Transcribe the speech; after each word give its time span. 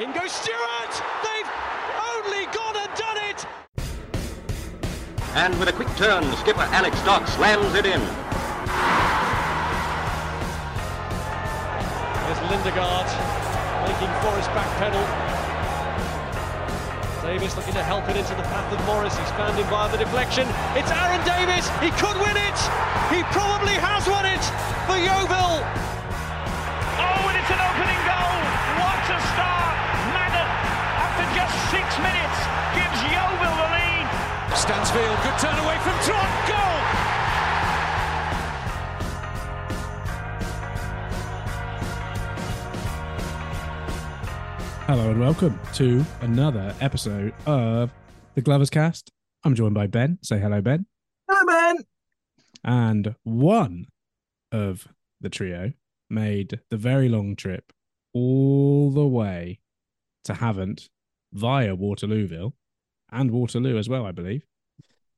In 0.00 0.12
goes 0.12 0.32
Stewart! 0.32 0.94
They've 1.20 1.50
only 2.16 2.46
gone 2.56 2.74
and 2.74 2.88
done 2.96 3.18
it! 3.28 3.44
And 5.36 5.52
with 5.60 5.68
a 5.68 5.72
quick 5.72 5.94
turn, 5.96 6.24
skipper 6.36 6.64
Alex 6.72 6.96
Dock 7.04 7.28
slams 7.28 7.74
it 7.74 7.84
in. 7.84 8.00
There's 12.24 12.40
Lindegaard 12.48 13.12
making 13.84 14.08
Forrest 14.24 14.48
back 14.56 14.72
pedal. 14.80 15.04
Davis 17.20 17.54
looking 17.54 17.74
to 17.74 17.82
help 17.82 18.08
it 18.08 18.16
into 18.16 18.34
the 18.36 18.42
path 18.48 18.72
of 18.72 18.80
Morris. 18.86 19.18
He's 19.18 19.30
found 19.32 19.54
him 19.58 19.66
via 19.68 19.92
the 19.92 19.98
deflection. 19.98 20.48
It's 20.80 20.90
Aaron 20.90 21.20
Davis. 21.28 21.68
He 21.84 21.90
could 22.00 22.16
win 22.16 22.40
it. 22.40 22.58
He 23.12 23.20
probably 23.36 23.76
has 23.76 24.08
won 24.08 24.24
it 24.24 24.40
for 24.88 24.96
Yeovil. 24.96 25.99
Just 31.40 31.70
six 31.70 31.98
minutes, 31.98 32.38
gives 32.76 33.00
Yeovil 33.08 33.54
the 33.56 33.68
lead. 33.72 34.06
Stansfield, 34.54 35.18
good 35.22 35.38
turn 35.38 35.58
away 35.64 35.78
from 35.78 35.96
Trot. 36.04 36.30
Goal. 36.50 36.80
Hello 44.86 45.10
and 45.10 45.20
welcome 45.20 45.58
to 45.74 46.04
another 46.20 46.74
episode 46.82 47.32
of 47.46 47.90
the 48.34 48.42
Glovers 48.42 48.68
Cast. 48.68 49.10
I'm 49.42 49.54
joined 49.54 49.74
by 49.74 49.86
Ben. 49.86 50.18
Say 50.22 50.38
hello, 50.38 50.60
Ben. 50.60 50.84
Hi, 51.30 51.42
man. 51.44 51.76
And 52.62 53.14
one 53.22 53.86
of 54.52 54.88
the 55.22 55.30
trio 55.30 55.72
made 56.10 56.60
the 56.68 56.76
very 56.76 57.08
long 57.08 57.34
trip 57.34 57.72
all 58.12 58.90
the 58.90 59.06
way 59.06 59.60
to 60.24 60.34
Havant 60.34 60.90
via 61.32 61.76
Waterlooville 61.76 62.52
and 63.12 63.30
Waterloo 63.30 63.78
as 63.78 63.88
well, 63.88 64.06
I 64.06 64.12
believe, 64.12 64.44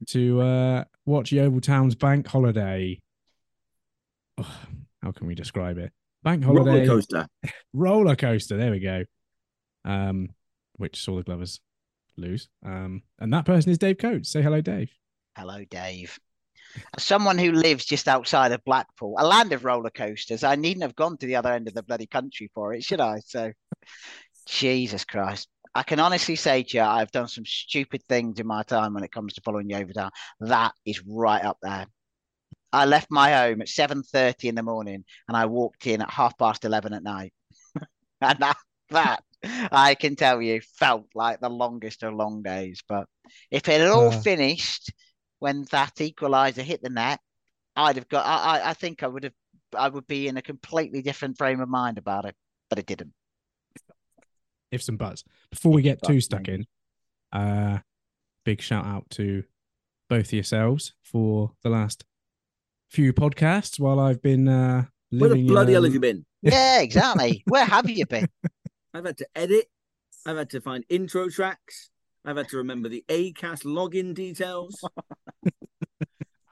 to 0.09 0.41
uh, 0.41 0.85
watch 1.07 1.33
Yeovil 1.33 1.61
Town's 1.61 1.95
bank 1.95 2.27
holiday. 2.27 2.99
Oh, 4.39 4.61
how 5.03 5.13
can 5.13 5.27
we 5.27 5.35
describe 5.35 5.79
it? 5.79 5.93
Bank 6.23 6.45
holiday 6.45 6.87
Roller 6.87 6.87
coaster. 6.87 7.27
roller 7.73 8.17
coaster. 8.17 8.57
There 8.57 8.71
we 8.71 8.81
go. 8.81 9.05
Um, 9.85 10.31
which 10.77 11.03
saw 11.03 11.17
the 11.17 11.23
Glovers 11.23 11.61
lose. 12.17 12.49
Um, 12.65 13.03
and 13.19 13.33
that 13.33 13.45
person 13.45 13.71
is 13.73 13.79
Dave 13.79 13.99
Coates. 13.99 14.31
Say 14.31 14.43
hello, 14.43 14.61
Dave. 14.61 14.93
Hello, 15.37 15.65
Dave. 15.71 16.19
As 16.97 17.03
someone 17.03 17.39
who 17.39 17.53
lives 17.53 17.85
just 17.85 18.09
outside 18.09 18.53
of 18.53 18.65
Blackpool, 18.65 19.17
a 19.19 19.27
land 19.27 19.53
of 19.53 19.65
roller 19.65 19.91
coasters, 19.91 20.45
I 20.45 20.57
needn't 20.57 20.83
have 20.83 20.97
gone 20.97 21.17
to 21.19 21.27
the 21.27 21.37
other 21.37 21.53
end 21.53 21.69
of 21.69 21.75
the 21.75 21.83
bloody 21.83 22.07
country 22.07 22.51
for 22.55 22.73
it, 22.73 22.85
should 22.85 23.01
I? 23.01 23.21
So, 23.27 23.53
Jesus 24.47 25.05
Christ. 25.05 25.49
I 25.75 25.83
can 25.83 26.01
honestly 26.01 26.37
say 26.37 26.63
to 26.63 26.77
you, 26.77 26.83
I've 26.83 27.11
done 27.11 27.29
some 27.29 27.47
stupid 27.47 28.03
things 28.09 28.39
in 28.39 28.47
my 28.47 28.63
time 28.63 28.95
when 28.95 29.05
it 29.05 29.13
comes 29.13 29.35
to 29.35 29.41
following 29.43 29.69
Town. 29.71 30.11
That 30.41 30.73
is 30.85 31.03
right 31.07 31.43
up 31.45 31.59
there. 31.63 31.87
I 32.73 32.87
left 32.87 33.11
my 33.11 33.33
home 33.33 33.63
at 33.63 33.69
7.30 33.69 34.49
in 34.49 34.55
the 34.55 34.63
morning 34.63 35.05
and 35.29 35.37
I 35.37 35.47
walked 35.47 35.87
in 35.87 36.03
at 36.03 36.11
half 36.11 36.37
past 36.39 36.65
11 36.65 36.95
at 36.95 37.03
night. 37.03 37.33
and 38.21 38.39
that, 38.41 38.57
that, 38.91 39.25
I 39.45 39.95
can 39.95 40.17
tell 40.17 40.43
you, 40.43 40.61
felt 40.79 41.07
like 41.15 41.41
the 41.41 41.51
longest 41.51 42.03
of 42.03 42.15
long 42.15 42.43
days. 42.43 42.83
But 42.89 43.07
if 43.51 43.69
it 43.69 43.81
had 43.81 43.89
all 43.91 44.11
finished 44.13 44.93
when 45.39 45.67
that 45.71 45.97
equaliser 45.97 46.63
hit 46.63 46.83
the 46.83 46.91
net, 46.91 47.21
I'd 47.77 47.97
have 47.97 48.09
got. 48.09 48.27
I, 48.27 48.59
I- 48.61 48.71
I 48.71 48.75
think 48.75 49.03
I 49.03 49.09
would 49.09 49.25
have. 49.25 49.35
I 49.77 49.89
would 49.89 50.07
be 50.07 50.29
in 50.29 50.37
a 50.37 50.43
completely 50.43 51.03
different 51.03 51.39
frame 51.39 51.61
of 51.61 51.69
mind 51.69 51.99
about 51.99 52.27
it, 52.27 52.37
but 52.71 52.79
it 52.79 52.87
didn't. 52.87 53.13
Ifs 54.73 54.89
and 54.89 54.99
buts. 54.99 55.25
Before 55.51 55.73
we 55.73 55.83
get 55.83 56.03
too 56.03 56.21
stuck 56.21 56.49
in, 56.49 56.67
uh, 57.33 57.79
big 58.45 58.61
shout 58.61 58.85
out 58.85 59.09
to 59.11 59.45
both 60.09 60.27
of 60.27 60.33
yourselves 60.33 60.95
for 61.03 61.53
the 61.63 61.71
last 61.71 62.05
few 62.91 63.13
podcasts 63.13 63.79
while 63.79 64.01
I've 64.01 64.21
been 64.21 64.49
uh, 64.49 64.87
Where 65.11 65.31
living. 65.31 65.47
the 65.47 65.53
bloody 65.53 65.73
in, 65.73 65.75
hell 65.75 65.83
um, 65.83 65.85
have 65.85 65.95
you 65.95 66.01
been? 66.01 66.27
Yeah, 66.43 66.81
exactly. 66.81 67.45
Where 67.47 67.65
have 67.65 67.89
you 67.89 68.05
been? 68.05 68.27
I've 68.93 69.05
had 69.05 69.17
to 69.19 69.27
edit. 69.37 69.67
I've 70.27 70.37
had 70.37 70.51
to 70.51 70.61
find 70.61 70.85
intro 70.89 71.29
tracks. 71.29 71.91
I've 72.25 72.37
had 72.37 72.49
to 72.49 72.57
remember 72.57 72.89
the 72.89 73.05
Acast 73.09 73.65
login 73.65 74.13
details. 74.13 74.83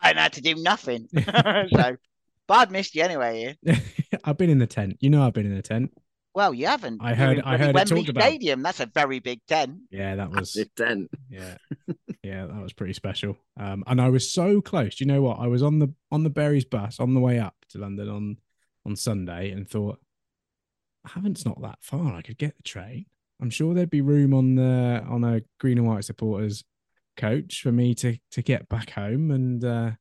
I 0.01 0.13
had 0.15 0.33
to 0.35 0.41
do 0.41 0.55
nothing. 0.55 1.09
so, 1.15 1.97
but 2.47 2.55
I'd 2.55 2.71
missed 2.71 2.95
you 2.95 3.03
anyway. 3.03 3.57
Ian. 3.67 3.81
I've 4.25 4.39
been 4.39 4.51
in 4.51 4.59
the 4.59 4.67
tent. 4.67 4.97
You 5.01 5.11
know, 5.11 5.27
I've 5.27 5.33
been 5.33 5.47
in 5.47 5.55
the 5.55 5.63
tent. 5.63 5.93
Well, 6.35 6.55
you 6.55 6.67
haven't. 6.67 7.03
I 7.03 7.09
You're 7.09 7.17
heard- 7.17 7.39
I 7.39 7.43
bloody 7.43 7.59
heard 7.59 7.69
it 7.71 7.75
Wembley 7.75 7.97
talked 8.03 8.09
about. 8.11 8.23
Stadium. 8.25 8.63
That's 8.63 8.81
a 8.81 8.87
very 8.87 9.19
big 9.19 9.41
tent. 9.49 9.79
Yeah, 9.91 10.15
that 10.17 10.31
was. 10.31 10.57
It's 10.57 10.71
ten. 10.77 11.09
yeah 11.29 11.57
yeah 12.23 12.47
that 12.47 12.63
was 12.63 12.73
pretty 12.75 12.93
special 12.93 13.35
um 13.59 13.83
and 13.87 13.99
i 13.99 14.11
was 14.11 14.31
so 14.31 14.61
close 14.61 14.97
Do 14.97 15.05
you 15.05 15.09
know 15.11 15.23
what 15.23 15.39
i 15.41 15.47
was 15.47 15.63
on 15.63 15.79
the 15.79 15.91
on 16.13 16.23
the 16.23 16.29
Berrys 16.29 16.69
bus 16.69 17.01
on 17.01 17.15
the 17.15 17.21
way 17.21 17.39
up 17.39 17.55
to 17.71 17.79
london 17.79 18.11
on 18.11 18.37
on 18.85 18.95
sunday 18.95 19.51
and 19.53 19.67
thought 19.67 19.99
havant's 21.07 21.47
not 21.47 21.63
that 21.63 21.79
far 21.81 22.13
i 22.15 22.21
could 22.21 22.37
get 22.37 22.57
the 22.59 22.63
train 22.63 23.07
i'm 23.41 23.49
sure 23.49 23.73
there'd 23.73 23.89
be 23.89 24.03
room 24.03 24.35
on 24.35 24.55
the 24.57 25.03
on 25.09 25.25
a 25.25 25.41
green 25.59 25.79
and 25.79 25.87
white 25.87 26.05
supporters 26.05 26.63
coach 27.17 27.63
for 27.63 27.73
me 27.73 27.95
to 27.95 28.19
to 28.31 28.43
get 28.43 28.69
back 28.69 28.91
home 28.91 29.31
and 29.31 29.65
uh 29.65 29.93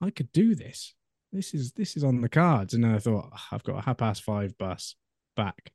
i 0.00 0.10
could 0.10 0.32
do 0.32 0.56
this 0.56 0.94
this 1.32 1.54
is 1.54 1.70
this 1.72 1.96
is 1.96 2.02
on 2.02 2.20
the 2.20 2.28
cards 2.28 2.74
and 2.74 2.82
then 2.82 2.92
i 2.94 2.98
thought 2.98 3.30
"Ah, 3.32 3.46
i've 3.52 3.62
got 3.64 3.78
a 3.78 3.82
half 3.82 3.98
past 3.98 4.24
five 4.24 4.58
bus 4.58 4.96
back 5.40 5.72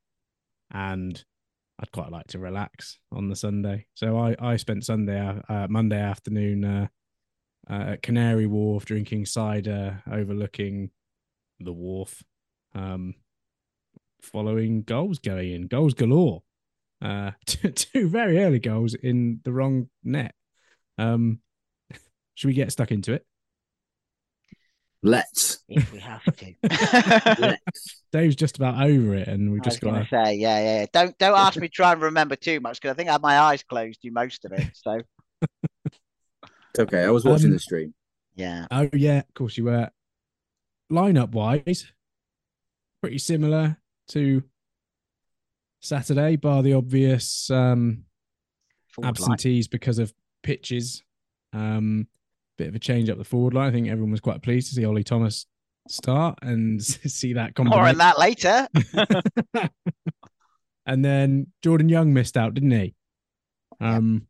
and 0.72 1.24
I'd 1.80 1.90
quite 1.90 2.12
like 2.12 2.28
to 2.28 2.38
relax 2.38 2.98
on 3.10 3.28
the 3.28 3.34
Sunday. 3.34 3.86
So 3.94 4.16
I, 4.16 4.36
I 4.38 4.56
spent 4.56 4.84
Sunday, 4.84 5.18
uh, 5.18 5.40
uh, 5.48 5.66
Monday 5.68 6.00
afternoon 6.00 6.64
uh, 6.64 6.86
uh, 7.68 7.92
at 7.92 8.02
Canary 8.02 8.46
Wharf 8.46 8.84
drinking 8.84 9.26
cider, 9.26 10.02
overlooking 10.10 10.90
the 11.58 11.72
wharf, 11.72 12.22
um, 12.74 13.14
following 14.22 14.82
goals 14.82 15.18
going 15.18 15.52
in, 15.52 15.66
goals 15.66 15.94
galore. 15.94 16.42
Uh, 17.02 17.32
two, 17.46 17.70
two 17.72 18.08
very 18.08 18.38
early 18.38 18.60
goals 18.60 18.94
in 18.94 19.40
the 19.44 19.52
wrong 19.52 19.88
net. 20.04 20.34
Um, 20.96 21.40
should 22.34 22.48
we 22.48 22.54
get 22.54 22.70
stuck 22.70 22.92
into 22.92 23.14
it? 23.14 23.26
Let's. 25.06 25.58
If 25.68 25.92
we 25.92 25.98
have 26.00 26.22
to. 26.24 26.54
Let's. 27.40 28.02
Dave's 28.12 28.36
just 28.36 28.56
about 28.56 28.82
over 28.84 29.14
it, 29.14 29.28
and 29.28 29.52
we've 29.52 29.60
was 29.60 29.64
just 29.72 29.80
got 29.80 29.90
going 29.90 30.04
to 30.04 30.10
to 30.10 30.24
say, 30.24 30.34
yeah, 30.34 30.58
yeah. 30.58 30.80
yeah. 30.80 30.86
Don't 30.92 31.16
don't 31.18 31.36
ask 31.38 31.56
me 31.56 31.68
to 31.68 31.72
try 31.72 31.92
and 31.92 32.02
remember 32.02 32.34
too 32.36 32.60
much 32.60 32.80
because 32.80 32.92
I 32.92 32.94
think 32.96 33.08
I 33.08 33.12
had 33.12 33.22
my 33.22 33.38
eyes 33.38 33.62
closed 33.62 34.00
through 34.02 34.10
most 34.12 34.44
of 34.44 34.52
it. 34.52 34.68
So 34.74 34.98
It's 36.70 36.80
okay. 36.80 37.04
I 37.04 37.10
was 37.10 37.24
watching 37.24 37.46
Um, 37.46 37.52
the 37.52 37.58
stream. 37.58 37.94
yeah, 38.34 38.66
Oh 38.70 38.88
yeah, 38.92 39.18
of 39.20 39.34
course 39.34 39.56
you 39.56 39.64
were. 39.64 39.90
Lineup 40.92 41.30
wise, 41.32 41.90
pretty 43.00 43.18
similar 43.18 43.78
to 44.08 44.42
Saturday, 45.80 46.36
bar 46.36 46.62
the 46.62 46.74
obvious 46.74 47.50
um, 47.50 48.04
forward 48.88 49.18
line. 49.20 49.32
absentees 49.32 49.68
because 49.68 49.98
of 49.98 50.12
pitches. 50.42 51.02
Um, 51.52 52.08
bit 52.58 52.68
of 52.68 52.74
a 52.74 52.78
change 52.78 53.08
up 53.10 53.18
the 53.18 53.24
forward 53.24 53.54
line. 53.54 53.68
I 53.68 53.72
think 53.72 53.88
everyone 53.88 54.10
was 54.10 54.20
quite 54.20 54.42
pleased 54.42 54.68
to 54.68 54.74
see 54.74 54.84
Ollie 54.84 55.04
Thomas 55.04 55.46
start 55.88 56.38
and 56.42 56.82
see 56.84 57.34
that 57.34 57.56
More 57.58 57.70
combination. 57.70 57.88
on 57.88 57.98
that 57.98 58.18
later. 58.18 58.68
and 60.86 61.04
then 61.04 61.48
Jordan 61.62 61.88
Young 61.88 62.12
missed 62.12 62.36
out, 62.36 62.54
didn't 62.54 62.70
he? 62.70 62.94
Um, 63.80 64.26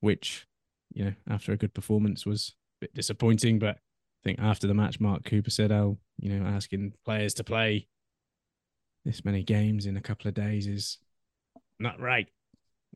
which 0.00 0.46
you 0.92 1.04
know, 1.06 1.12
after 1.28 1.52
a 1.52 1.56
good 1.56 1.74
performance, 1.74 2.24
was 2.26 2.54
a 2.80 2.84
bit 2.86 2.94
disappointing. 2.94 3.58
But 3.58 3.76
I 3.76 4.22
think 4.24 4.38
after 4.40 4.66
the 4.66 4.74
match, 4.74 5.00
Mark 5.00 5.24
Cooper 5.24 5.50
said, 5.50 5.72
"Oh, 5.72 5.98
you 6.18 6.36
know, 6.38 6.46
asking 6.46 6.94
players 7.04 7.34
to 7.34 7.44
play 7.44 7.86
this 9.04 9.24
many 9.24 9.42
games 9.42 9.86
in 9.86 9.96
a 9.96 10.00
couple 10.00 10.28
of 10.28 10.34
days 10.34 10.66
is 10.66 10.98
not 11.78 12.00
right." 12.00 12.26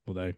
Although, 0.06 0.32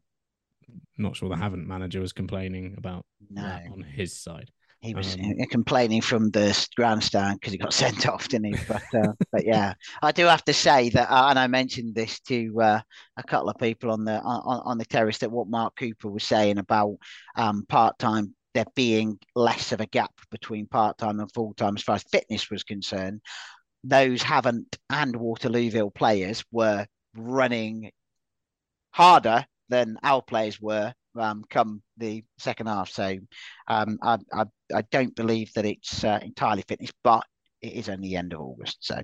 not 0.98 1.16
sure 1.16 1.28
the 1.28 1.36
Havant 1.36 1.66
manager 1.66 2.00
was 2.00 2.12
complaining 2.12 2.74
about 2.78 3.04
No, 3.30 3.42
that 3.42 3.62
on 3.72 3.82
his 3.82 4.16
side. 4.16 4.50
he 4.80 4.94
was 4.94 5.14
Um, 5.14 5.34
uh, 5.40 5.44
complaining 5.50 6.00
from 6.00 6.30
the 6.30 6.68
grandstand 6.76 7.38
because 7.40 7.52
he 7.52 7.58
got 7.58 7.72
sent 7.84 8.06
off, 8.08 8.28
didn't 8.28 8.46
he? 8.54 8.58
But 8.66 8.82
uh, 8.94 9.12
but 9.32 9.44
yeah, 9.46 9.74
I 10.02 10.12
do 10.12 10.24
have 10.26 10.44
to 10.44 10.52
say 10.54 10.88
that, 10.90 11.10
uh, 11.10 11.26
and 11.30 11.38
I 11.38 11.46
mentioned 11.46 11.94
this 11.94 12.20
to 12.22 12.60
uh, 12.60 12.80
a 13.16 13.22
couple 13.22 13.48
of 13.50 13.56
people 13.58 13.90
on 13.90 14.04
the 14.04 14.20
on, 14.20 14.60
on 14.64 14.78
the 14.78 14.84
terrace 14.84 15.18
that 15.18 15.30
what 15.30 15.48
Mark 15.48 15.76
Cooper 15.76 16.08
was 16.10 16.24
saying 16.24 16.58
about 16.58 16.96
um, 17.36 17.64
part 17.68 17.98
time 17.98 18.34
there 18.54 18.64
being 18.74 19.16
less 19.36 19.70
of 19.72 19.80
a 19.80 19.86
gap 19.86 20.10
between 20.30 20.66
part 20.66 20.98
time 20.98 21.20
and 21.20 21.30
full 21.32 21.54
time 21.54 21.76
as 21.76 21.82
far 21.84 21.94
as 21.96 22.02
fitness 22.04 22.50
was 22.50 22.64
concerned. 22.64 23.20
Those 23.84 24.22
Havant 24.22 24.76
and 24.90 25.14
Waterlooville 25.14 25.94
players 25.94 26.44
were 26.50 26.86
running 27.16 27.90
harder 28.92 29.46
than 29.70 29.96
our 30.02 30.20
players 30.20 30.60
were 30.60 30.92
um, 31.18 31.44
come 31.48 31.82
the 31.96 32.22
second 32.38 32.66
half. 32.66 32.90
So 32.90 33.16
um, 33.68 33.98
I, 34.02 34.18
I 34.32 34.44
I 34.74 34.82
don't 34.90 35.14
believe 35.16 35.52
that 35.54 35.64
it's 35.64 36.04
uh, 36.04 36.18
entirely 36.22 36.62
fitness, 36.68 36.90
but 37.02 37.24
it 37.62 37.72
is 37.72 37.88
only 37.88 38.08
the 38.08 38.16
end 38.16 38.32
of 38.34 38.40
August. 38.40 38.78
So 38.84 39.00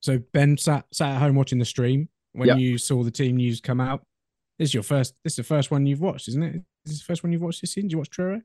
So 0.00 0.18
Ben 0.32 0.56
sat 0.58 0.86
sat 0.92 1.14
at 1.14 1.18
home 1.20 1.36
watching 1.36 1.58
the 1.58 1.64
stream. 1.64 2.08
when 2.32 2.48
Yeah. 2.48 2.56
you 2.56 2.78
saw 2.78 3.02
the 3.04 3.10
team 3.10 3.36
news 3.36 3.60
come 3.60 3.80
out. 3.80 4.04
This 4.58 4.70
is 4.70 4.74
your 4.74 4.82
first. 4.82 5.14
This 5.24 5.34
is 5.34 5.36
the 5.36 5.42
first 5.44 5.70
one 5.70 5.86
you've 5.86 6.00
watched, 6.00 6.28
isn't 6.28 6.42
it? 6.42 6.62
This 6.84 6.94
is 6.94 7.00
the 7.00 7.04
first 7.04 7.22
one 7.22 7.32
you've 7.32 7.42
watched 7.42 7.60
this 7.60 7.72
season. 7.72 7.88
Did 7.88 7.92
you 7.92 7.98
watch 7.98 8.10
Truro? 8.10 8.40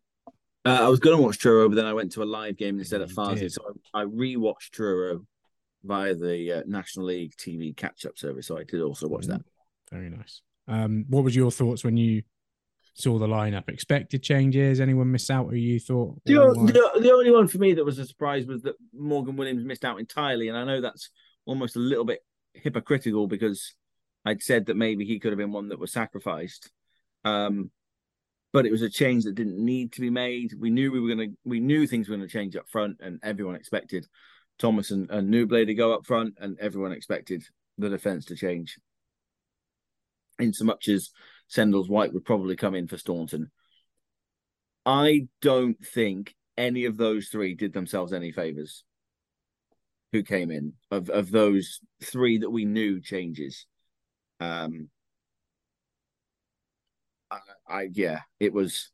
Uh, 0.66 0.80
I 0.82 0.88
was 0.90 1.00
going 1.00 1.16
to 1.16 1.24
watch 1.24 1.38
Truro, 1.38 1.70
but 1.70 1.76
then 1.76 1.86
I 1.86 1.94
went 1.94 2.12
to 2.14 2.24
a 2.24 2.26
live 2.26 2.58
game 2.58 2.78
instead 2.80 3.02
at 3.02 3.10
You 3.10 3.16
Farsley. 3.16 3.52
So 3.52 3.62
I, 3.94 4.02
I 4.02 4.06
rewatched 4.06 4.72
Truro 4.72 5.26
via 5.84 6.14
the 6.14 6.52
uh, 6.54 6.62
National 6.68 7.06
League 7.06 7.34
TV 7.38 7.76
catch-up 7.76 8.18
service. 8.18 8.48
So 8.48 8.58
I 8.58 8.64
did 8.64 8.82
also 8.82 9.08
watch 9.08 9.28
that. 9.28 9.42
Very 9.92 10.10
nice. 10.10 10.42
Um, 10.68 11.06
what 11.10 11.24
was 11.24 11.36
your 11.36 11.52
thoughts 11.52 11.84
when 11.84 11.98
you 11.98 12.24
saw 12.94 13.18
the 13.18 13.28
lineup? 13.28 13.70
Expected 13.70 14.24
changes? 14.24 14.80
Anyone 14.80 15.12
miss 15.12 15.30
out 15.30 15.50
who 15.50 15.56
you 15.56 15.80
thought? 15.80 16.20
The, 16.26 16.34
the, 16.34 17.02
the 17.02 17.12
only 17.12 17.32
one 17.32 17.48
for 17.48 17.58
me 17.58 17.74
that 17.74 17.86
was 17.86 18.00
a 18.00 18.06
surprise 18.06 18.46
was 18.46 18.62
that 18.64 18.76
Morgan 18.94 19.36
Williams 19.36 19.64
missed 19.64 19.86
out 19.86 20.00
entirely, 20.00 20.48
and 20.50 20.58
I 20.58 20.64
know 20.64 20.82
that's 20.82 21.10
almost 21.46 21.76
a 21.76 21.80
little 21.80 22.06
bit 22.06 22.20
hypocritical 22.54 23.28
because 23.28 23.74
I'd 24.26 24.42
said 24.42 24.66
that 24.66 24.76
maybe 24.76 25.06
he 25.06 25.20
could 25.20 25.32
have 25.32 25.38
been 25.38 25.52
one 25.52 25.70
that 25.70 25.80
was 25.80 25.94
sacrificed. 25.94 26.70
Um, 27.24 27.72
but 28.54 28.66
it 28.66 28.72
was 28.72 28.82
a 28.82 28.90
change 28.90 29.26
that 29.26 29.36
didn't 29.36 29.64
need 29.64 29.94
to 29.94 30.02
be 30.02 30.10
made. 30.10 30.54
We 30.58 30.70
knew 30.70 30.92
we 30.92 31.00
were 31.00 31.10
gonna, 31.10 31.28
we 31.46 31.60
knew 31.60 31.86
things 31.86 32.10
were 32.10 32.16
gonna 32.16 32.28
change 32.28 32.56
up 32.56 32.70
front, 32.70 32.98
and 33.02 33.20
everyone 33.24 33.56
expected 33.56 34.08
Thomas 34.58 34.92
and, 34.92 35.10
and 35.12 35.32
to 35.32 35.74
go 35.74 35.94
up 35.94 36.06
front, 36.06 36.36
and 36.40 36.58
everyone 36.60 36.92
expected 36.92 37.44
the 37.78 37.90
defense 37.90 38.26
to 38.26 38.36
change. 38.36 38.78
In 40.40 40.54
so 40.54 40.66
much 40.66 40.88
as 40.88 41.10
Sendles 41.50 41.90
White 41.90 42.14
would 42.14 42.26
probably 42.26 42.56
come 42.56 42.76
in 42.76 42.88
for 42.88 42.98
Staunton. 42.98 43.52
I 44.86 45.28
don't 45.42 45.84
think 45.86 46.36
any 46.58 46.86
of 46.86 46.98
those 46.98 47.28
three 47.28 47.56
did 47.56 47.74
themselves 47.74 48.14
any 48.14 48.32
favors. 48.32 48.84
Who 50.14 50.24
came 50.24 50.52
in 50.52 50.74
of 50.90 51.10
of 51.10 51.32
those 51.32 51.82
three 52.02 52.38
that 52.38 52.50
we 52.50 52.64
knew 52.64 53.02
changes? 53.02 53.66
Um, 54.40 54.90
I, 57.30 57.40
I 57.68 57.90
yeah, 57.92 58.22
it 58.40 58.54
was, 58.54 58.92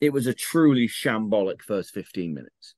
it 0.00 0.12
was 0.12 0.26
a 0.26 0.34
truly 0.34 0.88
shambolic 0.88 1.62
first 1.62 1.94
fifteen 1.94 2.34
minutes, 2.34 2.74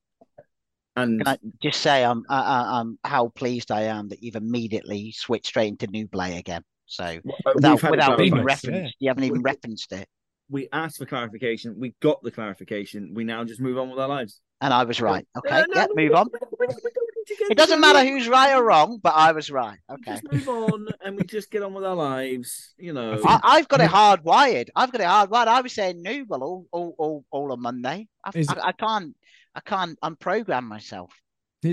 and 0.95 1.25
Can 1.25 1.27
I 1.27 1.37
just 1.63 1.81
say 1.81 2.05
I'm 2.05 2.23
I, 2.29 2.41
I, 2.41 2.79
I'm 2.79 2.99
how 3.03 3.29
pleased 3.29 3.71
I 3.71 3.83
am 3.83 4.09
that 4.09 4.21
you've 4.21 4.35
immediately 4.35 5.11
switched 5.11 5.47
straight 5.47 5.69
into 5.69 5.87
new 5.87 6.07
play 6.07 6.37
again. 6.37 6.63
So 6.87 7.03
uh, 7.03 7.11
we've 7.15 7.55
without 7.55 7.89
without 7.91 8.21
even 8.21 8.39
nice, 8.39 8.45
reference, 8.45 8.77
yeah. 8.77 8.89
you 8.99 9.09
haven't 9.09 9.23
even 9.25 9.39
We- 9.39 9.43
referenced 9.43 9.91
it, 9.91 10.07
we 10.49 10.67
asked 10.71 10.97
for 10.97 11.05
clarification. 11.05 11.75
We 11.79 11.93
got 12.01 12.21
the 12.21 12.31
clarification. 12.31 13.13
We 13.15 13.23
now 13.23 13.43
just 13.43 13.59
move 13.59 13.77
on 13.77 13.89
with 13.89 13.99
our 13.99 14.07
lives. 14.07 14.41
and 14.61 14.73
I 14.73 14.83
was 14.83 15.01
right. 15.01 15.27
Okay, 15.37 15.49
No, 15.49 15.59
no, 15.61 15.65
yeah, 15.75 15.85
no, 15.85 15.87
move 15.95 15.95
we 15.97 16.15
on. 16.15 16.27
don't- 16.27 16.31
we 16.59 16.67
don't- 16.67 16.83
we 16.83 16.91
don't 16.91 17.09
need 17.17 17.25
to 17.27 17.35
get 17.39 17.51
It 17.51 17.57
doesn't 17.57 17.79
matter 17.81 18.07
who's 18.07 18.27
right 18.27 18.53
or 18.55 18.63
wrong, 18.63 18.99
but 19.01 19.13
I 19.15 19.31
was 19.31 19.49
right. 19.49 19.79
Okay. 19.91 20.11
Just 20.21 20.31
move 20.31 20.47
on 20.47 20.87
and 21.03 21.15
we 21.17 21.23
just 21.23 21.49
get 21.49 21.63
on 21.63 21.73
with 21.73 21.83
our 21.83 21.95
lives. 21.95 22.73
You 22.77 22.93
know. 22.93 23.19
I, 23.25 23.39
I've 23.43 23.67
got 23.67 23.81
it 23.81 23.89
hardwired. 23.89 24.69
I've 24.75 24.91
got 24.91 25.01
it 25.01 25.07
hardwired. 25.07 25.47
I 25.47 25.61
was 25.61 25.73
saying 25.73 26.01
Newell 26.03 26.43
all 26.43 26.67
all 26.71 26.95
all, 26.99 27.25
all 27.31 27.51
on 27.51 27.61
Monday. 27.61 28.07
I, 28.23 28.29
Is- 28.35 28.47
I, 28.49 28.67
I 28.67 28.71
can't 28.73 29.15
I 29.55 29.61
can't 29.61 29.99
unprogram 30.01 30.63
myself. 30.65 31.11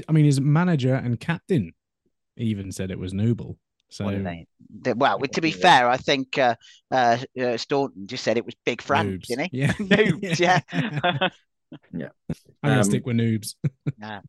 I 0.08 0.12
mean, 0.12 0.24
his 0.24 0.40
manager 0.40 0.94
and 0.94 1.20
captain 1.20 1.74
even 2.38 2.72
said 2.72 2.90
it 2.90 2.98
was 2.98 3.12
Noble. 3.12 3.58
So 3.92 4.06
What 4.06 4.14
are 4.14 4.22
they? 4.22 4.46
They- 4.70 4.94
Well, 4.94 5.18
to 5.18 5.40
be 5.42 5.50
Yeah. 5.50 5.56
fair, 5.56 5.88
I 5.88 5.96
think 5.98 6.38
uh, 6.38 6.54
uh, 6.90 7.18
uh, 7.38 7.56
Staunton 7.58 8.06
just 8.06 8.24
said 8.24 8.38
it 8.38 8.44
was 8.46 8.54
Big 8.64 8.80
Frank, 8.80 9.10
noobs. 9.22 9.26
didn't 9.26 9.50
he? 9.52 9.58
Yeah, 9.58 9.72
Noobs, 9.78 10.38
yeah. 10.38 10.60
yeah. 11.92 12.08
I'm 12.62 12.70
gonna 12.70 12.78
Um, 12.78 12.84
stick 12.84 13.04
with 13.06 13.16
noobs. 13.16 13.54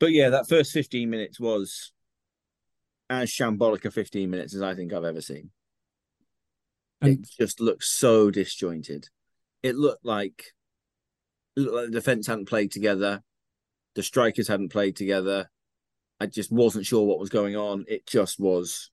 But 0.00 0.12
yeah, 0.12 0.28
that 0.30 0.48
first 0.48 0.70
15 0.72 1.10
minutes 1.10 1.40
was 1.40 1.90
as 3.10 3.30
shambolic 3.30 3.84
a 3.84 3.90
15 3.90 4.30
minutes 4.30 4.54
as 4.54 4.62
I 4.62 4.76
think 4.76 4.92
I've 4.92 5.02
ever 5.04 5.20
seen. 5.20 5.50
And- 7.00 7.12
it 7.24 7.28
just 7.38 7.60
looked 7.60 7.82
so 7.84 8.30
disjointed. 8.30 9.08
It 9.62 9.74
looked 9.74 10.04
like, 10.04 10.52
it 11.56 11.60
looked 11.62 11.74
like 11.74 11.86
the 11.86 11.92
defense 11.92 12.26
hadn't 12.28 12.48
played 12.48 12.70
together, 12.70 13.22
the 13.94 14.02
strikers 14.04 14.46
hadn't 14.48 14.68
played 14.68 14.94
together. 14.96 15.50
I 16.20 16.26
just 16.26 16.52
wasn't 16.52 16.86
sure 16.86 17.04
what 17.06 17.18
was 17.18 17.30
going 17.30 17.56
on. 17.56 17.84
It 17.88 18.06
just 18.06 18.38
was, 18.38 18.90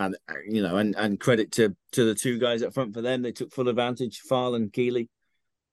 and 0.00 0.16
uh, 0.28 0.34
you 0.48 0.62
know, 0.62 0.78
and 0.78 0.96
and 0.96 1.20
credit 1.20 1.52
to 1.52 1.76
to 1.92 2.04
the 2.04 2.14
two 2.14 2.38
guys 2.38 2.62
up 2.62 2.74
front 2.74 2.94
for 2.94 3.02
them. 3.02 3.22
They 3.22 3.32
took 3.32 3.52
full 3.52 3.68
advantage. 3.68 4.20
Farl 4.20 4.54
and 4.54 4.72
Keeley, 4.72 5.08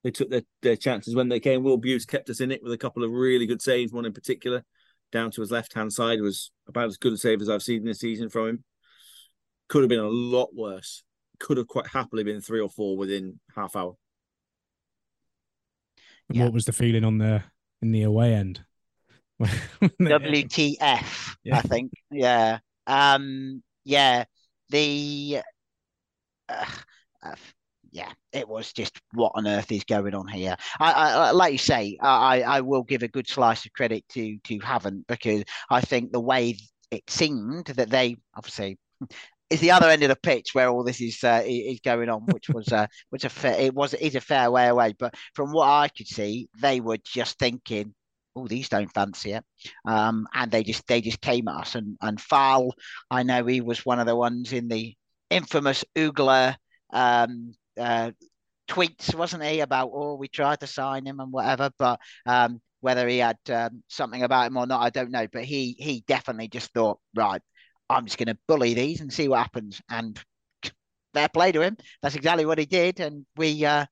they 0.04 0.12
took 0.12 0.30
their, 0.30 0.44
their 0.62 0.76
chances 0.76 1.16
when 1.16 1.30
they 1.30 1.40
came. 1.40 1.64
Will 1.64 1.78
Buse 1.78 2.06
kept 2.06 2.30
us 2.30 2.42
in 2.42 2.52
it 2.52 2.62
with 2.62 2.74
a 2.74 2.78
couple 2.78 3.04
of 3.04 3.12
really 3.12 3.48
good 3.48 3.62
saves. 3.62 3.94
One 3.94 4.06
in 4.06 4.14
particular, 4.14 4.64
down 5.12 5.32
to 5.32 5.42
his 5.42 5.50
left 5.50 5.74
hand 5.74 5.94
side, 5.94 6.20
was 6.22 6.52
about 6.68 6.88
as 6.88 6.98
good 6.98 7.14
a 7.14 7.18
save 7.18 7.42
as 7.42 7.50
I've 7.50 7.64
seen 7.64 7.86
this 7.86 8.02
season 8.02 8.30
from 8.30 8.48
him. 8.50 8.64
Could 9.70 9.82
have 9.84 9.90
been 9.90 10.00
a 10.00 10.10
lot 10.10 10.50
worse. 10.54 11.04
Could 11.40 11.58
have 11.58 11.68
quite 11.68 11.88
happily 11.88 12.24
been 12.26 12.42
three 12.42 12.60
or 12.60 12.70
four 12.70 12.98
within 12.98 13.40
half 13.56 13.76
hour. 13.76 13.96
And 16.28 16.38
Yeah. 16.38 16.44
What 16.46 16.54
was 16.54 16.66
the 16.66 16.74
feeling 16.74 17.06
on 17.06 17.18
the 17.18 17.44
in 17.82 17.92
the 17.92 18.04
away 18.04 18.34
end? 18.34 18.60
WTF, 19.42 21.36
Yeah. 21.44 21.58
I 21.58 21.62
think. 21.62 21.92
Yeah. 22.12 22.60
Um. 22.88 23.62
Yeah. 23.88 24.26
The. 24.70 25.42
Uh, 26.50 26.66
uh, 27.24 27.36
yeah, 27.92 28.12
it 28.34 28.48
was 28.48 28.74
just 28.74 29.00
what 29.14 29.32
on 29.36 29.48
earth 29.48 29.72
is 29.72 29.86
going 29.86 30.14
on 30.14 30.28
here. 30.28 30.58
I, 30.80 30.92
I 30.92 31.32
like 31.32 31.54
you 31.54 31.58
say, 31.58 31.98
I, 32.02 32.42
I 32.42 32.62
will 32.62 32.84
give 32.84 33.02
a 33.02 33.08
good 33.08 33.28
slice 33.28 33.66
of 33.66 33.72
credit 33.74 34.04
to 34.10 34.38
to 34.44 34.60
Havant 34.60 35.08
because 35.08 35.44
I 35.70 35.82
think 35.82 36.12
the 36.12 36.20
way 36.20 36.58
it 36.92 37.10
seemed 37.10 37.68
that 37.68 37.90
they 37.90 38.18
obviously 38.36 38.78
is 39.50 39.62
the 39.62 39.72
other 39.72 39.88
end 39.90 40.04
of 40.04 40.10
the 40.10 40.18
pitch 40.18 40.54
where 40.54 40.68
all 40.70 40.84
this 40.84 41.00
is 41.02 41.24
uh, 41.24 41.44
is 41.46 41.80
going 41.80 42.10
on, 42.10 42.24
which 42.26 42.50
was 42.50 42.68
uh, 42.74 42.88
which 43.10 43.24
a 43.24 43.30
fair, 43.30 43.58
it 43.60 43.74
was 43.74 43.94
is 43.94 44.16
a 44.16 44.22
fair 44.22 44.52
way 44.52 44.68
away. 44.68 44.94
But 45.00 45.16
from 45.34 45.52
what 45.54 45.70
I 45.70 45.88
could 45.88 46.08
see, 46.08 46.50
they 46.62 46.82
were 46.82 46.98
just 46.98 47.40
thinking, 47.40 47.94
"Oh, 48.38 48.48
these 48.48 48.70
don't 48.70 48.94
fancy 48.94 49.34
it," 49.34 49.44
um, 49.86 50.28
and 50.34 50.52
they 50.52 50.64
just 50.64 50.88
they 50.88 51.02
just 51.02 51.22
came 51.22 51.48
at 51.48 51.62
us. 51.62 51.76
And 51.76 51.98
and 52.02 52.20
Fal, 52.22 52.74
I 53.12 53.24
know 53.24 53.46
he 53.46 53.62
was 53.62 53.86
one 53.86 54.00
of 54.00 54.06
the 54.06 54.16
ones 54.16 54.54
in 54.54 54.68
the 54.68 54.96
infamous 55.30 55.84
Oogler 55.96 56.56
um, 56.94 57.54
uh, 57.80 58.12
tweets, 58.68 59.16
wasn't 59.16 59.44
he? 59.44 59.62
About 59.62 59.92
oh, 59.94 60.16
we 60.16 60.28
tried 60.28 60.60
to 60.62 60.68
sign 60.68 61.06
him 61.06 61.20
and 61.20 61.32
whatever, 61.32 61.72
but 61.78 62.00
um, 62.26 62.62
whether 62.82 63.08
he 63.08 63.20
had 63.20 63.38
um, 63.52 63.84
something 63.88 64.24
about 64.24 64.48
him 64.48 64.58
or 64.58 64.68
not, 64.68 64.82
I 64.82 64.90
don't 64.90 65.12
know. 65.12 65.28
But 65.32 65.46
he 65.46 65.76
he 65.80 66.04
definitely 66.08 66.48
just 66.50 66.74
thought, 66.74 67.00
right, 67.16 67.42
I'm 67.90 68.06
just 68.06 68.18
going 68.18 68.28
to 68.28 68.38
bully 68.48 68.74
these 68.74 69.02
and 69.02 69.12
see 69.12 69.28
what 69.28 69.40
happens. 69.40 69.82
And 69.90 70.20
fair 71.14 71.30
play 71.30 71.52
to 71.52 71.62
him. 71.62 71.78
That's 72.02 72.16
exactly 72.16 72.46
what 72.46 72.60
he 72.60 72.66
did, 72.66 73.00
and 73.00 73.26
we 73.36 73.66
uh, 73.66 73.86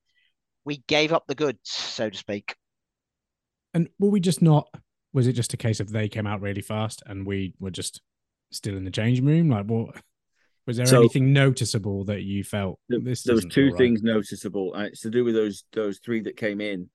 we 0.66 0.84
gave 0.88 1.14
up 1.14 1.25
the 1.28 1.36
goods, 1.36 1.70
so 1.70 2.10
to 2.10 2.18
speak. 2.18 2.56
And 3.75 3.89
were 4.00 4.10
we 4.10 4.20
just 4.22 4.41
not? 4.41 4.67
Was 5.13 5.27
it 5.27 5.34
just 5.34 5.53
a 5.53 5.58
case 5.58 5.79
of 5.79 5.91
they 5.91 6.08
came 6.10 6.25
out 6.25 6.41
really 6.41 6.62
fast 6.62 7.03
and 7.05 7.27
we 7.27 7.53
were 7.60 7.70
just 7.72 8.01
still 8.51 8.75
in 8.77 8.86
the 8.86 8.91
changing 8.91 9.25
room? 9.25 9.50
Like, 9.50 9.65
what 9.65 10.01
was 10.65 10.77
there 10.77 10.86
So- 10.86 11.01
anything 11.01 11.34
noticeable 11.34 12.05
that 12.05 12.24
you 12.24 12.44
felt 12.44 12.79
There, 12.89 13.00
this? 13.01 13.24
there 13.24 13.36
was 13.36 13.46
two 13.46 13.67
right? 13.67 13.77
things 13.77 14.01
noticeable, 14.01 14.74
and 14.74 14.88
it's 14.88 15.01
to 15.01 15.10
do 15.12 15.24
with 15.24 15.36
those 15.36 15.65
those 15.74 16.00
three 16.00 16.22
that 16.22 16.38
came 16.38 16.60
in. 16.62 16.89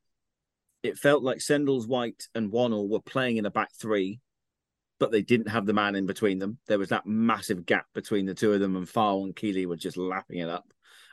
It 0.82 0.96
felt 0.98 1.22
like 1.22 1.38
Sendles, 1.38 1.86
White, 1.86 2.28
and 2.34 2.50
Wannell 2.50 2.88
were 2.88 3.02
playing 3.02 3.36
in 3.36 3.44
a 3.44 3.50
back 3.50 3.68
three, 3.74 4.20
but 4.98 5.10
they 5.12 5.20
didn't 5.20 5.48
have 5.50 5.66
the 5.66 5.74
man 5.74 5.94
in 5.94 6.06
between 6.06 6.38
them. 6.38 6.58
There 6.66 6.78
was 6.78 6.88
that 6.88 7.04
massive 7.06 7.66
gap 7.66 7.84
between 7.94 8.24
the 8.24 8.34
two 8.34 8.52
of 8.54 8.60
them, 8.60 8.74
and 8.76 8.88
Farl 8.88 9.24
and 9.24 9.36
Keeley 9.36 9.66
were 9.66 9.76
just 9.76 9.98
lapping 9.98 10.38
it 10.38 10.48
up. 10.48 10.64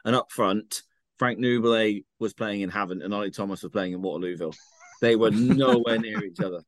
And 0.06 0.16
up 0.16 0.32
front, 0.32 0.84
Frank 1.20 1.40
Nouble 1.40 2.00
was 2.20 2.34
playing 2.34 2.62
in 2.62 2.70
Havant, 2.72 3.04
and 3.04 3.14
Ollie 3.14 3.32
Thomas 3.32 3.62
was 3.64 3.72
playing 3.74 3.92
in 3.92 4.02
Waterlooville. 4.02 4.56
They 5.02 5.16
were 5.16 5.32
nowhere 5.32 6.00
near 6.00 6.24
each 6.24 6.40
other. 6.40 6.62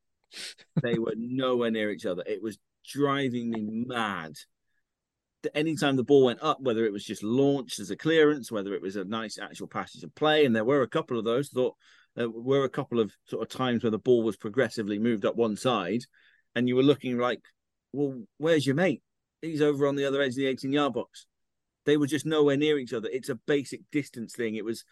They 0.82 1.00
were 1.00 1.16
nowhere 1.16 1.72
near 1.72 1.92
each 1.92 2.06
other. 2.06 2.24
It 2.26 2.42
was 2.42 2.58
driving 2.86 3.50
me 3.50 3.62
mad 3.88 4.34
anytime 5.54 5.96
the 5.96 6.04
ball 6.04 6.26
went 6.26 6.42
up, 6.42 6.60
whether 6.62 6.86
it 6.86 6.92
was 6.92 7.04
just 7.06 7.24
launched 7.24 7.80
as 7.80 7.92
a 7.92 7.96
clearance, 7.96 8.52
whether 8.52 8.74
it 8.74 8.82
was 8.82 8.96
a 8.96 9.06
nice 9.06 9.38
actual 9.40 9.68
passage 9.68 10.04
of 10.04 10.14
play, 10.16 10.46
and 10.46 10.56
there 10.56 10.66
were 10.66 10.82
a 10.82 10.88
couple 10.88 11.18
of 11.18 11.26
those, 11.26 11.50
thought 11.50 11.76
there 12.16 12.30
were 12.30 12.64
a 12.64 12.70
couple 12.70 13.00
of 13.00 13.12
sort 13.28 13.42
of 13.42 13.50
times 13.50 13.84
where 13.84 13.92
the 13.92 13.98
ball 13.98 14.24
was 14.24 14.36
progressively 14.36 15.00
moved 15.00 15.26
up 15.26 15.36
one 15.36 15.56
side, 15.56 16.02
and 16.56 16.68
you 16.68 16.76
were 16.76 16.84
looking 16.84 17.18
like, 17.18 17.42
well, 17.94 18.22
where's 18.38 18.66
your 18.66 18.76
mate? 18.76 19.02
He's 19.42 19.62
over 19.62 19.88
on 19.88 19.96
the 19.96 20.06
other 20.06 20.22
edge 20.22 20.32
of 20.32 20.36
the 20.36 20.48
18 20.48 20.74
yard 20.74 20.94
box. 20.94 21.26
They 21.86 21.98
were 21.98 22.08
just 22.08 22.26
nowhere 22.26 22.58
near 22.58 22.78
each 22.78 22.94
other. 22.94 23.10
It's 23.12 23.30
a 23.30 23.36
basic 23.36 23.82
distance 23.92 24.36
thing. 24.36 24.56
It 24.56 24.66
was, 24.66 24.84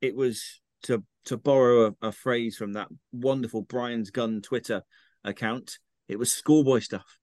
it 0.00 0.14
was 0.14 0.60
to 0.84 1.02
to 1.26 1.36
borrow 1.36 1.94
a, 2.02 2.08
a 2.08 2.12
phrase 2.12 2.56
from 2.56 2.72
that 2.74 2.88
wonderful 3.12 3.62
Brian's 3.62 4.10
Gun 4.10 4.40
Twitter 4.42 4.82
account. 5.24 5.78
It 6.08 6.18
was 6.18 6.32
schoolboy 6.32 6.80
stuff. 6.80 7.18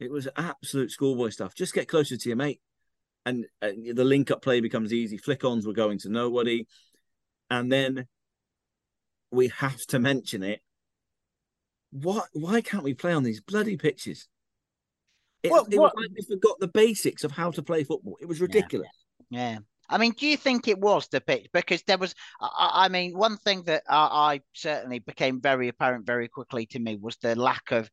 It 0.00 0.10
was 0.10 0.28
absolute 0.36 0.90
schoolboy 0.90 1.30
stuff. 1.30 1.54
Just 1.54 1.72
get 1.74 1.88
closer 1.88 2.16
to 2.16 2.28
your 2.28 2.36
mate, 2.36 2.60
and 3.24 3.46
the 3.62 4.04
link 4.04 4.30
up 4.30 4.42
play 4.42 4.60
becomes 4.60 4.92
easy. 4.92 5.16
Flick 5.16 5.44
ons 5.44 5.66
were 5.66 5.72
going 5.72 5.98
to 6.00 6.08
nobody, 6.10 6.66
and 7.50 7.70
then 7.72 8.06
we 9.30 9.48
have 9.48 9.80
to 9.86 9.98
mention 9.98 10.42
it. 10.42 10.60
What? 11.92 12.26
Why 12.32 12.60
can't 12.60 12.84
we 12.84 12.94
play 12.94 13.12
on 13.12 13.22
these 13.22 13.40
bloody 13.40 13.76
pitches? 13.76 14.28
It, 15.42 15.50
What- 15.50 15.70
what- 15.74 15.96
like 15.96 16.10
they 16.14 16.24
forgot 16.34 16.58
the 16.60 16.68
basics 16.68 17.24
of 17.24 17.32
how 17.32 17.50
to 17.52 17.62
play 17.62 17.84
football. 17.84 18.16
It 18.20 18.26
was 18.26 18.40
ridiculous. 18.40 18.88
Yeah. 19.30 19.58
I 19.88 19.98
mean, 19.98 20.12
do 20.12 20.26
you 20.26 20.36
think 20.36 20.68
it 20.68 20.78
was 20.78 21.08
the 21.08 21.20
pitch? 21.20 21.48
Because 21.52 21.82
there 21.82 21.98
was, 21.98 22.14
I, 22.40 22.84
I 22.84 22.88
mean, 22.88 23.16
one 23.16 23.36
thing 23.36 23.62
that 23.64 23.82
I, 23.88 24.34
I 24.34 24.40
certainly 24.52 24.98
became 24.98 25.40
very 25.40 25.68
apparent 25.68 26.06
very 26.06 26.28
quickly 26.28 26.66
to 26.66 26.78
me 26.78 26.96
was 26.96 27.16
the 27.16 27.34
lack 27.36 27.70
of 27.70 27.90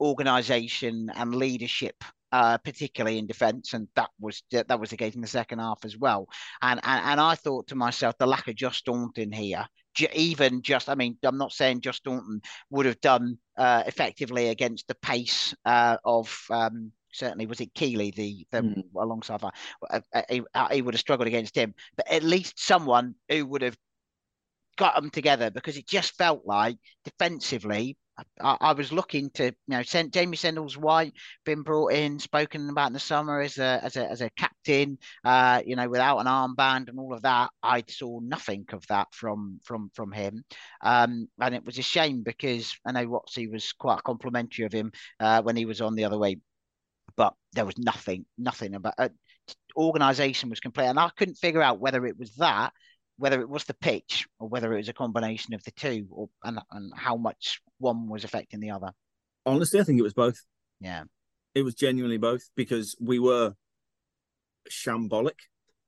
organisation 0.00 1.10
and 1.14 1.34
leadership, 1.34 1.96
uh, 2.32 2.58
particularly 2.58 3.18
in 3.18 3.26
defence, 3.26 3.72
and 3.74 3.88
that 3.96 4.10
was 4.20 4.42
that 4.50 4.78
was 4.78 4.90
the 4.90 4.96
case 4.96 5.14
in 5.14 5.20
the 5.20 5.26
second 5.26 5.58
half 5.58 5.84
as 5.84 5.96
well. 5.96 6.28
And 6.62 6.80
and, 6.82 7.04
and 7.04 7.20
I 7.20 7.34
thought 7.34 7.68
to 7.68 7.74
myself, 7.74 8.16
the 8.18 8.26
lack 8.26 8.48
of 8.48 8.54
Josh 8.54 8.78
Staunton 8.78 9.32
here, 9.32 9.66
even 10.12 10.62
just, 10.62 10.88
I 10.88 10.94
mean, 10.94 11.16
I'm 11.24 11.38
not 11.38 11.52
saying 11.52 11.80
Josh 11.80 11.96
Staunton 11.96 12.40
would 12.70 12.86
have 12.86 13.00
done 13.00 13.38
uh, 13.56 13.82
effectively 13.86 14.48
against 14.48 14.86
the 14.88 14.94
pace 14.96 15.54
uh, 15.64 15.96
of. 16.04 16.44
Um, 16.50 16.92
Certainly, 17.18 17.46
was 17.46 17.60
it 17.60 17.74
Keeley 17.74 18.10
the, 18.12 18.46
the 18.52 18.62
Mm. 18.62 18.82
alongside 18.96 19.40
that? 19.40 19.54
uh, 19.90 20.00
uh, 20.14 20.22
he, 20.28 20.42
uh, 20.54 20.68
he 20.70 20.82
would 20.82 20.94
have 20.94 21.00
struggled 21.00 21.26
against 21.28 21.56
him, 21.56 21.74
but 21.96 22.10
at 22.10 22.22
least 22.22 22.58
someone 22.58 23.14
who 23.28 23.44
would 23.46 23.62
have 23.62 23.76
got 24.76 24.94
them 24.94 25.10
together 25.10 25.50
because 25.50 25.76
it 25.76 25.86
just 25.86 26.16
felt 26.16 26.42
like 26.46 26.76
defensively. 27.04 27.96
I, 28.40 28.56
I 28.60 28.72
was 28.72 28.90
looking 28.92 29.30
to, 29.34 29.44
you 29.44 29.54
know, 29.68 29.82
sent 29.84 30.12
Jamie 30.12 30.36
Sendles 30.36 30.76
White 30.76 31.12
been 31.44 31.62
brought 31.62 31.92
in, 31.92 32.18
spoken 32.18 32.68
about 32.68 32.88
in 32.88 32.92
the 32.92 32.98
summer 32.98 33.40
as 33.40 33.58
a 33.58 33.78
as 33.82 33.96
a 33.96 34.10
as 34.10 34.20
a 34.22 34.30
captain, 34.30 34.98
uh, 35.24 35.62
you 35.64 35.76
know, 35.76 35.88
without 35.88 36.18
an 36.18 36.26
armband 36.26 36.88
and 36.88 36.98
all 36.98 37.14
of 37.14 37.22
that. 37.22 37.50
I 37.62 37.84
saw 37.88 38.18
nothing 38.20 38.66
of 38.72 38.84
that 38.88 39.06
from 39.12 39.60
from 39.62 39.90
from 39.94 40.10
him, 40.10 40.42
um, 40.82 41.28
and 41.40 41.54
it 41.54 41.64
was 41.64 41.78
a 41.78 41.82
shame 41.82 42.22
because 42.24 42.76
I 42.84 42.90
know 42.90 43.06
Watsy 43.06 43.48
was 43.50 43.72
quite 43.72 44.02
complimentary 44.02 44.64
of 44.64 44.72
him 44.72 44.90
uh, 45.20 45.42
when 45.42 45.54
he 45.54 45.64
was 45.64 45.80
on 45.80 45.94
the 45.94 46.04
other 46.04 46.18
way, 46.18 46.38
but 47.18 47.34
there 47.52 47.66
was 47.66 47.76
nothing, 47.76 48.24
nothing 48.38 48.74
about 48.74 48.94
uh, 48.96 49.08
organisation 49.76 50.48
was 50.48 50.60
complete, 50.60 50.86
and 50.86 51.00
I 51.00 51.10
couldn't 51.16 51.34
figure 51.34 51.60
out 51.60 51.80
whether 51.80 52.06
it 52.06 52.16
was 52.16 52.34
that, 52.36 52.72
whether 53.18 53.40
it 53.40 53.48
was 53.48 53.64
the 53.64 53.74
pitch, 53.74 54.26
or 54.38 54.48
whether 54.48 54.72
it 54.72 54.76
was 54.78 54.88
a 54.88 54.94
combination 54.94 55.52
of 55.52 55.62
the 55.64 55.72
two, 55.72 56.06
or 56.10 56.30
and, 56.44 56.60
and 56.70 56.92
how 56.96 57.16
much 57.16 57.60
one 57.78 58.08
was 58.08 58.22
affecting 58.22 58.60
the 58.60 58.70
other. 58.70 58.92
Honestly, 59.44 59.80
I 59.80 59.82
think 59.82 59.98
it 59.98 60.04
was 60.04 60.14
both. 60.14 60.40
Yeah, 60.80 61.04
It 61.56 61.62
was 61.62 61.74
genuinely 61.74 62.18
both 62.18 62.48
because 62.56 62.96
we 63.00 63.18
were 63.18 63.54
shambolic 64.70 65.40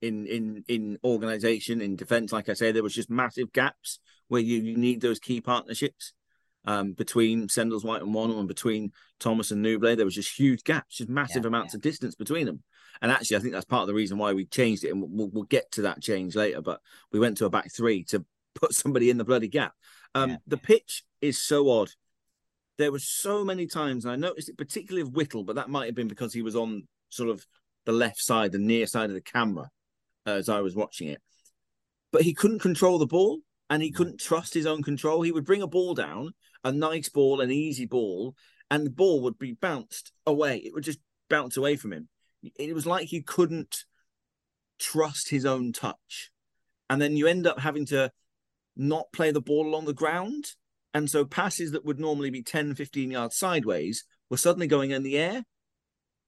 in 0.02 0.26
in 0.26 0.64
in 0.66 0.98
organization 1.04 1.80
in 1.80 1.94
defense. 1.94 2.32
Like 2.32 2.48
I 2.48 2.54
say, 2.54 2.72
there 2.72 2.82
was 2.82 2.94
just 2.94 3.08
massive 3.08 3.52
gaps 3.52 4.00
where 4.26 4.42
you, 4.42 4.58
you 4.58 4.76
need 4.76 5.00
those 5.00 5.20
key 5.20 5.40
partnerships 5.40 6.12
um, 6.64 6.92
between 6.92 7.48
Sendles 7.48 7.84
White 7.84 8.02
and 8.02 8.14
Wano 8.14 8.38
and 8.38 8.48
between 8.48 8.92
Thomas 9.18 9.50
and 9.50 9.62
Nouble. 9.62 9.96
There 9.96 10.04
was 10.04 10.14
just 10.14 10.38
huge 10.38 10.62
gaps, 10.64 10.98
just 10.98 11.10
massive 11.10 11.44
Yeah, 11.44 11.48
amounts 11.48 11.74
of 11.74 11.80
distance 11.80 12.14
between 12.14 12.46
them. 12.46 12.62
And 13.02 13.10
actually, 13.10 13.38
I 13.38 13.40
think 13.40 13.54
that's 13.54 13.64
part 13.64 13.82
of 13.82 13.88
the 13.88 13.94
reason 13.94 14.18
why 14.18 14.32
we 14.32 14.44
changed 14.44 14.84
it, 14.84 14.90
and 14.90 15.02
we'll, 15.02 15.30
we'll 15.30 15.44
get 15.44 15.70
to 15.72 15.82
that 15.82 16.02
change 16.02 16.36
later. 16.36 16.60
But 16.60 16.80
we 17.12 17.18
went 17.18 17.38
to 17.38 17.46
a 17.46 17.50
back 17.50 17.72
three 17.72 18.04
to 18.04 18.24
put 18.54 18.74
somebody 18.74 19.10
in 19.10 19.18
the 19.18 19.24
bloody 19.24 19.48
gap. 19.48 19.72
Um, 20.14 20.30
Yeah. 20.30 20.36
The 20.46 20.58
pitch 20.58 21.04
is 21.20 21.38
so 21.38 21.70
odd. 21.70 21.90
There 22.78 22.92
was 22.92 23.06
so 23.06 23.44
many 23.44 23.66
times, 23.66 24.04
and 24.04 24.12
I 24.12 24.16
noticed 24.16 24.48
it 24.48 24.58
particularly 24.58 25.02
of 25.02 25.14
Whittle, 25.14 25.44
but 25.44 25.56
that 25.56 25.68
might 25.70 25.86
have 25.86 25.94
been 25.94 26.08
because 26.08 26.32
he 26.32 26.42
was 26.42 26.56
on 26.56 26.86
sort 27.10 27.28
of 27.28 27.46
the 27.84 27.92
left 27.92 28.20
side, 28.20 28.52
the 28.52 28.58
near 28.58 28.86
side 28.86 29.10
of 29.10 29.14
the 29.14 29.20
camera, 29.20 29.70
as 30.26 30.48
I 30.48 30.60
was 30.60 30.74
watching 30.74 31.08
it. 31.08 31.20
But 32.12 32.22
he 32.22 32.34
couldn't 32.34 32.60
control 32.60 32.98
the 32.98 33.06
ball, 33.06 33.40
and 33.70 33.82
he 33.82 33.92
couldn't 33.92 34.20
trust 34.20 34.52
his 34.52 34.66
own 34.66 34.82
control. 34.82 35.22
He 35.22 35.32
would 35.32 35.46
bring 35.46 35.62
a 35.62 35.68
ball 35.68 35.94
down, 35.94 36.34
a 36.64 36.72
nice 36.72 37.08
ball, 37.08 37.40
an 37.40 37.52
easy 37.52 37.86
ball, 37.86 38.34
and 38.68 38.84
the 38.84 38.90
ball 38.90 39.22
would 39.22 39.38
be 39.38 39.52
bounced 39.52 40.12
away. 40.26 40.58
It 40.58 40.74
would 40.74 40.84
just 40.84 40.98
bounce 41.30 41.56
away 41.56 41.76
from 41.76 41.92
him. 41.92 42.08
It 42.58 42.74
was 42.74 42.86
like 42.86 43.06
he 43.06 43.22
couldn't 43.22 43.84
trust 44.80 45.30
his 45.30 45.46
own 45.46 45.72
touch. 45.72 46.32
And 46.88 47.00
then 47.00 47.16
you 47.16 47.28
end 47.28 47.46
up 47.46 47.60
having 47.60 47.86
to 47.86 48.10
not 48.76 49.12
play 49.12 49.30
the 49.30 49.40
ball 49.40 49.66
along 49.66 49.84
the 49.84 49.92
ground. 49.92 50.46
And 50.92 51.08
so 51.08 51.24
passes 51.24 51.70
that 51.70 51.84
would 51.84 52.00
normally 52.00 52.30
be 52.30 52.42
10, 52.42 52.74
15 52.74 53.10
yards 53.12 53.36
sideways 53.36 54.04
were 54.28 54.36
suddenly 54.36 54.66
going 54.66 54.90
in 54.90 55.04
the 55.04 55.16
air. 55.16 55.44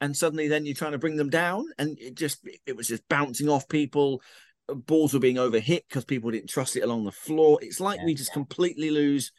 And 0.00 0.16
suddenly 0.16 0.46
then 0.46 0.64
you're 0.64 0.75
trying 0.75 0.92
to 0.92 0.99
bring 0.99 1.16
them 1.16 1.30
down. 1.30 1.64
And 1.78 1.99
it 1.99 2.14
just, 2.14 2.46
it 2.66 2.76
was 2.76 2.87
just 2.87 3.08
bouncing 3.08 3.49
off 3.49 3.68
people. 3.68 4.22
Balls 4.69 5.12
were 5.12 5.21
being 5.21 5.37
overhit 5.37 5.83
because 5.88 6.04
people 6.04 6.31
didn't 6.31 6.50
trust 6.50 6.76
it 6.76 6.83
along 6.83 7.04
the 7.04 7.12
floor. 7.12 7.59
It's 7.62 7.81
like 7.81 7.99
Yeah, 7.99 8.07
we 8.07 8.14
just 8.14 8.33
completely 8.33 8.90
lose 8.90 9.33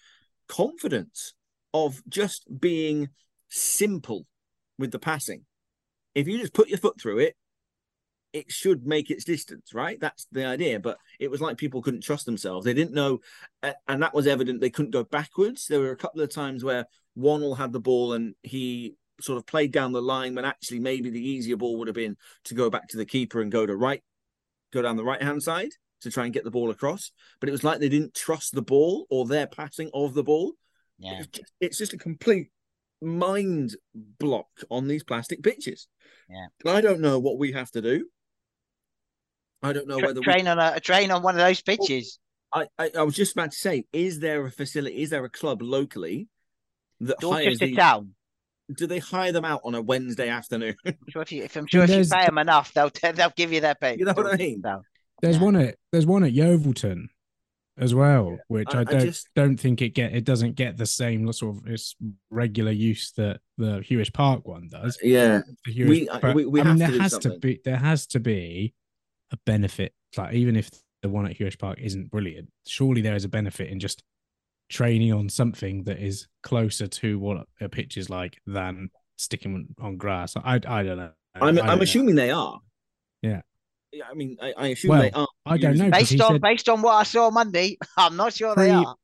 confidence 0.47 1.33
of 1.73 2.01
just 2.07 2.45
being 2.59 3.09
simple 3.49 4.25
with 4.77 4.91
the 4.91 4.99
passing. 4.99 5.45
If 6.13 6.27
you 6.27 6.37
just 6.37 6.53
put 6.53 6.69
your 6.69 6.77
foot 6.77 7.01
through 7.01 7.19
it, 7.19 7.35
it 8.33 8.51
should 8.51 8.85
make 8.85 9.11
its 9.11 9.23
distance, 9.23 9.73
right? 9.73 9.99
That's 9.99 10.25
the 10.31 10.45
idea. 10.45 10.79
But 10.79 10.97
it 11.19 11.29
was 11.29 11.39
like 11.39 11.57
people 11.57 11.81
couldn't 11.81 12.01
trust 12.01 12.25
themselves. 12.25 12.65
They 12.65 12.73
didn't 12.73 12.93
know, 12.93 13.19
and 13.87 14.01
that 14.01 14.13
was 14.13 14.27
evident. 14.27 14.59
They 14.59 14.71
couldn't 14.71 14.91
go 14.91 15.03
backwards. 15.03 15.67
There 15.67 15.79
were 15.79 15.91
a 15.91 15.97
couple 15.97 16.21
of 16.21 16.31
times 16.31 16.63
where 16.63 16.87
Wannell 17.17 17.57
had 17.57 17.71
the 17.71 17.79
ball 17.79 18.13
and 18.13 18.33
he 18.41 18.95
sort 19.21 19.37
of 19.37 19.45
played 19.45 19.71
down 19.71 19.91
the 19.91 20.01
line 20.01 20.33
when 20.33 20.45
actually 20.45 20.79
maybe 20.79 21.11
the 21.11 21.23
easier 21.23 21.55
ball 21.55 21.77
would 21.77 21.87
have 21.87 21.95
been 21.95 22.17
to 22.45 22.55
go 22.55 22.69
back 22.69 22.87
to 22.89 22.97
the 22.97 23.05
keeper 23.05 23.39
and 23.39 23.51
go 23.51 23.65
to 23.65 23.75
right, 23.75 24.03
go 24.73 24.81
down 24.81 24.97
the 24.97 25.03
right 25.03 25.21
hand 25.21 25.41
side 25.43 25.69
to 26.01 26.11
try 26.11 26.25
and 26.25 26.33
get 26.33 26.43
the 26.43 26.51
ball 26.51 26.69
across. 26.69 27.11
But 27.39 27.49
it 27.49 27.53
was 27.53 27.63
like 27.63 27.79
they 27.79 27.89
didn't 27.89 28.13
trust 28.13 28.53
the 28.53 28.61
ball 28.61 29.05
or 29.09 29.25
their 29.25 29.47
passing 29.47 29.89
of 29.93 30.13
the 30.13 30.23
ball. 30.23 30.53
yeah. 30.99 31.19
It's 31.19 31.27
just, 31.27 31.53
it's 31.61 31.77
just 31.77 31.93
a 31.93 31.97
complete 31.97 32.49
mind 33.01 33.75
block 34.19 34.47
on 34.69 34.87
these 34.87 35.03
plastic 35.03 35.43
pitches. 35.43 35.87
Yeah. 36.29 36.47
And 36.65 36.77
I 36.77 36.81
don't 36.81 37.01
know 37.01 37.19
what 37.19 37.37
we 37.37 37.51
have 37.53 37.71
to 37.71 37.81
do. 37.81 38.07
I 39.61 39.71
don't 39.71 39.87
know 39.87 39.99
Tra- 39.99 40.09
whether 40.09 40.19
we, 40.19 40.25
train 40.25 40.47
on 40.47 40.59
a, 40.59 40.73
a 40.75 40.79
train 40.79 41.09
on 41.11 41.23
one 41.23 41.35
of 41.35 41.41
those 41.41 41.61
pitches. 41.61 42.19
Oh, 42.53 42.65
I, 42.77 42.85
I 42.85 42.91
I 42.99 43.03
was 43.03 43.15
just 43.15 43.31
about 43.31 43.51
to 43.51 43.57
say, 43.57 43.85
is 43.93 44.19
there 44.19 44.45
a 44.45 44.51
facility? 44.51 45.01
Is 45.01 45.09
there 45.09 45.23
a 45.23 45.29
club 45.29 45.61
locally 45.61 46.27
that 46.99 47.17
hires 47.21 47.45
Dorchester 47.45 47.65
these? 47.67 47.77
Town. 47.77 48.13
Do 48.77 48.87
they 48.87 48.99
hire 48.99 49.31
them 49.31 49.45
out 49.45 49.61
on 49.63 49.75
a 49.75 49.81
Wednesday 49.81 50.29
afternoon? 50.29 50.75
I'm 50.85 50.95
sure 51.09 51.21
if 51.21 51.31
you, 51.31 51.43
if 51.43 51.55
I'm 51.55 51.67
sure 51.67 51.83
if 51.83 51.89
you 51.89 51.95
there's- 51.95 52.09
pay 52.09 52.25
them 52.25 52.37
enough, 52.37 52.73
they'll 52.73 52.91
they'll 53.13 53.33
give 53.35 53.51
you 53.53 53.61
their 53.61 53.75
pay. 53.75 53.97
You 53.97 54.05
know 54.05 54.13
what 54.13 54.33
I 54.33 54.37
mean? 54.37 54.61
Town. 54.61 54.83
There's 55.21 55.37
Yeah. 55.37 55.43
one 55.43 55.55
at 55.55 55.75
there's 55.91 56.05
one 56.05 56.23
at 56.23 56.33
Yeovilton 56.33 57.05
as 57.77 57.95
well, 57.95 58.37
which 58.49 58.67
I- 58.73 58.79
I, 58.79 58.81
I 58.81 58.83
don't 58.83 58.99
just- 59.01 59.29
don't 59.35 59.57
think 59.57 59.81
it 59.81 59.89
get 59.95 60.13
it 60.13 60.25
doesn't 60.25 60.55
get 60.55 60.77
the 60.77 60.85
same 60.85 61.31
sort 61.33 61.57
of 61.57 61.67
its 61.67 61.95
regular 62.29 62.71
use 62.71 63.11
that 63.17 63.39
the 63.57 63.79
Huish 63.79 64.13
Park 64.13 64.47
one 64.47 64.67
does. 64.69 64.97
yeah, 65.01 65.41
Huish, 65.67 65.87
we- 65.89 66.09
but, 66.21 66.35
we- 66.35 66.45
we 66.45 66.61
I 66.61 66.63
mean, 66.65 66.73
to 66.73 66.79
there 66.79 66.91
do 66.91 66.99
has 66.99 67.17
to 67.19 67.39
be 67.39 67.59
there 67.65 67.77
has 67.77 68.05
to 68.07 68.19
be 68.19 68.73
a 69.31 69.37
benefit. 69.45 69.93
Like 70.17 70.33
even 70.35 70.55
if 70.55 70.69
the 71.01 71.09
one 71.09 71.25
at 71.25 71.37
Huish 71.37 71.57
Park 71.57 71.79
isn't 71.81 72.11
brilliant, 72.11 72.49
surely 72.67 73.01
there 73.01 73.15
is 73.15 73.23
a 73.25 73.29
benefit 73.29 73.69
in 73.69 73.79
just 73.79 74.03
training 74.69 75.13
on 75.13 75.29
something 75.29 75.83
that 75.83 75.99
is 75.99 76.27
closer 76.41 76.87
to 76.87 77.19
what 77.19 77.45
a 77.61 77.69
pitch 77.69 77.97
is 77.97 78.09
like 78.09 78.39
than 78.47 78.89
sticking 79.17 79.67
on 79.79 79.97
grass. 79.97 80.35
I 80.37 80.55
I 80.67 80.83
don't 80.83 80.97
know. 80.97 81.11
I'm 81.35 81.43
I 81.43 81.47
I'm 81.47 81.55
don't 81.55 81.65
know. 81.77 81.81
assuming 81.83 82.15
they 82.15 82.31
are. 82.31 82.59
Yeah. 83.21 83.41
Yeah, 83.91 84.05
I 84.09 84.15
mean, 84.15 84.37
I, 84.41 84.53
I 84.57 84.67
assume 84.69 84.89
Well, 84.89 85.01
they 85.03 85.11
are. 85.11 85.27
I 85.45 85.57
don't 85.57 85.77
know. 85.77 85.91
Based 85.91 86.19
on 86.19 86.31
said- 86.33 86.41
based 86.41 86.67
on 86.69 86.81
what 86.81 86.93
I 86.95 87.03
saw 87.03 87.29
Monday, 87.29 87.77
I'm 87.97 88.15
not 88.17 88.33
sure 88.33 88.55
they 88.55 88.71
are. 88.71 88.95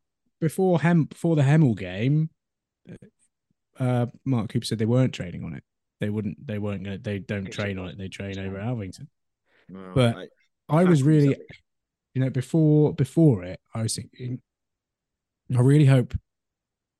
before 0.41 0.81
Hem 0.81 1.03
before 1.05 1.35
the 1.35 1.43
Hemel 1.43 1.77
game, 1.77 2.29
uh, 3.79 4.07
Mark 4.25 4.49
Cooper 4.51 4.65
said 4.65 4.79
they 4.79 4.85
weren't 4.85 5.13
training 5.13 5.43
on 5.43 5.53
it. 5.53 5.63
They 5.99 6.09
wouldn't. 6.09 6.45
They 6.45 6.57
weren't 6.59 6.83
going. 6.83 6.97
to 6.97 7.03
They 7.03 7.19
don't 7.19 7.43
Good 7.45 7.53
train 7.53 7.77
on 7.77 7.89
it. 7.89 7.97
They 7.97 8.07
train 8.07 8.39
over 8.39 8.57
at 8.57 8.65
Alvington. 8.67 9.07
Well, 9.69 9.91
but 9.93 10.15
I- 10.15 10.27
I 10.69 10.83
was 10.83 10.99
have 10.99 10.99
to 10.99 11.03
do 11.03 11.09
really, 11.09 11.37
you 12.13 12.21
know, 12.21 12.29
before 12.29 12.93
before 12.93 13.43
it, 13.43 13.59
I 13.73 13.81
was 13.83 13.95
thinking, 13.95 14.41
I 15.55 15.61
really 15.61 15.85
hope 15.85 16.13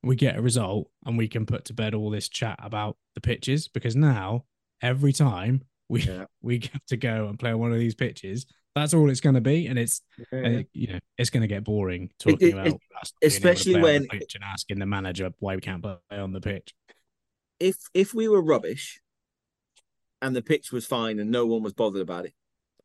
we 0.04 0.16
get 0.16 0.38
a 0.38 0.42
result 0.42 0.90
and 1.06 1.18
we 1.18 1.28
can 1.28 1.46
put 1.46 1.66
to 1.66 1.74
bed 1.74 1.94
all 1.94 2.10
this 2.10 2.30
chat 2.30 2.58
about 2.64 2.98
the 3.16 3.22
pitches 3.22 3.68
because 3.68 3.96
now 3.96 4.46
every 4.82 5.14
time 5.14 5.64
we 5.90 6.02
Yeah. 6.04 6.26
we 6.42 6.60
have 6.74 6.86
to 6.88 6.98
go 6.98 7.28
and 7.28 7.38
play 7.38 7.52
on 7.52 7.60
one 7.60 7.74
of 7.74 7.80
these 7.80 7.96
pitches, 7.96 8.46
that's 8.76 8.94
all 8.94 9.10
it's 9.10 9.20
going 9.20 9.36
to 9.36 9.42
be, 9.42 9.68
and 9.68 9.78
it's 9.78 10.02
Yeah. 10.32 10.40
uh, 10.60 10.64
you 10.74 10.88
know 10.94 11.00
it's 11.18 11.30
going 11.30 11.42
to 11.42 11.48
get 11.48 11.64
boring 11.64 12.12
talking 12.20 12.50
it- 12.50 12.54
about 12.54 12.68
it- 12.68 12.70
able 12.70 12.80
to 13.04 13.28
especially 13.28 13.74
play 13.74 13.98
on 13.98 14.02
the 14.04 14.08
when- 14.10 14.20
pitch 14.20 14.36
and 14.36 14.44
asking 14.44 14.80
the 14.80 14.86
manager 14.86 15.32
why 15.40 15.56
we 15.56 15.62
can't 15.62 15.82
play 15.84 15.98
on 16.12 16.32
the 16.34 16.42
pitch. 16.42 16.74
if 17.60 17.76
if 17.94 18.14
we 18.14 18.28
were 18.30 18.42
rubbish 18.42 19.02
and 20.22 20.36
the 20.36 20.42
pitch 20.42 20.72
was 20.72 20.86
fine 20.86 21.20
and 21.20 21.30
no 21.32 21.46
one 21.46 21.62
was 21.64 21.74
bothered 21.74 22.02
about 22.02 22.26
it, 22.26 22.34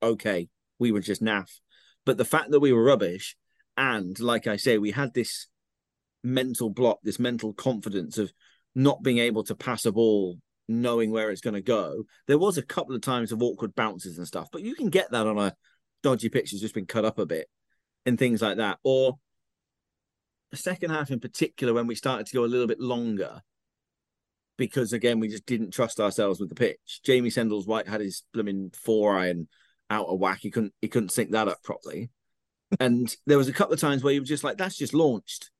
okay, 0.02 0.48
we 0.78 0.90
were 0.92 1.00
just 1.00 1.22
naff. 1.22 1.60
But 2.04 2.16
the 2.16 2.24
fact 2.24 2.50
that 2.50 2.60
we 2.60 2.72
were 2.72 2.82
rubbish 2.84 3.36
and 3.76 4.18
like 4.20 4.46
I 4.46 4.56
say, 4.56 4.78
we 4.78 4.90
had 4.92 5.14
this 5.14 5.46
mental 6.24 6.70
block, 6.70 6.98
this 7.02 7.20
mental 7.20 7.52
confidence 7.52 8.18
of 8.18 8.32
not 8.74 9.02
being 9.02 9.18
able 9.18 9.44
to 9.44 9.54
pass 9.54 9.84
a 9.84 9.92
ball, 9.92 10.38
knowing 10.66 11.10
where 11.10 11.30
it's 11.30 11.40
going 11.40 11.54
to 11.54 11.60
go. 11.60 12.04
There 12.26 12.38
was 12.38 12.58
a 12.58 12.62
couple 12.62 12.96
of 12.96 13.02
times 13.02 13.30
of 13.30 13.42
awkward 13.42 13.74
bounces 13.74 14.18
and 14.18 14.26
stuff, 14.26 14.48
but 14.50 14.62
you 14.62 14.74
can 14.74 14.88
get 14.88 15.10
that 15.12 15.26
on 15.26 15.38
a 15.38 15.54
dodgy 16.02 16.28
pitch 16.28 16.50
that's 16.50 16.62
just 16.62 16.74
been 16.74 16.86
cut 16.86 17.04
up 17.04 17.18
a 17.18 17.26
bit 17.26 17.48
and 18.06 18.18
things 18.18 18.42
like 18.42 18.56
that. 18.56 18.78
Or 18.82 19.18
the 20.50 20.56
second 20.56 20.90
half 20.90 21.10
in 21.10 21.20
particular, 21.20 21.72
when 21.72 21.86
we 21.86 21.94
started 21.94 22.26
to 22.26 22.34
go 22.34 22.44
a 22.44 22.46
little 22.46 22.66
bit 22.66 22.80
longer, 22.80 23.42
because 24.56 24.92
again 24.92 25.20
we 25.20 25.28
just 25.28 25.46
didn't 25.46 25.72
trust 25.72 26.00
ourselves 26.00 26.40
with 26.40 26.48
the 26.48 26.54
pitch. 26.54 27.00
Jamie 27.04 27.30
Sendles 27.30 27.66
White 27.66 27.88
had 27.88 28.00
his 28.00 28.22
blooming 28.32 28.70
four 28.74 29.16
iron 29.16 29.48
out 29.90 30.06
of 30.06 30.18
whack. 30.18 30.38
He 30.40 30.50
couldn't 30.50 30.72
he 30.80 30.88
couldn't 30.88 31.12
sync 31.12 31.32
that 31.32 31.48
up 31.48 31.62
properly. 31.62 32.10
and 32.80 33.14
there 33.26 33.38
was 33.38 33.48
a 33.48 33.52
couple 33.52 33.74
of 33.74 33.80
times 33.80 34.02
where 34.02 34.12
you 34.12 34.20
were 34.20 34.26
just 34.26 34.44
like, 34.44 34.56
that's 34.56 34.76
just 34.76 34.94
launched. 34.94 35.50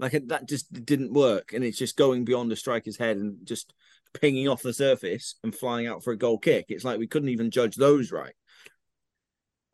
Like 0.00 0.12
that 0.28 0.48
just 0.48 0.72
didn't 0.84 1.12
work. 1.12 1.52
And 1.52 1.62
it's 1.64 1.78
just 1.78 1.96
going 1.96 2.24
beyond 2.24 2.50
the 2.50 2.56
striker's 2.56 2.96
head 2.96 3.16
and 3.18 3.36
just 3.44 3.72
pinging 4.14 4.48
off 4.48 4.62
the 4.62 4.72
surface 4.72 5.36
and 5.44 5.54
flying 5.54 5.86
out 5.86 6.02
for 6.02 6.12
a 6.12 6.16
goal 6.18 6.38
kick. 6.38 6.66
It's 6.68 6.84
like 6.84 6.98
we 6.98 7.06
couldn't 7.06 7.28
even 7.28 7.50
judge 7.50 7.76
those 7.76 8.10
right. 8.10 8.34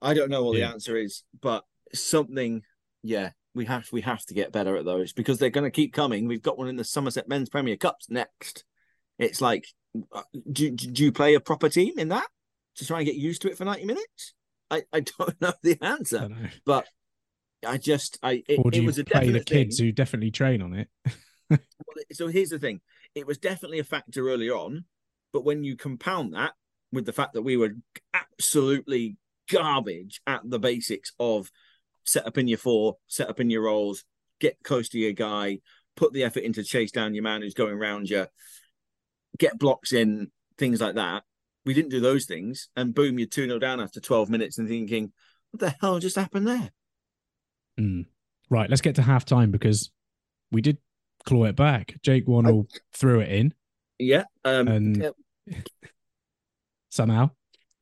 I 0.02 0.14
don't 0.14 0.30
know 0.30 0.44
what 0.44 0.58
Yeah. 0.58 0.66
the 0.68 0.72
answer 0.74 0.96
is, 0.96 1.22
but 1.40 1.64
something, 1.94 2.62
yeah, 3.02 3.30
we 3.54 3.64
have 3.64 3.90
we 3.92 4.02
have 4.02 4.24
to 4.26 4.34
get 4.34 4.52
better 4.52 4.76
at 4.76 4.84
those 4.84 5.12
because 5.12 5.38
they're 5.38 5.48
going 5.50 5.64
to 5.64 5.70
keep 5.70 5.92
coming. 5.94 6.26
We've 6.28 6.42
got 6.42 6.58
one 6.58 6.68
in 6.68 6.76
the 6.76 6.84
Somerset 6.84 7.28
Men's 7.28 7.48
Premier 7.48 7.76
Cups 7.76 8.10
next. 8.10 8.64
It's 9.18 9.40
like, 9.40 9.66
uh, 10.12 10.22
do, 10.52 10.70
do 10.70 11.04
you 11.04 11.12
play 11.12 11.34
a 11.34 11.40
proper 11.40 11.70
team 11.70 11.98
in 11.98 12.08
that 12.08 12.26
to 12.76 12.86
try 12.86 12.98
and 12.98 13.06
get 13.06 13.14
used 13.14 13.40
to 13.42 13.50
it 13.50 13.56
for 13.56 13.64
ninety 13.64 13.86
minutes? 13.86 14.34
I, 14.70 14.82
I 14.92 15.00
don't 15.18 15.40
know 15.40 15.54
the 15.62 15.78
answer, 15.80 16.28
know. 16.28 16.36
but 16.66 16.86
I 17.66 17.76
just 17.78 18.18
I 18.22 18.42
it, 18.48 18.58
Or 18.58 18.70
do 18.70 18.78
it 18.78 18.82
you 18.82 18.88
a 19.02 19.04
play 19.04 19.30
the 19.30 19.40
kids 19.40 19.76
thing. 19.78 19.86
who 19.86 19.92
definitely 19.92 20.30
train 20.30 20.62
on 20.62 20.74
it? 20.74 20.88
Well, 21.50 21.58
So 22.12 22.28
here's 22.28 22.50
the 22.50 22.58
thing: 22.58 22.80
it 23.14 23.26
was 23.26 23.38
definitely 23.38 23.78
a 23.78 23.84
factor 23.84 24.28
early 24.28 24.50
on, 24.50 24.84
but 25.32 25.44
when 25.44 25.64
you 25.64 25.76
compound 25.76 26.34
that 26.34 26.52
with 26.92 27.06
the 27.06 27.12
fact 27.12 27.34
that 27.34 27.42
we 27.42 27.56
were 27.56 27.74
absolutely 28.14 29.16
garbage 29.50 30.20
at 30.26 30.42
the 30.44 30.58
basics 30.58 31.12
of 31.18 31.50
set 32.04 32.26
up 32.26 32.38
in 32.38 32.48
your 32.48 32.58
four, 32.58 32.96
set 33.06 33.28
up 33.28 33.40
in 33.40 33.50
your 33.50 33.62
roles, 33.62 34.04
get 34.40 34.56
close 34.62 34.88
to 34.90 34.98
your 34.98 35.12
guy, 35.12 35.58
put 35.96 36.12
the 36.12 36.24
effort 36.24 36.42
into 36.42 36.62
chase 36.62 36.92
down 36.92 37.14
your 37.14 37.22
man 37.24 37.42
who's 37.42 37.54
going 37.54 37.74
around 37.74 38.08
you, 38.08 38.26
get 39.38 39.58
blocks 39.58 39.92
in, 39.92 40.30
things 40.58 40.80
like 40.80 40.94
that. 40.94 41.24
We 41.64 41.74
didn't 41.74 41.90
do 41.90 42.00
those 42.00 42.26
things, 42.26 42.68
and 42.76 42.94
boom, 42.94 43.18
you're 43.18 43.26
2 43.28 43.46
0 43.46 43.58
down 43.58 43.80
after 43.80 44.00
12 44.00 44.30
minutes 44.30 44.58
and 44.58 44.68
thinking, 44.68 45.12
what 45.50 45.60
the 45.60 45.74
hell 45.80 45.98
just 45.98 46.16
happened 46.16 46.46
there? 46.46 46.70
Hmm. 47.78 48.02
Right, 48.48 48.70
let's 48.70 48.82
get 48.82 48.94
to 48.96 49.02
half 49.02 49.24
time 49.24 49.50
because 49.50 49.90
we 50.52 50.60
did 50.60 50.78
claw 51.24 51.44
it 51.44 51.56
back. 51.56 51.96
Jake 52.02 52.26
Wannell 52.26 52.68
threw 52.92 53.20
it 53.20 53.28
in 53.30 53.54
Yeah. 53.98 54.24
Um, 54.44 54.68
And 54.68 54.96
yeah, 54.96 55.10
somehow. 56.90 57.30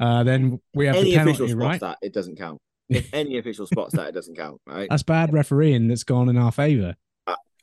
Uh, 0.01 0.25
then 0.25 0.61
we 0.75 0.87
have 0.87 0.97
any 0.97 1.11
the 1.11 1.17
official 1.17 1.47
penalty, 1.47 1.53
spots 1.53 1.55
right? 1.55 1.81
that, 1.81 1.99
it 2.03 2.13
doesn't 2.13 2.37
count. 2.37 2.61
If 2.89 3.15
any 3.15 3.39
official 3.39 3.67
spots 3.67 3.95
that, 3.95 4.09
it 4.09 4.13
doesn't 4.13 4.37
count, 4.37 4.61
right? 4.67 4.89
That's 4.91 5.03
bad 5.03 5.33
refereeing 5.33 5.89
that's 5.89 6.05
gone 6.05 6.29
in 6.29 6.37
our 6.37 6.53
favour. 6.53 6.97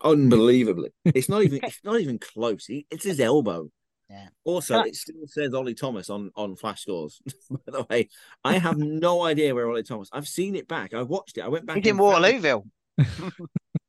Unbelievably, 0.03 0.89
it's 1.05 1.29
not 1.29 1.43
even 1.43 1.59
it's 1.61 1.81
not 1.83 1.99
even 1.99 2.17
close. 2.17 2.65
He, 2.65 2.87
it's 2.89 3.03
his 3.03 3.19
elbow. 3.19 3.69
Yeah. 4.11 4.27
Also, 4.43 4.73
Can 4.73 4.83
I- 4.83 4.87
it 4.89 4.95
still 4.97 5.25
says 5.27 5.53
Ollie 5.53 5.73
Thomas 5.73 6.09
on 6.09 6.31
on 6.35 6.57
flash 6.57 6.81
scores. 6.81 7.21
By 7.49 7.59
the 7.67 7.85
way, 7.89 8.09
I 8.43 8.57
have 8.57 8.77
no 9.07 9.23
idea 9.23 9.55
where 9.55 9.69
Ollie 9.69 9.83
Thomas. 9.83 10.09
I've 10.11 10.27
seen 10.27 10.55
it 10.55 10.67
back. 10.67 10.93
I 10.93 11.01
watched 11.03 11.37
it. 11.37 11.41
I 11.45 11.47
went 11.47 11.65
back. 11.65 11.77
He's 11.77 11.85
in 11.85 11.91
and. 11.91 11.99
Waterlooville. 11.99 12.65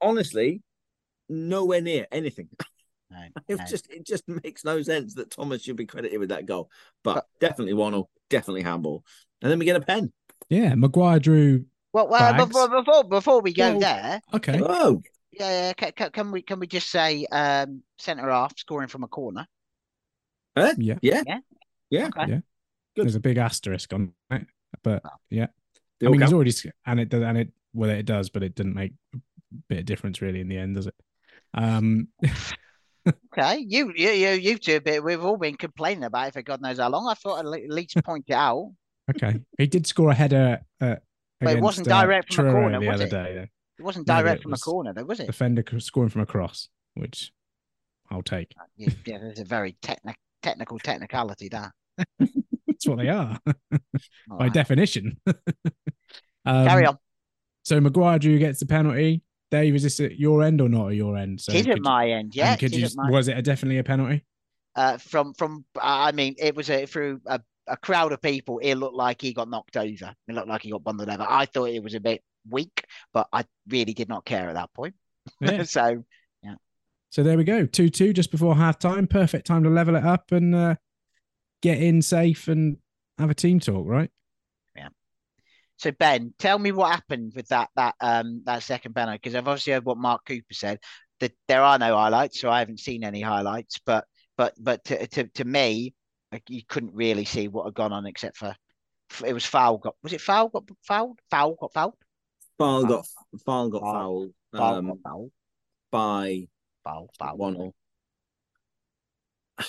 Honestly, 0.01 0.63
nowhere 1.29 1.81
near 1.81 2.07
anything. 2.13 2.49
No, 3.11 3.19
It 3.49 3.59
no. 3.59 3.65
just 3.69 3.91
it 3.91 4.07
just 4.07 4.27
makes 4.29 4.65
no 4.65 4.81
sense 4.83 5.15
that 5.15 5.31
Thomas 5.31 5.63
should 5.63 5.77
be 5.77 5.87
credited 5.87 6.19
with 6.21 6.31
that 6.31 6.47
goal. 6.47 6.71
But 7.05 7.27
definitely 7.41 7.75
Wannell, 7.75 8.07
definitely 8.31 8.63
handball. 8.63 9.05
And 9.43 9.51
then 9.51 9.59
we 9.59 9.65
get 9.65 9.77
a 9.77 9.81
pen. 9.81 10.13
Yeah, 10.49 10.75
Maguire 10.75 11.19
Drew. 11.21 11.65
Well, 11.93 12.09
well 12.09 12.33
Bags. 12.33 12.47
before, 12.47 12.69
before 12.69 13.05
before 13.05 13.41
we 13.43 13.53
go 13.53 13.73
Well- 13.73 13.81
there, 13.81 14.21
Okay. 14.35 14.61
Oh, 14.63 15.03
yeah, 15.33 15.51
yeah, 15.69 15.73
can, 15.75 15.93
can, 15.93 16.11
can 16.11 16.31
we 16.31 16.43
can 16.43 16.59
we 16.61 16.67
just 16.67 16.91
say 16.91 17.27
um, 17.33 17.83
centre 17.99 18.31
half 18.31 18.57
scoring 18.59 18.89
from 18.89 19.03
a 19.03 19.09
corner? 19.09 19.47
Huh? 20.57 20.75
Yeah. 20.79 20.99
yeah, 21.03 21.23
Yeah. 21.27 21.39
yeah. 21.91 22.07
Okay. 22.07 22.31
Yeah. 22.33 22.41
Good. 22.97 23.05
There's 23.07 23.15
a 23.15 23.21
big 23.21 23.39
asterisk 23.39 23.93
on 23.93 24.13
it, 24.31 24.47
but 24.83 25.03
yeah. 25.31 25.47
They 26.01 26.07
I 26.09 26.11
mean, 26.11 26.21
he's 26.21 26.33
already 26.33 26.53
and 26.87 27.01
it 27.01 27.09
does, 27.09 27.23
and 27.23 27.39
it 27.39 27.49
well, 27.73 27.91
it 27.91 28.05
does, 28.05 28.29
but 28.29 28.43
it 28.43 28.55
didn't 28.55 28.75
make 28.75 28.93
a 29.15 29.19
bit 29.69 29.79
of 29.79 29.85
difference 29.87 30.21
really 30.21 30.41
in 30.41 30.49
the 30.49 30.59
end, 30.59 30.75
does 30.77 30.87
it? 30.89 30.95
Um, 31.55 32.09
Okay, 33.37 33.59
you 33.67 33.93
you 33.97 34.11
you 34.11 34.29
you 34.31 34.59
two, 34.59 34.81
but 34.81 35.03
we've 35.03 35.25
all 35.25 35.37
been 35.37 35.57
complaining 35.57 36.05
about 36.05 36.29
it 36.29 36.35
for 36.35 36.43
God 36.43 36.61
knows 36.61 36.79
how 36.79 36.89
long. 36.89 37.09
I 37.09 37.15
thought 37.15 37.45
I'd 37.45 37.63
at 37.65 37.69
least 37.69 37.97
point 38.05 38.27
it 38.29 38.35
out. 38.35 38.73
okay, 39.11 39.41
he 39.59 39.67
did 39.67 39.89
score 39.89 40.11
a 40.11 40.15
header. 40.15 40.61
Uh, 40.81 40.97
But 41.41 41.57
it 41.57 41.61
wasn't 41.63 41.89
uh, 41.89 42.01
direct 42.01 42.33
from 42.33 42.47
a 42.49 42.53
corner, 42.53 42.79
the 42.79 42.87
was 42.87 42.95
other 43.01 43.07
it? 43.07 43.11
day. 43.11 43.35
Though. 43.35 43.47
It 43.81 43.83
wasn't 43.85 44.07
No, 44.07 44.19
direct 44.19 44.41
it 44.41 44.43
from 44.43 44.53
was 44.53 44.61
a 44.61 44.65
corner, 44.65 44.93
though, 44.93 45.05
was 45.05 45.19
it? 45.19 45.27
Defender 45.27 45.65
scoring 45.81 46.11
from 46.11 46.21
a 46.21 46.27
cross, 46.27 46.69
which 46.95 47.33
I'll 48.09 48.23
take. 48.23 48.55
Yeah, 48.77 48.91
yeah, 49.05 49.19
there's 49.19 49.41
a 49.41 49.45
very 49.45 49.77
technic 49.83 50.17
technical 50.43 50.79
technicality 50.79 51.49
there. 51.49 51.73
That's 52.19 52.87
what 52.87 52.99
they 52.99 53.09
are 53.09 53.39
by 53.47 53.79
Alright, 54.31 54.53
definition. 54.53 55.19
um, 55.27 56.67
Carry 56.67 56.87
on. 56.87 56.99
So 57.65 57.81
Maguire 57.81 58.19
Drew 58.19 58.39
gets 58.39 58.61
the 58.61 58.67
penalty. 58.67 59.23
Dave, 59.51 59.75
is 59.75 59.83
this 59.83 60.01
at 60.01 60.19
your 60.19 60.43
end 60.43 60.61
or 60.61 60.69
not 60.69 60.89
at 60.89 60.95
your 60.97 61.17
end? 61.17 61.41
So 61.41 61.53
It 61.53 61.69
at 61.69 61.77
you- 61.77 61.83
my 61.83 62.11
end, 62.11 62.35
yeah. 62.35 62.57
could 62.57 62.75
you? 62.75 62.89
my- 62.97 63.11
Was 63.11 63.29
it 63.29 63.37
a, 63.39 63.43
definitely 63.43 63.79
a 63.79 63.85
penalty? 63.85 64.25
uh, 64.75 64.97
from 64.97 65.35
from 65.35 65.65
I 65.81 66.13
mean, 66.13 66.35
it 66.39 66.55
was 66.57 66.71
a 66.71 66.87
through 66.87 67.21
a, 67.27 67.41
a 67.67 67.77
crowd 67.77 68.13
of 68.13 68.23
people. 68.23 68.59
It 68.61 68.75
looked 68.77 68.95
like 68.97 69.21
he 69.21 69.35
got 69.35 69.51
knocked 69.51 69.77
over. 69.77 70.15
It 70.29 70.35
looked 70.35 70.49
like 70.49 70.63
he 70.63 70.71
got 70.71 70.83
bundled 70.83 71.11
over. 71.11 71.27
I 71.29 71.45
thought 71.45 71.69
it 71.69 71.83
was 71.83 71.95
a 71.95 72.01
bit 72.01 72.23
weak, 72.49 72.85
but 73.13 73.29
I 73.33 73.45
really 73.69 73.93
did 73.93 74.09
not 74.09 74.25
care 74.25 74.49
at 74.49 74.55
that 74.55 74.73
point. 74.73 74.95
Yeah. 75.41 75.63
so 75.65 76.05
So 77.13 77.23
there 77.23 77.37
we 77.37 77.45
go, 77.45 77.67
two 77.67 77.91
two 77.91 78.15
just 78.15 78.31
before 78.31 78.57
half 78.57 78.79
time. 78.79 79.07
Perfect 79.07 79.47
time 79.47 79.65
to 79.65 79.69
level 79.69 79.97
it 79.97 80.05
up 80.05 80.33
and 80.33 80.55
uh, 80.55 80.77
get 81.61 81.77
in 81.77 82.01
safe 82.01 82.49
and 82.49 82.79
have 83.19 83.29
a 83.29 83.35
team 83.35 83.61
talk, 83.61 83.87
right? 83.87 84.11
Yeah. 84.75 84.89
So 85.77 85.91
Ben, 85.91 86.33
tell 86.39 86.59
me 86.59 86.73
what 86.73 86.91
happened 86.91 87.35
with 87.37 87.49
that 87.49 87.69
that 87.77 87.97
um 88.01 88.41
that 88.47 88.63
second 88.63 88.95
penalty 88.95 89.19
because 89.23 89.35
I've 89.35 89.47
obviously 89.47 89.75
heard 89.75 89.85
what 89.85 89.99
Mark 89.99 90.25
Cooper 90.25 90.55
said 90.55 90.79
that 91.21 91.33
there 91.49 91.63
are 91.63 91.79
no 91.79 91.95
highlights, 91.95 92.41
so 92.41 92.49
I 92.49 92.61
haven't 92.61 92.81
seen 92.81 93.05
any 93.05 93.21
highlights. 93.21 93.79
But 93.85 94.07
but 94.39 94.55
but 94.59 94.83
to 94.85 95.07
to, 95.09 95.25
to 95.35 95.45
me, 95.45 95.93
like 96.33 96.45
you 96.49 96.63
couldn't 96.67 96.95
really 96.95 97.27
see 97.27 97.47
what 97.47 97.67
had 97.67 97.75
gone 97.75 97.93
on 97.93 98.07
except 98.07 98.39
for 98.39 98.57
it 99.23 99.35
was 99.35 99.45
foul. 99.45 99.77
Got 99.77 99.97
was 100.03 100.15
it 100.15 100.23
foul? 100.23 100.49
Got 100.49 100.65
fouled? 100.83 101.19
Foul 101.31 101.57
got 101.61 101.75
fouled. 101.75 101.95
foul 102.57 102.85
got 102.87 103.07
foul 103.45 103.69
got 103.69 103.83
Foul. 103.83 103.93
fouled 103.93 104.35
Foul 104.57 104.75
um, 104.77 104.87
got 104.87 104.99
fouled. 105.05 105.33
by 105.91 106.49
Foul. 106.85 107.11
Foul. 107.19 107.37
one 107.37 107.57
all. 107.57 107.75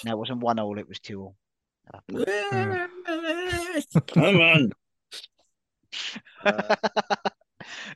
No, 0.05 0.11
it 0.13 0.17
wasn't 0.17 0.39
one 0.39 0.59
all. 0.59 0.77
It 0.77 0.87
was 0.87 0.99
two 0.99 1.21
all. 1.21 1.35
Come 4.07 4.39
on. 4.41 4.71
Uh, 6.45 6.75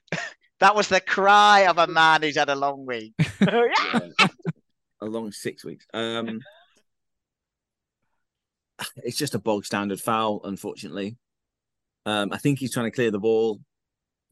that 0.59 0.75
was 0.75 0.87
the 0.89 1.01
cry 1.01 1.61
of 1.61 1.77
a 1.77 1.87
man 1.87 2.21
who's 2.21 2.37
had 2.37 2.49
a 2.49 2.55
long 2.55 2.85
week. 2.85 3.13
yeah. 3.41 3.99
a 5.01 5.05
long 5.05 5.31
six 5.31 5.63
weeks. 5.63 5.85
Um, 5.93 6.41
it's 8.97 9.17
just 9.17 9.35
a 9.35 9.39
bog 9.39 9.65
standard 9.65 9.99
foul, 9.99 10.41
unfortunately. 10.43 11.17
Um, 12.05 12.31
I 12.31 12.37
think 12.37 12.59
he's 12.59 12.73
trying 12.73 12.85
to 12.87 12.95
clear 12.95 13.11
the 13.11 13.19
ball, 13.19 13.59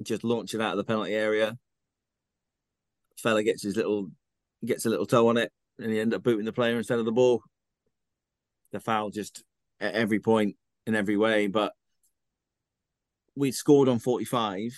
just 0.03 0.23
launch 0.23 0.53
it 0.53 0.61
out 0.61 0.71
of 0.71 0.77
the 0.77 0.83
penalty 0.83 1.13
area. 1.13 1.57
Fella 3.17 3.43
gets 3.43 3.63
his 3.63 3.75
little 3.75 4.11
gets 4.65 4.85
a 4.85 4.89
little 4.89 5.05
toe 5.05 5.29
on 5.29 5.37
it, 5.37 5.51
and 5.79 5.91
he 5.91 5.99
end 5.99 6.13
up 6.13 6.23
booting 6.23 6.45
the 6.45 6.53
player 6.53 6.77
instead 6.77 6.99
of 6.99 7.05
the 7.05 7.11
ball. 7.11 7.41
The 8.71 8.79
foul 8.79 9.09
just 9.09 9.43
at 9.79 9.93
every 9.93 10.19
point 10.19 10.55
in 10.85 10.95
every 10.95 11.17
way, 11.17 11.47
but 11.47 11.73
we 13.35 13.51
scored 13.51 13.89
on 13.89 13.99
45. 13.99 14.71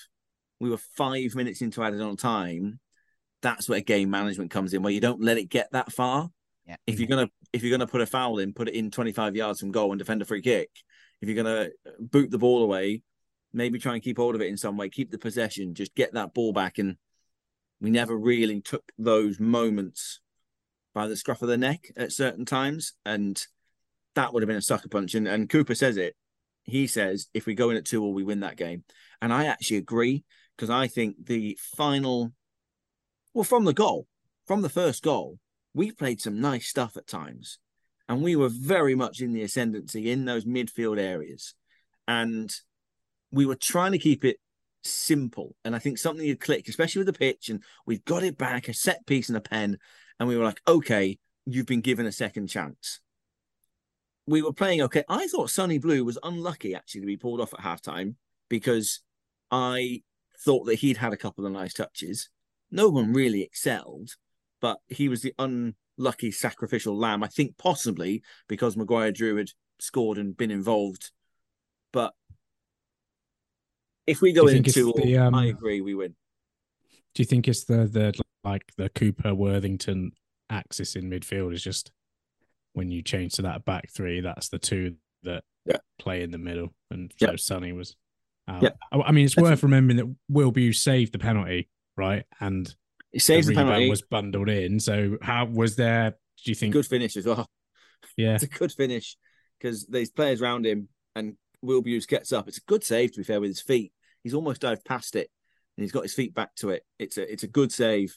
We 0.60 0.70
were 0.70 0.78
five 0.78 1.36
minutes 1.36 1.62
into 1.62 1.84
added 1.84 2.02
on 2.02 2.18
time 2.18 2.80
that's 3.42 3.70
where 3.70 3.82
game 3.82 4.10
management 4.10 4.52
comes 4.52 4.74
in, 4.74 4.82
where 4.82 4.94
you 4.94 5.02
don't 5.02 5.22
let 5.22 5.38
it 5.38 5.50
get 5.50 5.70
that 5.72 5.92
far. 5.92 6.30
Yeah. 6.66 6.76
If 6.86 7.00
you're 7.00 7.08
gonna 7.08 7.30
if 7.54 7.64
you're 7.64 7.72
gonna 7.72 7.88
put 7.90 8.02
a 8.02 8.06
foul 8.06 8.40
in, 8.40 8.54
put 8.54 8.68
it 8.68 8.76
in 8.76 8.92
25 8.92 9.36
yards 9.36 9.60
from 9.60 9.72
goal 9.72 9.92
and 9.92 10.00
defend 10.00 10.22
a 10.22 10.26
free 10.26 10.42
kick. 10.42 10.70
If 11.22 11.30
you're 11.30 11.42
gonna 11.42 11.70
boot 12.00 12.32
the 12.32 12.38
ball 12.38 12.64
away, 12.64 13.04
maybe 13.54 13.80
try 13.80 13.94
and 13.94 14.04
keep 14.04 14.18
hold 14.18 14.36
of 14.36 14.42
it 14.42 14.48
in 14.48 14.58
some 14.58 14.78
way, 14.78 14.90
keep 14.90 15.12
the 15.12 15.18
possession, 15.18 15.74
just 15.74 15.96
get 15.96 16.14
that 16.14 16.34
ball 16.34 16.52
back. 16.52 16.78
And 16.78 16.98
we 17.80 17.90
never 17.90 18.18
really 18.18 18.62
took 18.62 18.92
those 18.98 19.40
moments 19.40 20.20
by 20.94 21.08
the 21.08 21.16
scruff 21.16 21.42
of 21.42 21.48
the 21.48 21.58
neck 21.58 21.92
at 21.96 22.12
certain 22.12 22.46
times, 22.46 22.94
and 23.06 23.46
that 24.16 24.34
would 24.34 24.42
have 24.42 24.48
been 24.48 24.58
a 24.58 24.62
sucker 24.62 24.90
punch. 24.90 25.14
And, 25.14 25.28
and 25.28 25.50
Cooper 25.50 25.76
says 25.76 25.98
it. 25.98 26.16
He 26.64 26.88
says 26.88 27.28
if 27.34 27.46
we 27.46 27.56
go 27.56 27.70
in 27.70 27.78
at 27.78 27.86
two 27.86 28.04
or 28.04 28.14
we 28.14 28.24
win 28.24 28.42
that 28.42 28.58
game, 28.58 28.84
and 29.22 29.32
I 29.32 29.46
actually 29.46 29.78
agree 29.78 30.24
because 30.56 30.70
I 30.70 30.88
think 30.88 31.28
the 31.28 31.58
final 31.62 32.34
well, 33.38 33.44
from 33.44 33.66
the 33.66 33.74
goal, 33.74 34.08
from 34.48 34.64
the 34.64 34.70
first 34.70 35.04
goal, 35.04 35.38
we 35.76 35.92
played 35.92 36.20
some 36.20 36.42
nice 36.42 36.68
stuff 36.68 36.98
at 36.98 37.06
times. 37.06 37.60
And 38.10 38.24
we 38.24 38.36
were 38.36 38.50
very 38.50 38.96
much 38.96 39.22
in 39.22 39.32
the 39.32 39.44
ascendancy 39.44 40.10
in 40.10 40.26
those 40.26 40.44
midfield 40.44 40.98
areas. 40.98 41.54
And 42.08 42.52
we 43.32 43.46
were 43.46 43.56
trying 43.56 43.92
to 43.92 44.00
keep 44.00 44.26
it 44.26 44.38
simple. 44.84 45.56
And 45.64 45.76
I 45.76 45.80
think 45.80 45.98
something 45.98 46.28
had 46.28 46.40
click, 46.40 46.68
especially 46.68 47.00
with 47.00 47.08
the 47.08 47.20
pitch. 47.20 47.50
And 47.50 47.64
we've 47.86 48.06
got 48.06 48.24
it 48.24 48.38
back, 48.38 48.68
a 48.68 48.74
set 48.74 49.06
piece 49.06 49.30
and 49.30 49.38
a 49.38 49.42
pen. 49.42 49.78
And 50.20 50.28
we 50.28 50.38
were 50.38 50.44
like, 50.44 50.62
okay, 50.68 51.20
you've 51.46 51.66
been 51.66 51.82
given 51.82 52.06
a 52.06 52.12
second 52.12 52.48
chance. 52.48 53.00
We 54.26 54.42
were 54.42 54.54
playing 54.54 54.82
okay. 54.84 55.04
I 55.08 55.28
thought 55.28 55.50
Sonny 55.50 55.78
Blue 55.78 56.04
was 56.04 56.18
unlucky 56.22 56.76
actually 56.76 57.02
to 57.02 57.08
be 57.08 57.18
pulled 57.18 57.40
off 57.40 57.54
at 57.54 57.62
halftime 57.62 58.16
because 58.50 59.02
I 59.52 60.02
thought 60.40 60.66
that 60.66 60.76
he'd 60.76 60.98
had 60.98 61.14
a 61.14 61.18
couple 61.18 61.46
of 61.46 61.54
nice 61.54 61.74
touches. 61.74 62.30
No 62.70 62.90
one 62.90 63.14
really 63.14 63.42
excelled, 63.42 64.12
but 64.60 64.80
he 64.88 65.08
was 65.08 65.22
the 65.22 65.34
unlucky 65.40 66.32
sacrificial 66.32 66.98
lamb. 66.98 67.24
I 67.24 67.28
think 67.28 67.58
possibly 67.58 68.22
because 68.50 68.76
Maguire 68.76 69.14
Drew 69.14 69.38
had 69.38 69.52
scored 69.80 70.18
and 70.18 70.36
been 70.36 70.52
involved. 70.52 71.12
But 71.94 72.14
if 74.08 74.22
we 74.22 74.32
go 74.34 74.48
into, 74.48 74.94
the, 74.96 75.18
um, 75.18 75.36
I 75.36 75.46
agree, 75.48 75.82
we 75.82 75.94
win. 75.94 76.16
Do 77.14 77.22
you 77.22 77.26
think 77.26 77.48
it's 77.48 77.66
the 77.66 77.86
the 77.88 78.20
like 78.44 78.64
the 78.78 78.90
Cooper 78.90 79.34
Worthington 79.36 80.12
axis 80.50 80.96
in 80.96 81.10
midfield 81.10 81.54
is 81.54 81.62
just 81.62 81.92
when 82.74 82.90
you 82.90 83.02
change 83.02 83.34
to 83.34 83.42
that 83.44 83.66
back 83.66 83.90
three, 83.92 84.22
that's 84.22 84.50
the 84.50 84.60
two 84.60 84.96
that 85.24 85.44
Yeah. 85.66 85.78
play 86.00 86.22
in 86.24 86.32
the 86.32 86.38
middle, 86.38 86.74
and 86.92 87.12
Yeah. 87.20 87.30
so 87.32 87.36
Sonny 87.36 87.72
was. 87.74 87.96
Out. 88.48 88.64
Yeah. 88.64 88.70
I 88.94 89.12
mean, 89.12 89.26
it's 89.26 89.36
That's 89.36 89.44
worth 89.44 89.64
remembering 89.64 89.98
that 89.98 90.16
Will 90.30 90.52
Buse 90.52 90.80
saved 90.80 91.12
the 91.12 91.20
penalty, 91.20 91.68
right? 91.98 92.24
And 92.40 92.74
He 93.12 93.20
saves 93.20 93.48
the 93.48 93.54
the 93.54 93.58
penalty. 93.60 93.90
was 93.90 94.02
bundled 94.04 94.48
in. 94.48 94.80
So 94.80 95.18
how 95.22 95.46
was 95.48 95.76
there? 95.76 96.12
Do 96.12 96.52
you 96.52 96.56
think? 96.56 96.72
Good 96.72 96.86
finish 96.86 97.18
as 97.18 97.26
well. 97.26 97.46
Yeah, 98.16 98.36
It's 98.36 98.44
a 98.44 98.48
good 98.48 98.72
finish 98.72 99.18
because 99.60 99.86
there's 99.88 100.12
players 100.12 100.42
around 100.42 100.66
him 100.66 100.88
and 101.16 101.36
Will 101.62 101.82
Buse 101.82 102.06
gets 102.06 102.32
up. 102.32 102.48
It's 102.48 102.60
a 102.60 102.64
good 102.68 102.84
save 102.86 103.12
to 103.14 103.20
be 103.20 103.24
fair 103.26 103.42
with 103.42 103.50
his 103.50 103.60
feet. 103.62 103.92
He's 104.28 104.34
almost 104.34 104.60
dived 104.60 104.84
past 104.84 105.16
it 105.16 105.30
and 105.78 105.86
he's 105.86 105.94
got 105.94 106.04
his 106.04 106.14
feet 106.14 106.34
back 106.34 106.54
to 106.56 106.72
it. 106.72 106.84
It's 107.00 107.18
a 107.18 107.32
it's 107.32 107.44
a 107.44 107.48
good 107.48 107.72
save. 107.72 108.14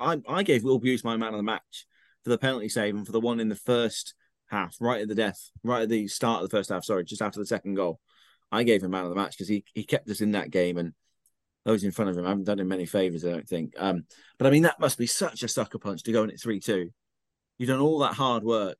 I, 0.00 0.22
I 0.26 0.42
gave 0.42 0.64
Will 0.64 0.78
Buse 0.78 1.04
my 1.04 1.18
man 1.18 1.34
of 1.34 1.36
the 1.36 1.42
match 1.42 1.84
for 2.24 2.30
the 2.30 2.38
penalty 2.38 2.70
save 2.70 2.94
and 2.94 3.04
for 3.04 3.12
the 3.12 3.20
one 3.20 3.40
in 3.40 3.50
the 3.50 3.54
first 3.54 4.14
half, 4.46 4.74
right 4.80 5.02
at 5.02 5.08
the 5.08 5.14
death, 5.14 5.50
right 5.62 5.82
at 5.82 5.90
the 5.90 6.08
start 6.08 6.42
of 6.42 6.48
the 6.48 6.56
first 6.56 6.70
half. 6.70 6.82
Sorry, 6.82 7.04
just 7.04 7.20
after 7.20 7.38
the 7.38 7.44
second 7.44 7.74
goal. 7.74 8.00
I 8.50 8.62
gave 8.62 8.82
him 8.82 8.92
man 8.92 9.04
of 9.04 9.10
the 9.10 9.16
match 9.16 9.32
because 9.32 9.48
he 9.48 9.64
he 9.74 9.84
kept 9.84 10.08
us 10.08 10.22
in 10.22 10.30
that 10.30 10.50
game 10.50 10.78
and 10.78 10.94
those 11.66 11.84
in 11.84 11.90
front 11.90 12.10
of 12.10 12.16
him 12.16 12.24
haven't 12.24 12.44
done 12.44 12.58
him 12.58 12.68
many 12.68 12.86
favors. 12.86 13.22
I 13.22 13.32
don't 13.32 13.46
think. 13.46 13.74
Um, 13.76 14.04
but 14.38 14.46
I 14.46 14.50
mean 14.50 14.62
that 14.62 14.80
must 14.80 14.96
be 14.96 15.06
such 15.06 15.42
a 15.42 15.48
sucker 15.48 15.78
punch 15.78 16.04
to 16.04 16.12
go 16.12 16.22
in 16.24 16.30
at 16.30 16.40
three 16.40 16.58
two. 16.58 16.88
You've 17.58 17.68
done 17.68 17.80
all 17.80 17.98
that 17.98 18.14
hard 18.14 18.44
work 18.44 18.78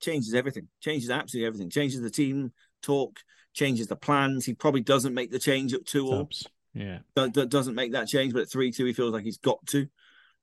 changes 0.00 0.34
everything, 0.34 0.68
changes 0.82 1.08
absolutely 1.08 1.46
everything, 1.46 1.70
changes 1.70 2.02
the 2.02 2.10
team 2.10 2.52
talk, 2.82 3.20
changes 3.58 3.88
the 3.88 3.96
plans. 3.96 4.44
He 4.46 4.54
probably 4.54 4.80
doesn't 4.80 5.14
make 5.14 5.30
the 5.30 5.38
change 5.38 5.74
at 5.74 5.84
two 5.84 6.06
all. 6.06 6.30
Yeah, 6.74 6.98
do- 7.16 7.46
doesn't 7.46 7.74
make 7.74 7.92
that 7.92 8.06
change, 8.06 8.32
but 8.32 8.42
at 8.42 8.50
three 8.50 8.70
two, 8.70 8.84
he 8.84 8.92
feels 8.92 9.12
like 9.12 9.24
he's 9.24 9.38
got 9.38 9.66
to. 9.68 9.88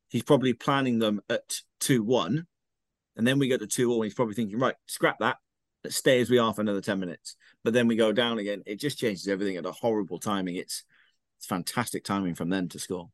He's 0.10 0.24
probably 0.24 0.54
planning 0.54 1.00
them 1.00 1.22
at 1.30 1.62
two 1.80 2.04
one, 2.04 2.46
and 3.16 3.26
then 3.26 3.40
we 3.40 3.48
go 3.48 3.58
to 3.58 3.68
two 3.68 3.92
all. 3.92 4.02
He's 4.02 4.14
probably 4.14 4.36
thinking, 4.36 4.60
right, 4.60 4.76
scrap 4.88 5.20
that. 5.20 5.38
Let's 5.84 5.96
stay 5.96 6.20
as 6.20 6.30
we 6.30 6.40
are 6.40 6.54
for 6.54 6.62
another 6.62 6.82
ten 6.82 7.00
minutes. 7.00 7.36
But 7.64 7.74
then 7.74 7.88
we 7.88 7.96
go 7.96 8.12
down 8.12 8.38
again. 8.38 8.64
It 8.66 8.80
just 8.80 8.98
changes 8.98 9.28
everything 9.28 9.56
at 9.56 9.66
a 9.66 9.72
horrible 9.72 10.20
timing. 10.20 10.56
It's 10.56 10.84
it's 11.38 11.46
fantastic 11.46 12.04
timing 12.04 12.36
from 12.36 12.50
them 12.50 12.68
to 12.70 12.80
score. 12.80 13.10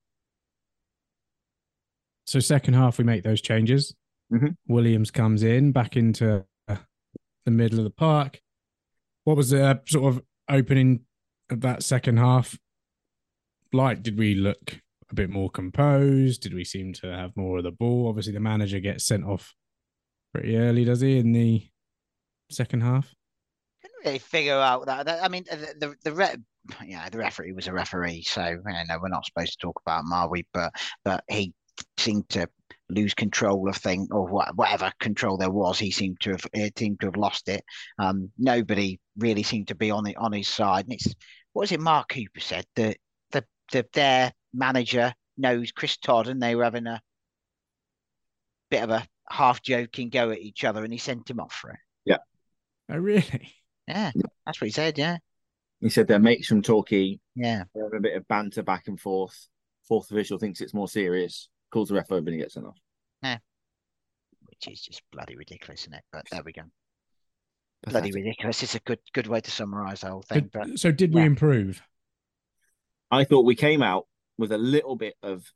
So 2.25 2.39
second 2.39 2.73
half, 2.73 2.97
we 2.97 3.03
make 3.03 3.23
those 3.23 3.41
changes. 3.41 3.93
Mhm. 4.31 4.55
Williams 4.67 5.11
comes 5.11 5.43
in 5.43 5.71
back 5.71 5.97
into 5.97 6.45
the 6.67 7.51
middle 7.51 7.79
of 7.79 7.83
the 7.83 7.89
park. 7.91 8.41
What 9.23 9.37
was 9.37 9.51
the 9.51 9.65
uh, 9.65 9.75
sort 9.87 10.15
of 10.15 10.23
opening 10.49 11.01
of 11.49 11.61
that 11.61 11.83
second 11.83 12.17
half 12.17 12.57
like? 13.73 14.03
Did 14.03 14.17
we 14.17 14.35
look 14.35 14.81
a 15.09 15.15
bit 15.15 15.29
more 15.29 15.49
composed? 15.49 16.41
Did 16.41 16.53
we 16.53 16.63
seem 16.63 16.93
to 16.93 17.07
have 17.07 17.35
more 17.35 17.59
of 17.59 17.63
the 17.63 17.71
ball? 17.71 18.07
Obviously, 18.07 18.33
the 18.33 18.39
manager 18.39 18.79
gets 18.79 19.05
sent 19.05 19.25
off 19.25 19.53
pretty 20.33 20.57
early, 20.57 20.85
does 20.85 21.01
he, 21.01 21.19
in 21.19 21.33
the 21.33 21.67
second 22.49 22.81
half? 22.81 23.13
couldn't 23.81 24.05
really 24.05 24.19
figure 24.19 24.55
out 24.55 24.85
that. 24.85 25.07
I 25.23 25.27
mean, 25.27 25.45
the 25.49 25.95
the, 26.03 26.11
the 26.11 26.43
yeah, 26.85 27.09
the 27.09 27.17
referee 27.17 27.53
was 27.53 27.67
a 27.67 27.73
referee, 27.73 28.23
so 28.23 28.45
you 28.45 28.57
know 28.63 28.99
we're 29.01 29.09
not 29.09 29.25
supposed 29.25 29.53
to 29.53 29.67
talk 29.67 29.81
about 29.85 30.01
him, 30.01 30.13
are 30.13 30.29
we? 30.29 30.45
But 30.53 30.73
but 31.03 31.23
he 31.29 31.53
seemed 31.97 32.27
to 32.29 32.47
lose 32.89 33.13
control 33.13 33.69
of 33.69 33.77
thing 33.77 34.07
or 34.11 34.27
what, 34.27 34.55
whatever 34.55 34.91
control 34.99 35.37
there 35.37 35.49
was. 35.51 35.79
He 35.79 35.91
seemed 35.91 36.19
to 36.21 36.31
have 36.31 36.45
he 36.53 36.71
seemed 36.77 36.99
to 37.01 37.07
have 37.07 37.15
lost 37.17 37.47
it. 37.49 37.63
Um, 37.99 38.31
nobody 38.37 38.99
really 39.17 39.43
seemed 39.43 39.69
to 39.69 39.75
be 39.75 39.91
on 39.91 40.07
it 40.07 40.17
on 40.17 40.33
his 40.33 40.47
side. 40.47 40.85
And 40.85 40.93
it's 40.93 41.07
what 41.53 41.63
was 41.63 41.71
it? 41.71 41.79
Mark 41.79 42.09
Cooper 42.09 42.39
said 42.39 42.65
that 42.75 42.97
the 43.31 43.45
the 43.71 43.85
their 43.93 44.33
manager 44.53 45.13
knows 45.37 45.71
Chris 45.71 45.97
Todd, 45.97 46.27
and 46.27 46.41
they 46.41 46.55
were 46.55 46.63
having 46.65 46.87
a 46.87 47.01
bit 48.69 48.83
of 48.83 48.89
a 48.89 49.05
half 49.29 49.61
joking 49.61 50.09
go 50.09 50.31
at 50.31 50.39
each 50.39 50.63
other, 50.63 50.83
and 50.83 50.91
he 50.91 50.99
sent 50.99 51.29
him 51.29 51.39
off 51.39 51.53
for 51.53 51.71
it. 51.71 51.79
Yeah. 52.05 52.17
Oh, 52.89 52.97
really? 52.97 53.53
Yeah, 53.87 54.11
that's 54.45 54.61
what 54.61 54.67
he 54.67 54.71
said. 54.71 54.97
Yeah, 54.97 55.17
He 55.81 55.89
said 55.89 56.07
they're 56.07 56.19
mates 56.19 56.47
from 56.47 56.61
Torquay. 56.61 57.19
yeah. 57.35 57.63
They 57.73 57.81
have 57.81 57.93
a 57.93 57.99
bit 57.99 58.15
of 58.15 58.27
banter 58.27 58.63
back 58.63 58.87
and 58.87 58.99
forth. 58.99 59.47
Fourth 59.87 60.09
official 60.11 60.37
thinks 60.37 60.61
it's 60.61 60.73
more 60.73 60.87
serious. 60.87 61.49
Calls 61.71 61.89
the 61.89 61.95
ref 61.95 62.11
over 62.11 62.19
and 62.19 62.29
he 62.29 62.37
gets 62.37 62.53
sent 62.55 62.65
off. 62.65 62.77
Yeah. 63.23 63.37
Which 64.45 64.67
is 64.67 64.81
just 64.81 65.01
bloody 65.11 65.35
ridiculous, 65.35 65.81
isn't 65.83 65.93
it? 65.93 66.03
But 66.11 66.25
there 66.31 66.43
we 66.43 66.51
go. 66.53 66.63
Bloody 67.83 68.11
ridiculous. 68.11 68.61
It's 68.61 68.75
a 68.75 68.79
good 68.79 68.99
good 69.13 69.27
way 69.27 69.41
to 69.41 69.51
summarise 69.51 70.01
the 70.01 70.09
whole 70.09 70.21
thing. 70.21 70.49
But- 70.53 70.67
But 70.69 70.79
so, 70.79 70.91
did 70.91 71.13
we 71.13 71.21
improve? 71.21 71.81
I 73.09 73.23
thought 73.23 73.45
we 73.45 73.55
came 73.55 73.81
out 73.81 74.07
with 74.37 74.51
a 74.51 74.57
little 74.57 74.95
bit 74.95 75.15
of 75.23 75.51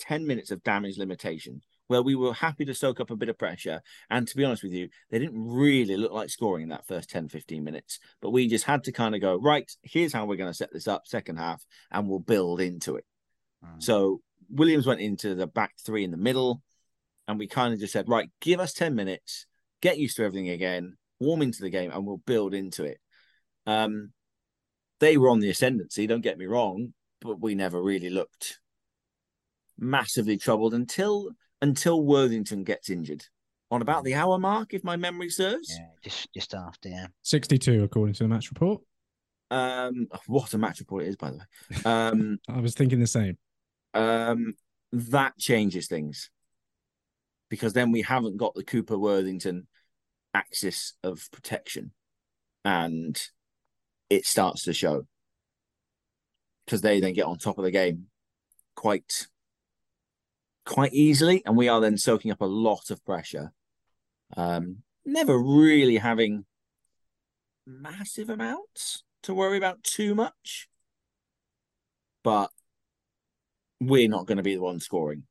10 0.00 0.26
minutes 0.26 0.50
of 0.50 0.62
damage 0.62 0.98
limitation 0.98 1.62
where 1.86 2.02
we 2.02 2.14
were 2.14 2.32
happy 2.32 2.64
to 2.64 2.74
soak 2.74 3.00
up 3.00 3.10
a 3.10 3.16
bit 3.16 3.28
of 3.28 3.38
pressure. 3.38 3.82
And 4.10 4.26
to 4.26 4.36
be 4.36 4.44
honest 4.44 4.62
with 4.62 4.72
you, 4.72 4.88
they 5.10 5.18
didn't 5.18 5.46
really 5.46 5.96
look 5.96 6.12
like 6.12 6.30
scoring 6.30 6.62
in 6.64 6.68
that 6.70 6.86
first 6.86 7.10
10, 7.10 7.28
15 7.28 7.62
minutes. 7.62 7.98
But 8.20 8.30
we 8.30 8.48
just 8.48 8.64
had 8.64 8.84
to 8.84 8.92
kind 8.92 9.14
of 9.14 9.20
go, 9.20 9.36
right, 9.38 9.70
here's 9.82 10.12
how 10.12 10.24
we're 10.24 10.36
going 10.36 10.50
to 10.50 10.56
set 10.56 10.72
this 10.72 10.88
up, 10.88 11.06
second 11.06 11.36
half, 11.36 11.64
and 11.90 12.08
we'll 12.08 12.18
build 12.18 12.60
into 12.60 12.96
it. 12.96 13.04
Mm. 13.64 13.82
So 13.82 14.20
Williams 14.52 14.86
went 14.86 15.00
into 15.00 15.34
the 15.34 15.46
back 15.46 15.72
three 15.84 16.04
in 16.04 16.10
the 16.10 16.16
middle, 16.16 16.62
and 17.26 17.38
we 17.38 17.48
kind 17.48 17.72
of 17.72 17.80
just 17.80 17.92
said, 17.92 18.08
right, 18.08 18.30
give 18.40 18.60
us 18.60 18.72
10 18.72 18.94
minutes, 18.94 19.46
get 19.80 19.98
used 19.98 20.16
to 20.16 20.24
everything 20.24 20.50
again, 20.50 20.96
warm 21.18 21.42
into 21.42 21.62
the 21.62 21.70
game, 21.70 21.90
and 21.90 22.06
we'll 22.06 22.22
build 22.26 22.54
into 22.54 22.84
it. 22.84 22.98
Um, 23.66 24.12
they 25.00 25.16
were 25.16 25.30
on 25.30 25.40
the 25.40 25.50
ascendancy, 25.50 26.06
don't 26.06 26.20
get 26.20 26.38
me 26.38 26.46
wrong, 26.46 26.92
but 27.20 27.40
we 27.40 27.54
never 27.54 27.82
really 27.82 28.10
looked 28.10 28.58
massively 29.78 30.36
troubled 30.36 30.74
until 30.74 31.30
until 31.60 32.04
Worthington 32.04 32.64
gets 32.64 32.90
injured 32.90 33.24
on 33.70 33.82
about 33.82 34.04
the 34.04 34.14
hour 34.14 34.38
mark, 34.38 34.74
if 34.74 34.84
my 34.84 34.96
memory 34.96 35.30
serves. 35.30 35.70
yeah, 35.70 35.86
just 36.04 36.28
just 36.34 36.54
after. 36.54 36.88
Yeah, 36.88 37.06
62, 37.22 37.84
according 37.84 38.14
to 38.14 38.24
the 38.24 38.28
match 38.28 38.50
report. 38.50 38.82
Um, 39.50 40.08
what 40.26 40.52
a 40.54 40.58
match 40.58 40.80
report 40.80 41.04
it 41.04 41.08
is, 41.08 41.16
by 41.16 41.30
the 41.30 41.36
way. 41.38 41.44
Um, 41.84 42.38
I 42.48 42.60
was 42.60 42.74
thinking 42.74 43.00
the 43.00 43.06
same. 43.06 43.38
Um, 43.94 44.54
that 44.92 45.38
changes 45.38 45.88
things. 45.88 46.30
Because 47.48 47.72
then 47.72 47.92
we 47.92 48.02
haven't 48.02 48.38
got 48.38 48.54
the 48.54 48.64
Cooper 48.64 48.98
Worthington 48.98 49.66
axis 50.32 50.94
of 51.02 51.28
protection, 51.32 51.92
and 52.64 53.20
it 54.08 54.24
starts 54.24 54.64
to 54.64 54.72
show. 54.72 55.06
Because 56.64 56.80
they 56.80 57.00
then 57.00 57.12
get 57.12 57.26
on 57.26 57.38
top 57.38 57.58
of 57.58 57.64
the 57.64 57.70
game 57.70 58.06
quite 58.74 59.26
quite 60.64 60.94
easily, 60.94 61.42
and 61.44 61.56
we 61.56 61.68
are 61.68 61.80
then 61.80 61.98
soaking 61.98 62.30
up 62.30 62.40
a 62.40 62.46
lot 62.46 62.90
of 62.90 63.04
pressure. 63.04 63.52
Um, 64.36 64.78
never 65.04 65.38
really 65.38 65.98
having 65.98 66.44
massive 67.66 68.30
amounts 68.30 69.02
to 69.24 69.34
worry 69.34 69.58
about 69.58 69.82
too 69.82 70.14
much, 70.14 70.68
but 72.22 72.50
we're 73.86 74.08
not 74.08 74.26
going 74.26 74.36
to 74.36 74.42
be 74.42 74.54
the 74.54 74.62
one 74.62 74.80
scoring 74.80 75.24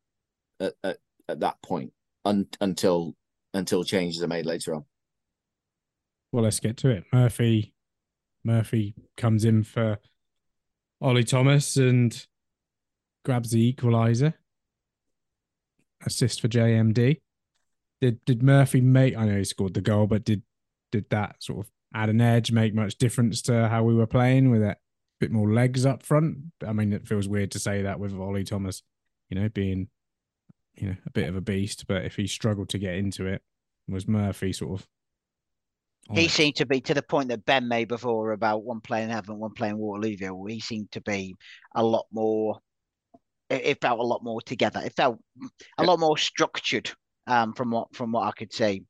at, 0.60 0.74
at, 0.84 0.98
at 1.28 1.40
that 1.40 1.62
point 1.62 1.94
un, 2.26 2.48
until 2.60 3.16
until 3.54 3.84
changes 3.84 4.24
are 4.24 4.28
made 4.28 4.46
later 4.46 4.74
on. 4.74 4.86
Well, 6.32 6.44
let's 6.44 6.60
get 6.60 6.78
to 6.78 6.90
it. 6.90 7.04
Murphy, 7.12 7.74
Murphy 8.44 8.96
comes 9.18 9.44
in 9.44 9.64
for 9.64 10.00
Ollie 11.02 11.26
Thomas 11.26 11.76
and 11.76 12.26
grabs 13.26 13.52
the 13.52 13.74
equaliser. 13.74 14.34
Assist 16.06 16.42
for 16.42 16.48
JMD. 16.48 17.20
Did 18.00 18.26
did 18.26 18.42
Murphy 18.42 18.82
make? 18.82 19.16
I 19.16 19.26
know 19.26 19.38
he 19.38 19.44
scored 19.44 19.74
the 19.74 19.82
goal, 19.82 20.08
but 20.08 20.24
did 20.24 20.42
did 20.92 21.10
that 21.10 21.36
sort 21.40 21.60
of 21.60 21.72
add 21.94 22.10
an 22.10 22.22
edge, 22.22 22.52
make 22.52 22.74
much 22.74 22.98
difference 22.98 23.42
to 23.44 23.68
how 23.68 23.84
we 23.84 23.94
were 23.94 24.08
playing 24.08 24.50
with 24.50 24.64
it? 24.64 24.78
Bit 25.22 25.32
more 25.32 25.54
legs 25.54 25.86
up 25.86 26.02
front. 26.04 26.38
I 26.68 26.74
mean, 26.74 26.92
it 26.94 27.08
feels 27.08 27.28
weird 27.28 27.52
to 27.52 27.60
say 27.60 27.84
that 27.84 28.00
with 28.00 28.14
Ollie 28.14 28.44
Thomas, 28.44 28.82
you 29.30 29.40
know, 29.40 29.50
being 29.50 29.88
you 30.76 30.88
know 30.88 30.96
a 31.06 31.12
bit 31.12 31.30
of 31.30 31.36
a 31.36 31.42
beast. 31.42 31.86
But 31.88 32.06
if 32.06 32.16
he 32.16 32.26
struggled 32.26 32.70
to 32.70 32.80
get 32.80 32.96
into 32.96 33.28
it, 33.28 33.44
was 33.88 34.08
Murphy 34.08 34.52
sort 34.52 34.82
of? 34.82 34.88
he 36.14 36.26
it? 36.26 36.32
seemed 36.32 36.56
to 36.56 36.66
be 36.66 36.82
to 36.82 36.96
the 36.96 37.04
point 37.04 37.30
that 37.30 37.46
Ben 37.46 37.68
made 37.68 37.88
before 37.88 38.32
about 38.32 38.64
one 38.64 38.82
playing 38.82 39.10
Havant, 39.10 39.38
one 39.38 39.54
playing 39.54 39.78
Waterlooville. 39.78 40.50
He 40.50 40.60
seemed 40.60 40.92
to 40.94 41.02
be 41.02 41.38
a 41.76 41.84
lot 41.84 42.08
more. 42.12 42.60
It, 43.50 43.62
it 43.66 43.82
felt 43.82 44.00
a 44.00 44.04
lot 44.04 44.24
more 44.24 44.42
together. 44.42 44.82
It 44.84 44.96
felt 44.96 45.20
a 45.78 45.84
Yeah. 45.84 45.86
lot 45.86 46.00
more 46.00 46.18
structured 46.18 46.92
um, 47.28 47.54
from 47.54 47.72
what 47.72 47.96
from 47.96 48.12
what 48.12 48.28
I 48.28 48.32
could 48.32 48.52
see. 48.54 48.86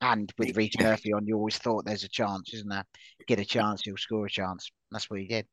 And 0.00 0.32
with 0.38 0.56
Rhys 0.56 0.78
Murphy 0.78 1.12
on, 1.12 1.26
you 1.26 1.36
always 1.36 1.58
thought 1.58 1.84
there's 1.84 2.04
a 2.04 2.08
chance, 2.08 2.54
isn't 2.54 2.68
there? 2.68 2.84
Get 3.26 3.40
a 3.40 3.44
chance, 3.44 3.82
he'll 3.84 3.96
score 3.96 4.26
a 4.26 4.30
chance. 4.30 4.70
That's 4.90 5.10
what 5.10 5.20
he 5.20 5.26
did. 5.26 5.46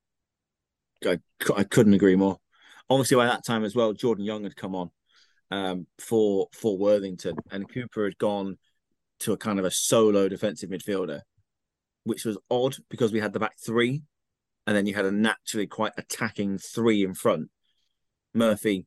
I, 1.06 1.19
I 1.56 1.63
couldn't 1.63 1.93
agree 1.93 2.15
more. 2.15 2.38
Obviously, 2.89 3.17
by 3.17 3.26
that 3.26 3.45
time 3.45 3.63
as 3.63 3.76
well, 3.76 3.93
Jordan 3.93 4.26
Young 4.26 4.43
had 4.43 4.56
come 4.56 4.76
on 4.76 4.91
um, 5.52 5.88
for 6.00 6.48
for 6.54 6.78
Worthington, 6.78 7.36
and 7.52 7.69
Cooper 7.69 8.06
had 8.06 8.17
gone 8.17 8.58
to 9.21 9.34
a 9.34 9.38
kind 9.38 9.60
of 9.60 9.65
a 9.65 9.71
solo 9.71 10.28
defensive 10.28 10.69
midfielder, 10.69 11.21
which 12.04 12.26
was 12.26 12.38
odd 12.50 12.76
because 12.89 13.12
we 13.12 13.19
had 13.19 13.34
the 13.34 13.39
back 13.39 13.56
three, 13.60 14.04
and 14.67 14.76
then 14.76 14.86
you 14.86 14.93
had 14.93 15.06
a 15.06 15.12
naturally 15.12 15.67
quite 15.67 15.93
attacking 15.98 16.58
three 16.58 17.04
in 17.04 17.13
front. 17.13 17.50
Murphy, 18.34 18.86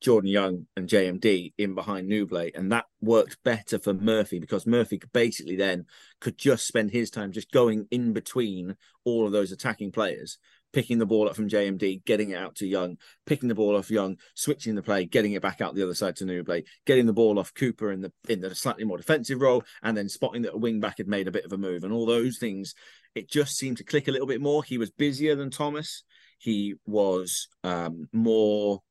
Jordan 0.00 0.30
Young 0.30 0.66
and 0.76 0.88
JMD 0.88 1.54
in 1.56 1.74
behind 1.74 2.08
Nouble, 2.08 2.50
and 2.54 2.70
that 2.70 2.84
worked 3.00 3.42
better 3.42 3.78
for 3.78 3.94
Murphy 3.94 4.38
because 4.38 4.66
Murphy 4.66 5.00
basically 5.12 5.56
then 5.56 5.86
could 6.20 6.36
just 6.36 6.66
spend 6.66 6.90
his 6.90 7.10
time 7.10 7.32
just 7.32 7.50
going 7.50 7.86
in 7.90 8.12
between 8.12 8.76
all 9.04 9.26
of 9.26 9.32
those 9.32 9.52
attacking 9.52 9.92
players, 9.92 10.38
picking 10.72 10.98
the 10.98 11.06
ball 11.06 11.28
up 11.28 11.36
from 11.36 11.48
JMD, 11.48 12.04
getting 12.04 12.30
it 12.30 12.36
out 12.36 12.56
to 12.56 12.66
Young, 12.66 12.98
picking 13.24 13.48
the 13.48 13.54
ball 13.54 13.76
off 13.76 13.90
Young, 13.90 14.18
switching 14.34 14.74
the 14.74 14.82
play, 14.82 15.06
getting 15.06 15.32
it 15.32 15.42
back 15.42 15.60
out 15.60 15.74
the 15.74 15.82
other 15.82 15.94
side 15.94 16.16
to 16.16 16.26
Nouble, 16.26 16.62
getting 16.84 17.06
the 17.06 17.12
ball 17.14 17.38
off 17.38 17.54
Cooper 17.54 17.90
in 17.90 18.02
the 18.02 18.12
in 18.28 18.40
the 18.40 18.54
slightly 18.54 18.84
more 18.84 18.98
defensive 18.98 19.40
role, 19.40 19.64
and 19.82 19.96
then 19.96 20.08
spotting 20.08 20.42
that 20.42 20.54
a 20.54 20.58
wing 20.58 20.78
back 20.78 20.98
had 20.98 21.08
made 21.08 21.28
a 21.28 21.32
bit 21.32 21.46
of 21.46 21.52
a 21.52 21.58
move, 21.58 21.84
and 21.84 21.92
all 21.92 22.06
those 22.06 22.38
things. 22.38 22.74
It 23.14 23.30
just 23.30 23.56
seemed 23.56 23.78
to 23.78 23.84
click 23.84 24.08
a 24.08 24.10
little 24.10 24.26
bit 24.26 24.42
more. 24.42 24.62
He 24.62 24.76
was 24.76 24.90
busier 24.90 25.34
than 25.36 25.50
Thomas. 25.50 26.04
He 26.38 26.74
was 26.84 27.48
um, 27.64 28.10
more 28.12 28.82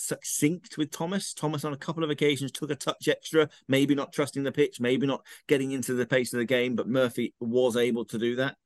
succinct 0.00 0.78
with 0.78 0.90
Thomas. 0.90 1.34
Thomas 1.34 1.64
on 1.64 1.72
a 1.72 1.78
couple 1.78 2.04
of 2.04 2.10
occasions 2.10 2.52
took 2.52 2.70
a 2.70 2.74
touch 2.74 3.08
extra, 3.08 3.48
maybe 3.68 3.94
not 3.94 4.12
trusting 4.12 4.42
the 4.42 4.52
pitch, 4.52 4.80
maybe 4.80 5.06
not 5.06 5.24
getting 5.46 5.72
into 5.72 5.94
the 5.94 6.06
pace 6.06 6.32
of 6.32 6.38
the 6.38 6.44
game, 6.44 6.76
but 6.76 6.88
Murphy 6.88 7.34
was 7.40 7.76
able 7.76 8.04
to 8.06 8.18
do 8.18 8.36
that. 8.36 8.56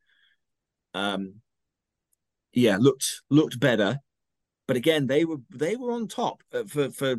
Um, 0.95 1.37
yeah, 2.53 2.77
looked 2.79 3.23
looked 3.31 3.59
better, 3.59 3.99
but 4.67 4.77
again 4.77 5.07
they 5.07 5.25
were 5.25 5.39
they 5.51 5.77
were 5.77 5.93
on 5.93 6.09
top 6.09 6.43
uh, 6.53 6.65
for 6.65 6.91
for 6.91 7.17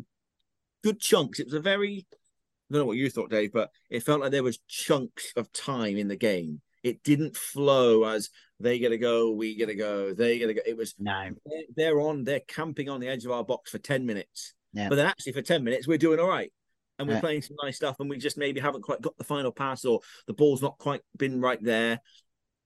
good 0.82 1.00
chunks. 1.00 1.38
It 1.38 1.46
was 1.46 1.54
a 1.54 1.60
very 1.60 2.06
I 2.10 2.74
don't 2.74 2.82
know 2.82 2.86
what 2.86 2.96
you 2.96 3.10
thought, 3.10 3.30
Dave, 3.30 3.52
but 3.52 3.70
it 3.90 4.02
felt 4.02 4.20
like 4.20 4.32
there 4.32 4.42
was 4.42 4.58
chunks 4.66 5.32
of 5.36 5.52
time 5.52 5.96
in 5.96 6.08
the 6.08 6.16
game. 6.16 6.60
It 6.86 7.02
didn't 7.02 7.36
flow 7.36 8.04
as 8.04 8.30
they 8.60 8.78
get 8.78 8.90
to 8.90 8.98
go, 8.98 9.32
we 9.32 9.56
get 9.56 9.66
to 9.66 9.74
go, 9.74 10.14
they 10.14 10.38
get 10.38 10.46
to 10.46 10.54
go. 10.54 10.60
It 10.64 10.76
was 10.76 10.94
no, 11.00 11.30
they're, 11.44 11.62
they're 11.74 12.00
on, 12.00 12.22
they're 12.22 12.40
camping 12.46 12.88
on 12.88 13.00
the 13.00 13.08
edge 13.08 13.24
of 13.24 13.32
our 13.32 13.44
box 13.44 13.72
for 13.72 13.78
10 13.78 14.06
minutes. 14.06 14.54
Yeah. 14.72 14.88
But 14.88 14.94
then 14.94 15.06
actually 15.06 15.32
for 15.32 15.42
10 15.42 15.64
minutes, 15.64 15.88
we're 15.88 15.98
doing 15.98 16.20
all 16.20 16.28
right. 16.28 16.52
And 16.98 17.08
we're 17.08 17.14
Yeah. 17.14 17.20
playing 17.20 17.42
some 17.42 17.56
nice 17.60 17.74
stuff, 17.76 17.96
and 17.98 18.08
we 18.08 18.18
just 18.18 18.38
maybe 18.38 18.60
haven't 18.60 18.82
quite 18.82 19.02
got 19.02 19.18
the 19.18 19.24
final 19.24 19.50
pass 19.50 19.84
or 19.84 20.00
the 20.28 20.32
ball's 20.32 20.62
not 20.62 20.78
quite 20.78 21.00
been 21.18 21.40
right 21.40 21.62
there. 21.62 22.00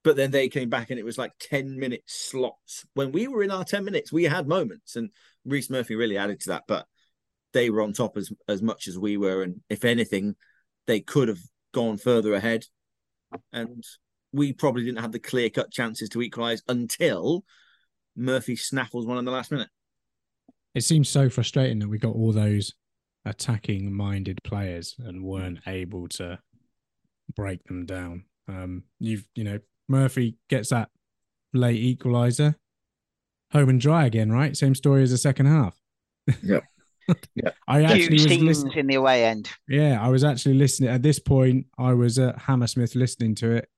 But 0.04 0.16
then 0.16 0.30
they 0.30 0.48
came 0.48 0.68
back 0.68 0.90
and 0.90 0.98
it 0.98 1.04
was 1.04 1.18
like 1.18 1.32
10 1.40 1.78
minute 1.78 2.02
slots. 2.06 2.86
When 2.94 3.10
we 3.10 3.26
were 3.26 3.42
in 3.42 3.50
our 3.50 3.64
10 3.64 3.84
minutes, 3.84 4.12
we 4.12 4.24
had 4.24 4.46
moments, 4.46 4.96
and 4.96 5.10
Rhys 5.46 5.70
Murphy 5.70 5.94
really 5.94 6.18
added 6.18 6.40
to 6.40 6.50
that. 6.50 6.64
But 6.68 6.86
they 7.52 7.70
were 7.70 7.82
on 7.82 7.92
top 7.94 8.16
as, 8.16 8.30
as 8.48 8.60
much 8.62 8.86
as 8.86 8.98
we 8.98 9.16
were. 9.16 9.42
And 9.42 9.62
if 9.70 9.84
anything, 9.84 10.36
they 10.86 11.00
could 11.00 11.28
have 11.28 11.40
gone 11.72 11.96
further 11.96 12.34
ahead. 12.34 12.66
And 13.52 13.84
we 14.32 14.52
probably 14.52 14.84
didn't 14.84 15.00
have 15.00 15.12
the 15.12 15.18
clear 15.18 15.50
cut 15.50 15.70
chances 15.70 16.08
to 16.10 16.22
equalize 16.22 16.62
until 16.68 17.44
Murphy 18.16 18.56
snaffles 18.56 19.06
one 19.06 19.18
in 19.18 19.24
the 19.24 19.30
last 19.30 19.50
minute. 19.50 19.68
It 20.74 20.82
seems 20.82 21.08
so 21.08 21.28
frustrating 21.28 21.78
that 21.80 21.88
we 21.88 21.98
got 21.98 22.14
all 22.14 22.32
those 22.32 22.74
attacking 23.24 23.92
minded 23.92 24.38
players 24.44 24.94
and 24.98 25.22
weren't 25.24 25.58
able 25.66 26.08
to 26.08 26.38
break 27.34 27.62
them 27.64 27.86
down. 27.86 28.24
Um, 28.48 28.84
you've 28.98 29.26
you 29.34 29.44
know 29.44 29.58
Murphy 29.88 30.36
gets 30.48 30.70
that 30.70 30.90
late 31.52 31.80
equalizer, 31.80 32.56
home 33.52 33.68
and 33.68 33.80
dry 33.80 34.06
again, 34.06 34.30
right? 34.30 34.56
Same 34.56 34.74
story 34.74 35.02
as 35.02 35.10
the 35.10 35.18
second 35.18 35.46
half. 35.46 35.76
Yep. 36.42 36.64
Yep. 37.34 37.56
I 37.66 37.82
actually 37.82 38.02
Huge 38.02 38.12
was 38.12 38.26
teams 38.26 38.42
listening. 38.44 38.78
in 38.78 38.86
the 38.86 38.94
away 38.94 39.24
end. 39.24 39.50
Yeah, 39.66 39.98
I 40.00 40.10
was 40.10 40.22
actually 40.22 40.54
listening. 40.54 40.90
At 40.90 41.02
this 41.02 41.18
point, 41.18 41.66
I 41.76 41.92
was 41.92 42.20
at 42.20 42.38
Hammersmith 42.38 42.94
listening 42.94 43.34
to 43.36 43.50
it 43.50 43.68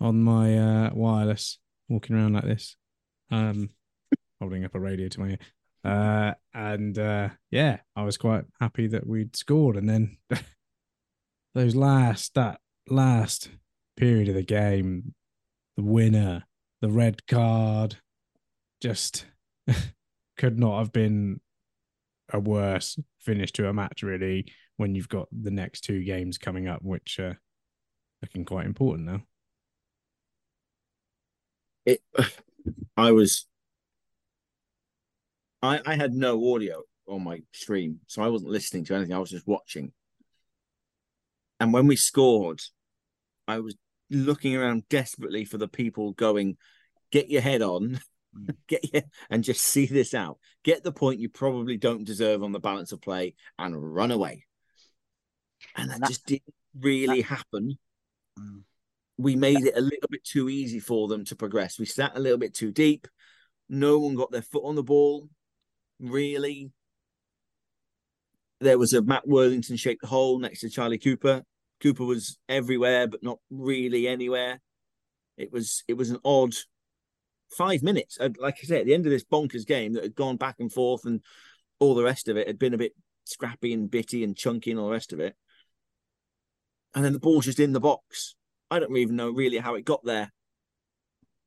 on 0.00 0.22
my 0.22 0.56
uh, 0.58 0.90
wireless, 0.94 1.58
walking 1.88 2.16
around 2.16 2.34
like 2.34 2.44
this, 2.44 2.76
um, 3.30 3.70
holding 4.40 4.64
up 4.64 4.74
a 4.74 4.80
radio 4.80 5.08
to 5.08 5.20
my 5.20 5.28
ear. 5.30 5.38
Uh, 5.84 6.34
and 6.54 6.98
uh, 6.98 7.28
yeah, 7.50 7.78
I 7.96 8.02
was 8.02 8.16
quite 8.16 8.44
happy 8.60 8.86
that 8.88 9.06
we'd 9.06 9.36
scored. 9.36 9.76
And 9.76 9.88
then 9.88 10.18
those 11.54 11.74
last, 11.74 12.34
that 12.34 12.60
last 12.88 13.50
period 13.96 14.28
of 14.28 14.34
the 14.34 14.42
game, 14.42 15.14
the 15.76 15.82
winner, 15.82 16.44
the 16.80 16.90
red 16.90 17.26
card, 17.26 17.96
just 18.80 19.26
could 20.36 20.58
not 20.58 20.78
have 20.78 20.92
been 20.92 21.40
a 22.32 22.38
worse 22.38 22.98
finish 23.20 23.52
to 23.52 23.68
a 23.68 23.72
match, 23.72 24.02
really, 24.02 24.52
when 24.76 24.94
you've 24.94 25.08
got 25.08 25.28
the 25.32 25.50
next 25.50 25.82
two 25.82 26.04
games 26.04 26.38
coming 26.38 26.68
up, 26.68 26.82
which 26.82 27.18
are 27.18 27.40
looking 28.22 28.44
quite 28.44 28.66
important 28.66 29.06
now. 29.06 29.22
It 31.88 32.02
I 32.96 33.12
was 33.12 33.46
I 35.62 35.80
I 35.84 35.94
had 35.96 36.12
no 36.12 36.54
audio 36.54 36.82
on 37.08 37.24
my 37.24 37.40
stream, 37.52 38.00
so 38.06 38.22
I 38.22 38.28
wasn't 38.28 38.50
listening 38.50 38.84
to 38.84 38.94
anything. 38.94 39.14
I 39.14 39.18
was 39.18 39.30
just 39.30 39.46
watching. 39.46 39.92
And 41.58 41.72
when 41.72 41.86
we 41.86 41.96
scored, 41.96 42.60
I 43.48 43.60
was 43.60 43.74
looking 44.10 44.54
around 44.54 44.88
desperately 44.88 45.44
for 45.44 45.58
the 45.58 45.66
people 45.68 46.12
going, 46.12 46.56
get 47.10 47.30
your 47.30 47.40
head 47.40 47.62
on, 47.62 48.00
get 48.68 48.92
your 48.92 49.02
and 49.30 49.42
just 49.42 49.62
see 49.64 49.86
this 49.86 50.12
out. 50.14 50.38
Get 50.62 50.84
the 50.84 50.92
point 50.92 51.20
you 51.20 51.30
probably 51.30 51.78
don't 51.78 52.04
deserve 52.04 52.42
on 52.42 52.52
the 52.52 52.60
balance 52.60 52.92
of 52.92 53.00
play 53.00 53.34
and 53.58 53.94
run 53.94 54.10
away. 54.10 54.44
And 55.74 55.90
that 55.90 56.00
That- 56.00 56.08
just 56.08 56.26
didn't 56.26 56.54
really 56.78 57.22
happen. 57.22 57.78
Mm. 58.38 58.62
We 59.18 59.36
made 59.36 59.64
it 59.64 59.76
a 59.76 59.80
little 59.80 60.08
bit 60.08 60.24
too 60.24 60.48
easy 60.48 60.80
for 60.80 61.08
them 61.08 61.24
to 61.26 61.36
progress. 61.36 61.78
We 61.78 61.86
sat 61.86 62.16
a 62.16 62.20
little 62.20 62.38
bit 62.38 62.54
too 62.54 62.70
deep. 62.70 63.08
No 63.68 63.98
one 63.98 64.14
got 64.14 64.30
their 64.30 64.42
foot 64.42 64.64
on 64.64 64.76
the 64.76 64.82
ball, 64.82 65.28
really. 66.00 66.70
There 68.60 68.78
was 68.78 68.92
a 68.92 69.02
Matt 69.02 69.26
Worthington 69.26 69.76
shaped 69.76 70.04
hole 70.04 70.38
next 70.38 70.60
to 70.60 70.70
Charlie 70.70 70.98
Cooper. 70.98 71.42
Cooper 71.80 72.04
was 72.04 72.38
everywhere, 72.48 73.06
but 73.06 73.22
not 73.22 73.38
really 73.50 74.08
anywhere. 74.08 74.60
It 75.36 75.52
was 75.52 75.84
it 75.86 75.94
was 75.94 76.10
an 76.10 76.18
odd 76.24 76.54
five 77.56 77.82
minutes. 77.82 78.18
Like 78.20 78.58
I 78.62 78.66
said, 78.66 78.80
at 78.80 78.86
the 78.86 78.94
end 78.94 79.06
of 79.06 79.12
this 79.12 79.24
bonkers 79.24 79.66
game 79.66 79.94
that 79.94 80.02
had 80.02 80.14
gone 80.14 80.36
back 80.36 80.56
and 80.58 80.72
forth 80.72 81.04
and 81.04 81.20
all 81.78 81.94
the 81.94 82.02
rest 82.02 82.28
of 82.28 82.36
it 82.36 82.46
had 82.46 82.58
been 82.58 82.74
a 82.74 82.78
bit 82.78 82.92
scrappy 83.24 83.72
and 83.72 83.90
bitty 83.90 84.24
and 84.24 84.36
chunky 84.36 84.70
and 84.70 84.80
all 84.80 84.86
the 84.86 84.92
rest 84.92 85.12
of 85.12 85.20
it. 85.20 85.36
And 86.94 87.04
then 87.04 87.12
the 87.12 87.20
ball's 87.20 87.44
just 87.44 87.60
in 87.60 87.72
the 87.72 87.80
box. 87.80 88.34
I 88.70 88.78
don't 88.78 88.96
even 88.96 89.16
know 89.16 89.30
really 89.30 89.58
how 89.58 89.74
it 89.74 89.84
got 89.84 90.04
there. 90.04 90.32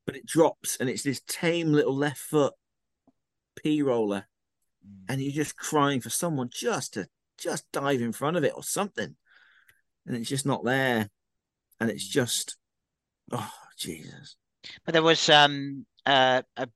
But 0.06 0.16
it 0.16 0.26
drops 0.26 0.76
and 0.78 0.90
it's 0.90 1.04
this 1.04 1.20
tame 1.28 1.72
little 1.72 1.94
left 1.94 2.18
foot 2.18 2.54
P 3.56 3.82
roller. 3.82 4.26
And 5.08 5.22
you're 5.22 5.32
just 5.32 5.56
crying 5.56 6.00
for 6.00 6.10
someone 6.10 6.50
just 6.52 6.94
to 6.94 7.06
just 7.38 7.70
dive 7.72 8.00
in 8.00 8.12
front 8.12 8.36
of 8.36 8.44
it 8.44 8.52
or 8.56 8.64
something. 8.64 9.14
And 10.06 10.16
it's 10.16 10.28
just 10.28 10.46
not 10.46 10.64
there. 10.64 11.08
And 11.78 11.90
it's 11.90 12.06
just 12.06 12.56
oh 13.30 13.50
Jesus. 13.78 14.36
But 14.84 14.92
there 14.92 15.02
was 15.02 15.28
um 15.28 15.86
uh 16.04 16.42
a, 16.56 16.68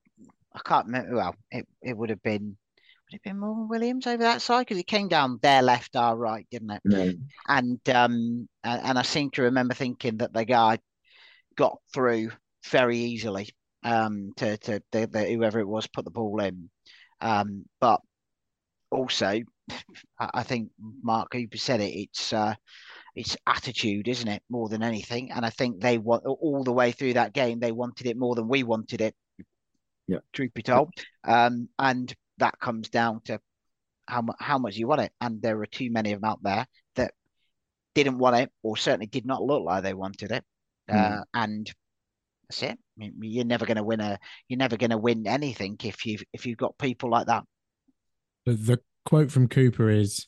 I 0.54 0.60
can't 0.64 0.86
remember. 0.86 1.16
Well, 1.16 1.34
it, 1.50 1.66
it 1.82 1.96
would 1.96 2.10
have 2.10 2.22
been 2.22 2.56
have 3.16 3.22
been 3.22 3.40
Morgan 3.40 3.68
Williams 3.68 4.06
over 4.06 4.22
that 4.22 4.42
side 4.42 4.62
because 4.62 4.78
it 4.78 4.86
came 4.86 5.08
down 5.08 5.38
their 5.42 5.62
left, 5.62 5.96
our 5.96 6.16
right, 6.16 6.46
didn't 6.50 6.70
it? 6.70 6.82
And 7.48 7.80
um 7.88 8.48
and, 8.62 8.98
I 8.98 9.02
seem 9.02 9.30
to 9.32 9.42
remember 9.42 9.74
thinking 9.74 10.18
that 10.18 10.32
the 10.32 10.44
guy 10.44 10.78
got 11.56 11.78
through 11.92 12.30
very 12.70 12.98
easily 12.98 13.48
um 13.82 14.32
to 14.36 14.56
to 14.58 14.82
the, 14.92 15.06
the, 15.06 15.24
whoever 15.24 15.60
it 15.60 15.68
was 15.68 15.86
put 15.86 16.04
the 16.04 16.10
ball 16.10 16.40
in. 16.40 16.70
Um, 17.20 17.64
but 17.80 18.00
also, 18.90 19.40
I 20.18 20.30
I 20.34 20.42
think 20.42 20.70
Mark 21.02 21.30
Cooper 21.30 21.58
said 21.58 21.80
it. 21.80 21.94
It's 21.94 22.32
uh, 22.32 22.54
it's 23.14 23.36
attitude, 23.46 24.08
isn't 24.08 24.28
it, 24.28 24.42
more 24.50 24.68
than 24.68 24.82
anything? 24.82 25.32
And 25.32 25.44
I 25.46 25.50
think 25.50 25.80
they 25.80 25.96
want 25.96 26.24
all 26.26 26.64
the 26.64 26.72
way 26.72 26.92
through 26.92 27.14
that 27.14 27.32
game. 27.32 27.58
They 27.58 27.72
wanted 27.72 28.06
it 28.06 28.18
more 28.18 28.34
than 28.34 28.46
we 28.46 28.62
wanted 28.62 29.00
it. 29.00 29.14
Yeah. 30.06 30.18
truth 30.32 30.54
be 30.54 30.62
told. 30.62 30.92
Um, 31.24 31.68
and 31.80 32.14
that 32.38 32.58
comes 32.58 32.88
down 32.88 33.20
to 33.24 33.40
how 34.06 34.22
much 34.22 34.36
how 34.40 34.58
much 34.58 34.76
you 34.76 34.86
want 34.86 35.00
it. 35.00 35.12
And 35.20 35.42
there 35.42 35.60
are 35.60 35.66
too 35.66 35.90
many 35.90 36.12
of 36.12 36.20
them 36.20 36.30
out 36.30 36.42
there 36.42 36.66
that 36.96 37.14
didn't 37.94 38.18
want 38.18 38.36
it, 38.36 38.50
or 38.62 38.76
certainly 38.76 39.06
did 39.06 39.26
not 39.26 39.42
look 39.42 39.64
like 39.64 39.82
they 39.82 39.94
wanted 39.94 40.30
it. 40.32 40.44
Uh, 40.88 41.22
and 41.34 41.72
that's 42.48 42.62
it. 42.62 42.78
I 42.78 42.78
mean, 42.96 43.14
you're 43.20 43.44
never 43.44 43.66
going 43.66 43.76
to 43.76 43.82
win 43.82 44.00
a. 44.00 44.18
You're 44.48 44.58
never 44.58 44.76
going 44.76 44.90
to 44.90 44.98
win 44.98 45.26
anything 45.26 45.76
if 45.82 46.06
you 46.06 46.18
if 46.32 46.46
you've 46.46 46.58
got 46.58 46.78
people 46.78 47.10
like 47.10 47.26
that. 47.26 47.44
The, 48.44 48.52
the 48.52 48.80
quote 49.04 49.32
from 49.32 49.48
Cooper 49.48 49.90
is 49.90 50.26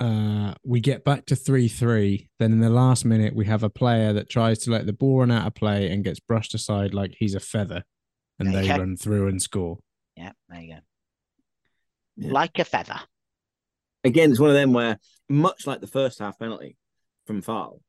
uh, 0.00 0.54
we 0.64 0.80
get 0.80 1.04
back 1.04 1.26
to 1.26 1.36
3 1.36 1.68
3. 1.68 2.28
Then 2.38 2.52
in 2.52 2.60
the 2.60 2.70
last 2.70 3.04
minute, 3.04 3.34
we 3.34 3.46
have 3.46 3.62
a 3.62 3.70
player 3.70 4.12
that 4.14 4.30
tries 4.30 4.60
to 4.60 4.70
let 4.70 4.86
the 4.86 4.92
ball 4.92 5.18
run 5.18 5.30
out 5.30 5.46
of 5.46 5.54
play 5.54 5.90
and 5.90 6.02
gets 6.04 6.20
brushed 6.20 6.54
aside 6.54 6.94
like 6.94 7.14
he's 7.18 7.34
a 7.34 7.40
feather. 7.40 7.82
And 8.38 8.54
There 8.54 8.62
they 8.62 8.70
run 8.70 8.96
through 8.96 9.28
and 9.28 9.42
score. 9.42 9.78
Yeah, 10.20 10.32
there 10.50 10.60
you 10.60 10.74
go. 10.74 10.80
Yeah. 12.16 12.32
Like 12.32 12.58
a 12.58 12.64
feather. 12.64 13.00
Again, 14.04 14.30
it's 14.30 14.40
one 14.40 14.50
of 14.50 14.56
them 14.56 14.74
where, 14.74 14.98
much 15.30 15.66
like 15.66 15.80
the 15.80 15.86
first 15.86 16.18
half 16.18 16.38
penalty 16.38 16.76
from 17.26 17.40
foul, 17.40 17.80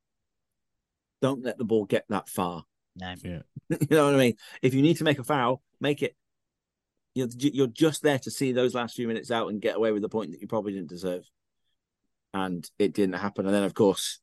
don't 1.20 1.44
let 1.44 1.58
the 1.58 1.64
ball 1.64 1.84
get 1.84 2.04
that 2.08 2.28
far. 2.30 2.64
No. 2.96 3.14
Yeah. 3.22 3.42
you 3.68 3.86
know 3.90 4.06
what 4.06 4.14
I 4.14 4.18
mean? 4.18 4.36
If 4.62 4.72
you 4.72 4.80
need 4.80 4.96
to 4.98 5.04
make 5.04 5.18
a 5.18 5.24
foul, 5.24 5.62
make 5.80 6.02
it. 6.02 6.16
You're 7.14 7.28
you're 7.36 7.66
just 7.66 8.02
there 8.02 8.18
to 8.20 8.30
see 8.30 8.52
those 8.52 8.74
last 8.74 8.96
few 8.96 9.06
minutes 9.06 9.30
out 9.30 9.48
and 9.48 9.60
get 9.60 9.76
away 9.76 9.92
with 9.92 10.00
the 10.00 10.08
point 10.08 10.30
that 10.30 10.40
you 10.40 10.46
probably 10.46 10.72
didn't 10.72 10.88
deserve, 10.88 11.28
and 12.32 12.66
it 12.78 12.94
didn't 12.94 13.16
happen. 13.16 13.44
And 13.44 13.54
then, 13.54 13.64
of 13.64 13.74
course, 13.74 14.20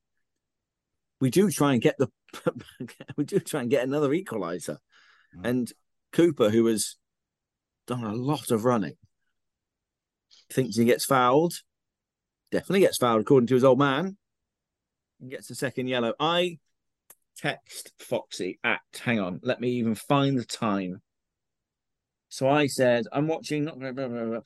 we 1.22 1.30
do 1.30 1.52
try 1.52 1.74
and 1.74 1.82
get 1.84 1.98
the 2.00 2.08
we 3.18 3.26
do 3.26 3.40
try 3.40 3.62
and 3.62 3.70
get 3.70 3.84
another 3.84 4.10
equaliser, 4.10 4.78
Mm. 5.38 5.48
and 5.48 5.74
Cooper, 6.12 6.50
who 6.50 6.66
has 6.66 6.96
done 7.90 8.04
a 8.04 8.14
lot 8.14 8.52
of 8.52 8.66
running, 8.66 8.94
thinks 10.52 10.78
he 10.78 10.86
gets 10.86 11.06
fouled. 11.06 11.54
Definitely 12.52 12.82
gets 12.82 12.98
fouled 12.98 13.22
according 13.22 13.48
to 13.48 13.56
his 13.56 13.64
old 13.64 13.80
man. 13.80 14.16
Gets 15.28 15.50
a 15.50 15.56
second 15.56 15.88
yellow. 15.88 16.14
I 16.20 16.60
text 17.36 17.92
Foxy 18.00 18.60
at 18.64 18.82
hang 19.02 19.20
on, 19.20 19.40
let 19.44 19.60
me 19.60 19.72
even 19.72 19.96
find 19.96 20.38
the 20.38 20.46
time. 20.46 21.02
So 22.30 22.48
I 22.48 22.68
said, 22.68 23.06
I'm 23.12 23.28
watching 23.28 23.66
not 23.66 23.80
blah, 23.80 23.92
blah, 23.92 24.08
blah, 24.08 24.40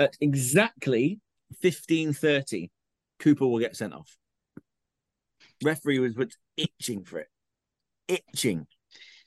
at 0.00 0.16
exactly 0.20 1.20
15:30, 1.62 2.70
Cooper 3.20 3.46
will 3.46 3.60
get 3.60 3.76
sent 3.76 3.94
off. 3.94 4.16
Referee 5.62 6.00
was 6.00 6.14
itching 6.56 7.04
for 7.04 7.20
it. 7.20 7.28
Itching. 8.08 8.66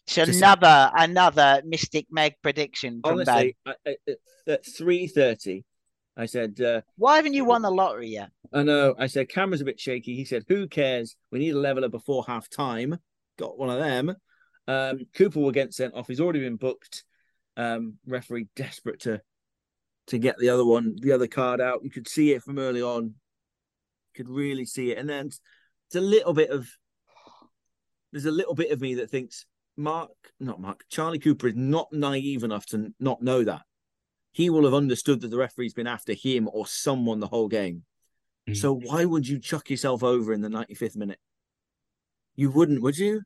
So 0.07 0.25
Just- 0.25 0.39
another 0.39 0.91
another 0.95 1.61
Mystic 1.65 2.07
Meg 2.09 2.35
prediction 2.41 3.01
from 3.03 3.13
Honestly, 3.13 3.55
I, 3.65 3.75
I, 3.85 3.95
at 4.47 4.65
3:30, 4.65 5.63
I 6.17 6.25
said, 6.25 6.59
uh, 6.59 6.81
Why 6.97 7.15
haven't 7.17 7.33
you 7.33 7.45
won 7.45 7.61
the 7.61 7.71
lottery 7.71 8.09
yet? 8.09 8.31
I 8.51 8.63
know. 8.63 8.95
I 8.97 9.07
said 9.07 9.29
camera's 9.29 9.61
a 9.61 9.65
bit 9.65 9.79
shaky. 9.79 10.15
He 10.15 10.25
said, 10.25 10.43
"Who 10.47 10.67
cares? 10.67 11.15
We 11.31 11.39
need 11.39 11.53
a 11.53 11.59
leveler 11.59 11.89
before 11.89 12.25
half 12.27 12.49
time." 12.49 12.99
Got 13.37 13.57
one 13.57 13.69
of 13.69 13.79
them. 13.79 14.15
Um, 14.67 15.05
Cooper 15.13 15.39
will 15.39 15.51
get 15.51 15.73
sent 15.73 15.93
off. 15.93 16.07
He's 16.07 16.19
already 16.19 16.41
been 16.41 16.57
booked. 16.57 17.03
Um, 17.57 17.97
referee 18.05 18.47
desperate 18.55 19.01
to 19.01 19.21
to 20.07 20.17
get 20.17 20.37
the 20.37 20.49
other 20.49 20.65
one, 20.65 20.95
the 20.99 21.13
other 21.13 21.27
card 21.27 21.61
out. 21.61 21.83
You 21.83 21.89
could 21.89 22.07
see 22.07 22.31
it 22.33 22.43
from 22.43 22.59
early 22.59 22.81
on. 22.81 23.03
You 23.03 23.13
could 24.15 24.29
really 24.29 24.65
see 24.65 24.91
it, 24.91 24.97
and 24.97 25.09
then 25.09 25.27
it's 25.27 25.95
a 25.95 26.01
little 26.01 26.33
bit 26.33 26.49
of 26.49 26.67
there's 28.11 28.25
a 28.25 28.31
little 28.31 28.55
bit 28.55 28.71
of 28.71 28.81
me 28.81 28.95
that 28.95 29.09
thinks 29.09 29.45
Mark, 29.77 30.11
not 30.39 30.59
Mark, 30.59 30.83
Charlie 30.89 31.19
Cooper 31.19 31.47
is 31.47 31.55
not 31.55 31.91
naive 31.91 32.43
enough 32.43 32.65
to 32.67 32.93
not 32.99 33.21
know 33.21 33.43
that. 33.43 33.61
He 34.31 34.49
will 34.49 34.63
have 34.63 34.73
understood 34.73 35.21
that 35.21 35.27
the 35.29 35.37
referee's 35.37 35.73
been 35.73 35.87
after 35.87 36.13
him 36.13 36.49
or 36.51 36.65
someone 36.65 37.19
the 37.19 37.27
whole 37.27 37.47
game. 37.47 37.83
Mm. 38.49 38.57
So 38.57 38.73
why 38.73 39.05
would 39.05 39.27
you 39.27 39.39
chuck 39.39 39.69
yourself 39.69 40.03
over 40.03 40.33
in 40.33 40.41
the 40.41 40.49
95th 40.49 40.95
minute? 40.95 41.19
You 42.35 42.49
wouldn't, 42.49 42.81
would 42.81 42.97
you? 42.97 43.21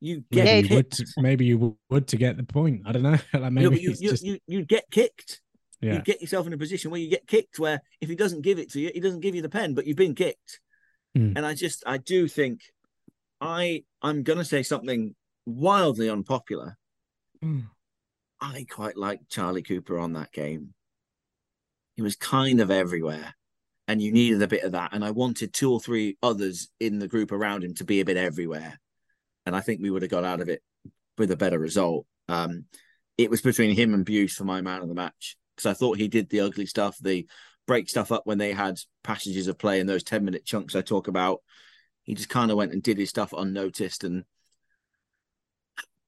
You 0.00 0.24
get 0.32 0.44
Maybe 0.44 0.68
you 0.68 0.74
would. 0.74 0.90
To, 0.90 1.06
maybe 1.18 1.44
you 1.44 1.78
would 1.88 2.08
to 2.08 2.16
get 2.16 2.36
the 2.36 2.42
point. 2.42 2.82
I 2.84 2.92
don't 2.92 3.02
know. 3.02 3.18
like 3.34 3.52
maybe 3.52 3.68
but 3.68 3.80
you, 3.80 3.94
you, 3.98 4.10
just 4.10 4.24
you, 4.24 4.38
you 4.46 4.64
get 4.64 4.84
kicked. 4.90 5.40
yeah. 5.80 5.94
You 5.94 6.02
get 6.02 6.20
yourself 6.20 6.46
in 6.46 6.52
a 6.52 6.58
position 6.58 6.90
where 6.90 7.00
you 7.00 7.08
get 7.08 7.26
kicked 7.26 7.58
where 7.58 7.80
if 8.00 8.08
he 8.08 8.16
doesn't 8.16 8.42
give 8.42 8.58
it 8.58 8.72
to 8.72 8.80
you, 8.80 8.90
he 8.92 9.00
doesn't 9.00 9.20
give 9.20 9.34
you 9.34 9.42
the 9.42 9.48
pen, 9.48 9.74
but 9.74 9.86
you've 9.86 9.96
been 9.96 10.16
kicked. 10.16 10.60
Mm. 11.16 11.34
And 11.36 11.46
I 11.46 11.54
just 11.54 11.84
I 11.86 11.98
do 11.98 12.26
think 12.26 12.62
I 13.40 13.84
I'm 14.02 14.24
gonna 14.24 14.44
say 14.44 14.64
something 14.64 15.14
wildly 15.46 16.08
unpopular. 16.08 16.76
Mm. 17.44 17.66
I 18.40 18.66
quite 18.68 18.96
like 18.96 19.20
Charlie 19.28 19.62
Cooper 19.62 19.98
on 19.98 20.14
that 20.14 20.32
game. 20.32 20.74
He 21.94 22.02
was 22.02 22.16
kind 22.16 22.60
of 22.60 22.70
everywhere. 22.70 23.34
And 23.88 24.00
you 24.00 24.12
needed 24.12 24.42
a 24.42 24.48
bit 24.48 24.64
of 24.64 24.72
that. 24.72 24.92
And 24.92 25.04
I 25.04 25.10
wanted 25.10 25.52
two 25.52 25.72
or 25.72 25.80
three 25.80 26.16
others 26.22 26.68
in 26.80 26.98
the 26.98 27.08
group 27.08 27.32
around 27.32 27.64
him 27.64 27.74
to 27.74 27.84
be 27.84 28.00
a 28.00 28.04
bit 28.04 28.16
everywhere. 28.16 28.80
And 29.44 29.54
I 29.54 29.60
think 29.60 29.80
we 29.80 29.90
would 29.90 30.02
have 30.02 30.10
got 30.10 30.24
out 30.24 30.40
of 30.40 30.48
it 30.48 30.62
with 31.18 31.30
a 31.30 31.36
better 31.36 31.58
result. 31.58 32.06
Um, 32.28 32.64
it 33.18 33.30
was 33.30 33.42
between 33.42 33.74
him 33.74 33.92
and 33.94 34.04
Buse 34.04 34.34
for 34.34 34.44
my 34.44 34.60
man 34.60 34.82
of 34.82 34.88
the 34.88 34.94
match. 34.94 35.36
Because 35.56 35.70
I 35.70 35.74
thought 35.74 35.98
he 35.98 36.08
did 36.08 36.30
the 36.30 36.40
ugly 36.40 36.66
stuff, 36.66 36.96
the 37.00 37.26
break 37.66 37.88
stuff 37.88 38.10
up 38.10 38.22
when 38.24 38.38
they 38.38 38.52
had 38.52 38.78
passages 39.04 39.46
of 39.48 39.58
play 39.58 39.80
in 39.80 39.86
those 39.86 40.02
10 40.02 40.24
minute 40.24 40.44
chunks 40.44 40.74
I 40.74 40.80
talk 40.80 41.08
about. 41.08 41.40
He 42.04 42.14
just 42.14 42.28
kind 42.28 42.50
of 42.50 42.56
went 42.56 42.72
and 42.72 42.82
did 42.82 42.98
his 42.98 43.10
stuff 43.10 43.32
unnoticed. 43.36 44.04
And 44.04 44.24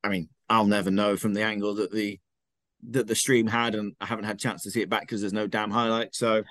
I 0.05 0.09
mean, 0.11 0.29
I'll 0.49 0.67
never 0.67 0.91
know 0.91 1.17
from 1.17 1.33
the 1.33 1.43
angle 1.43 1.75
that 1.77 1.91
the 1.91 2.21
that 2.91 3.07
the 3.07 3.15
stream 3.15 3.47
had, 3.47 3.75
and 3.75 3.95
I 4.01 4.07
haven't 4.07 4.27
had 4.27 4.37
a 4.37 4.39
chance 4.39 4.63
to 4.63 4.71
see 4.71 4.83
it 4.83 4.91
back 4.91 5.01
because 5.03 5.23
there's 5.23 5.33
no 5.33 5.47
damn 5.47 5.71
highlight. 5.71 6.15
So 6.15 6.43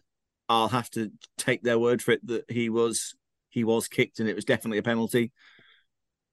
I'll 0.48 0.68
have 0.68 0.90
to 0.90 1.12
take 1.36 1.62
their 1.62 1.78
word 1.78 2.02
for 2.02 2.12
it 2.12 2.26
that 2.26 2.50
he 2.50 2.70
was 2.70 3.14
he 3.50 3.64
was 3.64 3.88
kicked 3.88 4.18
and 4.18 4.28
it 4.28 4.34
was 4.34 4.46
definitely 4.46 4.78
a 4.78 4.82
penalty. 4.82 5.30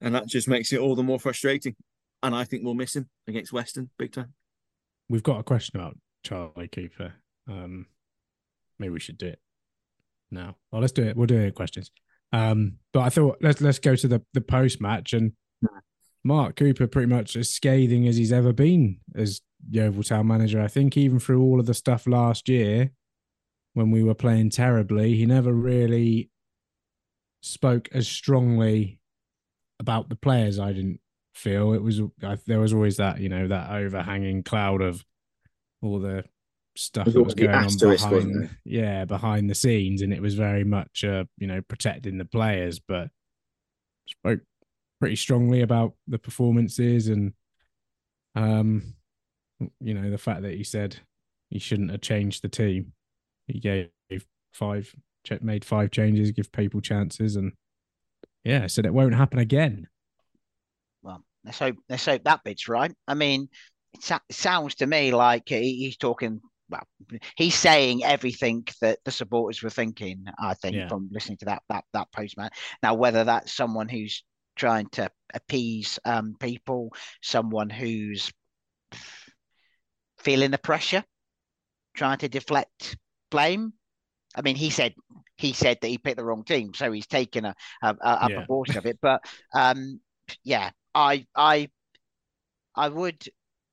And 0.01 0.15
that 0.15 0.27
just 0.27 0.47
makes 0.47 0.71
it 0.71 0.79
all 0.79 0.95
the 0.95 1.03
more 1.03 1.19
frustrating. 1.19 1.75
And 2.23 2.33
I 2.33 2.45
think 2.45 2.63
we'll 2.63 2.73
miss 2.73 2.95
him 2.95 3.09
against 3.27 3.51
Weston 3.51 3.89
big 3.97 4.13
time. 4.13 4.33
We've 5.09 5.23
got 5.23 5.39
a 5.39 5.43
question 5.43 5.79
about 5.79 5.97
Charlie 6.23 6.69
Cooper. 6.69 7.13
Um, 7.49 7.87
maybe 8.77 8.93
we 8.93 8.99
should 9.01 9.17
do 9.17 9.27
it 9.27 9.39
now. 10.31 10.55
Well, 10.71 10.79
let's 10.79 10.93
do 10.93 11.03
it. 11.03 11.17
We'll 11.17 11.27
do 11.27 11.39
it. 11.39 11.55
Questions. 11.55 11.91
Um, 12.31 12.77
but 12.93 13.01
I 13.01 13.09
thought 13.09 13.39
let's 13.41 13.59
let's 13.59 13.79
go 13.79 13.95
to 13.95 14.07
the 14.07 14.21
the 14.33 14.41
post 14.41 14.79
match 14.79 15.13
and 15.13 15.33
Mark 16.29 16.55
Cooper 16.55 16.85
pretty 16.85 17.07
much 17.07 17.35
as 17.35 17.49
scathing 17.49 18.07
as 18.07 18.15
he's 18.15 18.31
ever 18.31 18.53
been 18.53 18.99
as 19.15 19.41
Yeovil 19.67 20.03
Town 20.03 20.27
manager. 20.27 20.61
I 20.61 20.67
think 20.67 20.95
even 20.95 21.19
through 21.19 21.41
all 21.41 21.59
of 21.59 21.65
the 21.65 21.73
stuff 21.73 22.05
last 22.05 22.47
year 22.47 22.91
when 23.73 23.89
we 23.89 24.03
were 24.03 24.13
playing 24.13 24.51
terribly, 24.51 25.15
he 25.15 25.25
never 25.25 25.51
really 25.51 26.29
spoke 27.41 27.89
as 27.93 28.07
strongly 28.07 28.99
about 29.79 30.09
the 30.09 30.15
players. 30.15 30.59
I 30.59 30.71
didn't 30.71 30.99
feel 31.33 31.73
it 31.73 31.81
was 31.81 31.99
I, 32.21 32.37
there 32.45 32.59
was 32.59 32.73
always 32.73 32.97
that 32.97 33.19
you 33.19 33.29
know 33.29 33.47
that 33.47 33.71
overhanging 33.71 34.43
cloud 34.43 34.83
of 34.83 35.03
all 35.81 35.99
the 35.99 36.25
stuff 36.75 37.05
that 37.05 37.23
was 37.23 37.33
going 37.33 37.49
on 37.49 37.75
behind 37.77 38.49
yeah 38.65 39.05
behind 39.05 39.49
the 39.49 39.55
scenes 39.55 40.01
and 40.01 40.13
it 40.13 40.21
was 40.21 40.35
very 40.35 40.65
much 40.65 41.03
uh 41.05 41.23
you 41.37 41.47
know 41.47 41.61
protecting 41.61 42.17
the 42.17 42.25
players 42.25 42.79
but 42.79 43.09
spoke 44.05 44.41
pretty 44.99 45.15
strongly 45.15 45.61
about 45.61 45.93
the 46.07 46.19
performances 46.19 47.07
and 47.07 47.33
um 48.35 48.93
you 49.79 49.93
know 49.93 50.09
the 50.09 50.17
fact 50.17 50.41
that 50.41 50.53
he 50.53 50.63
said 50.63 50.97
he 51.49 51.59
shouldn't 51.59 51.91
have 51.91 52.01
changed 52.01 52.41
the 52.41 52.49
team 52.49 52.93
he 53.47 53.59
gave 53.59 53.89
five 54.53 54.93
made 55.41 55.63
five 55.65 55.91
changes 55.91 56.31
give 56.31 56.51
people 56.51 56.81
chances 56.81 57.35
and 57.35 57.51
yeah 58.43 58.65
said 58.67 58.85
it 58.85 58.93
won't 58.93 59.13
happen 59.15 59.39
again 59.39 59.87
Well, 61.01 61.23
let's 61.45 61.59
hope 61.59 61.75
let's 61.87 62.05
hope 62.05 62.23
that 62.23 62.43
bit's 62.43 62.67
right. 62.67 62.91
I 63.07 63.13
mean, 63.13 63.47
it, 63.93 64.03
sa- 64.03 64.19
it 64.29 64.35
sounds 64.35 64.75
to 64.75 64.87
me 64.87 65.11
like 65.11 65.43
he, 65.49 65.75
he's 65.77 65.97
talking. 65.97 66.41
Well, 66.69 66.87
he's 67.35 67.55
saying 67.55 68.03
everything 68.03 68.65
that 68.81 68.99
the 69.05 69.11
supporters 69.11 69.61
were 69.63 69.69
thinking. 69.69 70.25
I 70.39 70.53
think 70.55 70.75
Yeah. 70.75 70.87
from 70.87 71.09
listening 71.11 71.37
to 71.39 71.45
that 71.45 71.63
that 71.69 71.83
that 71.93 72.07
postman. 72.11 72.49
Now, 72.83 72.93
whether 72.95 73.23
that's 73.23 73.53
someone 73.53 73.89
who's 73.89 74.23
trying 74.59 74.89
to 74.89 75.09
appease 75.33 75.99
um, 76.05 76.35
people, 76.39 76.93
someone 77.21 77.69
who's 77.69 78.31
feeling 80.19 80.51
the 80.51 80.57
pressure, 80.57 81.03
trying 81.95 82.17
to 82.19 82.27
deflect 82.29 82.97
blame. 83.31 83.73
I 84.35 84.41
mean, 84.41 84.55
he 84.57 84.69
said 84.69 84.93
he 85.37 85.53
said 85.53 85.79
that 85.81 85.87
he 85.87 85.97
picked 85.97 86.17
the 86.17 86.25
wrong 86.25 86.43
team, 86.43 86.73
so 86.73 86.91
he's 86.91 87.07
taken 87.07 87.45
a 87.45 87.55
a, 87.81 87.95
a, 88.01 88.17
a 88.23 88.29
Yeah. 88.29 88.35
proportion 88.35 88.77
of 88.77 88.85
it. 88.85 88.99
But 89.01 89.23
um, 89.55 90.01
yeah, 90.43 90.71
I 90.93 91.25
I 91.35 91.69
I 92.75 92.89
would 92.89 93.23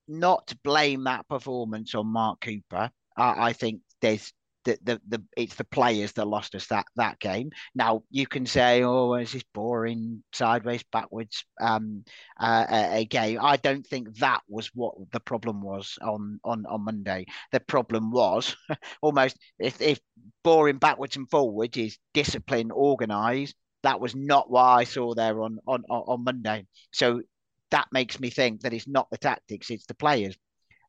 not 0.09 0.55
blame 0.63 1.05
that 1.05 1.29
performance 1.29 1.95
on 1.95 2.07
Mark 2.07 2.41
Cooper. 2.41 2.91
I, 3.17 3.49
I 3.49 3.53
think 3.53 3.81
there's 4.01 4.33
the, 4.67 4.79
the 4.83 5.01
the 5.09 5.23
it's 5.37 5.55
the 5.55 5.65
players 5.65 6.13
that 6.13 6.27
lost 6.27 6.55
us 6.55 6.67
that 6.67 6.87
that 6.97 7.19
game. 7.21 7.51
Now 7.75 8.03
you 8.11 8.27
can 8.27 8.45
say, 8.45 8.83
oh, 8.83 9.15
it's 9.15 9.33
this 9.33 9.45
boring 9.55 10.23
sideways 10.33 10.85
backwards 10.93 11.45
um 11.61 12.05
uh, 12.39 12.67
a, 12.69 13.05
game. 13.07 13.39
I 13.41 13.57
don't 13.57 13.87
think 13.87 14.19
that 14.19 14.43
was 14.49 14.69
what 14.75 14.95
the 15.13 15.21
problem 15.21 15.63
was 15.63 15.97
on 16.03 16.41
on 16.45 16.67
on 16.67 16.85
Monday. 16.85 17.27
The 17.53 17.61
problem 17.61 18.11
was 18.11 18.57
almost 19.03 19.39
if 19.59 19.81
if 19.81 20.01
boring 20.43 20.79
backwards 20.79 21.17
and 21.17 21.31
forwards 21.31 21.77
is 21.79 21.99
discipline, 22.13 22.71
organised. 22.73 23.55
That 23.85 24.01
was 24.01 24.17
not 24.17 24.51
what 24.51 24.65
I 24.65 24.85
saw 24.85 25.15
there 25.15 25.41
on 25.41 25.59
on 25.67 25.85
on 25.89 26.25
Monday. 26.25 26.67
So 26.93 27.23
that 27.71 27.87
makes 27.93 28.19
me 28.19 28.31
think 28.31 28.63
that 28.63 28.73
it's 28.73 28.89
not 28.89 29.09
the 29.11 29.19
tactics, 29.19 29.71
it's 29.71 29.87
the 29.87 29.95
players. 29.95 30.37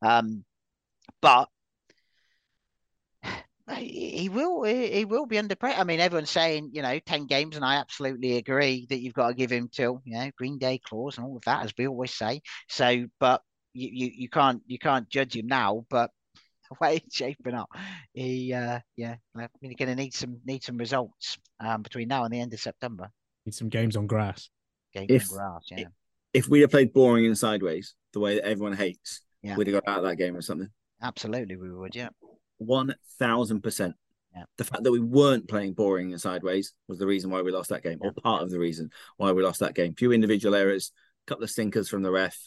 Um, 0.01 0.43
but 1.21 1.49
He 3.75 4.17
he 4.17 4.29
will. 4.29 4.63
He 4.63 4.87
he 4.91 5.05
will 5.05 5.25
be 5.25 5.37
under 5.37 5.55
pressure. 5.55 5.79
I 5.79 5.83
mean, 5.83 5.99
everyone's 5.99 6.29
saying 6.29 6.71
you 6.73 6.81
know 6.81 6.99
ten 6.99 7.25
games, 7.25 7.55
and 7.55 7.65
I 7.65 7.75
absolutely 7.75 8.37
agree 8.37 8.85
that 8.89 8.99
you've 8.99 9.13
got 9.13 9.29
to 9.29 9.33
give 9.33 9.51
him 9.51 9.69
till 9.71 10.01
you 10.05 10.17
know 10.17 10.31
Green 10.37 10.57
Day 10.57 10.77
clause 10.77 11.17
and 11.17 11.25
all 11.25 11.35
of 11.35 11.43
that, 11.45 11.65
as 11.65 11.73
we 11.77 11.87
always 11.87 12.13
say. 12.13 12.41
So, 12.69 13.05
but 13.19 13.41
you 13.73 13.89
you, 13.91 14.11
you 14.13 14.29
can't 14.29 14.61
you 14.67 14.79
can't 14.79 15.09
judge 15.09 15.35
him 15.35 15.47
now. 15.47 15.85
But 15.89 16.11
the 16.69 16.77
way 16.79 16.97
it's 16.97 17.15
shaping 17.15 17.55
up, 17.55 17.69
he 18.13 18.53
uh 18.53 18.79
yeah, 18.95 19.15
I 19.35 19.39
mean, 19.39 19.49
you're 19.61 19.73
going 19.73 19.95
to 19.95 20.01
need 20.01 20.13
some 20.13 20.39
need 20.45 20.63
some 20.63 20.77
results 20.77 21.37
um 21.59 21.81
between 21.81 22.07
now 22.07 22.23
and 22.23 22.33
the 22.33 22.39
end 22.39 22.53
of 22.53 22.59
September. 22.61 23.09
Need 23.45 23.55
some 23.55 23.69
games 23.69 23.97
on 23.97 24.07
grass. 24.07 24.49
Games 24.93 25.07
If- 25.09 25.31
on 25.31 25.37
grass, 25.37 25.63
yeah. 25.71 25.83
If 26.33 26.47
we'd 26.47 26.61
have 26.61 26.71
played 26.71 26.93
boring 26.93 27.25
and 27.25 27.37
sideways, 27.37 27.95
the 28.13 28.19
way 28.19 28.35
that 28.35 28.45
everyone 28.45 28.73
hates, 28.73 29.21
Yeah. 29.41 29.55
we'd 29.55 29.67
have 29.67 29.81
got 29.83 29.91
out 29.91 29.99
of 29.99 30.03
that 30.03 30.17
game 30.17 30.35
or 30.35 30.41
something. 30.41 30.69
Absolutely, 31.01 31.55
we 31.55 31.73
would. 31.73 31.95
Yeah. 31.95 32.09
One 32.57 32.95
thousand 33.19 33.61
percent. 33.61 33.95
The 34.59 34.63
fact 34.63 34.83
that 34.83 34.91
we 34.91 34.99
weren't 34.99 35.47
playing 35.47 35.73
boring 35.73 36.11
and 36.11 36.21
sideways 36.21 36.73
was 36.87 36.99
the 36.99 37.07
reason 37.07 37.31
why 37.31 37.41
we 37.41 37.51
lost 37.51 37.69
that 37.69 37.81
game, 37.81 37.97
or 38.01 38.11
part 38.11 38.43
of 38.43 38.51
the 38.51 38.59
reason 38.59 38.91
why 39.17 39.31
we 39.31 39.41
lost 39.41 39.61
that 39.61 39.73
game. 39.73 39.95
Few 39.95 40.11
individual 40.11 40.53
errors, 40.53 40.91
a 41.25 41.29
couple 41.29 41.43
of 41.43 41.49
stinkers 41.49 41.89
from 41.89 42.03
the 42.03 42.11
ref, 42.11 42.37